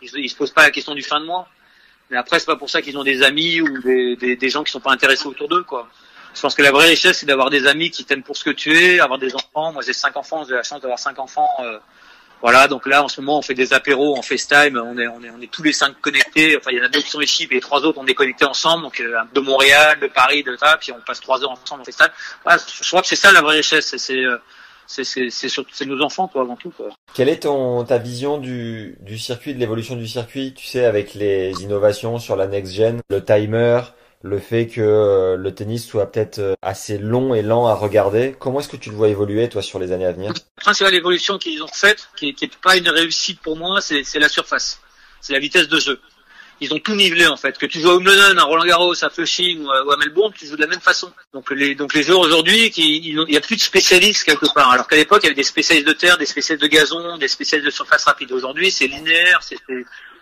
Ils, 0.00 0.10
ils 0.16 0.30
se 0.30 0.36
posent 0.36 0.52
pas 0.52 0.62
la 0.62 0.70
question 0.70 0.94
du 0.94 1.02
fin 1.02 1.20
de 1.20 1.26
mois. 1.26 1.48
Mais 2.10 2.16
après, 2.16 2.38
c'est 2.38 2.46
pas 2.46 2.56
pour 2.56 2.70
ça 2.70 2.82
qu'ils 2.82 2.96
ont 2.96 3.04
des 3.04 3.22
amis 3.22 3.60
ou 3.60 3.82
des, 3.82 4.16
des, 4.16 4.36
des 4.36 4.48
gens 4.48 4.62
qui 4.62 4.70
sont 4.70 4.80
pas 4.80 4.92
intéressés 4.92 5.26
autour 5.26 5.48
d'eux, 5.48 5.64
quoi. 5.64 5.88
Je 6.36 6.40
pense 6.42 6.54
que 6.54 6.62
la 6.62 6.70
vraie 6.70 6.88
richesse, 6.88 7.18
c'est 7.18 7.26
d'avoir 7.26 7.50
des 7.50 7.66
amis 7.66 7.90
qui 7.90 8.04
t'aiment 8.04 8.22
pour 8.22 8.36
ce 8.36 8.44
que 8.44 8.50
tu 8.50 8.78
es, 8.78 9.00
avoir 9.00 9.18
des 9.18 9.34
enfants. 9.34 9.72
Moi, 9.72 9.82
j'ai 9.84 9.94
cinq 9.94 10.16
enfants, 10.16 10.44
j'ai 10.46 10.54
la 10.54 10.62
chance 10.62 10.80
d'avoir 10.80 10.98
cinq 10.98 11.18
enfants. 11.18 11.48
euh, 11.60 11.78
Voilà, 12.42 12.68
donc 12.68 12.86
là 12.86 13.02
en 13.02 13.08
ce 13.08 13.22
moment 13.22 13.38
on 13.38 13.42
fait 13.42 13.54
des 13.54 13.72
apéros 13.72 14.14
en 14.18 14.20
FaceTime, 14.20 14.76
on 14.76 14.98
est 14.98 15.08
on 15.08 15.24
est 15.24 15.30
on 15.30 15.40
est 15.40 15.50
tous 15.50 15.62
les 15.62 15.72
cinq 15.72 15.98
connectés. 16.02 16.54
Enfin 16.58 16.70
il 16.70 16.76
y 16.76 16.80
en 16.82 16.84
a 16.84 16.88
deux 16.90 17.00
qui 17.00 17.08
sont 17.08 17.22
ici, 17.22 17.48
et 17.50 17.54
les 17.54 17.60
trois 17.60 17.80
autres 17.86 17.98
on 17.98 18.06
est 18.06 18.14
connectés 18.14 18.44
ensemble. 18.44 18.82
Donc 18.82 19.00
euh, 19.00 19.18
de 19.32 19.40
Montréal, 19.40 19.98
de 20.00 20.06
Paris, 20.06 20.42
de 20.42 20.54
ça, 20.56 20.76
puis 20.78 20.92
on 20.92 21.00
passe 21.00 21.20
trois 21.20 21.42
heures 21.42 21.52
ensemble 21.52 21.80
en 21.80 21.84
FaceTime. 21.84 22.12
Voilà, 22.44 22.60
je 22.82 22.88
crois 22.88 23.00
que 23.00 23.08
c'est 23.08 23.16
ça 23.16 23.32
la 23.32 23.40
vraie 23.40 23.56
richesse, 23.56 23.86
c'est 23.86 23.98
c'est 23.98 24.22
euh, 24.22 24.36
c'est 24.86 25.04
c'est 25.04 25.86
nos 25.86 26.02
enfants 26.02 26.28
quoi 26.28 26.42
avant 26.42 26.56
tout. 26.56 26.72
Quelle 27.14 27.30
est 27.30 27.40
ton 27.44 27.84
ta 27.84 27.96
vision 27.96 28.36
du 28.36 28.98
du 29.00 29.18
circuit, 29.18 29.54
de 29.54 29.58
l'évolution 29.58 29.96
du 29.96 30.06
circuit, 30.06 30.52
tu 30.54 30.66
sais, 30.66 30.84
avec 30.84 31.14
les 31.14 31.62
innovations 31.62 32.18
sur 32.18 32.36
la 32.36 32.46
next 32.46 32.74
gen, 32.74 33.00
le 33.08 33.24
timer, 33.24 33.80
le 34.22 34.38
fait 34.38 34.66
que 34.66 34.80
euh, 34.80 35.36
le 35.36 35.54
tennis 35.54 35.86
soit 35.86 36.10
peut-être 36.10 36.38
euh, 36.38 36.54
assez 36.62 36.98
long 36.98 37.34
et 37.34 37.42
lent 37.42 37.66
à 37.66 37.74
regarder. 37.74 38.34
Comment 38.38 38.60
est-ce 38.60 38.68
que 38.68 38.76
tu 38.76 38.90
le 38.90 38.96
vois 38.96 39.08
évoluer 39.08 39.48
toi 39.48 39.62
sur 39.62 39.78
les 39.78 39.92
années 39.92 40.06
à 40.06 40.12
venir? 40.12 40.32
La 40.32 40.62
principale 40.62 40.94
évolution 40.94 41.38
qu'ils 41.38 41.62
ont 41.62 41.68
faite, 41.68 42.08
qui 42.16 42.34
qui 42.34 42.46
est 42.46 42.56
pas 42.56 42.76
une 42.76 42.88
réussite 42.88 43.40
pour 43.40 43.56
moi, 43.56 43.80
c'est 43.80 44.02
la 44.18 44.28
surface, 44.28 44.80
c'est 45.20 45.32
la 45.32 45.38
vitesse 45.38 45.68
de 45.68 45.78
jeu. 45.78 46.00
Ils 46.62 46.72
ont 46.72 46.78
tout 46.78 46.94
nivelé 46.94 47.26
en 47.26 47.36
fait. 47.36 47.58
Que 47.58 47.66
tu 47.66 47.80
joues 47.80 47.90
à 47.90 47.96
Wimbledon, 47.96 48.38
à 48.38 48.44
Roland 48.44 48.64
Garros, 48.64 49.04
à 49.04 49.10
Flushing 49.10 49.62
ou 49.62 49.70
à, 49.70 49.84
ou 49.84 49.90
à 49.92 49.98
Melbourne, 49.98 50.32
tu 50.34 50.46
joues 50.46 50.56
de 50.56 50.62
la 50.62 50.66
même 50.66 50.80
façon. 50.80 51.12
Donc 51.34 51.50
les 51.50 51.74
donc 51.74 51.92
les 51.92 52.02
joueurs 52.02 52.20
aujourd'hui, 52.20 52.72
il 52.78 53.30
y 53.30 53.36
a 53.36 53.40
plus 53.42 53.56
de 53.56 53.60
spécialistes 53.60 54.24
quelque 54.24 54.46
part. 54.54 54.70
Alors 54.70 54.88
qu'à 54.88 54.96
l'époque, 54.96 55.20
il 55.22 55.26
y 55.26 55.28
avait 55.28 55.34
des 55.36 55.42
spécialistes 55.42 55.86
de 55.86 55.92
terre, 55.92 56.16
des 56.16 56.24
spécialistes 56.24 56.62
de 56.62 56.68
gazon, 56.68 57.18
des 57.18 57.28
spécialistes 57.28 57.66
de 57.66 57.70
surface 57.70 58.04
rapide. 58.04 58.32
Aujourd'hui, 58.32 58.70
c'est 58.70 58.86
linéaire. 58.86 59.40
c'est- 59.42 59.58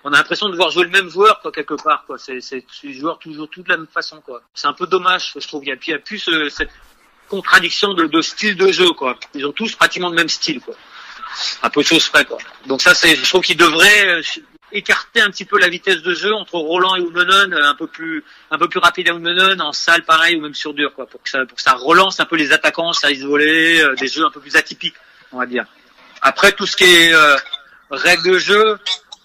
on 0.04 0.12
a 0.12 0.18
l'impression 0.18 0.48
de 0.48 0.56
voir 0.56 0.70
jouer 0.70 0.84
le 0.84 0.90
même 0.90 1.08
joueur 1.08 1.40
quoi 1.40 1.50
quelque 1.50 1.74
part. 1.82 2.04
Quoi. 2.06 2.18
C'est 2.18 2.40
c'est 2.40 2.64
joueurs 2.92 3.18
toujours 3.18 3.48
tout 3.48 3.62
de 3.62 3.68
la 3.68 3.76
même 3.78 3.86
façon 3.86 4.20
quoi. 4.20 4.42
C'est 4.54 4.66
un 4.66 4.72
peu 4.74 4.86
dommage, 4.86 5.32
je 5.38 5.46
trouve. 5.48 5.64
Il 5.64 5.68
y 5.68 5.72
a, 5.72 5.76
il 5.86 5.90
y 5.90 5.94
a 5.94 5.98
plus 5.98 6.18
ce- 6.18 6.48
cette 6.50 6.70
contradiction 7.28 7.94
de, 7.94 8.04
de 8.06 8.20
style 8.20 8.56
de 8.56 8.70
jeu 8.70 8.90
quoi. 8.92 9.18
Ils 9.34 9.46
ont 9.46 9.52
tous 9.52 9.74
pratiquement 9.74 10.10
le 10.10 10.16
même 10.16 10.28
style 10.28 10.60
quoi. 10.60 10.74
Un 11.62 11.70
peu 11.70 11.80
de 11.82 11.86
choses 11.86 12.08
près 12.08 12.24
quoi. 12.24 12.38
Donc 12.66 12.82
ça 12.82 12.94
c'est, 12.94 13.16
je 13.16 13.28
trouve 13.28 13.42
qu'ils 13.42 13.56
devraient 13.56 14.06
euh, 14.08 14.22
écarter 14.72 15.20
un 15.20 15.30
petit 15.30 15.44
peu 15.44 15.58
la 15.58 15.68
vitesse 15.68 16.02
de 16.02 16.14
jeu 16.14 16.32
entre 16.34 16.54
Roland 16.56 16.96
et 16.96 17.00
Wimbledon, 17.00 17.52
euh, 17.52 17.62
un 17.64 17.74
peu 17.74 17.86
plus 17.86 18.24
un 18.50 18.58
peu 18.58 18.68
plus 18.68 18.80
rapide 18.80 19.08
à 19.08 19.14
Wimbledon, 19.14 19.58
en 19.60 19.72
salle 19.72 20.04
pareil 20.04 20.36
ou 20.36 20.40
même 20.42 20.54
sur 20.54 20.74
dur 20.74 20.92
quoi, 20.94 21.06
pour 21.06 21.22
que 21.22 21.30
ça 21.30 21.46
pour 21.46 21.56
que 21.56 21.62
ça 21.62 21.72
relance 21.74 22.20
un 22.20 22.26
peu 22.26 22.36
les 22.36 22.52
attaquants, 22.52 22.92
ça 22.92 23.10
isolé, 23.10 23.80
euh, 23.80 23.94
des 23.94 24.06
jeux 24.08 24.24
un 24.26 24.30
peu 24.30 24.40
plus 24.40 24.54
atypiques, 24.56 24.96
on 25.32 25.38
va 25.38 25.46
dire. 25.46 25.64
Après 26.22 26.52
tout 26.52 26.66
ce 26.66 26.76
qui 26.76 26.84
est 26.84 27.12
euh, 27.14 27.36
règles 27.90 28.30
de 28.32 28.38
jeu, 28.38 28.78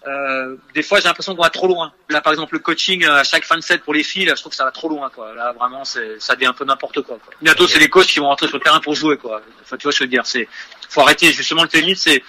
euh, 0.06 0.56
des 0.74 0.82
fois 0.82 0.98
j'ai 0.98 1.08
l'impression 1.08 1.34
qu'on 1.34 1.42
va 1.42 1.50
trop 1.50 1.68
loin. 1.68 1.92
Là 2.08 2.20
par 2.20 2.32
exemple 2.32 2.54
le 2.54 2.60
coaching 2.60 3.04
euh, 3.04 3.20
à 3.20 3.24
chaque 3.24 3.44
fin 3.44 3.56
de 3.56 3.62
set 3.62 3.82
pour 3.82 3.94
les 3.94 4.02
filles, 4.02 4.24
là, 4.24 4.34
je 4.34 4.40
trouve 4.40 4.50
que 4.50 4.56
ça 4.56 4.64
va 4.64 4.70
trop 4.70 4.88
loin 4.88 5.10
quoi. 5.10 5.34
Là 5.34 5.52
vraiment 5.52 5.84
c'est 5.84 6.20
ça 6.20 6.34
devient 6.34 6.46
un 6.46 6.52
peu 6.52 6.64
n'importe 6.64 7.02
quoi, 7.02 7.18
quoi. 7.22 7.34
Bientôt 7.42 7.66
c'est 7.66 7.78
les 7.78 7.88
coachs 7.90 8.06
qui 8.06 8.18
vont 8.18 8.28
rentrer 8.28 8.48
sur 8.48 8.56
le 8.56 8.62
terrain 8.62 8.80
pour 8.80 8.94
jouer 8.94 9.16
quoi. 9.16 9.42
Enfin 9.62 9.76
tu 9.76 9.84
vois 9.84 9.92
je 9.92 10.02
veux 10.02 10.08
dire, 10.08 10.26
c'est 10.26 10.48
faut 10.88 11.02
arrêter 11.02 11.32
justement 11.32 11.62
le 11.62 11.68
tennis, 11.68 12.00
c'est 12.00 12.22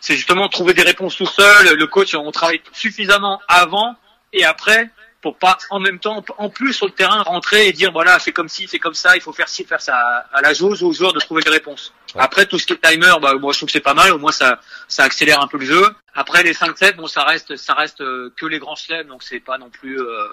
c'est 0.00 0.16
justement 0.16 0.48
trouver 0.48 0.74
des 0.74 0.82
réponses 0.82 1.16
tout 1.16 1.26
seul. 1.26 1.76
Le 1.76 1.86
coach, 1.86 2.14
on 2.16 2.32
travaille 2.32 2.60
suffisamment 2.72 3.40
avant 3.46 3.94
et 4.32 4.44
après 4.44 4.90
pour 5.22 5.36
pas 5.36 5.56
en 5.70 5.78
même 5.78 6.00
temps, 6.00 6.22
en 6.36 6.50
plus 6.50 6.74
sur 6.74 6.86
le 6.86 6.92
terrain, 6.92 7.22
rentrer 7.22 7.68
et 7.68 7.72
dire 7.72 7.92
voilà, 7.92 8.18
fais 8.18 8.32
comme 8.32 8.48
ci, 8.48 8.66
fais 8.66 8.80
comme 8.80 8.94
ça, 8.94 9.16
il 9.16 9.22
faut 9.22 9.32
faire 9.32 9.48
ci, 9.48 9.64
faire 9.64 9.80
ça 9.80 9.96
à 10.32 10.42
la 10.42 10.52
joueuse 10.52 10.82
ou 10.82 10.88
au 10.88 10.92
joueur 10.92 11.12
de 11.12 11.20
trouver 11.20 11.42
des 11.42 11.50
réponses. 11.50 11.94
Après 12.16 12.44
tout 12.44 12.58
ce 12.58 12.66
qui 12.66 12.74
est 12.74 12.82
timer, 12.82 13.14
bah 13.22 13.34
moi 13.34 13.52
je 13.52 13.58
trouve 13.58 13.68
que 13.68 13.72
c'est 13.72 13.80
pas 13.80 13.94
mal, 13.94 14.12
au 14.12 14.18
moins 14.18 14.32
ça 14.32 14.60
ça 14.88 15.04
accélère 15.04 15.40
un 15.40 15.46
peu 15.46 15.58
le 15.58 15.64
jeu. 15.64 15.86
Après 16.14 16.42
les 16.42 16.52
5-7, 16.52 16.96
bon 16.96 17.06
ça 17.06 17.22
reste 17.22 17.56
ça 17.56 17.74
reste 17.74 18.00
euh, 18.00 18.32
que 18.36 18.46
les 18.46 18.58
grands 18.58 18.76
chelems, 18.76 19.06
donc 19.06 19.22
c'est 19.22 19.40
pas 19.40 19.58
non 19.58 19.70
plus 19.70 19.98
euh, 20.00 20.26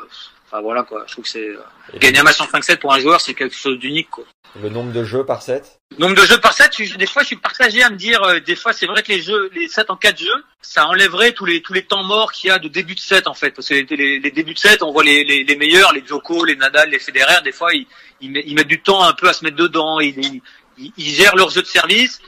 enfin 0.52 0.62
voilà 0.62 0.84
quoi, 0.84 1.04
je 1.08 1.12
trouve 1.14 1.24
que 1.26 1.30
c'est 1.30 1.48
euh, 1.50 1.60
gagner 2.00 2.20
un 2.20 2.24
match 2.24 2.42
en 2.42 2.46
5-7 2.46 2.78
pour 2.78 2.94
un 2.94 3.00
joueur, 3.00 3.22
c'est 3.22 3.34
quelque 3.34 3.56
chose 3.56 3.78
d'unique 3.80 4.10
quoi. 4.10 4.26
Le 4.60 4.70
nombre 4.70 4.92
de 4.92 5.04
jeux 5.04 5.24
par 5.24 5.44
set 5.44 5.80
Nombre 6.00 6.16
de 6.16 6.26
jeux 6.26 6.40
par 6.40 6.54
set, 6.54 6.72
je- 6.80 6.96
des 6.98 7.06
fois 7.06 7.22
je 7.22 7.28
suis 7.28 7.36
partagé 7.36 7.84
à 7.84 7.90
me 7.92 7.96
dire, 7.96 8.22
euh, 8.24 8.40
des 8.40 8.56
fois 8.56 8.74
c'est 8.74 8.88
vrai 8.88 9.04
que 9.04 9.12
les 9.12 9.22
jeux, 9.22 9.50
les 9.54 9.68
sets 9.68 9.90
en 9.90 9.96
4 9.96 10.18
jeux, 10.20 10.44
ça 10.62 10.88
enlèverait 10.88 11.34
tous 11.34 11.46
les 11.46 11.62
tous 11.62 11.74
les 11.74 11.84
temps 11.84 12.04
morts 12.04 12.32
qu'il 12.32 12.48
y 12.48 12.52
a 12.52 12.58
de 12.60 12.68
début 12.68 12.96
de 12.96 13.00
set 13.00 13.28
en 13.28 13.34
fait. 13.36 13.52
Parce 13.52 13.68
que 13.68 13.76
les, 13.76 13.84
les, 13.96 14.20
les 14.20 14.32
débuts 14.32 14.54
de 14.56 14.60
set, 14.60 14.82
on 14.82 14.92
voit 14.92 15.04
les, 15.04 15.24
les, 15.24 15.44
les 15.44 15.56
meilleurs, 15.56 15.94
les 15.94 16.04
Djoko, 16.06 16.46
les 16.46 16.56
Nadal, 16.56 16.90
les 16.90 17.00
Federer, 17.00 17.42
des 17.44 17.52
fois 17.52 17.74
ils, 17.74 17.86
ils, 18.22 18.32
met- 18.32 18.44
ils 18.46 18.56
mettent 18.56 18.68
du 18.68 18.82
temps 18.82 19.04
un 19.04 19.14
peu 19.14 19.30
à 19.30 19.34
se 19.34 19.44
mettre 19.44 19.58
dedans, 19.58 20.00
ils, 20.00 20.18
ils, 20.18 20.42
ils- 20.80 20.94
ils 20.98 21.14
gèrent 21.14 21.36
leur 21.36 21.50
jeu 21.52 21.62
de 21.62 21.68
service. 21.68 22.20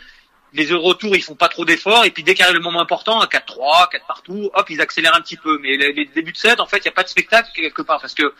Les 0.54 0.66
jeux 0.66 0.76
de 0.76 0.82
retour, 0.82 1.16
ils 1.16 1.24
font 1.24 1.36
pas 1.36 1.48
trop 1.48 1.64
d'efforts, 1.64 2.04
et 2.04 2.12
puis 2.12 2.24
dès 2.24 2.34
qu'arrive 2.34 2.56
le 2.56 2.62
moment 2.62 2.82
important, 2.82 3.22
à 3.22 3.26
4-3, 3.26 3.90
4 3.90 4.06
partout, 4.06 4.50
hop, 4.54 4.70
ils 4.70 4.82
accélèrent 4.82 5.16
un 5.16 5.22
petit 5.22 5.38
peu. 5.38 5.60
Mais 5.60 5.78
les, 5.78 6.06
débuts 6.06 6.34
de 6.34 6.38
set, 6.38 6.60
en 6.60 6.66
fait, 6.66 6.78
il 6.78 6.84
n'y 6.84 6.90
a 6.90 6.94
pas 6.94 7.04
de 7.04 7.10
spectacle 7.10 7.50
quelque 7.56 7.82
part, 7.82 8.02
parce 8.02 8.14
que 8.14 8.34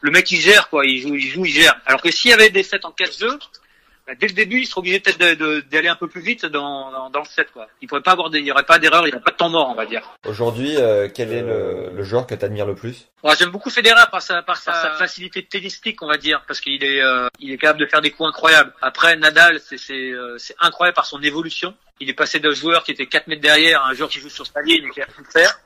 le 0.00 0.10
mec 0.10 0.30
il 0.30 0.40
gère 0.40 0.68
quoi, 0.70 0.86
il 0.86 1.00
joue, 1.00 1.14
il 1.14 1.28
joue, 1.28 1.44
il 1.44 1.52
gère. 1.52 1.78
Alors 1.84 2.00
que 2.00 2.10
s'il 2.10 2.30
y 2.30 2.34
avait 2.34 2.50
des 2.50 2.62
sets 2.62 2.86
en 2.86 2.90
4 2.92 3.18
jeux, 3.18 3.38
bah, 3.38 3.46
dès 4.14 4.26
le 4.28 4.32
début, 4.32 4.60
il 4.60 4.66
serait 4.66 4.78
obligé 4.80 5.00
peut-être 5.00 5.18
de- 5.18 5.34
de- 5.34 5.60
d'aller 5.70 5.88
un 5.88 5.96
peu 5.96 6.08
plus 6.08 6.20
vite 6.20 6.46
dans, 6.46 6.90
dans, 6.90 7.10
dans 7.10 7.20
le 7.20 7.24
set 7.26 7.50
quoi. 7.52 7.66
Il 7.82 7.88
pourrait 7.88 8.00
pas 8.02 8.12
avoir 8.12 8.30
des, 8.30 8.38
il 8.38 8.46
y 8.46 8.50
aurait 8.52 8.62
pas 8.64 8.78
d'erreur, 8.78 9.02
il 9.06 9.10
n'y 9.10 9.14
aurait 9.14 9.22
pas 9.24 9.30
de 9.32 9.36
temps 9.36 9.48
mort, 9.48 9.68
on 9.70 9.74
va 9.74 9.86
dire. 9.86 10.02
Aujourd'hui, 10.26 10.76
euh, 10.76 11.08
quel 11.12 11.32
est 11.32 11.42
le, 11.42 11.90
le 11.94 12.02
joueur 12.04 12.26
que 12.26 12.34
tu 12.34 12.44
admires 12.44 12.66
le 12.66 12.74
plus? 12.74 13.06
Ouais, 13.22 13.32
j'aime 13.38 13.50
beaucoup 13.50 13.70
Federer 13.70 14.04
par 14.10 14.22
sa, 14.22 14.42
par 14.42 14.56
sa, 14.56 14.72
sa 14.72 14.90
facilité 14.92 15.44
tennistique, 15.44 16.00
on 16.02 16.06
va 16.06 16.16
dire, 16.16 16.42
parce 16.46 16.60
qu'il 16.60 16.82
est, 16.84 17.02
euh, 17.02 17.28
il 17.40 17.50
est 17.52 17.58
capable 17.58 17.80
de 17.80 17.86
faire 17.86 18.00
des 18.00 18.10
coups 18.12 18.28
incroyables. 18.28 18.72
Après, 18.80 19.16
Nadal, 19.16 19.60
c'est, 19.60 19.76
c'est, 19.78 20.10
euh, 20.12 20.36
c'est 20.38 20.54
incroyable 20.60 20.94
par 20.94 21.06
son 21.06 21.20
évolution. 21.22 21.74
Il 22.00 22.08
est 22.08 22.14
passé 22.14 22.38
d'un 22.38 22.52
joueur 22.52 22.84
qui 22.84 22.92
était 22.92 23.06
4 23.06 23.26
mètres 23.26 23.42
derrière 23.42 23.82
à 23.82 23.88
un 23.88 23.94
joueur 23.94 24.08
qui 24.08 24.20
joue 24.20 24.28
sur 24.30 24.46
sa 24.46 24.62
ligne 24.62 24.86
et 24.86 24.90
qui 24.90 25.00
a 25.02 25.06
pu 25.06 25.20
le 25.24 25.30
faire. 25.30 25.58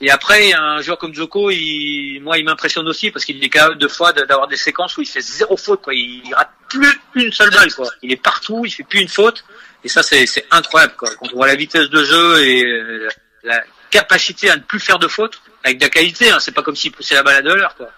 Et 0.00 0.10
après, 0.10 0.52
un 0.52 0.80
joueur 0.80 0.96
comme 0.96 1.12
Djoko, 1.12 1.50
il, 1.50 2.20
moi, 2.20 2.38
il 2.38 2.44
m'impressionne 2.44 2.86
aussi 2.86 3.10
parce 3.10 3.24
qu'il 3.24 3.42
est 3.42 3.48
capable 3.48 3.78
de 3.78 3.88
fois 3.88 4.12
d'avoir 4.12 4.46
des 4.46 4.56
séquences 4.56 4.96
où 4.96 5.02
il 5.02 5.08
fait 5.08 5.20
zéro 5.20 5.56
faute, 5.56 5.82
quoi. 5.82 5.92
Il, 5.92 6.22
il 6.24 6.34
rate 6.34 6.50
plus 6.68 7.00
une 7.16 7.32
seule 7.32 7.50
balle, 7.50 7.72
quoi. 7.74 7.88
Il 8.02 8.12
est 8.12 8.22
partout, 8.22 8.64
il 8.64 8.70
fait 8.70 8.84
plus 8.84 9.00
une 9.00 9.08
faute. 9.08 9.44
Et 9.82 9.88
ça, 9.88 10.02
c'est, 10.02 10.26
incroyable, 10.50 10.94
quoi. 10.96 11.10
Quand 11.18 11.26
on 11.32 11.36
voit 11.36 11.48
la 11.48 11.56
vitesse 11.56 11.90
de 11.90 12.04
jeu 12.04 12.44
et 12.44 12.64
euh, 12.64 13.08
la 13.42 13.62
capacité 13.90 14.50
à 14.50 14.56
ne 14.56 14.60
plus 14.60 14.78
faire 14.78 15.00
de 15.00 15.08
faute, 15.08 15.40
avec 15.64 15.78
de 15.78 15.84
la 15.84 15.90
qualité, 15.90 16.30
hein. 16.30 16.38
C'est 16.38 16.52
pas 16.52 16.62
comme 16.62 16.76
s'il 16.76 16.92
poussait 16.92 17.16
la 17.16 17.24
balle 17.24 17.36
à 17.36 17.42
deux 17.42 17.56
heures, 17.60 17.74
quoi. 17.74 17.90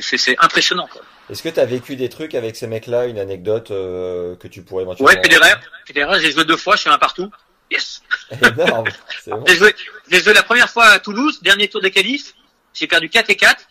C'est, 0.00 0.18
c'est 0.18 0.36
impressionnant, 0.40 0.88
quoi. 0.92 1.02
Est-ce 1.30 1.44
que 1.44 1.48
tu 1.48 1.60
as 1.60 1.64
vécu 1.64 1.94
des 1.94 2.08
trucs 2.08 2.34
avec 2.34 2.56
ces 2.56 2.66
mecs-là, 2.66 3.06
une 3.06 3.20
anecdote 3.20 3.70
euh, 3.70 4.34
que 4.34 4.48
tu 4.48 4.62
pourrais 4.62 4.82
éventuellement... 4.82 5.14
Ouais, 5.14 5.22
Federer. 5.22 5.54
Federer, 5.86 6.20
j'ai 6.20 6.32
joué 6.32 6.44
deux 6.44 6.56
fois, 6.56 6.74
je 6.74 6.80
suis 6.80 6.90
un 6.90 6.98
partout. 6.98 7.30
Yes! 7.70 8.02
Énorme, 8.42 8.88
c'est 9.22 9.30
bon. 9.30 9.44
J'ai 9.46 10.20
joué, 10.22 10.32
la 10.32 10.42
première 10.42 10.70
fois 10.70 10.86
à 10.86 10.98
Toulouse, 10.98 11.40
dernier 11.42 11.68
tour 11.68 11.80
des 11.80 11.90
qualifs. 11.90 12.34
J'ai 12.74 12.86
perdu 12.86 13.08
4 13.08 13.30
et 13.30 13.36
4. 13.36 13.64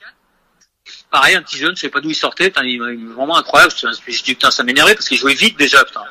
Pareil, 1.12 1.36
un 1.36 1.42
petit 1.42 1.58
jeune, 1.58 1.76
je 1.76 1.82
sais 1.82 1.90
pas 1.90 2.02
d'où 2.02 2.10
il 2.10 2.16
sortait, 2.16 2.46
putain, 2.46 2.64
il, 2.64 2.76
il- 2.76 3.08
vraiment 3.10 3.38
incroyable. 3.38 3.74
Je 3.76 3.88
me 3.88 3.94
suis 3.94 4.24
dit, 4.24 4.34
putain, 4.36 4.52
ça 4.52 4.64
m'énervait 4.64 4.96
parce 4.96 5.08
qu'il 5.08 5.18
jouait 5.18 5.34
vite 5.34 5.58
déjà, 5.58 5.84
putain. 5.86 6.04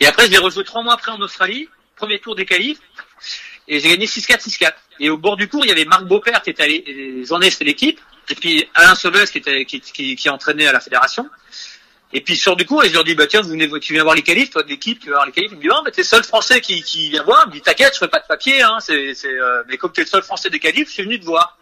Et 0.00 0.06
après, 0.06 0.26
je 0.26 0.30
l'ai 0.30 0.38
rejoué 0.38 0.64
trois 0.64 0.82
mois 0.82 0.94
après 0.94 1.12
en 1.12 1.20
Australie, 1.20 1.68
premier 1.96 2.18
tour 2.18 2.34
des 2.34 2.44
qualifs. 2.46 2.78
Et 3.68 3.78
j'ai 3.78 3.90
gagné 3.90 4.06
6-4, 4.06 4.48
6-4. 4.48 4.72
Et 4.98 5.10
au 5.10 5.16
bord 5.16 5.36
du 5.36 5.48
cours, 5.48 5.64
il 5.64 5.68
y 5.68 5.72
avait 5.72 5.84
Marc 5.84 6.04
Beaupère 6.04 6.42
qui 6.42 6.50
était 6.50 6.62
allé, 6.62 6.84
ai 7.42 7.50
fait 7.50 7.64
l'équipe. 7.64 8.00
Et 8.28 8.34
puis 8.34 8.68
Alain 8.74 8.94
Sobes 8.94 9.24
qui 9.26 9.38
était, 9.38 9.64
qui, 9.64 9.80
qui, 9.80 10.16
qui 10.16 10.28
entraînait 10.28 10.66
à 10.66 10.72
la 10.72 10.80
fédération. 10.80 11.28
Et 12.12 12.20
puis 12.22 12.34
je 12.34 12.42
sors 12.42 12.56
du 12.56 12.66
cours 12.66 12.82
et 12.84 12.88
je 12.88 12.94
leur 12.94 13.04
dis 13.04 13.14
bah 13.14 13.26
tiens 13.28 13.40
vous 13.40 13.50
venez 13.50 13.68
tu 13.80 13.92
viens 13.92 14.02
voir 14.02 14.16
les 14.16 14.22
qualifs 14.22 14.50
toi 14.50 14.62
de 14.64 14.68
l'équipe 14.68 14.98
tu 15.00 15.08
vas 15.10 15.16
voir 15.16 15.26
les 15.26 15.32
qualifs. 15.32 15.50
Il 15.52 15.58
me 15.58 15.62
dit 15.62 15.68
oh 15.70 15.80
mais 15.84 15.90
t'es 15.92 16.00
le 16.02 16.06
seul 16.06 16.24
français 16.24 16.60
qui, 16.60 16.82
qui 16.82 17.10
vient 17.10 17.22
voir. 17.22 17.44
Il 17.46 17.50
me 17.50 17.52
dit 17.54 17.60
t'inquiète 17.62 17.94
je 17.94 17.98
fais 18.00 18.08
pas 18.08 18.18
de 18.18 18.26
papier 18.26 18.62
hein 18.62 18.78
c'est 18.80 19.14
c'est 19.14 19.28
euh, 19.32 19.62
mais 19.68 19.76
comme 19.76 19.92
t'es 19.92 20.00
le 20.02 20.06
seul 20.08 20.22
français 20.22 20.50
des 20.50 20.58
qualifs 20.58 20.88
je 20.88 20.92
suis 20.94 21.02
venu 21.04 21.20
te 21.20 21.24
voir. 21.24 21.56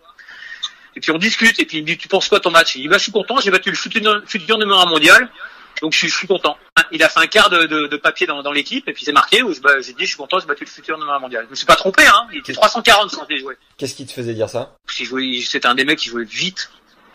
Et 0.97 1.01
puis 1.01 1.11
on 1.13 1.19
discute 1.19 1.61
et 1.61 1.67
puis 1.67 1.79
il 1.79 1.83
me 1.83 1.87
dit 1.87 1.99
tu 1.99 2.09
penses 2.09 2.29
quoi 2.29 2.41
ton 2.41 2.51
match? 2.51 2.75
Il 2.77 2.83
dit 2.83 2.89
bah 2.89 2.97
je 2.99 3.03
suis 3.03 3.13
content 3.13 3.39
j'ai 3.41 3.51
battu 3.51 3.71
le 3.71 3.77
futur, 3.77 4.23
futur 4.27 4.59
numéro 4.59 4.79
un 4.81 4.87
mondial 4.87 5.29
donc 5.83 5.93
je 5.93 5.99
suis, 5.99 6.09
je 6.09 6.17
suis 6.17 6.27
content. 6.27 6.57
Il 6.91 7.01
a 7.05 7.09
fait 7.09 7.21
un 7.21 7.27
quart 7.29 7.51
de, 7.51 7.67
de, 7.67 7.87
de 7.87 7.97
papier 7.99 8.27
dans, 8.27 8.43
dans 8.43 8.51
l'équipe 8.51 8.89
et 8.89 8.93
puis 8.93 9.05
c'est 9.05 9.13
marqué 9.13 9.43
où 9.45 9.53
je- 9.55 9.61
bah, 9.61 9.81
j'ai 9.81 9.93
dit 9.93 10.03
je 10.05 10.09
suis 10.09 10.17
content 10.17 10.41
j'ai 10.41 10.47
battu 10.47 10.65
le 10.65 10.71
futur 10.71 10.97
numéro 10.99 11.15
un 11.15 11.21
mondial. 11.21 11.45
Je 11.45 11.51
me 11.51 11.55
suis 11.55 11.67
pas 11.67 11.77
trompé 11.77 12.05
hein 12.07 12.27
il 12.33 12.39
était 12.39 12.53
340 12.55 13.15
quand 13.15 13.27
j'ai 13.31 13.39
joué 13.39 13.55
Qu'est-ce 13.77 13.95
qui 13.95 14.05
te 14.07 14.13
faisait 14.13 14.35
dire 14.35 14.49
ça? 14.49 14.75
Il 14.99 15.05
jouait- 15.07 15.41
c'était 15.47 15.69
un 15.69 15.75
des 15.77 15.85
mecs 15.85 15.99
qui 16.01 16.09
jouait 16.09 16.25
vite. 16.25 16.71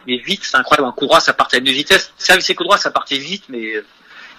Mais 0.08 0.18
vite, 0.18 0.42
c'est 0.44 0.58
incroyable. 0.58 0.88
Un 0.90 0.92
coup 0.92 1.06
droit, 1.06 1.20
ça 1.20 1.34
partait 1.34 1.58
à 1.58 1.60
une 1.60 1.66
vitesse. 1.66 2.12
Service 2.18 2.50
et 2.50 2.56
coup 2.56 2.64
droit, 2.64 2.78
ça 2.78 2.92
partait 2.92 3.18
vite, 3.18 3.46
mais 3.50 3.76
euh, 3.76 3.86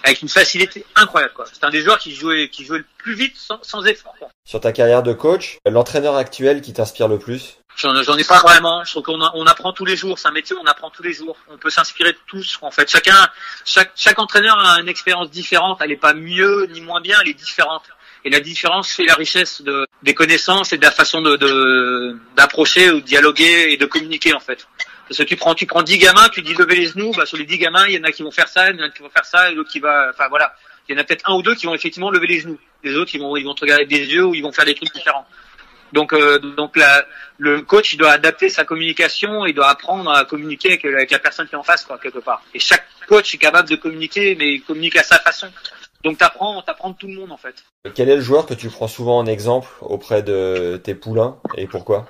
avec 0.03 0.21
une 0.21 0.29
facilité 0.29 0.85
incroyable. 0.95 1.33
C'est 1.51 1.63
un 1.63 1.69
des 1.69 1.81
joueurs 1.81 1.97
qui 1.99 2.13
jouait, 2.13 2.49
qui 2.49 2.65
jouait 2.65 2.79
le 2.79 2.85
plus 2.97 3.15
vite 3.15 3.35
sans, 3.35 3.59
sans 3.63 3.83
effort. 3.85 4.13
quoi. 4.19 4.29
Sur 4.45 4.59
ta 4.59 4.71
carrière 4.71 5.03
de 5.03 5.13
coach, 5.13 5.57
l'entraîneur 5.69 6.15
actuel 6.15 6.61
qui 6.61 6.73
t'inspire 6.73 7.07
le 7.07 7.17
plus? 7.19 7.57
J'en, 7.77 7.93
ai 8.17 8.23
pas 8.23 8.39
vraiment. 8.39 8.85
Je 8.85 8.91
trouve 8.91 9.03
qu'on 9.03 9.19
on 9.21 9.45
apprend 9.47 9.73
tous 9.73 9.83
les 9.83 9.97
jours. 9.97 10.17
C'est 10.17 10.29
un 10.29 10.31
métier 10.31 10.55
on 10.55 10.65
apprend 10.65 10.89
tous 10.89 11.03
les 11.03 11.11
jours. 11.11 11.35
On 11.49 11.57
peut 11.57 11.69
s'inspirer 11.69 12.13
de 12.13 12.17
tous. 12.25 12.57
En 12.61 12.71
fait, 12.71 12.89
chacun, 12.89 13.27
chaque, 13.65 13.91
chaque 13.97 14.17
entraîneur 14.17 14.57
a 14.57 14.79
une 14.79 14.87
expérience 14.87 15.29
différente. 15.29 15.79
Elle 15.81 15.91
est 15.91 15.97
pas 15.97 16.13
mieux 16.13 16.67
ni 16.71 16.79
moins 16.79 17.01
bien. 17.01 17.17
Elle 17.21 17.29
est 17.31 17.33
différente. 17.33 17.83
Et 18.23 18.29
la 18.29 18.39
différence 18.39 18.91
fait 18.91 19.03
la 19.05 19.13
richesse 19.15 19.61
de, 19.61 19.85
des 20.03 20.13
connaissances 20.13 20.71
et 20.71 20.77
de 20.77 20.83
la 20.83 20.89
façon 20.91 21.21
de, 21.21 21.35
de- 21.35 22.17
d'approcher 22.37 22.91
ou 22.91 23.01
de 23.01 23.05
dialoguer 23.05 23.67
et 23.71 23.77
de 23.77 23.85
communiquer 23.85 24.33
en 24.33 24.39
fait. 24.39 24.67
Parce 25.07 25.19
que 25.19 25.23
tu 25.23 25.35
prends, 25.35 25.53
tu 25.53 25.65
prends 25.65 25.83
10 25.83 25.97
gamins, 25.97 26.29
tu 26.29 26.41
dis 26.41 26.53
lever 26.53 26.75
les 26.75 26.87
genoux, 26.87 27.11
bah, 27.15 27.25
sur 27.25 27.37
les 27.37 27.45
10 27.45 27.57
gamins, 27.57 27.85
il 27.87 27.93
y 27.95 27.99
en 27.99 28.03
a 28.03 28.11
qui 28.11 28.23
vont 28.23 28.31
faire 28.31 28.47
ça, 28.47 28.69
il 28.69 28.77
y 28.77 28.81
en 28.81 28.85
a 28.85 28.89
qui 28.89 29.01
vont 29.01 29.09
faire 29.09 29.25
ça, 29.25 29.51
et 29.51 29.55
l'autre 29.55 29.71
qui 29.71 29.79
va, 29.79 30.09
enfin 30.09 30.27
voilà. 30.29 30.55
Il 30.87 30.95
y 30.95 30.97
en 30.97 31.01
a 31.01 31.03
peut-être 31.03 31.29
un 31.29 31.35
ou 31.35 31.41
deux 31.41 31.55
qui 31.55 31.65
vont 31.65 31.73
effectivement 31.73 32.11
lever 32.11 32.27
les 32.27 32.39
genoux. 32.39 32.59
Les 32.83 32.95
autres, 32.95 33.11
ils 33.15 33.21
vont, 33.21 33.35
ils 33.35 33.43
vont 33.43 33.55
te 33.55 33.61
regarder 33.61 33.85
des 33.85 34.05
yeux 34.05 34.25
ou 34.25 34.35
ils 34.35 34.41
vont 34.41 34.51
faire 34.51 34.65
des 34.65 34.75
trucs 34.75 34.93
différents. 34.93 35.25
Donc, 35.93 36.13
euh, 36.13 36.39
donc 36.39 36.75
la, 36.75 37.05
le 37.37 37.61
coach, 37.61 37.93
il 37.93 37.97
doit 37.97 38.11
adapter 38.11 38.49
sa 38.49 38.65
communication, 38.65 39.45
il 39.45 39.53
doit 39.53 39.69
apprendre 39.69 40.11
à 40.11 40.25
communiquer 40.25 40.69
avec, 40.69 40.85
avec 40.85 41.11
la 41.11 41.19
personne 41.19 41.47
qui 41.47 41.55
est 41.55 41.57
en 41.57 41.63
face, 41.63 41.85
quoi, 41.85 41.97
quelque 41.97 42.19
part. 42.19 42.43
Et 42.53 42.59
chaque 42.59 42.85
coach 43.07 43.33
est 43.33 43.37
capable 43.37 43.69
de 43.69 43.75
communiquer, 43.75 44.35
mais 44.35 44.53
il 44.53 44.61
communique 44.61 44.95
à 44.97 45.03
sa 45.03 45.19
façon. 45.19 45.47
Donc 46.03 46.19
t'apprends, 46.19 46.61
t'apprends 46.61 46.91
de 46.91 46.95
tout 46.95 47.07
le 47.07 47.15
monde 47.15 47.31
en 47.31 47.37
fait. 47.37 47.55
Quel 47.95 48.09
est 48.09 48.15
le 48.15 48.21
joueur 48.21 48.45
que 48.45 48.53
tu 48.53 48.69
prends 48.69 48.87
souvent 48.87 49.17
en 49.17 49.25
exemple 49.25 49.67
auprès 49.81 50.21
de 50.21 50.79
tes 50.83 50.93
poulains 50.93 51.37
et 51.57 51.65
pourquoi? 51.65 52.07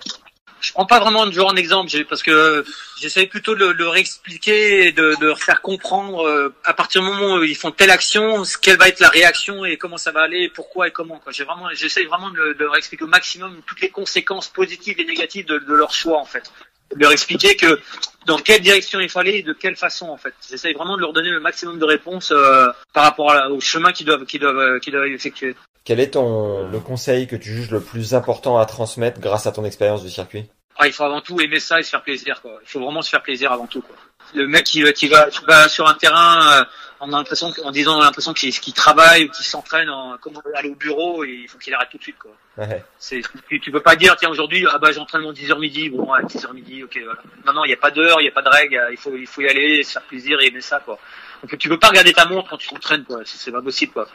Je 0.62 0.72
prends 0.72 0.86
pas 0.86 1.00
vraiment 1.00 1.26
de 1.26 1.32
joueur 1.32 1.48
en 1.48 1.56
exemple 1.56 1.92
parce 2.10 2.24
que 2.24 2.66
j'essaie 3.00 3.28
plutôt 3.28 3.54
de 3.56 3.66
le- 3.66 3.74
leur 3.74 3.96
expliquer 3.98 4.88
et 4.88 4.92
de, 4.92 5.16
de 5.20 5.26
leur 5.26 5.40
faire 5.40 5.62
comprendre 5.62 6.26
euh, 6.28 6.54
à 6.64 6.74
partir 6.74 7.02
du 7.02 7.08
moment 7.08 7.36
où 7.36 7.44
ils 7.44 7.56
font 7.56 7.72
telle 7.72 7.92
action, 7.92 8.44
quelle 8.62 8.78
va 8.78 8.88
être 8.88 9.00
la 9.00 9.10
réaction 9.10 9.64
et 9.66 9.78
comment 9.78 9.98
ça 9.98 10.12
va 10.12 10.22
aller, 10.22 10.50
pourquoi 10.50 10.88
et 10.88 10.92
comment. 10.92 11.22
J'ai 11.30 11.44
vraiment, 11.44 11.70
j'essaie 11.74 12.04
vraiment 12.06 12.32
de, 12.32 12.56
leur 12.58 12.76
expliquer 12.76 13.04
au 13.04 13.08
maximum 13.08 13.62
toutes 13.68 13.82
les 13.82 13.90
conséquences 13.90 14.48
positives 14.48 15.00
et 15.00 15.06
négatives 15.06 15.46
de, 15.46 15.60
de 15.60 15.74
leur 15.74 15.94
choix 15.94 16.20
en 16.20 16.26
fait. 16.26 16.52
De 16.96 17.00
leur 17.00 17.12
expliquer 17.12 17.56
que 17.56 17.80
dans 18.26 18.38
quelle 18.38 18.62
direction 18.62 19.00
il 19.00 19.10
aller 19.16 19.36
et 19.38 19.44
de 19.44 19.54
quelle 19.54 19.76
façon 19.76 20.08
en 20.10 20.18
fait. 20.18 20.34
J'essaie 20.50 20.74
vraiment 20.74 20.96
de 20.96 21.02
leur 21.02 21.14
donner 21.14 21.30
le 21.30 21.40
maximum 21.40 21.80
de 21.80 21.86
réponses 21.86 22.32
euh, 22.32 22.68
par 22.94 23.04
rapport 23.04 23.32
à 23.32 23.50
au 23.50 23.60
chemin 23.60 23.92
qu'ils 23.92 24.06
doivent, 24.06 24.26
qu'ils 24.26 24.40
doivent, 24.40 24.58
euh, 24.58 24.80
qu'ils 24.80 24.94
doivent 24.94 25.08
effectuer. 25.08 25.56
Quel 25.86 26.00
est 26.00 26.12
ton 26.12 26.68
le 26.68 26.80
conseil 26.80 27.28
que 27.28 27.36
tu 27.36 27.54
juges 27.54 27.72
le 27.72 27.80
plus 27.80 28.14
important 28.14 28.58
à 28.58 28.66
transmettre 28.66 29.20
grâce 29.20 29.48
à 29.48 29.52
ton 29.52 29.64
expérience 29.64 30.04
du 30.04 30.10
circuit? 30.10 30.50
Ah, 30.78 30.88
il 30.88 30.94
faut 30.94 31.04
avant 31.04 31.22
tout 31.22 31.40
aimer 31.40 31.60
ça 31.60 31.80
et 31.80 31.84
se 31.84 31.90
faire 31.90 32.02
plaisir. 32.02 32.42
Quoi. 32.42 32.60
Il 32.64 32.68
faut 32.68 32.82
vraiment 32.82 33.02
se 33.02 33.10
faire 33.10 33.22
plaisir 33.22 33.52
avant 33.52 33.68
tout. 33.68 33.82
Quoi. 33.82 33.96
Le 34.34 34.48
mec 34.48 34.66
qui, 34.66 34.84
qui 34.94 35.08
va, 35.08 35.30
qui 35.30 35.46
va 35.46 35.70
sur 35.70 35.88
un 35.88 35.94
terrain, 35.94 36.60
euh, 36.60 36.64
on 37.00 37.14
a 37.14 37.18
l'impression, 37.18 37.54
en 37.64 37.72
disant, 37.72 37.98
on 37.98 38.02
a 38.02 38.06
l'impression 38.06 38.34
qu'il 38.34 38.74
travaille 38.74 39.26
ou 39.26 39.30
qu'il 39.30 39.46
s'entraîne, 39.46 39.90
en, 39.90 40.18
comme 40.18 40.42
aller 40.56 40.70
au 40.70 40.76
bureau, 40.76 41.24
et 41.24 41.42
il 41.44 41.48
faut 41.48 41.58
qu'il 41.58 41.74
arrête 41.74 41.90
tout 41.90 41.98
de 41.98 42.04
suite. 42.04 42.18
Quoi. 42.18 42.32
Ouais. 42.58 42.84
C'est, 42.98 43.22
tu, 43.48 43.60
tu 43.60 43.72
peux 43.72 43.82
pas 43.82 43.96
dire, 43.96 44.16
tiens, 44.18 44.30
aujourd'hui, 44.30 44.66
ah 44.72 44.78
bah 44.80 44.92
j'entraîne 44.92 45.22
mon 45.22 45.34
10h 45.34 45.60
midi, 45.60 45.90
bon, 45.90 46.12
à 46.12 46.22
10h 46.22 46.54
midi, 46.54 46.84
ok, 46.84 47.00
voilà. 47.04 47.20
Non, 47.46 47.54
non, 47.54 47.66
il 47.66 47.68
n'y 47.68 47.74
a 47.74 47.78
pas 47.78 47.92
d'heure, 47.92 48.20
il 48.20 48.24
n'y 48.24 48.30
a 48.30 48.34
pas 48.34 48.42
de 48.42 48.50
règle, 48.50 48.82
il 48.92 48.98
faut, 48.98 49.16
il 49.16 49.28
faut 49.28 49.42
y 49.42 49.48
aller, 49.48 49.84
se 49.84 49.94
faire 49.94 50.02
plaisir 50.04 50.40
et 50.42 50.48
aimer 50.48 50.62
ça, 50.62 50.80
quoi. 50.80 50.98
Donc 51.44 51.58
tu 51.58 51.70
peux 51.70 51.80
pas 51.80 51.90
regarder 51.90 52.14
ta 52.14 52.26
montre 52.26 52.50
quand 52.50 52.58
tu 52.58 52.70
t'entraînes, 52.70 53.04
quoi. 53.04 53.22
C'est 53.26 53.52
pas 53.52 53.62
possible, 53.62 53.94
quoi. 53.94 54.08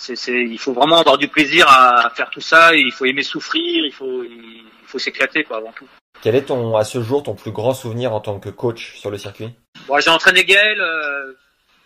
C'est, 0.00 0.14
c'est, 0.14 0.32
il 0.44 0.58
faut 0.60 0.72
vraiment 0.72 1.00
avoir 1.00 1.18
du 1.18 1.26
plaisir 1.26 1.66
à 1.68 2.08
faire 2.14 2.30
tout 2.30 2.40
ça, 2.40 2.72
il 2.74 2.92
faut 2.92 3.04
aimer 3.04 3.24
souffrir, 3.24 3.84
il 3.84 3.92
faut, 3.92 4.22
il 4.22 4.64
faut 4.86 5.00
s'éclater, 5.00 5.42
quoi, 5.42 5.56
avant 5.56 5.72
tout. 5.72 5.88
Quel 6.22 6.36
est 6.36 6.42
ton 6.46 6.76
à 6.76 6.84
ce 6.84 7.02
jour 7.02 7.24
ton 7.24 7.34
plus 7.34 7.50
grand 7.50 7.74
souvenir 7.74 8.12
en 8.12 8.20
tant 8.20 8.38
que 8.38 8.48
coach 8.48 8.96
sur 8.96 9.10
le 9.10 9.18
circuit? 9.18 9.50
Bon, 9.88 9.98
j'ai 9.98 10.10
entraîné 10.10 10.44
Gaël 10.44 10.80
euh, 10.80 11.32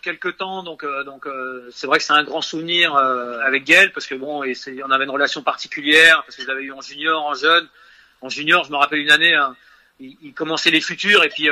quelques 0.03 0.37
temps, 0.37 0.61
donc 0.63 0.83
euh, 0.83 1.03
donc 1.03 1.25
euh, 1.25 1.67
c'est 1.71 1.87
vrai 1.87 1.97
que 1.97 2.03
c'est 2.03 2.13
un 2.13 2.23
grand 2.23 2.41
souvenir 2.41 2.95
euh, 2.95 3.39
avec 3.41 3.63
Gaël 3.63 3.91
parce 3.91 4.05
que 4.05 4.15
bon, 4.15 4.43
et 4.43 4.53
c'est- 4.53 4.81
on 4.83 4.91
avait 4.91 5.03
une 5.05 5.09
relation 5.11 5.41
particulière 5.43 6.23
parce 6.25 6.35
que 6.35 6.43
je 6.43 6.47
l'avais 6.47 6.63
eu 6.63 6.71
en 6.71 6.81
junior, 6.81 7.23
en 7.25 7.33
jeune. 7.33 7.67
En 8.21 8.29
junior, 8.29 8.63
je 8.63 8.71
me 8.71 8.77
rappelle 8.77 8.99
une 8.99 9.11
année, 9.11 9.33
hein, 9.33 9.55
il, 9.99 10.15
il 10.21 10.33
commençait 10.33 10.71
les 10.71 10.81
futurs 10.81 11.23
et 11.23 11.29
puis 11.29 11.49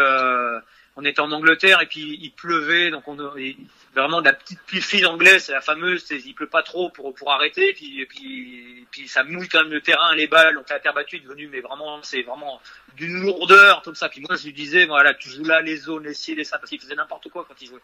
on 0.95 1.05
était 1.05 1.21
en 1.21 1.31
Angleterre 1.31 1.81
et 1.81 1.85
puis 1.87 2.19
il 2.21 2.31
pleuvait, 2.31 2.89
donc 2.91 3.07
on 3.07 3.17
il- 3.37 3.57
vraiment 3.93 4.21
de 4.21 4.25
la 4.25 4.33
petite 4.33 4.61
pluie 4.61 5.05
anglaise, 5.05 5.45
c'est 5.45 5.51
la 5.51 5.61
fameuse, 5.61 6.05
il 6.09 6.33
pleut 6.33 6.47
pas 6.47 6.63
trop 6.63 6.89
pour 6.89 7.13
pour 7.13 7.31
arrêter, 7.31 7.69
et 7.69 7.73
puis 7.73 8.01
et 8.01 8.05
puis 8.05 8.79
et 8.81 8.87
puis 8.89 9.07
ça 9.07 9.23
mouille 9.23 9.47
quand 9.47 9.63
même 9.63 9.71
le 9.71 9.81
terrain, 9.81 10.15
les 10.15 10.27
balles, 10.27 10.55
donc 10.55 10.69
la 10.69 10.79
terre 10.79 10.93
battue 10.93 11.17
est 11.17 11.19
devenue 11.19 11.47
mais 11.47 11.61
vraiment 11.61 12.01
c'est 12.03 12.21
vraiment 12.21 12.61
d'une 12.95 13.21
lourdeur 13.21 13.81
comme 13.81 13.95
ça. 13.95 14.09
Puis 14.09 14.21
moi 14.21 14.37
je 14.37 14.45
lui 14.45 14.53
disais 14.53 14.85
voilà 14.85 15.13
tu 15.13 15.29
joues 15.29 15.43
là 15.43 15.61
les 15.61 15.77
zones, 15.77 16.03
les 16.03 16.13
ci, 16.13 16.35
les 16.35 16.43
ça, 16.43 16.57
parce 16.57 16.69
qu'il 16.69 16.79
faisait 16.79 16.95
n'importe 16.95 17.29
quoi 17.29 17.45
quand 17.47 17.55
il 17.61 17.67
jouait. 17.67 17.81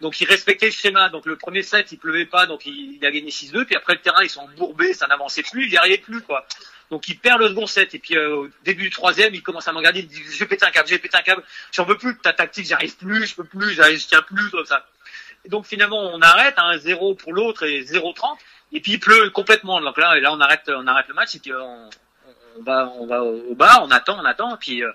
Donc 0.00 0.20
il 0.20 0.28
respectait 0.28 0.66
le 0.66 0.72
schéma. 0.72 1.08
Donc 1.08 1.26
le 1.26 1.36
premier 1.36 1.62
set 1.62 1.92
il 1.92 1.98
pleuvait 1.98 2.26
pas, 2.26 2.46
donc 2.46 2.66
il, 2.66 2.98
a 3.04 3.10
gagné 3.10 3.30
6-2. 3.30 3.64
Puis 3.64 3.76
après 3.76 3.94
le 3.94 4.00
terrain 4.00 4.22
ils 4.22 4.30
sont 4.30 4.40
embourbés, 4.40 4.92
ça 4.92 5.06
n'avançait 5.06 5.42
plus, 5.42 5.66
il 5.66 5.70
n'y 5.70 5.76
arrivait 5.76 5.98
plus 5.98 6.20
quoi. 6.22 6.46
Donc 6.90 7.08
il 7.08 7.18
perd 7.18 7.40
le 7.40 7.48
second 7.48 7.66
set 7.66 7.94
et 7.94 7.98
puis 7.98 8.16
euh, 8.16 8.34
au 8.34 8.48
début 8.64 8.84
du 8.84 8.90
troisième 8.90 9.34
il 9.34 9.42
commence 9.42 9.68
à 9.68 9.72
me 9.72 9.78
regarder, 9.78 10.00
il 10.00 10.08
dit 10.08 10.22
je 10.30 10.38
vais 10.38 10.46
péter 10.46 10.64
un 10.64 10.70
câble, 10.70 10.88
je 10.88 10.94
vais 10.94 11.00
péter 11.00 11.16
un 11.16 11.22
câble, 11.22 11.42
j'en 11.72 11.84
veux 11.84 11.98
plus 11.98 12.14
de 12.14 12.18
ta 12.18 12.32
tactique, 12.32 12.66
j'arrive 12.66 12.96
plus, 12.96 13.26
je 13.26 13.34
peux 13.34 13.44
plus, 13.44 13.74
je 13.74 14.06
tiens 14.06 14.22
plus 14.22 14.50
comme 14.50 14.64
ça. 14.64 14.86
Et 15.44 15.48
donc 15.48 15.66
finalement 15.66 15.98
on 15.98 16.20
arrête, 16.20 16.54
hein, 16.58 16.76
0 16.78 17.14
pour 17.14 17.32
l'autre 17.32 17.64
et 17.64 17.82
0-30. 17.82 18.36
Et 18.72 18.80
puis 18.80 18.92
il 18.92 19.00
pleut 19.00 19.30
complètement. 19.30 19.80
Donc 19.80 19.96
là, 19.96 20.16
et 20.16 20.20
là 20.20 20.32
on 20.32 20.40
arrête, 20.40 20.62
on 20.68 20.86
arrête 20.86 21.08
le 21.08 21.14
match 21.14 21.34
et 21.34 21.38
puis 21.38 21.52
euh, 21.52 21.62
on, 22.58 22.62
va, 22.62 22.92
on 22.98 23.06
va 23.06 23.22
au 23.22 23.54
bar, 23.54 23.82
on 23.82 23.90
attend, 23.90 24.18
on 24.20 24.24
attend, 24.24 24.54
et 24.54 24.58
puis 24.58 24.82
euh, 24.82 24.90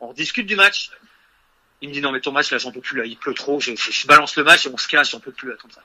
on 0.00 0.12
discute 0.12 0.46
du 0.46 0.56
match. 0.56 0.90
Il 1.80 1.88
me 1.88 1.94
dit 1.94 2.00
non 2.00 2.10
mais 2.10 2.20
ton 2.20 2.32
match 2.32 2.50
là 2.50 2.58
j'en 2.58 2.72
peux 2.72 2.80
plus 2.80 2.98
là, 2.98 3.04
il 3.04 3.16
pleut 3.16 3.34
trop, 3.34 3.60
je, 3.60 4.06
balance 4.06 4.36
le 4.36 4.44
match 4.44 4.66
et 4.66 4.70
on 4.70 4.76
se 4.76 4.88
casse, 4.88 5.10
j'en 5.10 5.20
peux 5.20 5.32
plus 5.32 5.48
là 5.48 5.56
comme 5.60 5.70
ça. 5.70 5.82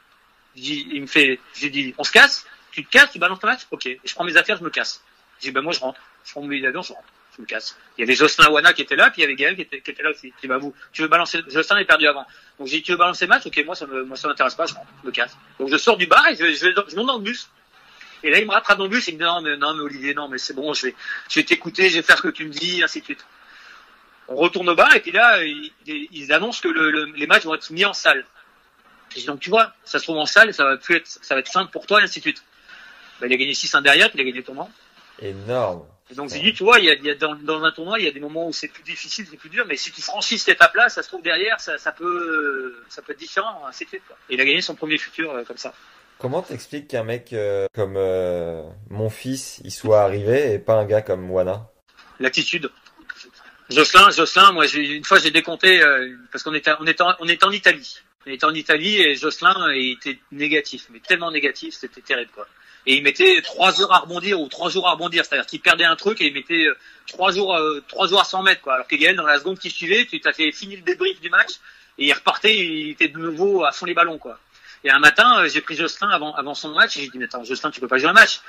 Il 0.55 1.01
me 1.01 1.07
fait, 1.07 1.39
j'ai 1.55 1.69
dit 1.69 1.93
on 1.97 2.03
se 2.03 2.11
casse, 2.11 2.45
tu 2.71 2.83
te 2.83 2.89
casses, 2.89 3.11
tu 3.11 3.19
balances 3.19 3.39
ton 3.39 3.47
match, 3.47 3.61
ok. 3.71 3.85
Et 3.85 3.99
je 4.03 4.13
prends 4.13 4.23
mes 4.23 4.37
affaires, 4.37 4.57
je 4.57 4.63
me 4.63 4.69
casse. 4.69 5.03
Je 5.39 5.45
dis 5.45 5.51
ben 5.51 5.61
moi 5.61 5.73
je 5.73 5.79
rentre, 5.79 5.99
je 6.25 6.31
prends 6.31 6.45
billet 6.45 6.61
d'avion, 6.61 6.81
je 6.81 6.93
rentre, 6.93 7.07
Il 7.39 8.01
y 8.01 8.03
avait 8.03 8.15
Jocelyn 8.15 8.49
Wana 8.49 8.73
qui 8.73 8.81
était 8.81 8.95
là, 8.95 9.09
puis 9.09 9.21
il 9.21 9.23
y 9.23 9.25
avait 9.25 9.35
Gaël 9.35 9.55
qui 9.55 9.61
était, 9.61 9.81
qui 9.81 10.01
là 10.01 10.11
aussi. 10.11 10.33
Bah 10.43 10.57
vous, 10.57 10.73
tu 10.91 11.01
veux 11.01 11.07
balancer, 11.07 11.39
Jocelyn 11.47 11.79
est 11.79 11.85
perdu 11.85 12.07
avant. 12.07 12.25
Donc 12.59 12.67
j'ai 12.67 12.77
dit 12.77 12.83
tu 12.83 12.91
veux 12.91 12.97
balancer 12.97 13.25
le 13.25 13.29
match, 13.29 13.45
ok 13.45 13.63
moi 13.65 13.75
ça 13.75 13.85
m'intéresse 14.27 14.55
pas, 14.55 14.65
je 14.65 14.73
me 15.03 15.11
casse. 15.11 15.35
Donc 15.59 15.69
je 15.69 15.77
sors 15.77 15.97
du 15.97 16.05
bar 16.07 16.25
et 16.27 16.35
je, 16.35 16.95
monte 16.95 17.07
dans 17.07 17.17
le 17.17 17.23
bus. 17.23 17.49
Et 18.25 18.29
là, 18.31 18.39
il 18.39 18.47
me 18.47 18.51
rattrape 18.51 18.77
dans 18.77 18.85
le 18.85 18.89
bus 18.89 19.07
et 19.07 19.11
il 19.11 19.15
me 19.15 19.19
dit 19.19 19.25
non, 19.25 19.41
mais, 19.41 19.57
non, 19.57 19.73
mais 19.73 19.81
Olivier, 19.81 20.13
non, 20.13 20.29
mais 20.29 20.37
c'est 20.37 20.53
bon, 20.53 20.73
je 20.73 20.87
vais, 20.87 20.95
je 21.29 21.39
vais 21.39 21.43
t'écouter, 21.43 21.89
je 21.89 21.95
vais 21.97 22.01
faire 22.01 22.17
ce 22.17 22.21
que 22.21 22.29
tu 22.29 22.45
me 22.45 22.51
dis, 22.51 22.81
ainsi 22.81 22.99
de 23.01 23.05
suite. 23.05 23.25
On 24.29 24.35
retourne 24.35 24.69
au 24.69 24.75
bar 24.75 24.95
et 24.95 25.01
puis 25.01 25.11
là, 25.11 25.43
ils, 25.43 26.31
annoncent 26.31 26.61
que 26.61 26.69
le, 26.69 26.89
le- 26.89 27.11
les 27.15 27.27
matchs 27.27 27.43
vont 27.43 27.53
être 27.53 27.69
mis 27.71 27.83
en 27.83 27.91
salle. 27.93 28.25
Je 29.09 29.19
dis 29.19 29.25
donc, 29.25 29.41
tu 29.41 29.49
vois, 29.49 29.73
ça 29.83 29.99
se 29.99 30.05
trouve 30.05 30.17
en 30.17 30.25
salle 30.25 30.53
ça 30.53 30.63
va 30.63 30.77
plus 30.77 30.95
être, 30.95 31.07
ça 31.07 31.35
va 31.35 31.41
être 31.41 31.51
simple 31.51 31.71
pour 31.71 31.85
toi, 31.85 31.99
et 31.99 32.03
ainsi 32.03 32.19
de 32.19 32.23
suite. 32.23 32.43
Bah, 33.19 33.27
il 33.27 33.33
a 33.33 33.37
gagné 33.37 33.51
6-1 33.51 33.81
derrière, 33.81 34.09
il 34.13 34.21
a 34.21 34.23
gagné 34.23 34.37
le 34.37 34.43
tournoi. 34.43 34.69
Énorme. 35.21 35.83
Et 36.11 36.15
donc, 36.15 36.29
j'ai 36.29 36.39
dit, 36.39 36.53
tu 36.53 36.63
vois, 36.63 36.79
il 36.79 36.85
y 36.85 36.89
a, 36.89 36.93
il 36.95 37.05
y 37.05 37.09
a 37.09 37.15
dans, 37.15 37.33
dans 37.35 37.63
un 37.63 37.71
tournoi, 37.71 37.97
il 37.97 38.05
y 38.05 38.07
a 38.07 38.11
des 38.11 38.19
moments 38.19 38.47
où 38.47 38.53
c'est 38.53 38.67
plus 38.67 38.83
difficile, 38.83 39.25
c'est 39.29 39.37
plus 39.37 39.49
dur, 39.49 39.65
mais 39.67 39.77
si 39.77 39.91
tu 39.91 40.01
franchis 40.01 40.37
cette 40.37 40.55
étape-là, 40.55 40.89
ça 40.89 41.01
se 41.01 41.07
trouve 41.07 41.21
derrière, 41.21 41.59
ça, 41.59 41.77
ça 41.77 41.93
peut, 41.93 42.83
ça 42.89 43.01
peut 43.01 43.13
être 43.13 43.19
différent, 43.19 43.61
de 43.67 43.73
suite, 43.73 44.01
quoi. 44.05 44.17
Et 44.29 44.33
il 44.33 44.41
a 44.41 44.45
gagné 44.45 44.61
son 44.61 44.75
premier 44.75 44.97
futur 44.97 45.31
euh, 45.31 45.43
comme 45.43 45.57
ça. 45.57 45.73
Comment 46.19 46.41
t'expliques 46.41 46.89
qu'un 46.89 47.03
mec 47.03 47.31
euh, 47.33 47.67
comme 47.73 47.95
euh, 47.97 48.63
mon 48.89 49.09
fils 49.09 49.59
il 49.63 49.71
soit 49.71 50.01
arrivé 50.01 50.53
et 50.53 50.59
pas 50.59 50.75
un 50.75 50.85
gars 50.85 51.01
comme 51.01 51.31
Wana? 51.31 51.69
L'attitude. 52.19 52.69
Jocelyn, 53.69 54.09
Jocelyn, 54.11 54.51
moi, 54.51 54.67
une 54.67 55.05
fois, 55.05 55.19
j'ai 55.19 55.31
décompté 55.31 55.81
parce 56.31 56.43
qu'on 56.43 56.53
était, 56.53 56.71
on 56.79 56.85
était, 56.85 57.01
en, 57.01 57.15
on 57.19 57.27
était 57.27 57.45
en 57.45 57.51
Italie. 57.51 57.97
On 58.27 58.29
était 58.29 58.45
en 58.45 58.53
Italie 58.53 59.01
et 59.01 59.15
Jocelyn 59.15 59.73
il 59.73 59.93
était 59.93 60.19
négatif, 60.31 60.87
mais 60.91 60.99
tellement 60.99 61.31
négatif, 61.31 61.73
c'était 61.73 62.01
terrible, 62.01 62.31
quoi. 62.35 62.47
Et 62.85 62.95
il 62.97 63.03
mettait 63.03 63.41
trois 63.41 63.81
heures 63.81 63.93
à 63.93 63.99
rebondir 63.99 64.41
ou 64.41 64.47
trois 64.49 64.69
jours 64.69 64.87
à 64.87 64.91
rebondir, 64.91 65.23
c'est-à-dire 65.25 65.45
qu'il 65.45 65.61
perdait 65.61 65.85
un 65.85 65.95
truc 65.95 66.19
et 66.21 66.27
il 66.27 66.33
mettait 66.33 66.65
euh, 66.65 66.77
trois 67.07 67.31
jours, 67.31 67.55
euh, 67.55 67.81
trois 67.87 68.07
jours 68.07 68.19
à 68.19 68.25
100 68.25 68.43
mètres, 68.43 68.61
quoi. 68.61 68.75
Alors 68.75 68.87
que 68.87 68.95
Gaël, 68.95 69.15
dans 69.15 69.25
la 69.25 69.39
seconde 69.39 69.57
qui 69.57 69.69
suivait, 69.69 70.05
tu 70.05 70.19
t'as 70.19 70.33
fait 70.33 70.51
fini 70.51 70.75
le 70.75 70.81
débrief 70.81 71.19
du 71.21 71.29
match 71.29 71.53
et 71.97 72.07
il 72.07 72.13
repartait, 72.13 72.57
il 72.57 72.89
était 72.91 73.07
de 73.07 73.17
nouveau 73.17 73.63
à 73.63 73.71
fond 73.71 73.85
les 73.85 73.93
ballons, 73.93 74.17
quoi. 74.17 74.37
Et 74.83 74.89
un 74.89 74.99
matin, 74.99 75.39
euh, 75.39 75.49
j'ai 75.49 75.61
pris 75.61 75.75
Jocelyn 75.75 76.09
avant, 76.09 76.33
avant 76.35 76.55
son 76.55 76.73
match 76.73 76.97
et 76.97 77.01
j'ai 77.01 77.09
dit, 77.09 77.17
mais 77.17 77.25
attends, 77.25 77.43
Jocelyn, 77.43 77.71
tu 77.71 77.79
peux 77.79 77.87
pas 77.87 77.97
jouer 77.97 78.09
un 78.09 78.13
match. 78.13 78.41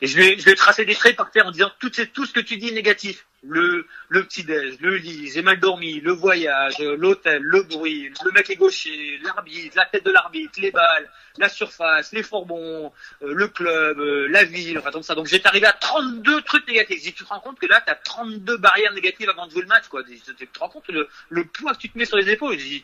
Et 0.00 0.06
je 0.06 0.18
ai, 0.18 0.38
je 0.38 0.50
ai 0.50 0.54
tracé 0.54 0.84
des 0.84 0.94
traits 0.94 1.16
par 1.16 1.30
terre 1.30 1.46
en 1.46 1.50
disant 1.50 1.70
tout, 1.78 1.90
tout 1.90 2.26
ce 2.26 2.32
que 2.32 2.40
tu 2.40 2.56
dis 2.56 2.72
négatif. 2.72 3.26
Le, 3.46 3.86
le 4.08 4.24
petit-déj, 4.24 4.76
le 4.80 4.96
lit, 4.96 5.30
j'ai 5.30 5.42
mal 5.42 5.60
dormi, 5.60 6.00
le 6.00 6.12
voyage, 6.12 6.78
l'hôtel, 6.78 7.42
le 7.42 7.62
bruit, 7.62 8.10
le 8.24 8.32
mec 8.32 8.48
est 8.48 8.56
gaucher, 8.56 9.20
l'arbitre, 9.22 9.76
la 9.76 9.84
tête 9.84 10.02
de 10.02 10.10
l'arbitre, 10.10 10.58
les 10.62 10.70
balles, 10.70 11.10
la 11.36 11.50
surface, 11.50 12.12
les 12.12 12.22
fourbons, 12.22 12.90
euh, 13.22 13.34
le 13.34 13.48
club, 13.48 14.00
euh, 14.00 14.28
la 14.28 14.44
ville, 14.44 14.78
enfin 14.78 14.90
comme 14.90 15.02
ça. 15.02 15.14
Donc 15.14 15.26
j'étais 15.26 15.46
arrivé 15.46 15.66
à 15.66 15.74
32 15.74 16.40
trucs 16.40 16.66
négatifs. 16.66 17.02
Dit, 17.02 17.12
tu 17.12 17.22
te 17.22 17.28
rends 17.28 17.40
compte 17.40 17.58
que 17.58 17.66
là, 17.66 17.82
tu 17.84 17.90
as 17.90 17.96
32 17.96 18.56
barrières 18.56 18.94
négatives 18.94 19.28
avant 19.28 19.46
de 19.46 19.52
jouer 19.52 19.62
le 19.62 19.68
match, 19.68 19.88
quoi. 19.88 20.02
Tu 20.04 20.46
te 20.46 20.58
rends 20.58 20.70
compte 20.70 20.88
le, 20.88 21.06
le 21.28 21.44
poids 21.44 21.74
que 21.74 21.78
tu 21.80 21.90
te 21.90 21.98
mets 21.98 22.06
sur 22.06 22.16
les 22.16 22.30
épaules. 22.30 22.58
J'ai 22.58 22.82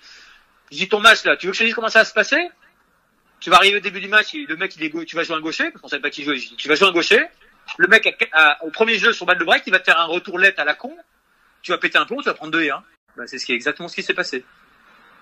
dit, 0.71 0.89
ton 0.91 1.01
match 1.01 1.25
là, 1.25 1.39
tu 1.39 1.47
veux 1.47 1.53
que 1.53 1.57
je 1.57 1.63
te 1.63 1.67
dise 1.67 1.75
comment 1.75 1.89
ça 1.89 2.01
va 2.01 2.05
se 2.05 2.13
passer? 2.13 2.51
Tu 3.41 3.51
vas 3.51 3.57
arriver 3.57 3.79
au 3.79 3.81
début 3.81 4.01
du 4.01 4.09
match, 4.09 4.35
le 4.35 4.57
mec 4.57 4.77
il 4.77 4.85
est 4.85 5.05
tu 5.07 5.17
vas 5.17 5.25
jouer 5.25 5.37
un 5.37 5.41
gaucher, 5.41 5.71
parce 5.71 5.81
qu'on 5.83 5.89
savait 5.89 6.03
pas 6.03 6.11
qui 6.11 6.25
jouait, 6.25 6.39
tu 6.39 6.69
vas 6.69 6.75
jouer 6.75 6.89
un 6.89 6.93
gaucher, 6.93 7.21
le 7.79 7.89
mec 7.89 8.29
a- 8.33 8.63
au 8.65 8.71
premier 8.71 8.99
jeu 8.99 9.13
sur 9.13 9.27
balle 9.27 9.39
de 9.39 9.45
break, 9.45 9.63
il 9.67 9.71
va 9.71 9.79
te 9.79 9.85
faire 9.85 9.99
un 9.99 10.05
retour 10.05 10.39
let 10.39 10.59
à 10.59 10.65
la 10.65 10.75
con, 10.75 10.95
tu 11.63 11.73
vas 11.73 11.79
péter 11.79 11.99
un 11.99 12.05
plomb, 12.05 12.19
tu 12.19 12.25
vas 12.25 12.35
prendre 12.35 12.53
2 12.53 12.63
et 12.63 12.71
1. 12.71 12.83
Bah, 13.17 13.27
c'est 13.27 13.39
ce 13.39 13.47
qui 13.47 13.53
est 13.53 13.55
exactement 13.55 13.89
ce 13.89 13.95
qui 13.95 14.03
s'est 14.03 14.15
passé. 14.15 14.45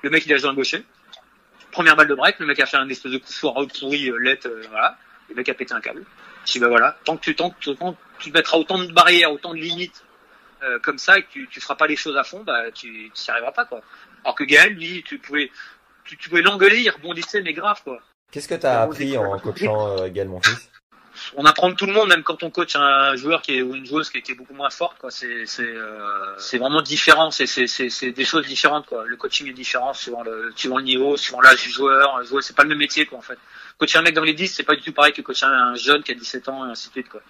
Le 0.02 0.10
mec 0.10 0.26
il 0.26 0.32
a 0.32 0.36
joué 0.36 0.48
un 0.48 0.54
gaucher, 0.54 0.84
première 1.70 1.96
balle 1.96 2.08
de 2.08 2.14
break, 2.14 2.38
le 2.40 2.46
mec 2.46 2.58
a 2.60 2.66
fait 2.66 2.76
un 2.76 2.88
espèce 2.88 3.12
de 3.12 3.18
coup 3.18 3.32
foireux 3.32 3.68
pourri, 3.68 4.10
euh, 4.10 4.18
let, 4.18 4.40
euh, 4.46 4.62
voilà, 4.70 4.98
le 5.28 5.34
mec 5.36 5.48
a 5.48 5.54
pété 5.54 5.72
un 5.74 5.80
câble. 5.80 6.04
Je 6.46 6.52
dis 6.52 6.58
bah 6.58 6.68
voilà, 6.68 6.98
tant 7.04 7.16
que 7.16 7.22
tu, 7.22 7.34
tant 7.34 7.50
tant 7.50 7.92
que 7.92 7.98
tu 8.18 8.32
mettras 8.32 8.56
autant 8.56 8.78
de 8.78 8.90
barrières, 8.92 9.32
autant 9.32 9.54
de 9.54 9.58
limites 9.60 10.04
euh, 10.62 10.78
comme 10.80 10.98
ça 10.98 11.18
et 11.18 11.22
que 11.22 11.30
tu, 11.30 11.48
tu 11.48 11.60
feras 11.60 11.76
pas 11.76 11.86
les 11.86 11.96
choses 11.96 12.16
à 12.16 12.24
fond, 12.24 12.42
bah 12.42 12.70
tu 12.72 12.88
n'y 12.90 13.10
arriveras 13.28 13.52
pas 13.52 13.64
quoi. 13.64 13.80
Alors 14.24 14.34
que 14.34 14.44
Gaël, 14.44 14.74
lui, 14.74 15.04
tu 15.04 15.18
pouvais 15.18 15.50
tu, 16.04 16.16
tu 16.16 16.28
pouvais 16.30 16.42
l'engueuler, 16.42 16.80
il 16.80 17.42
mais 17.42 17.52
grave 17.52 17.82
quoi. 17.84 18.02
Qu'est-ce 18.30 18.48
que 18.48 18.54
t'as 18.54 18.82
appris 18.82 19.16
en 19.16 19.38
coachant 19.38 19.98
euh, 19.98 20.08
Gaël 20.08 20.28
Monfils 20.28 20.68
on 21.36 21.44
apprend 21.44 21.68
de 21.68 21.74
tout 21.74 21.86
le 21.86 21.92
monde, 21.92 22.08
même 22.08 22.22
quand 22.22 22.42
on 22.42 22.50
coach 22.50 22.76
un 22.76 23.16
joueur 23.16 23.42
qui 23.42 23.56
est 23.56 23.62
ou 23.62 23.74
une 23.74 23.84
joueuse 23.84 24.10
qui 24.10 24.18
est, 24.18 24.22
qui 24.22 24.32
est 24.32 24.34
beaucoup 24.34 24.54
moins 24.54 24.70
forte. 24.70 24.98
Quoi, 24.98 25.10
c'est 25.10 25.46
c'est 25.46 25.62
euh, 25.62 26.34
c'est 26.38 26.58
vraiment 26.58 26.82
différent. 26.82 27.30
C'est 27.30 27.46
c'est 27.46 27.66
c'est 27.66 27.90
c'est 27.90 28.12
des 28.12 28.24
choses 28.24 28.46
différentes. 28.46 28.86
Quoi. 28.86 29.04
Le 29.04 29.16
coaching 29.16 29.48
est 29.48 29.52
différent 29.52 29.92
suivant 29.92 30.22
le 30.22 30.52
suivant 30.56 30.78
le 30.78 30.84
niveau, 30.84 31.16
suivant 31.16 31.40
l'âge 31.40 31.62
du 31.62 31.70
joueur. 31.70 32.18
Le 32.18 32.24
joueur, 32.24 32.42
c'est 32.42 32.54
pas 32.54 32.62
le 32.62 32.68
même 32.70 32.78
métier 32.78 33.06
quoi 33.06 33.18
en 33.18 33.22
fait. 33.22 33.38
Coacher 33.78 33.98
un 33.98 34.02
mec 34.02 34.14
dans 34.14 34.24
les 34.24 34.34
10, 34.34 34.48
c'est 34.48 34.64
pas 34.64 34.74
du 34.74 34.82
tout 34.82 34.92
pareil 34.92 35.12
que 35.12 35.22
coacher 35.22 35.46
un 35.46 35.74
jeune 35.76 36.02
qui 36.02 36.10
a 36.10 36.14
17 36.14 36.48
ans 36.48 36.66
et 36.66 36.70
ainsi 36.70 36.88
de 36.88 36.92
suite, 36.92 37.08
quoi. 37.08 37.22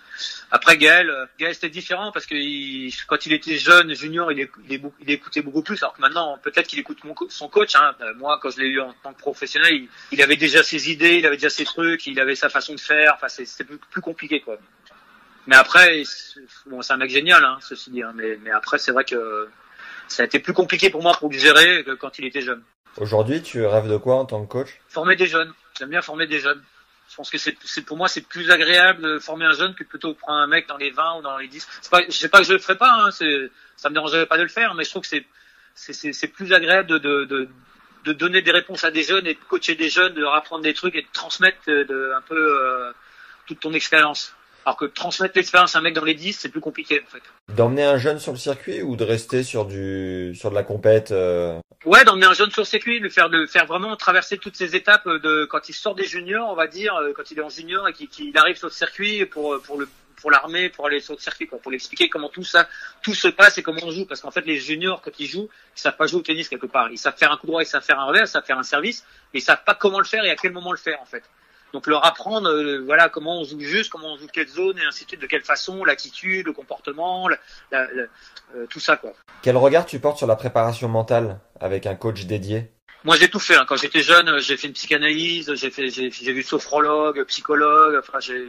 Après, 0.51 0.77
Gaël, 0.79 1.11
euh, 1.11 1.27
Gaël, 1.39 1.55
c'était 1.55 1.69
différent 1.69 2.11
parce 2.11 2.25
que 2.27 2.35
il, 2.35 2.93
quand 3.07 3.27
il 3.27 3.33
était 3.35 3.57
jeune, 3.59 3.95
junior, 3.95 4.33
il, 4.33 4.39
éc- 4.39 4.51
il, 4.69 4.73
écou- 4.81 4.93
il 5.01 5.11
écoutait 5.11 5.43
beaucoup 5.43 5.62
plus, 5.62 5.83
alors 5.83 5.95
que 5.95 6.01
maintenant, 6.01 6.39
peut-être 6.43 6.66
qu'il 6.66 6.79
écoute 6.79 7.05
mon 7.05 7.15
son 7.29 7.49
coach, 7.49 7.75
hein. 7.77 7.95
Euh, 8.01 8.15
Moi, 8.15 8.39
quand 8.43 8.51
je 8.51 8.61
l'ai 8.61 8.66
eu 8.69 8.81
en 8.81 8.95
tant 9.03 9.12
que 9.12 9.19
professionnel, 9.19 9.87
il, 10.11 10.23
avait 10.23 10.37
déjà 10.37 10.62
ses 10.62 10.91
idées, 10.91 11.19
il 11.19 11.27
avait 11.27 11.37
déjà 11.37 11.51
ses 11.51 11.65
trucs, 11.66 12.07
il 12.07 12.19
avait 12.19 12.35
sa 12.35 12.49
façon 12.49 12.75
de 12.75 12.81
faire, 12.81 13.12
enfin, 13.15 13.29
c'était 13.29 13.65
plus, 13.65 13.79
plus 13.79 14.01
compliqué, 14.01 14.41
quoi. 14.41 14.57
Mais 15.47 15.57
après, 15.57 16.03
bon, 16.66 16.81
c'est 16.83 16.93
un 16.95 16.99
mec 16.99 17.11
génial, 17.11 17.45
hein, 17.45 17.59
ceci 17.61 17.91
dit, 17.91 18.03
hein, 18.03 18.12
mais, 18.15 18.39
mais 18.43 18.51
après, 18.51 18.79
c'est 18.79 18.93
vrai 18.93 19.05
que 19.05 19.49
ça 20.07 20.23
a 20.23 20.27
été 20.27 20.39
plus 20.39 20.55
compliqué 20.55 20.89
pour 20.89 21.03
moi 21.03 21.12
pour 21.19 21.31
le 21.31 21.39
gérer 21.39 21.85
que 21.85 21.91
quand 21.93 22.19
il 22.19 22.25
était 22.25 22.41
jeune. 22.41 22.62
Aujourd'hui, 22.97 23.43
tu 23.43 23.65
rêves 23.65 23.89
de 23.89 23.97
quoi 23.97 24.16
en 24.16 24.25
tant 24.25 24.45
que 24.45 24.51
coach? 24.51 24.69
Former 24.89 25.15
des 25.15 25.27
jeunes. 25.27 25.53
J'aime 25.79 25.91
bien 25.91 26.03
former 26.03 26.27
des 26.27 26.41
jeunes. 26.41 26.63
Je 27.09 27.17
pense 27.17 27.31
que 27.31 27.39
c'est, 27.39 27.57
pour 27.87 27.97
moi 27.97 28.09
c'est 28.09 28.21
plus 28.21 28.51
agréable 28.51 29.03
de 29.03 29.19
former 29.19 29.47
un 29.47 29.53
jeune 29.53 29.75
que 29.75 29.83
plutôt 29.83 30.13
prendre 30.15 30.41
un 30.41 30.47
mec 30.47 30.69
dans 30.69 30.77
les 30.77 30.91
20 30.91 31.19
ou 31.19 31.23
dans 31.23 31.39
les 31.39 31.49
10. 31.49 31.67
C'est 31.81 31.91
pas, 31.91 32.03
je 32.05 32.11
sais 32.11 32.29
pas 32.29 32.41
que 32.41 32.47
je 32.47 32.53
le 32.53 32.59
ferai 32.59 32.77
pas, 32.77 32.93
hein, 32.93 33.11
ça 33.11 33.89
me 33.89 33.95
dérangerait 33.95 34.27
pas 34.27 34.37
de 34.37 34.43
le 34.43 34.49
faire, 34.49 34.75
mais 34.75 34.85
je 34.85 34.91
trouve 34.91 35.09
que 35.09 35.17
c'est, 35.75 36.29
plus 36.29 36.53
agréable 36.53 37.01
de, 37.01 37.49
donner 38.13 38.43
des 38.43 38.51
réponses 38.51 38.85
à 38.85 38.91
des 38.91 39.03
jeunes 39.03 39.27
et 39.27 39.35
de 39.35 39.41
coacher 39.49 39.75
des 39.75 39.89
jeunes, 39.89 40.15
de 40.15 40.21
leur 40.21 40.35
apprendre 40.35 40.63
des 40.63 40.75
trucs 40.75 40.95
et 40.97 41.03
de 41.03 41.09
transmettre 41.13 41.59
euh, 41.69 42.15
un 42.15 42.21
peu 42.23 42.37
euh, 42.37 42.93
toute 43.47 43.61
ton 43.61 43.73
expérience. 43.73 44.35
Alors 44.64 44.76
que 44.76 44.85
transmettre 44.85 45.35
l'expérience 45.36 45.76
à 45.76 45.78
un 45.78 45.82
mec 45.82 45.94
dans 45.94 46.05
les 46.05 46.14
10, 46.14 46.32
c'est 46.32 46.48
plus 46.48 46.60
compliqué 46.60 47.02
en 47.06 47.10
fait. 47.10 47.22
D'emmener 47.55 47.85
un 47.85 47.98
jeune 47.98 48.18
sur 48.18 48.32
le 48.32 48.39
circuit 48.39 48.82
ou 48.82 48.97
de 48.97 49.05
rester 49.05 49.43
sur 49.43 49.64
du 49.64 50.35
sur 50.35 50.51
de 50.51 50.55
la 50.55 50.62
compète 50.62 51.10
euh, 51.10 51.59
Ouais, 51.85 52.05
d'emmener 52.05 52.26
un 52.26 52.35
jeune 52.35 52.51
sur 52.51 52.62
le 52.62 52.66
circuit, 52.66 53.01
de 53.01 53.09
faire 53.09 53.30
de 53.30 53.47
faire 53.47 53.66
vraiment 53.66 53.97
traverser 53.97 54.36
toutes 54.36 54.56
ces 54.56 54.76
étapes 54.76 55.09
de 55.09 55.47
quand 55.47 55.68
il 55.68 55.74
sort 55.74 55.94
des 55.94 56.05
juniors, 56.05 56.51
on 56.51 56.55
va 56.55 56.66
dire, 56.66 56.94
euh, 56.97 57.12
quand 57.14 57.30
il 57.30 57.39
est 57.39 57.43
en 57.43 57.48
junior 57.48 57.89
et 57.89 57.93
qu'il 57.93 58.09
qu'il 58.09 58.36
arrive 58.36 58.56
sur 58.56 58.66
le 58.66 58.72
circuit 58.72 59.24
pour 59.26 59.55
euh, 59.55 59.59
pour 59.60 59.78
le 59.78 59.89
pour 60.20 60.30
l'armée, 60.30 60.68
pour 60.68 60.86
aller 60.86 61.01
sur 61.01 61.14
le 61.14 61.20
circuit, 61.20 61.47
quoi, 61.47 61.59
pour 61.59 61.70
l'expliquer 61.70 62.09
comment 62.09 62.28
tout 62.28 62.44
ça, 62.44 62.68
tout 63.02 63.14
se 63.14 63.28
passe 63.28 63.59
et 63.59 63.62
comment 63.62 63.80
on 63.85 63.90
joue. 63.90 64.05
Parce 64.05 64.20
qu'en 64.20 64.30
fait, 64.30 64.44
les 64.44 64.59
juniors, 64.59 65.01
quand 65.01 65.12
ils 65.18 65.26
jouent, 65.26 65.48
ils 65.76 65.80
savent 65.80 65.97
pas 65.97 66.06
jouer 66.06 66.20
au 66.20 66.22
tennis 66.22 66.48
quelque 66.48 66.66
part. 66.66 66.90
Ils 66.90 66.98
savent 66.98 67.16
faire 67.16 67.32
un 67.32 67.36
coup 67.36 67.47
droit, 67.47 67.62
ils 67.62 67.66
savent 67.66 67.85
faire 67.85 68.01
un 68.01 68.06
revers, 68.06 68.24
ils 68.24 68.28
savent 68.28 68.44
faire 68.44 68.59
un 68.59 68.64
service, 68.64 69.05
mais 69.32 69.40
ils 69.40 69.43
savent 69.43 69.64
pas 69.64 69.74
comment 69.74 69.98
le 69.98 70.05
faire 70.05 70.24
et 70.24 70.30
à 70.30 70.36
quel 70.36 70.52
moment 70.52 70.72
le 70.72 70.78
faire, 70.78 71.01
en 71.01 71.06
fait. 71.06 71.22
Donc 71.73 71.86
leur 71.86 72.05
apprendre, 72.07 72.49
euh, 72.49 72.82
voilà, 72.85 73.09
comment 73.09 73.40
on 73.40 73.45
joue 73.45 73.61
juste, 73.61 73.90
comment 73.90 74.15
on 74.15 74.16
joue 74.19 74.27
quelle 74.32 74.49
zone 74.49 74.78
et 74.78 74.85
ainsi 74.85 75.05
de 75.05 75.09
suite, 75.11 75.20
de 75.20 75.27
quelle 75.27 75.43
façon, 75.43 75.85
l'attitude, 75.85 76.47
le 76.47 76.53
comportement, 76.53 77.28
la- 77.28 77.39
la- 77.70 77.93
la- 77.93 78.03
euh, 78.57 78.66
tout 78.70 78.81
ça, 78.81 78.97
quoi. 78.97 79.12
Quel 79.43 79.57
regard 79.57 79.85
tu 79.85 79.99
portes 80.01 80.19
sur 80.19 80.27
la 80.27 80.36
préparation 80.36 80.89
mentale 80.89 81.39
avec 81.61 81.86
un 81.86 81.95
coach 81.95 82.24
dédié? 82.24 82.70
Moi, 83.05 83.16
j'ai 83.16 83.28
tout 83.28 83.39
fait. 83.39 83.55
hein. 83.55 83.65
Quand 83.69 83.77
j'étais 83.77 84.03
jeune, 84.03 84.40
j'ai 84.40 84.57
fait 84.57 84.66
une 84.66 84.73
psychanalyse, 84.73 85.55
j'ai 85.55 85.70
fait, 85.70 85.89
j'ai 85.90 86.32
vu 86.32 86.43
sophrologue, 86.43 87.23
psychologue. 87.27 87.97
Enfin, 88.01 88.19
j'ai, 88.19 88.49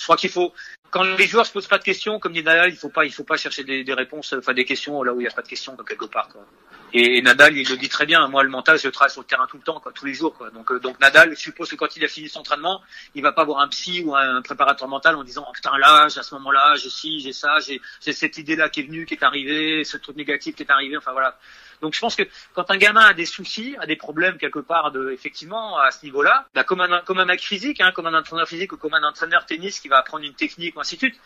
je 0.00 0.04
crois 0.04 0.16
qu'il 0.16 0.30
faut. 0.30 0.52
Quand 0.90 1.04
les 1.04 1.26
joueurs 1.26 1.46
se 1.46 1.52
posent 1.52 1.68
pas 1.68 1.78
de 1.78 1.84
questions, 1.84 2.18
comme 2.18 2.32
dit 2.32 2.42
Nadal, 2.42 2.70
il 2.70 2.76
faut 2.76 2.88
pas, 2.88 3.04
il 3.04 3.12
faut 3.12 3.22
pas 3.22 3.36
chercher 3.36 3.62
des, 3.62 3.84
des 3.84 3.94
réponses, 3.94 4.34
enfin 4.36 4.54
des 4.54 4.64
questions 4.64 5.02
là 5.02 5.12
où 5.12 5.20
il 5.20 5.24
n'y 5.24 5.28
a 5.28 5.30
pas 5.30 5.42
de 5.42 5.48
questions, 5.48 5.76
quelque 5.76 6.06
part. 6.06 6.28
Quoi. 6.28 6.44
Et, 6.92 7.22
Nadal, 7.22 7.56
il 7.56 7.68
le 7.68 7.76
dit 7.76 7.88
très 7.88 8.06
bien. 8.06 8.26
Moi, 8.28 8.42
le 8.42 8.48
mental, 8.48 8.78
je 8.78 8.86
le 8.86 8.92
travaille 8.92 9.12
sur 9.12 9.20
le 9.20 9.26
terrain 9.26 9.46
tout 9.46 9.58
le 9.58 9.62
temps, 9.62 9.78
quoi, 9.78 9.92
tous 9.92 10.06
les 10.06 10.14
jours. 10.14 10.34
Quoi. 10.34 10.50
Donc, 10.50 10.72
euh, 10.72 10.80
donc 10.80 10.98
Nadal, 11.00 11.30
je 11.36 11.40
suppose 11.40 11.68
que 11.70 11.76
quand 11.76 11.94
il 11.96 12.04
a 12.04 12.08
fini 12.08 12.28
son 12.28 12.40
entraînement, 12.40 12.82
il 13.14 13.22
va 13.22 13.32
pas 13.32 13.44
voir 13.44 13.60
un 13.60 13.68
psy 13.68 14.02
ou 14.04 14.16
un 14.16 14.42
préparateur 14.42 14.88
mental 14.88 15.14
en 15.16 15.22
disant 15.22 15.44
oh, 15.46 15.52
putain 15.52 15.76
là, 15.78 16.08
j'ai 16.08 16.20
à 16.20 16.22
ce 16.22 16.34
moment-là, 16.36 16.74
j'ai 16.76 16.90
ci, 16.90 17.20
j'ai 17.20 17.32
ça, 17.32 17.58
j'ai, 17.60 17.80
cette 18.12 18.38
idée-là 18.38 18.70
qui 18.70 18.80
est 18.80 18.84
venue, 18.84 19.06
qui 19.06 19.14
est 19.14 19.22
arrivée, 19.22 19.84
ce 19.84 19.98
truc 19.98 20.16
négatif 20.16 20.56
qui 20.56 20.62
est 20.62 20.70
arrivé. 20.70 20.96
Enfin 20.96 21.12
voilà. 21.12 21.38
Donc 21.80 21.94
je 21.94 22.00
pense 22.00 22.16
que 22.16 22.22
quand 22.54 22.70
un 22.70 22.76
gamin 22.76 23.00
a 23.00 23.14
des 23.14 23.26
soucis, 23.26 23.76
a 23.80 23.86
des 23.86 23.96
problèmes 23.96 24.36
quelque 24.38 24.58
part 24.58 24.92
de 24.92 25.10
effectivement 25.10 25.78
à 25.78 25.90
ce 25.90 26.04
niveau-là, 26.04 26.46
bah, 26.54 26.64
comme 26.64 26.80
un 26.80 27.00
comme 27.00 27.18
un 27.18 27.24
mec 27.24 27.40
physique, 27.40 27.80
hein, 27.80 27.92
comme 27.94 28.06
un 28.06 28.14
entraîneur 28.14 28.46
physique 28.46 28.72
ou 28.72 28.76
comme 28.76 28.94
un 28.94 29.02
entraîneur 29.02 29.46
tennis 29.46 29.80
qui 29.80 29.88
va 29.88 29.98
apprendre 29.98 30.24
une 30.24 30.34
technique 30.34 30.76
ou 30.76 30.80
ainsi 30.80 30.96
de 30.96 31.00
suite, 31.00 31.16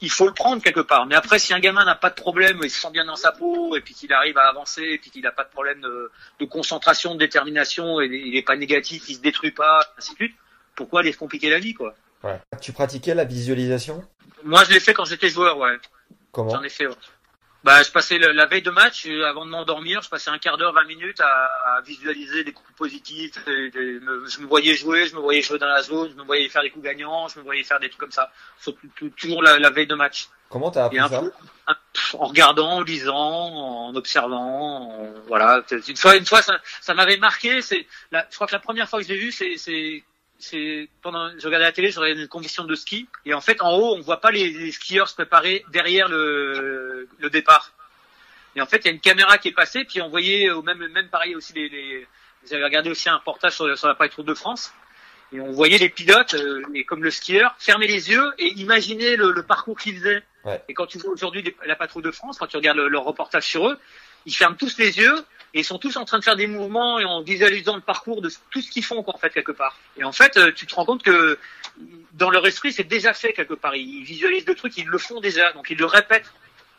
il 0.00 0.10
faut 0.10 0.26
le 0.26 0.34
prendre 0.34 0.62
quelque 0.62 0.80
part. 0.80 1.06
Mais 1.06 1.14
après, 1.14 1.38
si 1.38 1.54
un 1.54 1.60
gamin 1.60 1.84
n'a 1.84 1.94
pas 1.94 2.10
de 2.10 2.14
problème, 2.14 2.60
il 2.62 2.70
se 2.70 2.80
sent 2.80 2.90
bien 2.90 3.04
dans 3.04 3.16
sa 3.16 3.32
peau 3.32 3.76
et 3.76 3.80
puis 3.80 3.94
qu'il 3.94 4.12
arrive 4.12 4.38
à 4.38 4.48
avancer 4.48 4.82
et 4.82 4.98
puis 4.98 5.10
qu'il 5.10 5.22
n'a 5.22 5.32
pas 5.32 5.44
de 5.44 5.50
problème 5.50 5.80
de, 5.80 6.10
de 6.40 6.44
concentration, 6.44 7.14
de 7.14 7.18
détermination 7.20 8.00
et 8.00 8.06
il 8.06 8.34
n'est 8.34 8.42
pas 8.42 8.56
négatif, 8.56 9.04
il 9.08 9.14
se 9.16 9.20
détruit 9.20 9.52
pas, 9.52 9.86
ainsi 9.98 10.12
de 10.12 10.16
suite, 10.16 10.34
pourquoi 10.74 11.00
aller 11.00 11.12
se 11.12 11.18
compliquer 11.18 11.50
la 11.50 11.58
vie 11.58 11.74
quoi? 11.74 11.94
Ouais. 12.22 12.40
Tu 12.60 12.72
pratiquais 12.72 13.14
la 13.14 13.24
visualisation? 13.24 14.02
Moi, 14.42 14.64
je 14.64 14.72
l'ai 14.72 14.80
fait 14.80 14.94
quand 14.94 15.04
j'étais 15.04 15.28
joueur, 15.28 15.58
ouais. 15.58 15.76
Comment? 16.32 16.50
J'en 16.50 16.62
ai 16.62 16.68
fait. 16.70 16.86
ouais. 16.86 16.94
Bah, 17.64 17.82
je 17.82 17.90
passais 17.90 18.18
le- 18.18 18.32
la 18.32 18.44
veille 18.44 18.60
de 18.60 18.70
match, 18.70 19.06
euh, 19.06 19.24
avant 19.24 19.46
de 19.46 19.50
m'endormir, 19.50 20.02
je 20.02 20.10
passais 20.10 20.28
un 20.28 20.36
quart 20.38 20.58
d'heure, 20.58 20.74
20 20.74 20.84
minutes 20.84 21.18
à, 21.20 21.50
à 21.76 21.80
visualiser 21.80 22.44
des 22.44 22.52
coups 22.52 22.70
positifs. 22.76 23.38
et 23.48 23.70
des- 23.70 24.00
me- 24.00 24.26
je 24.28 24.38
me 24.40 24.46
voyais 24.46 24.74
jouer, 24.74 25.06
je 25.08 25.14
me 25.16 25.20
voyais 25.20 25.40
jouer 25.40 25.58
dans 25.58 25.66
la 25.68 25.80
zone, 25.82 26.10
je 26.10 26.14
me 26.14 26.24
voyais 26.24 26.46
faire 26.50 26.60
des 26.62 26.68
coups 26.70 26.84
gagnants, 26.84 27.26
je 27.28 27.38
me 27.38 27.44
voyais 27.44 27.64
faire 27.64 27.80
des 27.80 27.88
trucs 27.88 28.00
comme 28.00 28.10
ça. 28.12 28.30
Surtout- 28.60 28.86
tout- 28.94 29.08
toujours 29.10 29.42
la, 29.42 29.58
la 29.58 29.70
veille 29.70 29.86
de 29.86 29.94
match. 29.94 30.28
Comment 30.50 30.70
t'as 30.70 30.84
appris 30.84 30.98
un 30.98 31.08
ça 31.08 31.20
peu, 31.20 31.32
un- 31.66 31.74
pff, 31.94 32.14
en 32.16 32.26
regardant, 32.26 32.70
en 32.72 32.80
lisant, 32.82 33.16
en 33.16 33.94
observant, 33.96 34.90
en- 35.00 35.14
voilà. 35.26 35.62
Une 35.88 35.96
fois, 35.96 36.16
une 36.16 36.26
fois, 36.26 36.42
ça, 36.42 36.60
ça 36.82 36.92
m'avait 36.92 37.16
marqué. 37.16 37.62
C'est, 37.62 37.86
je 38.12 38.34
crois 38.34 38.46
que 38.46 38.52
la 38.52 38.58
première 38.60 38.88
fois 38.90 39.00
que 39.00 39.06
je 39.06 39.12
l'ai 39.12 39.18
vu, 39.18 39.32
c'est, 39.32 39.56
c'est, 40.44 40.88
pendant, 41.02 41.30
je 41.38 41.44
regardais 41.46 41.64
la 41.64 41.72
télé, 41.72 41.90
je 41.90 41.98
regardais 41.98 42.22
une 42.22 42.28
compétition 42.28 42.64
de 42.64 42.74
ski, 42.74 43.08
et 43.24 43.34
en 43.34 43.40
fait, 43.40 43.60
en 43.60 43.72
haut, 43.76 43.94
on 43.96 44.00
voit 44.00 44.20
pas 44.20 44.30
les, 44.30 44.50
les 44.50 44.72
skieurs 44.72 45.08
se 45.08 45.14
préparer 45.14 45.64
derrière 45.70 46.08
le, 46.08 47.08
le 47.18 47.30
départ. 47.30 47.72
Et 48.56 48.60
en 48.60 48.66
fait, 48.66 48.78
il 48.78 48.84
y 48.86 48.88
a 48.88 48.92
une 48.92 49.00
caméra 49.00 49.38
qui 49.38 49.48
est 49.48 49.52
passée, 49.52 49.84
puis 49.84 50.00
on 50.00 50.08
voyait 50.08 50.50
au 50.50 50.62
même, 50.62 50.86
même 50.88 51.08
pareil 51.08 51.34
aussi 51.34 51.52
les, 51.54 51.68
les 51.68 52.06
j'avais 52.48 52.64
regardé 52.64 52.90
aussi 52.90 53.08
un 53.08 53.16
reportage 53.16 53.54
sur, 53.54 53.76
sur 53.78 53.88
la 53.88 53.94
Paris 53.94 54.10
Tour 54.10 54.24
de 54.24 54.34
France. 54.34 54.72
Et 55.32 55.40
on 55.40 55.50
voyait 55.50 55.78
les 55.78 55.88
pilotes, 55.88 56.34
euh, 56.34 56.62
et 56.74 56.84
comme 56.84 57.02
le 57.02 57.10
skieur, 57.10 57.56
fermer 57.58 57.86
les 57.86 58.10
yeux 58.10 58.32
et 58.38 58.52
imaginer 58.60 59.16
le, 59.16 59.32
le 59.32 59.42
parcours 59.42 59.78
qu'ils 59.78 59.96
faisaient. 59.96 60.22
Ouais. 60.44 60.62
Et 60.68 60.74
quand 60.74 60.86
tu 60.86 60.98
vois 60.98 61.10
aujourd'hui 61.10 61.42
la 61.64 61.74
patrouille 61.74 62.02
de 62.04 62.10
France, 62.12 62.38
quand 62.38 62.46
tu 62.46 62.56
regardes 62.56 62.76
le- 62.76 62.88
leur 62.88 63.04
reportage 63.04 63.44
sur 63.44 63.68
eux, 63.68 63.78
ils 64.26 64.34
ferment 64.34 64.56
tous 64.56 64.76
les 64.78 64.98
yeux 64.98 65.16
et 65.54 65.60
ils 65.60 65.64
sont 65.64 65.78
tous 65.78 65.96
en 65.96 66.04
train 66.04 66.18
de 66.18 66.24
faire 66.24 66.36
des 66.36 66.48
mouvements 66.48 66.98
et 66.98 67.04
en 67.04 67.22
visualisant 67.22 67.76
le 67.76 67.80
parcours 67.80 68.20
de 68.20 68.30
tout 68.50 68.60
ce 68.60 68.70
qu'ils 68.70 68.84
font 68.84 69.02
quoi, 69.02 69.14
en 69.14 69.18
fait 69.18 69.30
quelque 69.30 69.52
part. 69.52 69.78
Et 69.96 70.04
en 70.04 70.12
fait, 70.12 70.36
euh, 70.36 70.52
tu 70.52 70.66
te 70.66 70.74
rends 70.74 70.84
compte 70.84 71.02
que 71.02 71.38
dans 72.12 72.30
leur 72.30 72.44
esprit, 72.46 72.72
c'est 72.72 72.84
déjà 72.84 73.14
fait 73.14 73.32
quelque 73.32 73.54
part. 73.54 73.76
Ils 73.76 74.02
visualisent 74.04 74.46
le 74.46 74.54
truc, 74.56 74.76
ils 74.76 74.86
le 74.86 74.98
font 74.98 75.20
déjà, 75.20 75.52
donc 75.52 75.70
ils 75.70 75.78
le 75.78 75.86
répètent, 75.86 76.30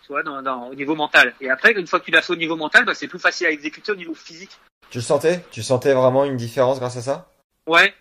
tu 0.01 0.09
vois, 0.09 0.23
dans, 0.23 0.41
dans- 0.41 0.67
au 0.67 0.75
niveau 0.75 0.95
mental. 0.95 1.33
Et 1.39 1.49
après, 1.49 1.71
une 1.71 1.87
fois 1.87 1.99
que 1.99 2.05
tu 2.05 2.11
l'as 2.11 2.21
fait 2.21 2.33
au 2.33 2.37
niveau 2.37 2.57
mental, 2.57 2.83
bah, 2.85 2.93
c'est 2.93 3.07
plus 3.07 3.19
facile 3.19 3.47
à 3.47 3.51
exécuter 3.51 3.93
au 3.93 3.95
niveau 3.95 4.13
physique. 4.13 4.51
Tu 4.89 4.97
le 4.97 5.03
sentais? 5.03 5.43
Tu 5.51 5.63
sentais 5.63 5.93
vraiment 5.93 6.25
une 6.25 6.37
différence 6.37 6.79
grâce 6.79 6.97
à 6.97 7.01
ça? 7.01 7.31
Ouais, 7.67 7.95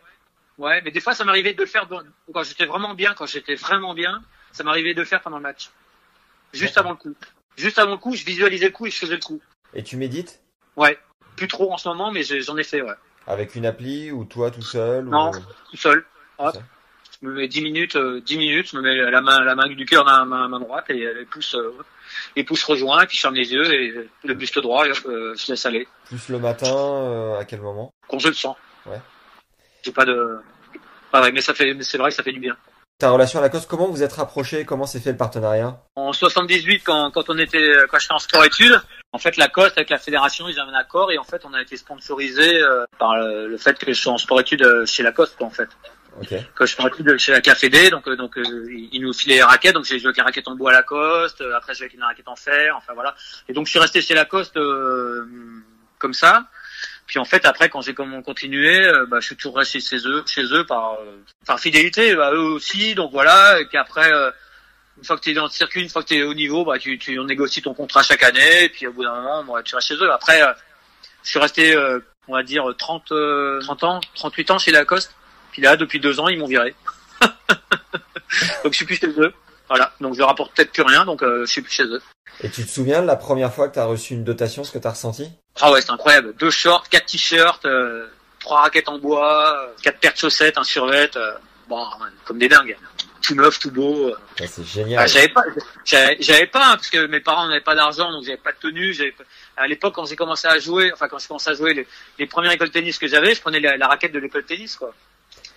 ouais, 0.59 0.83
mais 0.83 0.91
des 0.91 1.01
fois, 1.01 1.15
ça 1.15 1.25
m'arrivait 1.25 1.55
de 1.55 1.61
le 1.61 1.67
faire 1.67 1.89
quand 2.33 2.43
j'étais 2.43 2.67
vraiment 2.67 2.95
bien, 2.95 3.15
quand 3.15 3.27
j'étais 3.27 3.55
vraiment 3.55 3.95
bien, 3.95 4.23
ça 4.53 4.65
m'arrivait 4.65 4.95
de 4.95 5.01
le 5.01 5.07
faire 5.07 5.23
pendant 5.23 5.39
le 5.39 5.43
match, 5.43 5.71
juste 6.53 6.77
avant 6.79 6.91
le 6.91 6.97
coup. 6.97 7.15
Juste 7.57 7.79
avant 7.79 7.93
le 7.93 7.99
coup, 7.99 8.15
je 8.17 8.25
visualisais 8.25 8.67
le 8.67 8.73
coup 8.73 8.87
et 8.87 8.91
je 8.91 8.99
faisais 8.99 9.15
le 9.15 9.21
coup. 9.23 9.41
Et 9.73 9.83
tu 9.83 9.97
médites? 9.97 10.41
Ouais, 10.77 10.99
plus 11.37 11.49
trop 11.49 11.73
en 11.73 11.79
ce 11.79 11.89
moment, 11.89 12.11
mais 12.11 12.23
j'en 12.23 12.57
ai 12.57 12.65
fait, 12.65 12.83
ouais. 12.83 12.95
Avec 13.27 13.55
une 13.55 13.67
appli 13.67 14.11
ou 14.13 14.25
toi 14.25 14.51
tout 14.51 14.63
seul 14.63 15.05
Non. 15.05 15.31
ou... 15.31 15.35
Tout 15.71 15.77
seul. 15.77 16.05
Hop. 16.39 16.57
Je 17.23 17.29
me 17.29 17.35
mets 17.35 17.49
10 17.49 17.63
minutes, 17.63 17.97
euh, 17.97 18.21
10 18.21 18.37
minutes, 18.39 18.71
je 18.73 18.77
me 18.77 18.83
mets 18.83 18.97
la 19.11 19.21
main, 19.21 19.43
la 19.45 19.55
main 19.55 19.67
du 19.69 19.87
cœur 19.87 20.05
dans 20.05 20.19
la 20.19 20.25
main, 20.25 20.61
droite 20.61 20.87
et 20.91 20.95
les 21.15 21.25
pouces, 21.25 21.55
euh, 21.55 21.73
les 22.37 22.45
pouces 22.45 22.65
rejoints, 22.65 23.03
et 23.03 23.07
puis 23.07 23.17
je 23.17 23.23
ferme 23.23 23.35
les 23.35 23.53
yeux 23.53 23.73
et 23.73 24.11
le 24.25 24.35
buste 24.35 24.59
droit, 24.59 24.85
euh, 24.87 25.35
je 25.37 25.53
laisse 25.53 25.65
aller. 25.65 25.89
Plus 26.07 26.29
le 26.29 26.39
matin, 26.39 26.75
euh, 26.77 27.39
à 27.39 27.45
quel 27.45 27.61
moment? 27.61 27.93
Quand 28.09 28.19
je 28.19 28.29
le 28.29 28.35
sens. 28.35 28.57
Ouais. 28.85 29.01
J'ai 29.83 29.93
pas 29.93 30.05
de, 30.05 30.39
ah 31.13 31.23
ouais, 31.23 31.33
mais 31.33 31.41
ça 31.41 31.55
fait, 31.55 31.75
c'est 31.83 31.97
vrai 31.97 32.11
que 32.11 32.17
ça 32.17 32.23
fait 32.25 32.33
du 32.33 32.41
bien. 32.41 32.57
Ta 32.99 33.11
relation 33.11 33.39
à 33.39 33.43
Lacoste, 33.43 33.69
comment 33.69 33.89
vous 33.89 34.03
êtes 34.03 34.13
rapprochés? 34.13 34.65
Comment 34.65 34.87
s'est 34.87 35.01
fait 35.01 35.13
le 35.13 35.17
partenariat? 35.17 35.81
En 35.97 36.13
78, 36.13 36.83
quand, 36.85 37.11
quand 37.13 37.31
on 37.31 37.39
était, 37.39 37.73
quand 37.91 37.99
j'étais 37.99 38.15
en 38.15 38.19
sport-études, 38.19 38.81
en 39.15 39.19
fait, 39.19 39.37
Lacoste 39.37 39.79
avec 39.79 39.91
la 39.91 39.99
fédération, 39.99 40.49
ils 40.49 40.59
avaient 40.59 40.73
un 40.73 40.75
accord 40.75 41.13
et 41.13 41.19
en 41.19 41.23
fait, 41.25 41.45
on 41.45 41.55
a 41.55 41.63
été 41.63 41.77
sponsorisé 41.77 42.61
euh, 42.61 42.85
par 42.99 43.17
le, 43.17 43.47
le 43.47 43.57
fait 43.59 43.79
que 43.79 43.93
je 43.93 44.01
sois 44.01 44.13
en 44.13 44.19
sport-études 44.19 44.63
euh, 44.63 44.85
chez 44.87 45.05
Lacoste, 45.05 45.41
en 45.41 45.51
fait. 45.51 45.69
Ok. 46.21 46.35
Quand 46.57 46.67
je 46.67 47.03
de 47.03 47.17
chez 47.17 47.31
la 47.31 47.41
KFD, 47.41 47.91
donc 47.91 48.09
euh, 48.09 48.17
donc 48.17 48.37
euh, 48.37 48.43
ils 48.93 49.01
nous 49.01 49.13
filaient 49.13 49.37
les 49.37 49.43
raquettes, 49.43 49.75
donc 49.75 49.85
j'ai 49.85 50.01
joué 50.01 50.09
avec 50.09 50.17
les 50.17 50.23
raquettes 50.23 50.49
en 50.49 50.57
bois 50.57 50.71
à 50.71 50.75
Lacoste, 50.75 51.41
euh, 51.41 51.57
après 51.57 51.75
j'ai 51.75 51.79
joué 51.79 51.85
avec 51.85 51.95
une 51.95 52.03
raquette 52.03 52.29
en 52.29 52.37
fer, 52.37 52.77
enfin 52.77 52.93
voilà. 52.93 53.15
Et 53.49 53.53
donc 53.53 53.67
je 53.67 53.71
suis 53.71 53.79
resté 53.79 54.01
chez 54.01 54.15
Lacoste 54.15 54.57
euh, 54.57 55.27
comme 55.99 56.15
ça. 56.15 56.47
Puis 57.07 57.19
en 57.21 57.25
fait 57.25 57.45
après 57.45 57.69
quand 57.69 57.83
j'ai 57.83 57.95
continué, 57.95 58.85
euh, 58.85 59.07
bah, 59.07 59.19
je 59.21 59.27
suis 59.27 59.37
toujours 59.37 59.57
resté 59.59 59.81
chez 59.81 59.99
eux, 60.07 60.25
chez 60.27 60.45
eux 60.45 60.65
par 60.67 60.95
euh, 60.95 61.21
par 61.47 61.59
fidélité, 61.61 62.15
bah, 62.17 62.33
eux 62.33 62.39
aussi, 62.39 62.95
donc 62.95 63.13
voilà. 63.13 63.61
Et 63.61 63.67
puis 63.67 63.79
après 63.79 64.13
euh, 64.13 64.31
une 65.05 65.07
fois 65.07 65.17
que 65.19 65.21
tu 65.21 65.33
es 65.33 65.35
dans 65.35 65.45
le 65.45 65.51
circuit, 65.51 65.83
une 65.83 65.91
fois 65.91 66.03
que 66.03 66.09
tu 66.09 66.17
es 66.17 66.23
au 66.23 66.33
niveau, 66.33 66.65
bah 66.65 66.79
tu 66.79 66.99
tu 66.99 67.19
on 67.19 67.25
négocie 67.25 67.61
ton 67.61 67.75
contrat 67.75 68.03
chaque 68.03 68.23
année, 68.23 68.65
et 68.65 68.69
puis 68.71 68.87
au 68.87 68.93
bout 68.95 69.03
d'un 69.03 69.15
moment, 69.15 69.45
bon, 69.45 69.63
tu 69.63 69.75
restes 69.75 69.89
chez 69.89 69.97
eux. 69.97 70.11
Après 70.11 70.43
euh, 70.43 70.51
je 71.23 71.29
suis 71.29 71.39
resté 71.39 71.77
euh, 71.77 72.01
on 72.27 72.33
va 72.33 72.43
dire 72.43 72.65
30 72.79 73.13
euh, 73.13 73.61
30 73.61 73.85
ans, 73.85 74.01
38 74.15 74.51
ans 74.53 74.59
chez 74.59 74.73
Lacoste. 74.73 75.15
Puis 75.53 75.61
là, 75.61 75.77
depuis 75.77 76.01
deux 76.01 76.21
ans, 76.21 76.29
ils 76.29 76.39
m'ont 76.39 76.47
viré. 76.47 76.75
donc 77.21 78.73
je 78.73 78.77
suis 78.77 78.87
plus 78.87 78.97
chez 78.97 79.09
eux. 79.09 79.35
Voilà. 79.69 79.93
Donc 80.01 80.15
je 80.15 80.23
rapporte 80.23 80.55
peut-être 80.55 80.73
plus 80.73 80.83
rien, 80.83 81.05
donc 81.05 81.23
euh, 81.23 81.45
je 81.45 81.53
suis 81.53 81.61
plus 81.61 81.75
chez 81.75 81.85
eux. 81.85 82.01
Et 82.43 82.49
tu 82.49 82.65
te 82.65 82.71
souviens 82.71 83.03
de 83.03 83.07
la 83.07 83.17
première 83.17 83.53
fois 83.53 83.69
que 83.69 83.75
tu 83.75 83.81
as 83.81 83.85
reçu 83.85 84.15
une 84.15 84.25
dotation, 84.25 84.65
ce 84.65 84.73
que 84.73 84.79
tu 84.79 84.87
as 84.87 84.93
ressenti? 84.93 85.31
Ah 85.61 85.71
ouais, 85.71 85.83
c'est 85.83 85.91
incroyable. 85.91 86.35
Deux 86.37 86.51
shorts, 86.51 86.89
quatre 86.89 87.05
t-shirts, 87.05 87.67
trois 88.41 88.63
raquettes 88.63 88.89
en 88.89 88.99
bois, 88.99 89.71
quatre 89.83 90.01
paires 90.01 90.15
de 90.15 90.19
chaussettes, 90.19 90.57
un 90.57 90.65
survêt, 90.65 91.11
bon, 91.69 91.87
comme 92.25 92.39
des 92.39 92.49
dingues. 92.49 92.77
Tout 93.25 93.35
neuf, 93.35 93.59
tout 93.59 93.71
beau. 93.71 94.15
Ça, 94.39 94.47
c'est 94.47 94.61
Bah, 94.61 94.67
génial. 94.75 95.09
j'avais 95.09 95.29
pas, 95.29 95.43
j'avais 95.85 96.17
j'avais 96.21 96.47
pas, 96.47 96.67
hein, 96.73 96.77
parce 96.77 96.91
que 96.91 97.07
mes 97.07 97.21
parents 97.21 97.47
n'avaient 97.49 97.63
pas 97.63 97.75
d'argent, 97.75 98.13
donc 98.13 98.25
j'avais 98.25 98.37
pas 98.37 98.53
de 98.53 98.59
tenue. 98.59 98.93
J'avais 98.93 99.13
pas- 99.13 99.25
À 99.57 99.67
l'époque, 99.67 99.95
quand 99.95 100.05
j'ai 100.05 100.17
commencé 100.17 100.47
à 100.47 100.59
jouer, 100.59 100.93
enfin 100.93 101.09
quand 101.09 101.19
j'ai 101.19 101.29
commencé 101.29 101.49
à 101.49 101.55
jouer, 101.55 101.73
les, 101.73 101.87
les 102.19 102.27
premières 102.27 102.53
écoles 102.53 102.69
de 102.69 102.73
tennis 102.75 102.99
que 102.99 103.07
j'avais, 103.07 103.35
je 103.35 103.41
prenais 103.41 103.61
la, 103.61 103.77
la 103.79 103.87
raquette 103.89 104.13
de 104.13 104.19
l'école 104.19 104.43
de 104.43 104.47
tennis, 104.49 104.77
quoi. 104.77 104.95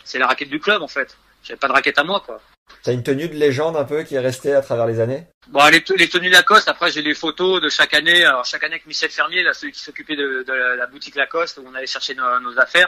C'est 0.06 0.18
la 0.20 0.28
raquette 0.28 0.50
du 0.50 0.60
club, 0.62 0.82
en 0.82 0.88
fait. 0.88 1.18
J'avais 1.44 1.58
pas 1.60 1.68
de 1.68 1.74
raquette 1.74 1.98
à 1.98 2.04
moi, 2.06 2.22
quoi. 2.26 2.40
T'as 2.84 2.94
une 2.94 3.04
tenue 3.04 3.28
de 3.28 3.34
légende 3.36 3.76
un 3.76 3.84
peu 3.84 4.04
qui 4.04 4.16
est 4.16 4.20
restée 4.20 4.54
à 4.54 4.62
travers 4.62 4.86
les 4.86 5.00
années? 5.02 5.24
Bon, 5.48 5.66
les, 5.68 5.84
les 5.98 6.08
tenues 6.10 6.30
Lacoste, 6.30 6.68
après 6.70 6.92
j'ai 6.92 7.02
les 7.02 7.14
photos 7.14 7.62
de 7.62 7.70
chaque 7.70 7.94
année. 7.94 8.24
Alors 8.26 8.46
chaque 8.46 8.64
année 8.64 8.76
avec 8.76 8.86
Michel 8.86 9.10
Fermier, 9.10 9.44
là, 9.44 9.54
celui 9.54 9.72
qui 9.74 9.80
s'occupait 9.82 10.16
de, 10.16 10.44
de 10.48 10.54
la, 10.54 10.76
la 10.76 10.86
boutique 10.86 11.16
Lacoste, 11.16 11.58
où 11.58 11.66
on 11.68 11.74
allait 11.76 11.88
chercher 11.88 12.14
nos, 12.16 12.40
nos 12.40 12.58
affaires. 12.60 12.88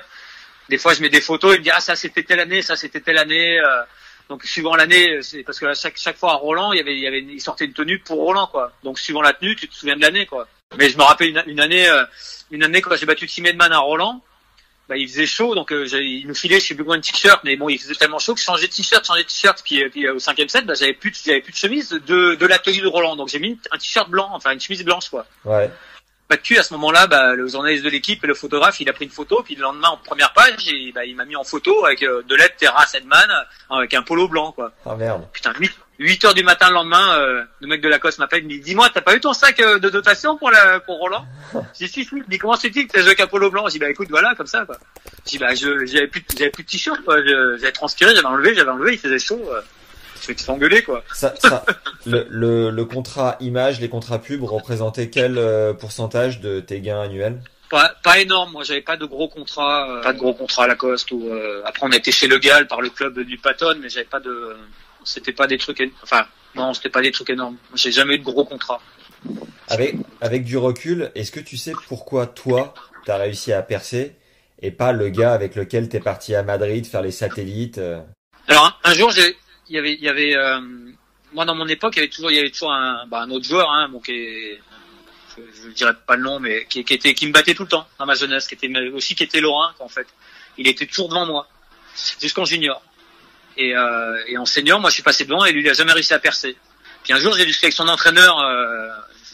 Des 0.70 0.78
fois, 0.78 0.94
je 0.94 1.02
mets 1.02 1.10
des 1.10 1.22
photos, 1.22 1.56
il 1.56 1.60
me 1.60 1.64
dit 1.64 1.72
ah 1.72 1.80
ça 1.80 1.96
c'était 1.96 2.24
telle 2.24 2.40
année, 2.42 2.62
ça 2.62 2.76
c'était 2.78 3.02
telle 3.02 3.18
année. 3.18 3.60
euh. 3.60 3.84
Donc 4.30 4.44
suivant 4.44 4.76
l'année, 4.76 5.22
c'est 5.22 5.44
parce 5.44 5.60
que 5.60 5.66
à 5.66 5.74
chaque 5.74 5.98
chaque 5.98 6.18
fois 6.18 6.34
à 6.34 6.36
Roland, 6.36 6.72
il 6.72 6.78
y 6.78 6.82
avait 6.82 6.96
il 6.96 7.02
y 7.02 7.08
avait 7.08 7.22
il 7.22 7.42
sortait 7.42 7.66
une 7.66 7.74
tenue 7.74 8.00
pour 8.00 8.18
Roland 8.18 8.48
quoi. 8.48 8.72
Donc 8.84 9.00
suivant 9.00 9.22
la 9.22 9.34
tenue, 9.34 9.56
tu 9.56 9.68
te 9.68 9.76
souviens 9.76 9.96
de 9.96 10.02
l'année 10.02 10.26
quoi. 10.26 10.48
Mais 10.78 10.90
je 10.90 10.98
me 10.98 11.04
rappelle 11.04 11.36
une, 11.48 11.60
année 11.60 11.90
euh, 11.90 12.06
une 12.52 12.64
année 12.64 12.82
quand 12.82 12.96
j'ai 12.96 13.08
battu 13.08 13.28
Tim 13.28 13.46
Edman 13.46 13.72
à 13.72 13.80
Roland. 13.80 14.22
Bah, 14.90 14.98
il 14.98 15.08
faisait 15.08 15.28
chaud, 15.28 15.54
donc 15.54 15.72
euh, 15.72 15.86
il 16.02 16.26
nous 16.28 16.34
filait, 16.34 16.60
je 16.60 16.66
sais 16.66 16.74
plus 16.74 16.84
combien 16.84 16.98
de 16.98 17.04
t-shirts, 17.04 17.44
mais 17.44 17.56
bon, 17.56 17.70
il 17.70 17.78
faisait 17.78 17.94
tellement 17.94 18.18
chaud 18.18 18.34
que 18.34 18.40
je 18.40 18.46
changeais 18.46 18.66
de 18.66 18.74
t-shirt, 18.74 19.06
changeais 19.06 19.22
de 19.22 19.28
t-shirt, 19.28 19.62
puis, 19.64 19.84
euh, 19.84 19.90
puis 19.90 20.08
euh, 20.08 20.16
au 20.16 20.20
cinquième 20.20 20.50
set, 20.50 20.66
bah, 20.66 20.74
j'avais 20.74 20.94
plus, 20.94 21.14
j'avais 21.24 21.42
plus 21.42 21.52
de 21.52 21.58
chemise 21.58 21.90
de, 21.92 22.34
de 22.34 22.46
la 22.48 22.58
tenue 22.58 22.82
de 22.82 22.88
Roland, 22.88 23.16
donc 23.16 23.28
j'ai 23.28 23.38
mis 23.38 23.60
un 23.72 23.78
t-shirt 23.78 24.10
blanc, 24.10 24.30
enfin 24.32 24.52
une 24.52 24.60
chemise 24.60 24.84
blanche 24.84 25.10
quoi. 25.10 25.28
Ouais. 25.46 25.70
Pas 26.30 26.38
de 26.38 26.42
cul 26.44 26.60
à 26.60 26.64
ce 26.64 26.74
moment-là, 26.76 27.08
bah, 27.08 27.34
le 27.34 27.48
journaliste 27.48 27.84
de 27.84 27.90
l'équipe 27.90 28.24
et 28.24 28.28
le 28.28 28.36
photographe, 28.36 28.80
il 28.80 28.88
a 28.88 28.94
pris 28.94 29.06
une 29.06 29.10
photo, 29.12 29.42
puis 29.44 29.56
le 29.56 29.64
lendemain 29.64 29.88
en 29.90 29.98
première 29.98 30.32
page, 30.32 30.64
il, 30.68 30.94
bah, 30.94 31.04
il 31.04 31.16
m'a 31.16 31.26
mis 31.26 31.36
en 31.36 31.44
photo 31.44 31.84
avec 31.86 32.04
euh, 32.04 32.22
de 32.22 32.36
l'aide 32.36 32.56
Terrasse 32.56 32.94
Edman, 32.94 33.28
euh, 33.72 33.76
avec 33.78 33.96
un 33.96 34.04
polo 34.04 34.28
blanc 34.28 34.52
quoi. 34.52 34.72
Ah 34.86 34.96
merde. 34.96 35.28
Putain, 35.34 35.54
8, 35.60 35.72
8 35.98 36.26
heures 36.26 36.34
du 36.36 36.44
matin 36.44 36.68
le 36.70 36.76
lendemain, 36.76 37.16
euh, 37.18 37.44
le 37.62 37.68
mec 37.68 37.82
de 37.82 37.90
Lacoste 37.90 38.20
m'appelle, 38.20 38.42
il 38.44 38.46
me 38.46 38.50
dit, 38.52 38.60
dis-moi, 38.60 38.90
t'as 38.94 39.02
pas 39.02 39.16
eu 39.16 39.20
ton 39.20 39.34
sac 39.34 39.60
euh, 39.60 39.80
de 39.80 39.90
dotation 39.90 40.38
pour 40.38 40.52
la, 40.52 40.80
pour 40.82 41.00
Roland? 41.00 41.26
J'ai 41.80 41.88
dit, 41.88 41.92
si, 41.94 42.06
si, 42.06 42.10
il 42.12 42.20
me 42.20 42.28
dit, 42.28 42.38
comment 42.38 42.56
c'est-il 42.56 42.86
que 42.88 42.92
t'as 42.94 43.00
joué 43.00 43.08
avec 43.08 43.22
un 43.22 43.28
polo 43.28 43.50
blanc? 43.50 43.64
J'ai 43.66 43.74
dit, 43.74 43.80
bah, 43.80 43.90
écoute, 43.90 44.10
voilà, 44.12 44.36
comme 44.36 44.46
ça, 44.46 44.66
quoi. 44.66 44.78
J'ai 45.26 45.32
dit, 45.32 45.38
bah, 45.40 45.56
je, 45.56 45.84
j'avais 45.88 46.08
plus, 46.08 46.22
de- 46.22 46.26
j'avais 46.38 46.52
plus 46.52 46.64
de 46.64 46.70
t-shirt, 46.70 47.02
quoi. 47.04 47.18
Je- 47.24 47.58
J'avais 47.60 47.72
transpiré, 47.72 48.14
j'avais 48.14 48.28
enlevé, 48.28 48.54
j'avais 48.54 48.70
enlevé, 48.70 48.94
il 48.94 49.00
faisait 49.00 49.18
chaud. 49.18 49.50
Je 50.22 50.32
me 50.32 50.38
suis 50.38 50.52
engueulé, 50.52 50.84
quoi. 50.84 51.04
Ça, 51.14 51.34
ça, 51.38 51.66
le, 52.06 52.28
le, 52.30 52.70
le 52.70 52.86
contrat 52.86 53.38
image, 53.40 53.80
les 53.80 53.90
contrats 53.90 54.20
pubs 54.20 54.44
représentaient 54.44 55.10
quel 55.10 55.38
euh, 55.38 55.74
pourcentage 55.74 56.40
de 56.40 56.60
tes 56.60 56.82
gains 56.82 57.02
annuels? 57.02 57.42
Pas, 57.70 57.94
pas 58.04 58.20
énorme, 58.20 58.52
moi, 58.52 58.64
j'avais 58.64 58.82
pas 58.82 58.98
de 58.98 59.06
gros 59.06 59.28
contrats, 59.28 59.90
euh, 59.90 60.02
pas 60.02 60.14
de 60.14 60.18
gros 60.18 60.34
contrats 60.34 60.64
à 60.64 60.68
Lacoste 60.68 61.12
ou, 61.12 61.30
euh, 61.30 61.62
après 61.66 61.86
on 61.86 61.92
était 61.92 62.12
chez 62.12 62.28
Le 62.28 62.40
Gall 62.40 62.68
par 62.68 62.82
le 62.82 62.90
club 62.90 63.20
du 63.20 63.38
Patton, 63.38 63.76
mais 63.80 63.90
j'avais 63.90 64.06
pas 64.06 64.20
de, 64.20 64.56
c'était 65.04 65.34
pas 65.34 65.46
des 65.46 65.60
trucs, 65.60 65.82
enfin, 66.02 66.26
non, 66.56 66.74
c'était 66.74 66.90
pas 66.90 67.02
des 67.02 67.12
trucs 67.12 67.30
énormes. 67.30 67.58
J'ai 67.76 67.92
jamais 67.92 68.16
eu 68.16 68.20
de 68.20 68.24
gros 68.24 68.44
contrats. 68.44 68.82
Avec, 69.68 69.96
avec 70.20 70.44
du 70.46 70.58
recul, 70.58 71.12
est-ce 71.14 71.32
que 71.32 71.40
tu 71.40 71.58
sais 71.58 71.74
pourquoi 71.88 72.26
toi, 72.26 72.74
t'as 73.06 73.18
réussi 73.18 73.54
à 73.54 73.62
percer 73.62 74.16
et 74.62 74.72
pas 74.72 74.92
le 74.92 75.10
gars 75.10 75.34
avec 75.34 75.56
lequel 75.56 75.90
t'es 75.90 76.00
parti 76.00 76.34
à 76.34 76.42
Madrid 76.42 76.86
faire 76.88 77.04
les 77.04 77.12
satellites 77.12 77.78
euh? 77.78 78.02
Alors 78.48 78.66
un, 78.84 78.92
un 78.92 78.94
jour, 78.96 79.12
j'ai, 79.12 79.38
il 79.70 79.76
y 79.76 79.78
avait, 79.78 79.94
il 79.94 80.04
y 80.04 80.10
avait, 80.10 80.36
euh, 80.36 80.60
moi 81.34 81.46
dans 81.46 81.56
mon 81.56 81.68
époque, 81.68 81.94
il 81.96 82.00
y 82.00 82.02
avait 82.02 82.10
toujours, 82.10 82.32
il 82.32 82.38
y 82.38 82.40
avait 82.40 82.50
toujours 82.50 82.74
un, 82.74 83.06
bah, 83.08 83.22
un 83.22 83.30
autre 83.30 83.46
joueur, 83.46 83.70
hein, 83.72 83.90
je, 84.08 84.58
je 85.38 85.70
dirais 85.70 85.94
pas 86.06 86.16
le 86.16 86.24
nom, 86.24 86.40
mais 86.40 86.66
qui, 86.66 86.84
qui 86.84 87.28
me 87.28 87.32
battait 87.32 87.54
tout 87.54 87.64
le 87.64 87.70
temps 87.70 87.88
dans 88.00 88.06
ma 88.06 88.16
jeunesse, 88.16 88.48
qui 88.48 88.56
était 88.56 88.70
aussi 88.90 89.16
qui 89.16 89.24
était 89.24 89.42
Lorrain, 89.42 89.74
en 89.80 89.90
fait. 89.90 90.08
Il 90.58 90.68
était 90.68 90.86
toujours 90.86 91.10
devant 91.10 91.26
moi, 91.26 91.48
jusqu'en 92.22 92.46
junior. 92.46 92.82
Et, 93.58 93.76
euh, 93.76 94.38
en 94.38 94.46
senior, 94.46 94.80
moi, 94.80 94.90
je 94.90 94.96
suis 94.96 95.04
passé 95.04 95.26
devant 95.26 95.46
et 95.46 95.52
lui, 95.52 95.62
il 95.62 95.70
a 95.70 95.74
jamais 95.74 95.94
réussi 95.94 96.14
à 96.14 96.20
percer. 96.20 96.58
Puis 97.04 97.14
un 97.14 97.20
jour, 97.20 97.34
j'ai 97.36 97.46
discuté 97.46 97.68
avec 97.68 97.76
son 97.76 97.88
entraîneur 97.88 98.40
euh, 98.40 98.90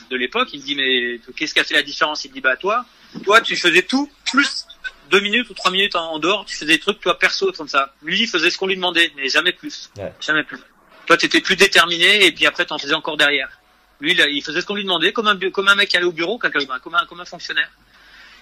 de 0.09 0.15
l'époque. 0.17 0.49
Il 0.53 0.59
me 0.59 0.65
dit, 0.65 0.75
mais 0.75 1.33
qu'est-ce 1.35 1.53
qui 1.53 1.59
a 1.59 1.63
fait 1.63 1.73
la 1.73 1.83
différence? 1.83 2.25
Il 2.25 2.29
me 2.29 2.33
dit, 2.33 2.41
bah 2.41 2.57
toi, 2.57 2.85
toi, 3.23 3.41
tu 3.41 3.55
faisais 3.55 3.83
tout 3.83 4.09
plus 4.31 4.65
deux 5.09 5.21
minutes 5.21 5.49
ou 5.49 5.53
trois 5.53 5.71
minutes 5.71 5.95
en, 5.95 6.13
en 6.13 6.19
dehors. 6.19 6.45
Tu 6.45 6.55
faisais 6.55 6.65
des 6.65 6.79
trucs, 6.79 6.99
toi, 6.99 7.17
perso, 7.17 7.51
comme 7.51 7.67
ça. 7.67 7.93
Lui, 8.01 8.21
il 8.21 8.27
faisait 8.27 8.49
ce 8.49 8.57
qu'on 8.57 8.67
lui 8.67 8.75
demandait, 8.75 9.11
mais 9.15 9.29
jamais 9.29 9.51
plus. 9.51 9.89
Ouais. 9.97 10.13
Jamais 10.19 10.43
plus. 10.43 10.59
Toi, 11.05 11.17
tu 11.17 11.25
étais 11.25 11.41
plus 11.41 11.55
déterminé 11.55 12.25
et 12.25 12.31
puis 12.31 12.45
après, 12.45 12.65
t'en 12.65 12.77
faisais 12.77 12.93
encore 12.93 13.17
derrière. 13.17 13.59
Lui, 13.99 14.13
il, 14.13 14.43
faisait 14.43 14.61
ce 14.61 14.65
qu'on 14.65 14.75
lui 14.75 14.83
demandait, 14.83 15.13
comme 15.13 15.27
un, 15.27 15.37
comme 15.51 15.67
un 15.67 15.75
mec 15.75 15.89
qui 15.89 15.97
allait 15.97 16.05
au 16.05 16.11
bureau, 16.11 16.37
comme 16.37 16.51
un, 16.55 16.79
comme 16.79 16.95
un, 16.95 17.05
comme 17.05 17.19
un 17.19 17.25
fonctionnaire. 17.25 17.69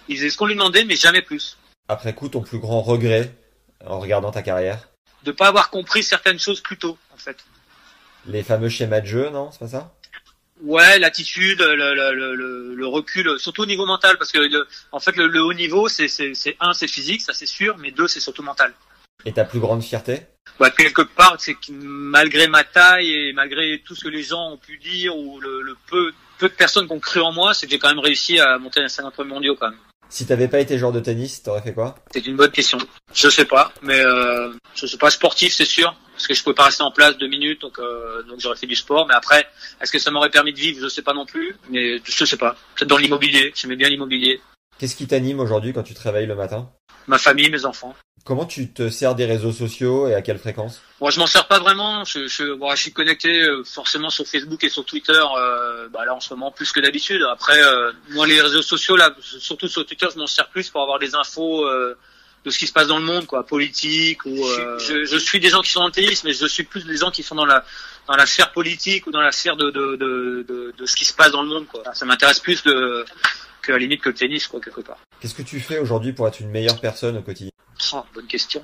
Il 0.08 0.18
faisait 0.18 0.30
ce 0.30 0.38
qu'on 0.38 0.48
lui 0.48 0.56
demandait, 0.56 0.84
mais 0.84 0.96
jamais 0.96 1.22
plus. 1.22 1.58
Après 1.88 2.14
coup, 2.14 2.30
ton 2.30 2.42
plus 2.42 2.60
grand 2.60 2.82
regret 2.82 3.36
en 3.86 4.00
regardant 4.00 4.32
ta 4.32 4.42
carrière? 4.42 4.90
De 5.24 5.32
pas 5.32 5.48
avoir 5.48 5.70
compris 5.70 6.04
certaines 6.04 6.40
choses 6.40 6.62
plus 6.62 6.78
tôt, 6.78 6.98
en 7.14 7.18
fait. 7.18 7.38
Les 8.26 8.44
fameux 8.44 8.70
schémas 8.70 9.02
de 9.02 9.06
jeu, 9.06 9.30
non? 9.30 9.52
C'est 9.52 9.60
pas 9.60 9.68
ça? 9.68 9.94
Ouais, 10.64 10.98
l'attitude, 10.98 11.60
le, 11.60 11.76
le, 11.76 12.14
le, 12.36 12.76
le- 12.76 12.88
recul, 12.88 13.38
surtout 13.38 13.64
au 13.64 13.66
niveau 13.66 13.86
mental, 13.86 14.18
parce 14.18 14.32
que 14.32 14.40
le, 14.40 14.66
en 14.94 15.00
fait, 15.00 15.16
le, 15.18 15.28
le 15.28 15.44
haut 15.44 15.54
niveau, 15.54 15.90
c'est, 15.90 16.08
c'est, 16.08 16.34
c'est 16.34 16.56
un, 16.62 16.74
c'est 16.74 16.88
physique, 16.88 17.22
ça 17.22 17.34
c'est 17.34 17.46
sûr, 17.46 17.78
mais 17.78 17.92
deux, 17.92 18.08
c'est 18.08 18.22
surtout 18.22 18.44
mental. 18.44 18.74
Et 19.26 19.34
ta 19.34 19.44
plus 19.44 19.60
grande 19.60 19.84
fierté? 19.84 20.22
Bah, 20.60 20.70
quelque 20.70 21.02
part, 21.02 21.36
c'est 21.40 21.56
que 21.56 21.72
malgré 21.72 22.48
ma 22.48 22.64
taille 22.64 23.12
et 23.12 23.34
malgré 23.34 23.82
tout 23.86 23.96
ce 23.96 24.04
que 24.04 24.10
les 24.10 24.24
gens 24.24 24.52
ont 24.52 24.58
pu 24.58 24.78
dire 24.78 25.16
ou 25.18 25.40
le, 25.42 25.62
le 25.62 25.76
peu, 25.88 26.14
peu 26.38 26.48
de 26.48 26.54
personnes 26.54 26.88
qui 26.88 26.94
ont 26.94 27.00
cru 27.00 27.20
en 27.20 27.32
moi, 27.32 27.54
c'est 27.54 27.66
que 27.66 27.72
j'ai 27.72 27.80
quand 27.80 27.90
même 27.90 28.00
réussi 28.00 28.40
à 28.40 28.58
monter 28.58 28.82
un 28.82 28.88
certain 28.88 29.24
mondiaux 29.24 29.56
quand 29.56 29.70
même. 29.70 29.80
Si 30.10 30.26
t'avais 30.26 30.48
pas 30.48 30.60
été 30.60 30.78
joueur 30.78 30.92
de 30.92 31.00
tennis, 31.00 31.42
t'aurais 31.42 31.62
fait 31.62 31.74
quoi? 31.74 31.96
C'est 32.12 32.26
une 32.28 32.36
bonne 32.36 32.52
question. 32.52 32.78
Je 33.14 33.30
sais 33.30 33.46
pas, 33.46 33.74
mais 33.82 34.00
euh, 34.00 34.54
je 34.76 34.86
suis 34.86 34.98
pas 34.98 35.10
sportif, 35.10 35.54
c'est 35.54 35.66
sûr, 35.66 35.96
parce 36.14 36.28
que 36.28 36.34
je 36.34 36.44
pouvais 36.44 36.54
pas 36.54 36.66
rester 36.66 36.84
en 36.84 36.92
place 36.92 37.18
deux 37.18 37.28
minutes, 37.28 37.62
donc 37.62 37.80
euh, 37.80 38.22
donc 38.24 38.40
j'aurais 38.40 38.56
fait 38.56 38.68
du 38.68 38.76
sport. 38.76 39.08
Mais 39.08 39.16
après, 39.16 39.48
est-ce 39.82 39.92
que 39.92 40.00
ça 40.00 40.12
m'aurait 40.12 40.30
permis 40.30 40.54
de 40.54 40.60
vivre? 40.60 40.80
Je 40.82 40.88
sais 40.88 41.02
pas 41.02 41.14
non 41.14 41.26
plus, 41.26 41.56
mais 41.70 42.00
je 42.04 42.26
sais 42.26 42.38
pas. 42.38 42.56
Peut-être 42.76 42.90
dans 42.90 42.98
l'immobilier. 42.98 43.52
J'aimais 43.56 43.76
bien 43.76 43.90
l'immobilier. 43.90 44.40
Qu'est-ce 44.78 44.96
qui 44.96 45.08
t'anime 45.08 45.40
aujourd'hui 45.40 45.74
quand 45.74 45.84
tu 45.84 45.94
te 45.94 46.02
réveilles 46.02 46.28
le 46.28 46.36
matin? 46.36 46.70
Ma 47.08 47.18
famille, 47.18 47.50
mes 47.50 47.66
enfants. 47.66 47.96
Comment 48.26 48.46
tu 48.46 48.72
te 48.72 48.90
sers 48.90 49.16
des 49.16 49.26
réseaux 49.26 49.52
sociaux 49.52 50.08
et 50.08 50.16
à 50.16 50.22
quelle 50.22 50.40
fréquence? 50.40 50.82
Moi, 51.02 51.12
je 51.12 51.20
m'en 51.20 51.28
sers 51.28 51.46
pas 51.46 51.60
vraiment. 51.60 52.06
Je, 52.06 52.28
je, 52.28 52.54
bon, 52.54 52.72
je 52.74 52.82
suis 52.82 52.94
connecté 52.94 53.44
euh, 53.44 53.64
forcément 53.66 54.10
sur 54.10 54.26
Facebook 54.26 54.64
et 54.64 54.70
sur 54.70 54.86
Twitter. 54.86 55.12
Euh, 55.38 55.90
bah 55.90 56.06
là, 56.06 56.16
en 56.16 56.22
ce 56.22 56.34
moment, 56.34 56.50
plus 56.50 56.72
que 56.72 56.80
d'habitude. 56.80 57.22
Après, 57.30 57.62
euh, 57.62 57.92
moi, 58.12 58.26
les 58.26 58.42
réseaux 58.42 58.62
sociaux, 58.62 58.96
là, 58.96 59.14
surtout 59.20 59.68
sur 59.68 59.86
Twitter, 59.86 60.08
je 60.14 60.18
m'en 60.20 60.28
sers 60.28 60.48
plus 60.48 60.70
pour 60.70 60.82
avoir 60.82 61.00
des 61.00 61.16
infos 61.16 61.66
euh, 61.66 61.98
de 62.46 62.50
ce 62.50 62.60
qui 62.60 62.68
se 62.68 62.72
passe 62.72 62.88
dans 62.88 62.98
le 63.00 63.04
monde, 63.04 63.26
quoi, 63.26 63.46
politique 63.46 64.26
ou. 64.26 64.46
euh, 64.48 64.80
je, 64.80 65.04
je 65.04 65.18
suis 65.18 65.42
des 65.42 65.50
gens 65.50 65.62
qui 65.62 65.72
sont 65.72 65.82
dans 65.82 65.88
le 65.88 65.92
tennis, 65.92 66.24
mais 66.24 66.32
je 66.32 66.46
suis 66.46 66.64
plus 66.64 66.86
des 66.86 66.96
gens 66.98 67.12
qui 67.12 67.24
sont 67.24 67.36
dans 67.36 67.46
la 67.46 67.66
dans 68.08 68.16
la 68.16 68.26
sphère 68.26 68.52
politique 68.52 69.08
ou 69.08 69.12
dans 69.12 69.22
la 69.22 69.32
sphère 69.32 69.56
de 69.58 69.70
de 69.70 69.96
de, 69.98 70.46
de, 70.48 70.74
de 70.78 70.86
ce 70.86 70.96
qui 70.96 71.04
se 71.06 71.14
passe 71.14 71.32
dans 71.32 71.42
le 71.42 71.50
monde, 71.50 71.68
quoi. 71.68 71.84
Ça 71.94 72.06
m'intéresse 72.06 72.40
plus 72.40 72.64
de 72.64 73.06
que 73.64 73.72
à 73.72 73.76
la 73.76 73.80
limite 73.80 74.02
que 74.02 74.10
le 74.10 74.16
tennis, 74.16 74.46
quoi, 74.48 74.60
quelque 74.62 74.82
part. 74.82 74.98
Qu'est-ce 75.20 75.34
que 75.34 75.42
tu 75.42 75.60
fais 75.60 75.80
aujourd'hui 75.80 76.14
pour 76.14 76.28
être 76.28 76.40
une 76.40 76.50
meilleure 76.50 76.80
personne 76.80 77.18
au 77.18 77.22
quotidien? 77.22 77.52
Oh, 77.94 78.04
bonne 78.14 78.28
question. 78.28 78.64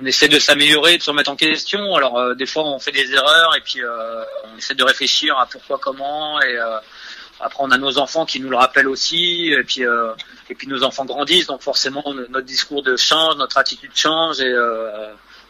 On 0.00 0.04
essaie 0.06 0.28
de 0.28 0.38
s'améliorer, 0.38 0.96
de 0.98 1.02
se 1.02 1.10
remettre 1.10 1.30
en 1.30 1.34
question. 1.36 1.96
Alors 1.96 2.16
euh, 2.18 2.34
des 2.36 2.46
fois 2.46 2.62
on 2.62 2.78
fait 2.78 2.92
des 2.92 3.10
erreurs 3.12 3.56
et 3.56 3.60
puis 3.62 3.82
euh, 3.82 4.22
on 4.44 4.56
essaie 4.56 4.74
de 4.76 4.84
réfléchir 4.84 5.36
à 5.36 5.46
pourquoi, 5.46 5.78
comment 5.82 6.40
et 6.40 6.56
euh, 6.56 6.78
après 7.40 7.58
on 7.64 7.70
a 7.72 7.78
nos 7.78 7.98
enfants 7.98 8.24
qui 8.24 8.38
nous 8.38 8.48
le 8.48 8.56
rappellent 8.56 8.86
aussi 8.88 9.48
et 9.48 9.64
puis 9.64 9.82
et 10.50 10.54
puis 10.54 10.68
nos 10.68 10.84
enfants 10.84 11.04
grandissent 11.04 11.48
donc 11.48 11.62
forcément 11.62 12.04
no- 12.14 12.28
notre 12.28 12.46
discours 12.46 12.84
de 12.84 12.96
change, 12.96 13.34
notre 13.38 13.58
attitude 13.58 13.90
change 13.94 14.40
et 14.40 14.54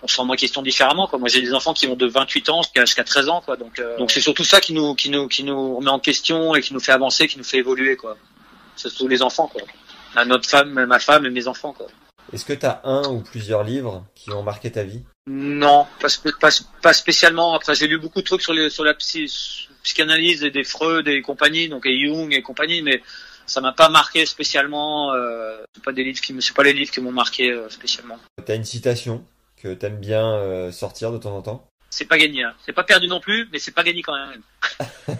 on 0.00 0.08
se 0.08 0.18
remet 0.20 0.32
en 0.32 0.36
question 0.36 0.62
différemment. 0.62 1.08
Quoi. 1.08 1.18
Moi 1.18 1.28
j'ai 1.28 1.42
des 1.42 1.52
enfants 1.52 1.74
qui 1.74 1.86
ont 1.86 1.96
de 1.96 2.06
28 2.06 2.48
ans 2.48 2.62
jusqu'à 2.62 2.86
jusqu'à 2.86 3.04
13 3.04 3.28
ans 3.28 3.42
quoi 3.44 3.56
donc 3.56 3.78
euh, 3.78 3.98
donc 3.98 4.10
c'est 4.10 4.20
surtout 4.22 4.44
ça 4.44 4.60
qui 4.60 4.72
nous 4.72 4.94
qui 4.94 5.10
nous 5.10 5.28
qui 5.28 5.44
nous 5.44 5.76
remet 5.76 5.90
en 5.90 5.98
question 5.98 6.54
et 6.54 6.62
qui 6.62 6.72
nous 6.72 6.80
fait 6.80 6.92
avancer, 6.92 7.26
qui 7.28 7.36
nous 7.36 7.44
fait 7.44 7.58
évoluer 7.58 7.96
quoi. 7.96 8.16
C'est 8.78 8.88
surtout 8.88 9.08
les 9.08 9.20
enfants 9.22 9.48
quoi. 9.48 9.62
À 10.14 10.24
notre 10.24 10.48
femme, 10.48 10.72
ma 10.72 10.98
femme 10.98 11.26
et 11.26 11.30
mes 11.30 11.46
enfants 11.46 11.72
quoi. 11.72 11.86
Est-ce 12.32 12.44
que 12.44 12.52
t'as 12.52 12.80
un 12.84 13.04
ou 13.08 13.22
plusieurs 13.22 13.64
livres 13.64 14.04
qui 14.14 14.30
ont 14.32 14.42
marqué 14.42 14.70
ta 14.70 14.84
vie? 14.84 15.02
Non, 15.26 15.86
pas, 16.00 16.08
pas, 16.40 16.50
pas 16.82 16.92
spécialement. 16.92 17.54
Après, 17.54 17.74
j'ai 17.74 17.86
lu 17.86 17.98
beaucoup 17.98 18.20
de 18.20 18.26
trucs 18.26 18.42
sur, 18.42 18.52
les, 18.52 18.68
sur 18.68 18.84
la 18.84 18.94
psy- 18.94 19.68
psychanalyse 19.82 20.44
et 20.44 20.50
des 20.50 20.64
Freud 20.64 21.08
et 21.08 21.22
compagnie, 21.22 21.68
donc 21.68 21.86
et 21.86 21.98
Jung 21.98 22.32
et 22.34 22.42
compagnie, 22.42 22.82
mais 22.82 23.02
ça 23.46 23.62
m'a 23.62 23.72
pas 23.72 23.88
marqué 23.88 24.26
spécialement. 24.26 25.14
Euh, 25.14 25.56
c'est 25.74 25.82
pas 25.82 25.92
des 25.92 26.04
livres 26.04 26.20
qui, 26.20 26.34
c'est 26.40 26.54
pas 26.54 26.64
les 26.64 26.74
livres 26.74 26.90
qui 26.90 27.00
m'ont 27.00 27.12
marqué 27.12 27.50
euh, 27.50 27.68
spécialement. 27.70 28.18
T'as 28.44 28.56
une 28.56 28.64
citation 28.64 29.24
que 29.56 29.72
t'aimes 29.72 29.98
bien 29.98 30.34
euh, 30.34 30.70
sortir 30.70 31.12
de 31.12 31.18
temps 31.18 31.34
en 31.34 31.42
temps? 31.42 31.66
C'est 31.88 32.04
pas 32.04 32.18
gagné. 32.18 32.44
Hein. 32.44 32.54
C'est 32.66 32.74
pas 32.74 32.84
perdu 32.84 33.08
non 33.08 33.20
plus, 33.20 33.48
mais 33.50 33.58
c'est 33.58 33.72
pas 33.72 33.82
gagné 33.82 34.02
quand 34.02 34.14
même. 34.14 34.42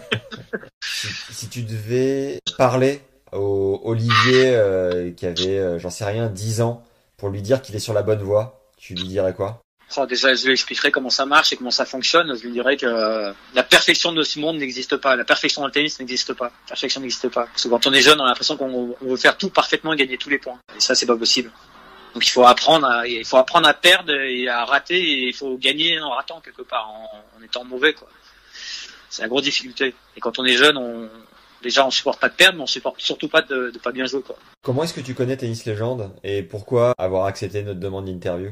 si, 0.83 1.07
si 1.31 1.49
tu 1.49 1.63
devais 1.63 2.39
parler 2.57 3.01
au 3.33 3.81
Olivier 3.83 4.55
euh, 4.55 5.11
qui 5.11 5.25
avait, 5.25 5.59
euh, 5.59 5.79
j'en 5.79 5.89
sais 5.89 6.05
rien, 6.05 6.27
10 6.27 6.61
ans, 6.61 6.83
pour 7.17 7.29
lui 7.29 7.41
dire 7.41 7.61
qu'il 7.61 7.75
est 7.75 7.79
sur 7.79 7.93
la 7.93 8.01
bonne 8.01 8.21
voie, 8.21 8.61
tu 8.77 8.93
lui 8.93 9.07
dirais 9.07 9.33
quoi? 9.33 9.61
Déjà, 10.07 10.35
je 10.35 10.45
lui 10.45 10.51
expliquerai 10.51 10.91
comment 10.91 11.09
ça 11.09 11.25
marche 11.25 11.51
et 11.51 11.57
comment 11.57 11.71
ça 11.71 11.83
fonctionne. 11.83 12.35
Je 12.37 12.43
lui 12.43 12.51
dirai 12.51 12.77
que 12.77 12.85
euh, 12.85 13.33
la 13.55 13.63
perfection 13.63 14.11
de 14.11 14.21
ce 14.21 14.39
monde 14.39 14.57
n'existe 14.57 14.97
pas. 14.97 15.15
La 15.15 15.25
perfection 15.25 15.61
dans 15.61 15.67
le 15.67 15.73
tennis 15.73 15.99
n'existe 15.99 16.33
pas. 16.33 16.45
La 16.45 16.67
perfection 16.69 17.01
n'existe 17.01 17.27
pas. 17.29 17.47
Parce 17.47 17.63
que 17.63 17.69
quand 17.69 17.87
on 17.87 17.93
est 17.93 18.01
jeune, 18.01 18.21
on 18.21 18.23
a 18.23 18.27
l'impression 18.27 18.55
qu'on 18.55 18.95
on 19.01 19.07
veut 19.07 19.17
faire 19.17 19.35
tout 19.35 19.49
parfaitement 19.49 19.93
et 19.93 19.95
gagner 19.95 20.19
tous 20.19 20.29
les 20.29 20.37
points. 20.37 20.59
Et 20.77 20.79
ça, 20.79 20.93
c'est 20.93 21.07
pas 21.07 21.17
possible. 21.17 21.51
Donc 22.13 22.25
il 22.25 22.29
faut 22.29 22.45
apprendre 22.45 22.87
à, 22.87 23.07
il 23.07 23.25
faut 23.25 23.37
apprendre 23.37 23.67
à 23.67 23.73
perdre 23.73 24.13
et 24.13 24.47
à 24.47 24.63
rater 24.63 24.99
et 24.99 25.27
il 25.27 25.33
faut 25.33 25.57
gagner 25.57 25.99
en 25.99 26.11
ratant 26.11 26.39
quelque 26.39 26.61
part, 26.61 26.89
en, 26.89 27.39
en 27.39 27.43
étant 27.43 27.63
mauvais 27.65 27.93
quoi. 27.93 28.07
C'est 29.09 29.23
la 29.23 29.27
grosse 29.27 29.43
difficulté. 29.43 29.95
Et 30.15 30.19
quand 30.19 30.37
on 30.39 30.45
est 30.45 30.55
jeune, 30.55 30.77
on, 30.77 31.09
déjà 31.61 31.85
on 31.85 31.91
supporte 31.91 32.19
pas 32.19 32.29
de 32.29 32.33
perdre, 32.33 32.57
mais 32.57 32.63
on 32.63 32.67
supporte 32.67 33.01
surtout 33.01 33.27
pas 33.27 33.41
de, 33.41 33.71
de 33.71 33.79
pas 33.79 33.91
bien 33.91 34.05
jouer 34.05 34.21
quoi. 34.21 34.37
Comment 34.61 34.83
est-ce 34.83 34.93
que 34.93 35.01
tu 35.01 35.13
connais 35.13 35.37
Tennis 35.37 35.65
Légende 35.65 36.11
et 36.23 36.43
pourquoi 36.43 36.93
avoir 36.97 37.25
accepté 37.25 37.63
notre 37.63 37.79
demande 37.79 38.05
d'interview? 38.05 38.51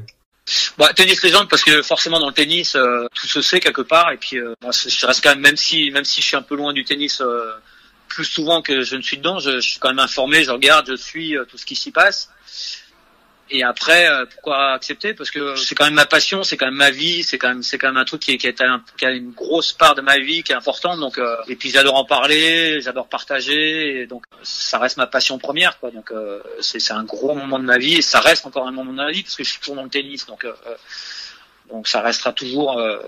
Bah, 0.78 0.94
tennis 0.94 1.22
légende 1.22 1.48
parce 1.50 1.62
que 1.62 1.82
forcément 1.82 2.18
dans 2.18 2.28
le 2.28 2.32
tennis 2.32 2.74
euh, 2.74 3.06
tout 3.14 3.26
se 3.26 3.42
sait 3.42 3.60
quelque 3.60 3.82
part 3.82 4.12
et 4.12 4.16
puis 4.16 4.38
euh, 4.38 4.54
moi 4.62 4.70
je 4.72 5.06
reste 5.06 5.22
quand 5.22 5.30
même 5.30 5.40
même 5.40 5.58
si 5.58 5.90
même 5.90 6.04
si 6.04 6.22
je 6.22 6.26
suis 6.26 6.36
un 6.36 6.42
peu 6.42 6.56
loin 6.56 6.72
du 6.72 6.84
tennis 6.84 7.20
euh, 7.20 7.52
plus 8.08 8.24
souvent 8.24 8.62
que 8.62 8.82
je 8.82 8.96
ne 8.96 9.02
suis 9.02 9.18
dedans, 9.18 9.38
je, 9.38 9.60
je 9.60 9.68
suis 9.68 9.78
quand 9.78 9.88
même 9.88 9.98
informé, 9.98 10.42
je 10.42 10.50
regarde, 10.50 10.86
je 10.88 10.96
suis 10.96 11.36
euh, 11.36 11.44
tout 11.44 11.58
ce 11.58 11.66
qui 11.66 11.76
s'y 11.76 11.90
passe. 11.90 12.30
Et 13.50 13.62
après, 13.62 14.08
euh, 14.10 14.26
pourquoi 14.26 14.72
accepter? 14.72 15.14
Parce 15.14 15.30
que 15.30 15.56
c'est 15.56 15.74
quand 15.74 15.84
même 15.84 15.94
ma 15.94 16.06
passion, 16.06 16.42
c'est 16.42 16.56
quand 16.56 16.66
même 16.66 16.74
ma 16.74 16.90
vie, 16.90 17.22
c'est 17.22 17.38
quand 17.38 17.48
même 17.48 17.62
c'est 17.62 17.78
quand 17.78 17.88
même 17.88 17.96
un 17.96 18.04
truc 18.04 18.20
qui, 18.20 18.36
qui, 18.36 18.46
est 18.46 18.62
qui 18.96 19.06
a 19.06 19.10
une 19.10 19.30
grosse 19.30 19.72
part 19.72 19.94
de 19.94 20.02
ma 20.02 20.18
vie, 20.18 20.42
qui 20.42 20.52
est 20.52 20.56
importante. 20.56 21.00
Donc 21.00 21.18
euh, 21.18 21.36
et 21.48 21.56
puis 21.56 21.70
j'adore 21.70 21.94
en 21.94 22.04
parler, 22.04 22.80
j'adore 22.80 23.08
partager, 23.08 24.02
et 24.02 24.06
donc 24.06 24.24
ça 24.42 24.78
reste 24.78 24.98
ma 24.98 25.06
passion 25.06 25.38
première. 25.38 25.78
Quoi. 25.80 25.90
Donc 25.90 26.12
euh, 26.12 26.42
c'est 26.60 26.78
c'est 26.78 26.92
un 26.92 27.04
gros 27.04 27.34
moment 27.34 27.58
de 27.58 27.64
ma 27.64 27.78
vie 27.78 27.94
et 27.94 28.02
ça 28.02 28.20
reste 28.20 28.46
encore 28.46 28.66
un 28.66 28.72
moment 28.72 28.92
de 28.92 28.96
ma 28.96 29.10
vie 29.10 29.22
parce 29.22 29.36
que 29.36 29.44
je 29.44 29.50
suis 29.50 29.60
toujours 29.60 29.76
dans 29.76 29.84
le 29.84 29.90
tennis. 29.90 30.26
Donc 30.26 30.44
euh, 30.44 30.52
euh, 30.66 30.74
donc 31.70 31.88
ça 31.88 32.00
restera 32.00 32.32
toujours 32.32 32.78
euh, 32.78 32.98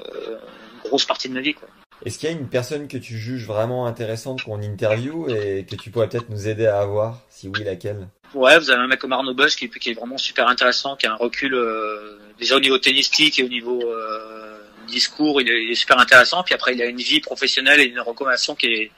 une 0.75 0.89
grosse 0.89 1.05
partie 1.05 1.29
de 1.29 1.35
ma 1.35 1.41
vie. 1.41 1.55
Quoi. 1.55 1.69
Est-ce 2.07 2.19
qu'il 2.19 2.31
y 2.31 2.33
a 2.33 2.35
une 2.35 2.49
personne 2.49 2.89
que 2.89 2.97
tu 2.97 3.19
juges 3.19 3.47
vraiment 3.47 3.87
intéressante 3.87 4.43
qu'on 4.43 4.63
interview 4.63 5.29
et 5.29 5.67
que 5.69 5.77
tu 5.77 5.91
pourrais 5.91 6.09
peut-être 6.09 6.31
nous 6.31 6.49
aider 6.49 6.67
à 6.67 6.81
avoir? 6.81 7.21
Si 7.29 7.49
oui, 7.49 7.63
laquelle? 7.63 8.09
Ouais, 8.35 8.59
vous 8.59 8.71
avez 8.71 8.83
un 8.83 8.87
mec 8.87 9.01
comme 9.01 9.13
Arnaud 9.13 9.35
Bosch 9.35 9.57
qui, 9.57 9.69
qui 9.69 9.91
est 9.91 9.95
vraiment 9.95 10.17
super 10.17 10.49
intéressant, 10.49 10.97
qui 10.97 11.07
a 11.07 11.13
un 11.13 11.17
recul 11.17 11.53
euh, 11.55 12.19
déjà 12.39 12.57
au 12.57 12.61
niveau 12.61 12.79
tennistique 12.79 13.39
et 13.39 13.43
au 13.43 13.49
niveau 13.49 13.83
euh, 13.83 14.57
discours, 14.87 15.43
il 15.43 15.51
est, 15.51 15.65
il 15.65 15.71
est 15.73 15.75
super 15.75 15.99
intéressant. 15.99 16.43
Puis 16.43 16.55
après, 16.55 16.75
il 16.75 16.81
a 16.81 16.87
une 16.87 16.97
vie 16.97 17.21
professionnelle 17.21 17.81
et 17.81 17.85
une 17.85 18.01
recommandation 18.01 18.55
qui 18.55 18.67
est 18.67 18.91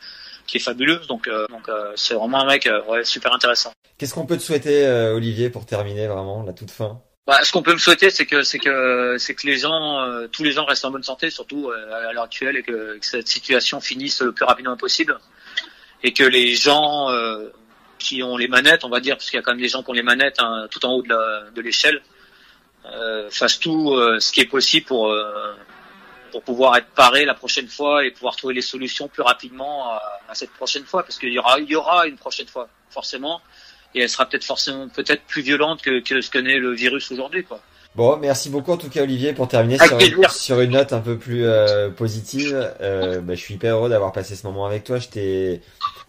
qui 0.47 0.59
est 0.59 0.61
fabuleuse. 0.61 1.07
Donc 1.09 1.27
euh, 1.27 1.47
donc 1.49 1.69
c'est 1.97 2.15
vraiment 2.15 2.43
un 2.43 2.47
mec 2.47 2.69
ouais, 2.89 3.05
super 3.05 3.33
intéressant. 3.33 3.73
Qu'est-ce 3.99 4.15
qu'on 4.15 4.27
peut 4.27 4.37
te 4.37 4.43
souhaiter, 4.43 4.87
Olivier, 5.15 5.51
pour 5.51 5.67
terminer 5.67 6.07
vraiment 6.07 6.43
la 6.43 6.53
toute 6.53 6.71
fin? 6.71 7.01
Bah, 7.25 7.39
ce 7.45 7.53
qu'on 7.53 7.63
peut 7.63 7.73
me 7.73 7.79
souhaiter, 7.79 8.11
c'est 8.11 8.27
que 8.27 8.43
c'est 8.43 8.59
que 8.59 9.17
c'est 9.19 9.35
que 9.37 9.47
les 9.47 9.57
gens, 9.57 10.01
euh, 10.01 10.27
tous 10.27 10.43
les 10.43 10.51
gens 10.51 10.65
restent 10.65 10.85
en 10.85 10.91
bonne 10.91 11.05
santé, 11.05 11.31
surtout 11.31 11.69
euh, 11.71 12.09
à 12.09 12.13
l'heure 12.13 12.25
actuelle, 12.25 12.57
et 12.57 12.65
que, 12.65 12.99
que 12.99 13.07
cette 13.07 13.29
situation 13.29 13.81
finisse 13.81 14.21
le 14.23 14.33
plus 14.33 14.45
rapidement 14.45 14.77
possible, 14.77 15.17
et 16.03 16.13
que 16.13 16.25
les 16.25 16.57
gens 16.57 17.11
euh, 17.11 17.49
qui 18.01 18.25
ont 18.25 18.37
les 18.37 18.49
manettes, 18.49 18.85
on 18.85 18.89
va 18.89 18.99
dire, 18.99 19.17
parce 19.17 19.31
qu'il 19.31 19.37
y 19.37 19.41
a 19.41 19.43
quand 19.43 19.53
même 19.53 19.61
des 19.61 19.69
gens 19.69 19.85
qui 19.85 19.91
ont 19.91 19.95
les 19.95 20.03
manettes 20.03 20.41
hein, 20.41 20.67
tout 20.69 20.85
en 20.85 20.95
haut 20.95 21.03
de 21.03 21.61
l'échelle, 21.61 22.03
euh, 22.87 23.31
fassent 23.31 23.61
tout 23.61 23.93
euh, 23.93 24.19
ce 24.19 24.33
qui 24.33 24.41
est 24.41 24.47
possible 24.47 24.87
pour 24.87 25.13
euh, 25.13 25.55
pour 26.33 26.43
pouvoir 26.43 26.77
être 26.77 26.89
paré 26.89 27.25
la 27.25 27.35
prochaine 27.35 27.69
fois 27.69 28.05
et 28.05 28.11
pouvoir 28.11 28.35
trouver 28.35 28.55
les 28.55 28.63
solutions 28.63 29.07
plus 29.07 29.23
rapidement 29.23 29.93
à, 29.93 30.03
à 30.29 30.35
cette 30.35 30.51
prochaine 30.51 30.85
fois, 30.85 31.05
parce 31.05 31.19
qu'il 31.19 31.33
y 31.33 31.39
aura 31.39 31.61
il 31.61 31.71
y 31.71 31.77
aura 31.77 32.07
une 32.09 32.17
prochaine 32.17 32.49
fois, 32.49 32.69
forcément 32.91 33.41
et 33.95 34.01
elle 34.01 34.09
sera 34.09 34.27
peut-être 34.27 34.45
forcément 34.45 34.89
peut-être 34.89 35.23
plus 35.23 35.43
violente 35.43 35.83
que, 35.83 36.01
que 36.01 36.21
ce 36.21 36.31
que 36.31 36.39
n'est 36.39 36.59
le 36.59 36.73
virus 36.73 37.11
aujourd'hui 37.11 37.45
quoi. 37.45 37.61
Bon, 37.95 38.17
merci 38.17 38.49
beaucoup 38.49 38.73
en 38.73 38.79
tout 38.79 38.89
cas 38.89 39.03
Olivier 39.03 39.35
pour 39.35 39.49
terminer 39.49 39.77
sur 39.79 39.99
une, 39.99 40.29
sur 40.31 40.61
une 40.61 40.71
note 40.71 40.95
un 40.95 41.01
peu 41.01 41.19
plus 41.19 41.45
euh, 41.45 41.91
positive. 41.91 42.73
Euh, 42.81 43.21
bah, 43.21 43.35
je 43.35 43.41
suis 43.41 43.55
hyper 43.55 43.77
heureux 43.77 43.91
d'avoir 43.91 44.13
passé 44.13 44.35
ce 44.35 44.47
moment 44.47 44.65
avec 44.65 44.85
toi. 44.85 44.99
Je 44.99 45.09
t'ai 45.09 45.61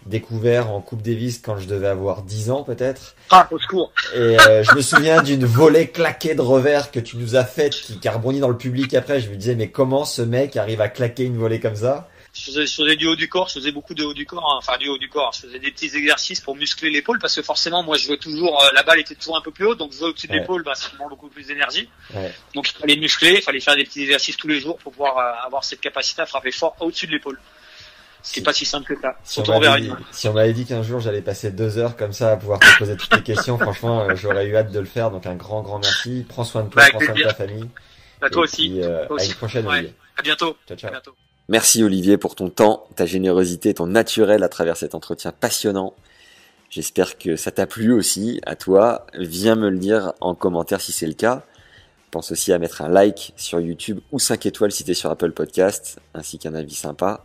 découvert 0.05 0.71
en 0.71 0.79
Coupe 0.79 1.01
Davis 1.01 1.39
quand 1.39 1.57
je 1.57 1.67
devais 1.67 1.87
avoir 1.87 2.21
10 2.21 2.51
ans 2.51 2.63
peut-être. 2.63 3.15
Ah, 3.31 3.49
au 3.51 3.59
secours. 3.59 3.91
Et 4.15 4.17
euh, 4.17 4.63
je 4.63 4.75
me 4.75 4.81
souviens 4.81 5.21
d'une 5.21 5.43
volée 5.43 5.89
claquée 5.89 6.35
de 6.35 6.41
revers 6.41 6.89
que 6.89 7.01
tu 7.01 7.17
nous 7.17 7.35
as 7.35 7.43
faite 7.43 7.73
qui, 7.73 7.99
qui 7.99 8.07
a 8.07 8.13
rebondi 8.13 8.39
dans 8.39 8.47
le 8.47 8.57
public 8.57 8.93
après. 8.93 9.19
Je 9.19 9.29
me 9.29 9.35
disais 9.35 9.55
mais 9.55 9.67
comment 9.67 10.05
ce 10.05 10.21
mec 10.21 10.55
arrive 10.55 10.79
à 10.79 10.87
claquer 10.87 11.25
une 11.25 11.37
volée 11.37 11.59
comme 11.59 11.75
ça? 11.75 12.07
Je 12.35 12.45
faisais, 12.45 12.65
je 12.65 12.73
faisais 12.73 12.95
du 12.95 13.05
haut 13.05 13.15
du 13.15 13.29
corps, 13.29 13.47
je 13.47 13.53
faisais 13.53 13.71
beaucoup 13.71 13.93
de 13.93 14.03
haut 14.03 14.13
du 14.15 14.25
corps, 14.25 14.43
hein, 14.53 14.57
enfin 14.57 14.75
du 14.79 14.87
haut 14.89 14.97
du 14.97 15.07
corps. 15.07 15.31
Je 15.35 15.41
faisais 15.41 15.59
des 15.59 15.69
petits 15.69 15.95
exercices 15.95 16.41
pour 16.41 16.55
muscler 16.55 16.89
l'épaule 16.89 17.19
parce 17.19 17.35
que 17.35 17.43
forcément 17.43 17.83
moi 17.83 17.95
je 17.95 18.05
jouais 18.05 18.17
toujours, 18.17 18.59
euh, 18.63 18.69
la 18.73 18.81
balle 18.81 18.99
était 18.99 19.13
toujours 19.13 19.37
un 19.37 19.41
peu 19.41 19.51
plus 19.51 19.67
haute, 19.67 19.77
donc 19.77 19.93
jouer 19.93 20.07
au-dessus 20.09 20.25
de 20.27 20.33
Ouais. 20.33 20.39
l'épaule, 20.39 20.63
bah, 20.63 20.73
ça 20.73 20.89
demande 20.93 21.09
beaucoup 21.11 21.29
plus 21.29 21.45
d'énergie. 21.45 21.87
Ouais. 22.13 22.33
Donc 22.55 22.71
il 22.71 22.75
fallait 22.79 22.95
muscler, 22.95 23.35
il 23.35 23.41
fallait 23.43 23.59
faire 23.59 23.75
des 23.75 23.83
petits 23.83 24.01
exercices 24.01 24.35
tous 24.35 24.47
les 24.47 24.59
jours 24.59 24.77
pour 24.79 24.91
pouvoir 24.93 25.15
euh, 25.19 25.45
avoir 25.45 25.63
cette 25.63 25.79
capacité 25.79 26.23
à 26.23 26.25
frapper 26.25 26.51
fort 26.51 26.75
au-dessus 26.79 27.05
de 27.05 27.11
l'épaule. 27.11 27.39
Ce 28.23 28.33
qui 28.33 28.39
est 28.39 28.43
pas 28.43 28.53
si 28.53 28.65
simple 28.65 28.95
que 28.95 28.99
ça. 29.01 29.15
Si 29.23 29.39
on 29.41 29.59
m'avait 29.59 29.81
dit, 29.81 29.89
main. 29.89 29.99
si 30.11 30.27
on 30.27 30.33
m'avait 30.33 30.53
dit 30.53 30.65
qu'un 30.65 30.81
jour 30.81 31.01
j'allais 31.01 31.21
passer 31.21 31.51
deux 31.51 31.77
heures 31.77 31.95
comme 31.97 32.13
ça 32.13 32.31
à 32.31 32.37
pouvoir 32.37 32.57
te 32.59 32.77
poser 32.79 32.97
toutes 32.97 33.13
les 33.13 33.21
questions, 33.21 33.57
franchement, 33.59 34.05
euh, 34.09 34.15
j'aurais 34.15 34.47
eu 34.47 34.55
hâte 34.55 34.71
de 34.71 34.79
le 34.79 34.85
faire. 34.85 35.11
Donc 35.11 35.27
un 35.27 35.35
grand, 35.35 35.61
grand 35.61 35.77
merci. 35.77 36.25
Prends 36.27 36.45
soin 36.45 36.63
de 36.63 36.69
toi, 36.69 36.81
Bah, 36.81 36.89
prends 36.89 36.99
soin 37.01 37.13
de 37.13 37.21
ta 37.21 37.33
famille. 37.35 37.69
Bah, 38.19 38.29
toi 38.31 38.41
Et 38.41 38.43
aussi. 38.45 38.69
puis, 38.69 38.81
euh, 38.81 39.05
à 39.19 39.23
une 39.23 39.33
prochaine, 39.35 39.67
Ouais. 39.67 39.93
À 40.17 40.21
bientôt. 40.23 40.57
Ciao, 40.67 40.77
ciao. 40.77 40.87
À 40.89 40.91
bientôt. 40.93 41.15
Merci 41.53 41.83
Olivier 41.83 42.17
pour 42.17 42.33
ton 42.33 42.49
temps, 42.49 42.87
ta 42.95 43.05
générosité, 43.05 43.75
ton 43.75 43.85
naturel 43.85 44.41
à 44.41 44.49
travers 44.49 44.75
cet 44.75 44.95
entretien 44.95 45.31
passionnant. 45.31 45.93
J'espère 46.71 47.15
que 47.19 47.35
ça 47.35 47.51
t'a 47.51 47.67
plu 47.67 47.93
aussi, 47.93 48.41
à 48.47 48.55
toi. 48.55 49.05
Viens 49.13 49.53
me 49.53 49.69
le 49.69 49.77
dire 49.77 50.13
en 50.19 50.33
commentaire 50.33 50.81
si 50.81 50.91
c'est 50.91 51.05
le 51.05 51.13
cas. 51.13 51.43
Pense 52.09 52.31
aussi 52.31 52.51
à 52.53 52.57
mettre 52.57 52.81
un 52.81 52.89
like 52.89 53.33
sur 53.37 53.59
YouTube 53.59 53.99
ou 54.11 54.17
5 54.17 54.47
étoiles 54.47 54.71
si 54.71 54.83
t'es 54.83 54.95
sur 54.95 55.11
Apple 55.11 55.31
Podcast, 55.31 55.99
ainsi 56.15 56.39
qu'un 56.39 56.55
avis 56.55 56.73
sympa. 56.73 57.23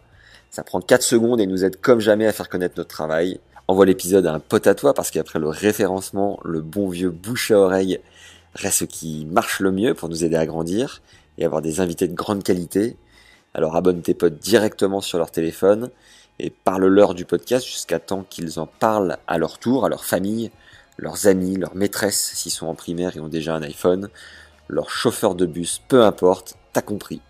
Ça 0.51 0.63
prend 0.63 0.83
4 0.83 1.01
secondes 1.01 1.41
et 1.41 1.47
nous 1.47 1.65
aide 1.65 1.81
comme 1.81 2.01
jamais 2.01 2.27
à 2.27 2.33
faire 2.35 2.51
connaître 2.51 2.75
notre 2.77 2.95
travail. 2.95 3.41
Envoie 3.67 3.87
l'épisode 3.87 4.27
à 4.27 4.35
un 4.35 4.41
pote 4.41 4.67
à 4.67 4.75
toi 4.75 4.93
parce 4.93 5.11
qu'après 5.11 5.39
le 5.39 5.49
référencement, 5.49 6.39
le 6.45 6.61
bon 6.61 6.91
vieux 6.91 7.09
bouche 7.09 7.51
à 7.51 7.59
oreille 7.59 7.99
reste 8.53 8.81
ce 8.81 8.85
qui 8.85 9.25
marche 9.25 9.61
le 9.61 9.73
mieux 9.73 9.95
pour 9.95 10.11
nous 10.11 10.23
aider 10.23 10.37
à 10.37 10.45
grandir 10.45 11.01
et 11.39 11.47
avoir 11.47 11.63
des 11.63 11.81
invités 11.81 12.09
de 12.09 12.15
grande 12.15 12.43
qualité. 12.43 12.99
Alors 13.59 13.75
abonne 13.75 14.03
tes 14.03 14.15
potes 14.15 14.39
directement 14.39 15.01
sur 15.01 15.19
leur 15.19 15.33
téléphone 15.33 15.91
et 16.39 16.49
parle-leur 16.49 17.15
du 17.15 17.25
podcast 17.25 17.67
jusqu'à 17.67 17.99
temps 17.99 18.23
qu'ils 18.23 18.61
en 18.61 18.69
parlent 18.69 19.19
à 19.27 19.37
leur 19.37 19.59
tour, 19.59 19.85
à 19.85 19.89
leur 19.89 20.05
famille, 20.05 20.53
leurs 20.97 21.27
amis, 21.27 21.57
leurs 21.57 21.75
maîtresses 21.75 22.35
s'ils 22.37 22.53
sont 22.53 22.69
en 22.69 22.77
primaire 22.77 23.17
et 23.17 23.21
ont 23.21 23.27
déjà 23.27 23.57
un 23.57 23.63
iPhone, 23.63 24.11
leur 24.69 24.91
chauffeur 24.91 25.35
de 25.35 25.45
bus, 25.45 25.83
peu 25.89 26.05
importe, 26.05 26.55
t'as 26.73 26.83
compris. 26.83 27.21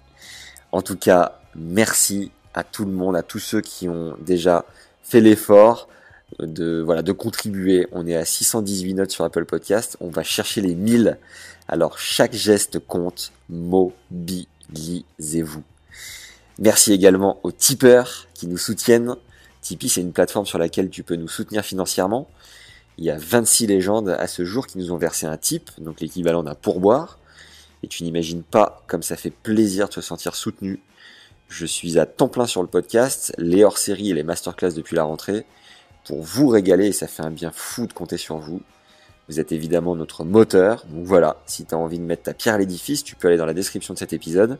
En 0.70 0.82
tout 0.82 0.98
cas, 0.98 1.40
merci 1.54 2.30
à 2.52 2.62
tout 2.62 2.84
le 2.84 2.92
monde, 2.92 3.16
à 3.16 3.22
tous 3.22 3.38
ceux 3.38 3.62
qui 3.62 3.88
ont 3.88 4.14
déjà 4.20 4.66
fait 5.02 5.22
l'effort 5.22 5.88
de 6.40 6.82
voilà 6.84 7.00
de 7.00 7.12
contribuer. 7.12 7.88
On 7.90 8.06
est 8.06 8.16
à 8.16 8.26
618 8.26 8.92
notes 8.92 9.12
sur 9.12 9.24
Apple 9.24 9.46
Podcast, 9.46 9.96
on 10.00 10.10
va 10.10 10.24
chercher 10.24 10.60
les 10.60 10.74
1000. 10.74 11.16
Alors 11.68 11.98
chaque 11.98 12.34
geste 12.34 12.80
compte, 12.80 13.32
mobilisez-vous. 13.48 15.64
Merci 16.58 16.92
également 16.92 17.38
aux 17.44 17.52
tipeurs 17.52 18.26
qui 18.34 18.48
nous 18.48 18.58
soutiennent. 18.58 19.14
Tipeee, 19.60 19.88
c'est 19.88 20.00
une 20.00 20.12
plateforme 20.12 20.46
sur 20.46 20.58
laquelle 20.58 20.90
tu 20.90 21.04
peux 21.04 21.14
nous 21.14 21.28
soutenir 21.28 21.64
financièrement. 21.64 22.28
Il 22.96 23.04
y 23.04 23.10
a 23.10 23.16
26 23.16 23.68
légendes 23.68 24.08
à 24.08 24.26
ce 24.26 24.44
jour 24.44 24.66
qui 24.66 24.78
nous 24.78 24.90
ont 24.90 24.96
versé 24.96 25.26
un 25.26 25.36
tip, 25.36 25.70
donc 25.78 26.00
l'équivalent 26.00 26.42
d'un 26.42 26.56
pourboire. 26.56 27.20
Et 27.84 27.86
tu 27.86 28.02
n'imagines 28.02 28.42
pas 28.42 28.82
comme 28.88 29.04
ça 29.04 29.14
fait 29.14 29.30
plaisir 29.30 29.88
de 29.88 29.92
se 29.92 30.00
sentir 30.00 30.34
soutenu. 30.34 30.80
Je 31.48 31.64
suis 31.64 31.96
à 31.98 32.06
temps 32.06 32.28
plein 32.28 32.46
sur 32.46 32.60
le 32.62 32.68
podcast, 32.68 33.32
les 33.38 33.62
hors-séries 33.62 34.10
et 34.10 34.14
les 34.14 34.24
masterclass 34.24 34.72
depuis 34.72 34.96
la 34.96 35.04
rentrée, 35.04 35.46
pour 36.04 36.22
vous 36.22 36.48
régaler 36.48 36.88
et 36.88 36.92
ça 36.92 37.06
fait 37.06 37.22
un 37.22 37.30
bien 37.30 37.52
fou 37.54 37.86
de 37.86 37.92
compter 37.92 38.16
sur 38.16 38.38
vous. 38.38 38.60
Vous 39.28 39.38
êtes 39.38 39.52
évidemment 39.52 39.94
notre 39.94 40.24
moteur, 40.24 40.84
donc 40.88 41.04
voilà, 41.04 41.36
si 41.46 41.64
tu 41.64 41.74
as 41.74 41.78
envie 41.78 41.98
de 41.98 42.04
mettre 42.04 42.24
ta 42.24 42.34
pierre 42.34 42.54
à 42.54 42.58
l'édifice, 42.58 43.04
tu 43.04 43.14
peux 43.14 43.28
aller 43.28 43.36
dans 43.36 43.46
la 43.46 43.54
description 43.54 43.94
de 43.94 43.98
cet 43.98 44.12
épisode. 44.12 44.58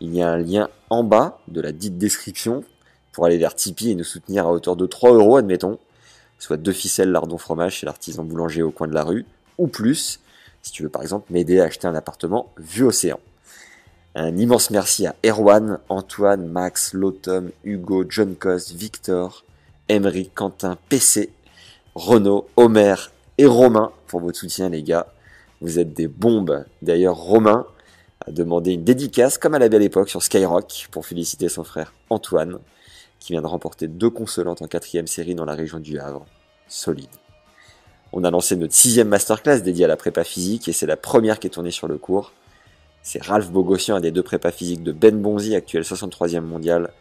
Il 0.00 0.14
y 0.14 0.22
a 0.22 0.28
un 0.28 0.36
lien 0.36 0.68
en 0.90 1.04
bas 1.04 1.40
de 1.48 1.60
la 1.60 1.72
dite 1.72 1.98
description 1.98 2.64
pour 3.12 3.24
aller 3.24 3.38
vers 3.38 3.54
Tipeee 3.54 3.92
et 3.92 3.94
nous 3.94 4.04
soutenir 4.04 4.46
à 4.46 4.52
hauteur 4.52 4.76
de 4.76 4.86
3 4.86 5.12
euros, 5.12 5.36
admettons, 5.36 5.78
soit 6.38 6.58
deux 6.58 6.72
ficelles 6.72 7.10
lardon 7.10 7.38
fromage 7.38 7.76
chez 7.76 7.86
l'artisan 7.86 8.24
boulanger 8.24 8.62
au 8.62 8.70
coin 8.70 8.88
de 8.88 8.94
la 8.94 9.04
rue, 9.04 9.24
ou 9.56 9.68
plus, 9.68 10.20
si 10.62 10.72
tu 10.72 10.82
veux 10.82 10.90
par 10.90 11.02
exemple 11.02 11.32
m'aider 11.32 11.60
à 11.60 11.64
acheter 11.64 11.86
un 11.86 11.94
appartement 11.94 12.52
vue 12.58 12.84
océan. 12.84 13.18
Un 14.14 14.36
immense 14.36 14.70
merci 14.70 15.06
à 15.06 15.14
Erwan, 15.24 15.78
Antoine, 15.88 16.46
Max, 16.46 16.92
Lotom, 16.92 17.50
Hugo, 17.64 18.04
John 18.08 18.34
Cos, 18.34 18.72
Victor, 18.74 19.44
Emery, 19.88 20.30
Quentin, 20.34 20.76
PC, 20.88 21.30
Renaud, 21.94 22.48
Homer 22.56 22.94
et 23.38 23.46
Romain 23.46 23.92
pour 24.06 24.20
votre 24.20 24.38
soutien 24.38 24.68
les 24.68 24.82
gars. 24.82 25.06
Vous 25.60 25.78
êtes 25.78 25.94
des 25.94 26.08
bombes. 26.08 26.64
D'ailleurs 26.82 27.16
Romain 27.16 27.66
a 28.26 28.32
demandé 28.32 28.72
une 28.72 28.84
dédicace 28.84 29.38
comme 29.38 29.54
à 29.54 29.58
la 29.58 29.68
belle 29.68 29.82
époque 29.82 30.08
sur 30.08 30.22
Skyrock 30.22 30.88
pour 30.90 31.06
féliciter 31.06 31.48
son 31.48 31.64
frère 31.64 31.94
Antoine 32.10 32.58
qui 33.20 33.32
vient 33.32 33.42
de 33.42 33.46
remporter 33.46 33.88
deux 33.88 34.10
consolantes 34.10 34.62
en 34.62 34.66
quatrième 34.66 35.06
série 35.06 35.34
dans 35.34 35.44
la 35.44 35.54
région 35.54 35.80
du 35.80 35.98
Havre. 35.98 36.26
Solide. 36.68 37.08
On 38.12 38.24
a 38.24 38.30
lancé 38.30 38.56
notre 38.56 38.74
sixième 38.74 39.08
masterclass 39.08 39.60
dédiée 39.60 39.84
à 39.84 39.88
la 39.88 39.96
prépa 39.96 40.24
physique 40.24 40.68
et 40.68 40.72
c'est 40.72 40.86
la 40.86 40.96
première 40.96 41.38
qui 41.38 41.46
est 41.46 41.50
tournée 41.50 41.70
sur 41.70 41.88
le 41.88 41.98
cours. 41.98 42.32
C'est 43.02 43.22
Ralph 43.22 43.50
Bogossian, 43.50 43.96
un 43.96 44.00
des 44.00 44.10
deux 44.10 44.22
prépas 44.22 44.50
physiques 44.50 44.82
de 44.82 44.90
Ben 44.90 45.20
Bonzi, 45.20 45.54
actuel 45.54 45.82
63e 45.82 46.40
mondial, 46.40 46.92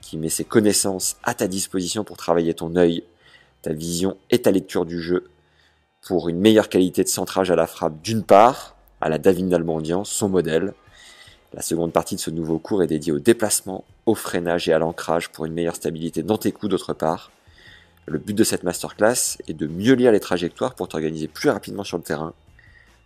qui 0.00 0.16
met 0.16 0.30
ses 0.30 0.44
connaissances 0.44 1.16
à 1.22 1.34
ta 1.34 1.48
disposition 1.48 2.04
pour 2.04 2.16
travailler 2.16 2.54
ton 2.54 2.76
œil, 2.76 3.04
ta 3.60 3.72
vision 3.72 4.16
et 4.30 4.40
ta 4.40 4.50
lecture 4.50 4.86
du 4.86 5.00
jeu. 5.00 5.28
pour 6.06 6.30
une 6.30 6.38
meilleure 6.38 6.70
qualité 6.70 7.04
de 7.04 7.08
centrage 7.08 7.50
à 7.50 7.56
la 7.56 7.66
frappe 7.66 8.00
d'une 8.00 8.22
part, 8.22 8.74
à 9.00 9.08
la 9.08 9.18
David 9.18 9.46
Nalbandian, 9.46 10.04
son 10.04 10.28
modèle. 10.28 10.74
La 11.52 11.62
seconde 11.62 11.92
partie 11.92 12.14
de 12.14 12.20
ce 12.20 12.30
nouveau 12.30 12.58
cours 12.58 12.82
est 12.82 12.86
dédiée 12.86 13.12
au 13.12 13.18
déplacement, 13.18 13.84
au 14.06 14.14
freinage 14.14 14.68
et 14.68 14.72
à 14.72 14.78
l'ancrage 14.78 15.30
pour 15.30 15.46
une 15.46 15.52
meilleure 15.52 15.76
stabilité 15.76 16.22
dans 16.22 16.38
tes 16.38 16.52
coups 16.52 16.70
d'autre 16.70 16.92
part. 16.92 17.30
Le 18.06 18.18
but 18.18 18.34
de 18.34 18.44
cette 18.44 18.62
masterclass 18.62 19.38
est 19.48 19.54
de 19.54 19.66
mieux 19.66 19.94
lire 19.94 20.12
les 20.12 20.20
trajectoires 20.20 20.74
pour 20.74 20.88
t'organiser 20.88 21.28
plus 21.28 21.48
rapidement 21.48 21.84
sur 21.84 21.96
le 21.96 22.02
terrain, 22.02 22.34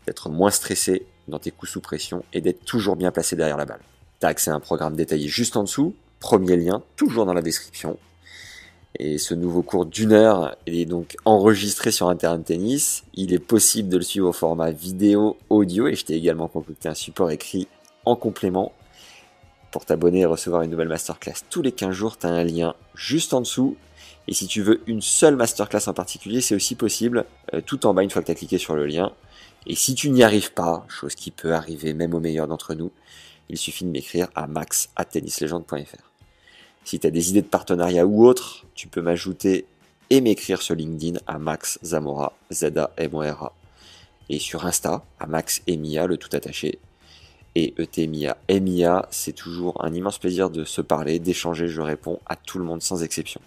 d'être 0.07 0.29
moins 0.29 0.51
stressé 0.51 1.07
dans 1.29 1.39
tes 1.39 1.51
coups 1.51 1.73
sous 1.73 1.81
pression 1.81 2.25
et 2.33 2.41
d'être 2.41 2.65
toujours 2.65 2.97
bien 2.97 3.11
placé 3.11 3.37
derrière 3.37 3.57
la 3.57 3.65
balle. 3.65 3.81
T'as 4.21 4.29
accès 4.29 4.51
à 4.51 4.55
un 4.55 4.61
programme 4.61 4.97
détaillé 4.97 5.29
juste 5.29 5.57
en 5.57 5.65
dessous, 5.65 5.95
premier 6.21 6.57
lien, 6.57 6.83
toujours 6.97 7.27
dans 7.27 7.35
la 7.35 7.43
description. 7.43 7.99
Et 8.99 9.19
ce 9.19 9.35
nouveau 9.35 9.63
cours 9.63 9.87
d'une 9.87 10.13
heure 10.13 10.57
est 10.67 10.85
donc 10.85 11.17
enregistré 11.25 11.91
sur 11.91 12.09
un 12.09 12.15
terrain 12.15 12.39
de 12.39 12.45
tennis. 12.45 13.03
Il 13.15 13.33
est 13.33 13.41
possible 13.41 13.89
de 13.89 13.97
le 13.97 14.05
suivre 14.05 14.29
au 14.29 14.33
format 14.33 14.71
vidéo, 14.71 15.37
audio, 15.51 15.89
et 15.89 15.97
je 15.97 16.05
t'ai 16.05 16.15
également 16.15 16.47
concocté 16.47 16.89
un 16.89 16.95
support 16.95 17.31
écrit 17.31 17.67
en 18.05 18.15
complément. 18.15 18.73
Pour 19.73 19.85
t'abonner 19.85 20.21
et 20.21 20.27
recevoir 20.27 20.63
une 20.63 20.71
nouvelle 20.71 20.89
masterclass 20.89 21.35
tous 21.51 21.61
les 21.61 21.73
15 21.73 21.91
jours, 21.91 22.17
tu 22.17 22.27
as 22.27 22.31
un 22.31 22.45
lien 22.45 22.77
juste 22.95 23.35
en 23.35 23.41
dessous. 23.41 23.77
Et 24.29 24.33
si 24.33 24.47
tu 24.47 24.63
veux 24.63 24.81
une 24.87 25.03
seule 25.03 25.35
masterclass 25.35 25.89
en 25.89 25.93
particulier, 25.93 26.41
c'est 26.41 26.55
aussi 26.55 26.77
possible 26.77 27.25
euh, 27.53 27.61
tout 27.61 27.87
en 27.87 27.95
bas 27.95 28.05
une 28.05 28.11
fois 28.11 28.23
que 28.23 28.27
tu 28.27 28.33
as 28.33 28.37
cliqué 28.37 28.59
sur 28.59 28.77
le 28.77 28.87
lien. 28.87 29.13
Et 29.67 29.75
si 29.75 29.97
tu 29.97 30.11
n'y 30.11 30.23
arrives 30.23 30.53
pas, 30.53 30.87
chose 30.89 31.17
qui 31.17 31.33
peut 31.33 31.53
arriver 31.53 31.95
même 31.95 32.15
aux 32.15 32.21
meilleurs 32.21 32.47
d'entre 32.47 32.75
nous, 32.75 32.93
il 33.49 33.59
suffit 33.59 33.85
de 33.85 33.91
m'écrire 33.91 34.29
à 34.37 34.47
max@tennislegende.fr. 34.47 36.14
Si 36.85 36.99
tu 36.99 37.07
as 37.07 37.11
des 37.11 37.31
idées 37.31 37.43
de 37.43 37.47
partenariat 37.47 38.07
ou 38.07 38.27
autre, 38.27 38.67
tu 38.75 38.89
peux 38.89 39.01
m'ajouter 39.01 39.65
et 40.11 40.21
m'écrire 40.21 40.61
sur 40.61 40.75
LinkedIn 40.75 41.19
à 41.27 41.39
Max 41.39 41.79
Zamora, 41.83 42.35
z 42.51 42.77
a 42.77 42.91
m 42.99 43.15
o 43.15 43.21
r 43.21 43.45
a 43.45 43.53
Et 44.29 44.39
sur 44.39 44.67
Insta, 44.67 45.03
à 45.19 45.27
Max 45.27 45.63
Emia, 45.67 46.07
le 46.07 46.19
tout 46.19 46.29
attaché. 46.33 46.79
Et 47.55 47.73
ETMIA, 47.79 48.37
Emia, 48.49 49.09
c'est 49.11 49.33
toujours 49.33 49.83
un 49.85 49.95
immense 49.95 50.19
plaisir 50.19 50.51
de 50.51 50.65
se 50.65 50.81
parler, 50.81 51.19
d'échanger, 51.19 51.69
je 51.69 51.81
réponds 51.81 52.19
à 52.27 52.37
tout 52.37 52.59
le 52.59 52.65
monde 52.65 52.83
sans 52.83 53.03
exception. 53.03 53.41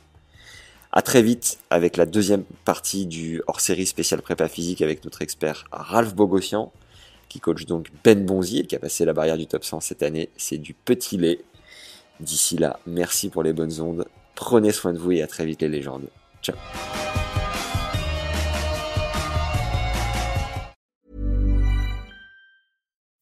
À 0.92 1.02
très 1.02 1.22
vite 1.22 1.60
avec 1.70 1.98
la 1.98 2.06
deuxième 2.06 2.44
partie 2.66 3.06
du 3.06 3.44
hors-série 3.46 3.86
spécial 3.86 4.22
prépa 4.22 4.48
physique 4.48 4.82
avec 4.82 5.04
notre 5.04 5.22
expert 5.22 5.66
Ralph 5.72 6.16
Bogossian, 6.16 6.72
qui 7.30 7.40
coach 7.40 7.66
donc 7.66 7.92
Ben 8.04 8.26
Bonzier, 8.26 8.66
qui 8.66 8.76
a 8.76 8.80
passé 8.80 9.06
la 9.06 9.14
barrière 9.14 9.38
du 9.38 9.46
top 9.46 9.64
100 9.64 9.82
cette 9.82 10.02
année. 10.02 10.30
C'est 10.38 10.58
du 10.58 10.74
petit 10.74 11.18
lait. 11.18 11.42
D'ici 12.20 12.58
là, 12.58 12.80
merci 12.86 13.30
pour 13.30 13.44
les 13.44 13.54
bonnes 13.54 13.80
ondes. 13.80 14.08
Prenez 14.36 14.72
soin 14.72 14.94
de 14.94 14.98
vous 14.98 15.12
et 15.12 15.22
à 15.22 15.28
très 15.28 15.46
vite 15.46 15.62
les 15.62 15.70
légendes. 15.70 16.08
Ciao. 16.42 16.56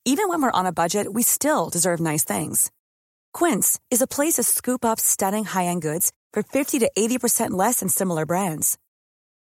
Even 0.07 0.29
when 0.29 0.41
we're 0.41 0.51
on 0.51 0.67
a 0.67 0.71
budget, 0.71 1.13
we 1.13 1.23
still 1.23 1.69
deserve 1.69 1.99
nice 1.99 2.23
things. 2.23 2.71
Quince 3.33 3.79
is 3.89 4.01
a 4.01 4.07
place 4.07 4.35
to 4.35 4.43
scoop 4.43 4.85
up 4.85 4.99
stunning 4.99 5.45
high-end 5.45 5.81
goods 5.81 6.11
for 6.31 6.43
50 6.43 6.79
to 6.79 6.91
80% 6.97 7.51
less 7.51 7.79
than 7.79 7.89
similar 7.89 8.25
brands. 8.25 8.77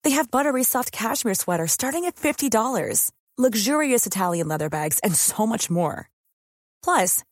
They 0.03 0.11
have 0.11 0.31
buttery 0.31 0.65
soft 0.65 0.93
cashmere 0.93 1.35
sweaters 1.35 1.73
starting 1.73 2.05
at 2.05 2.17
$50, 2.17 3.11
luxurious 3.39 4.07
Italian 4.07 4.49
leather 4.49 4.69
bags, 4.69 4.99
and 5.05 5.15
so 5.15 5.47
much 5.47 5.71
more. 5.71 6.11
Plus, 6.83 7.23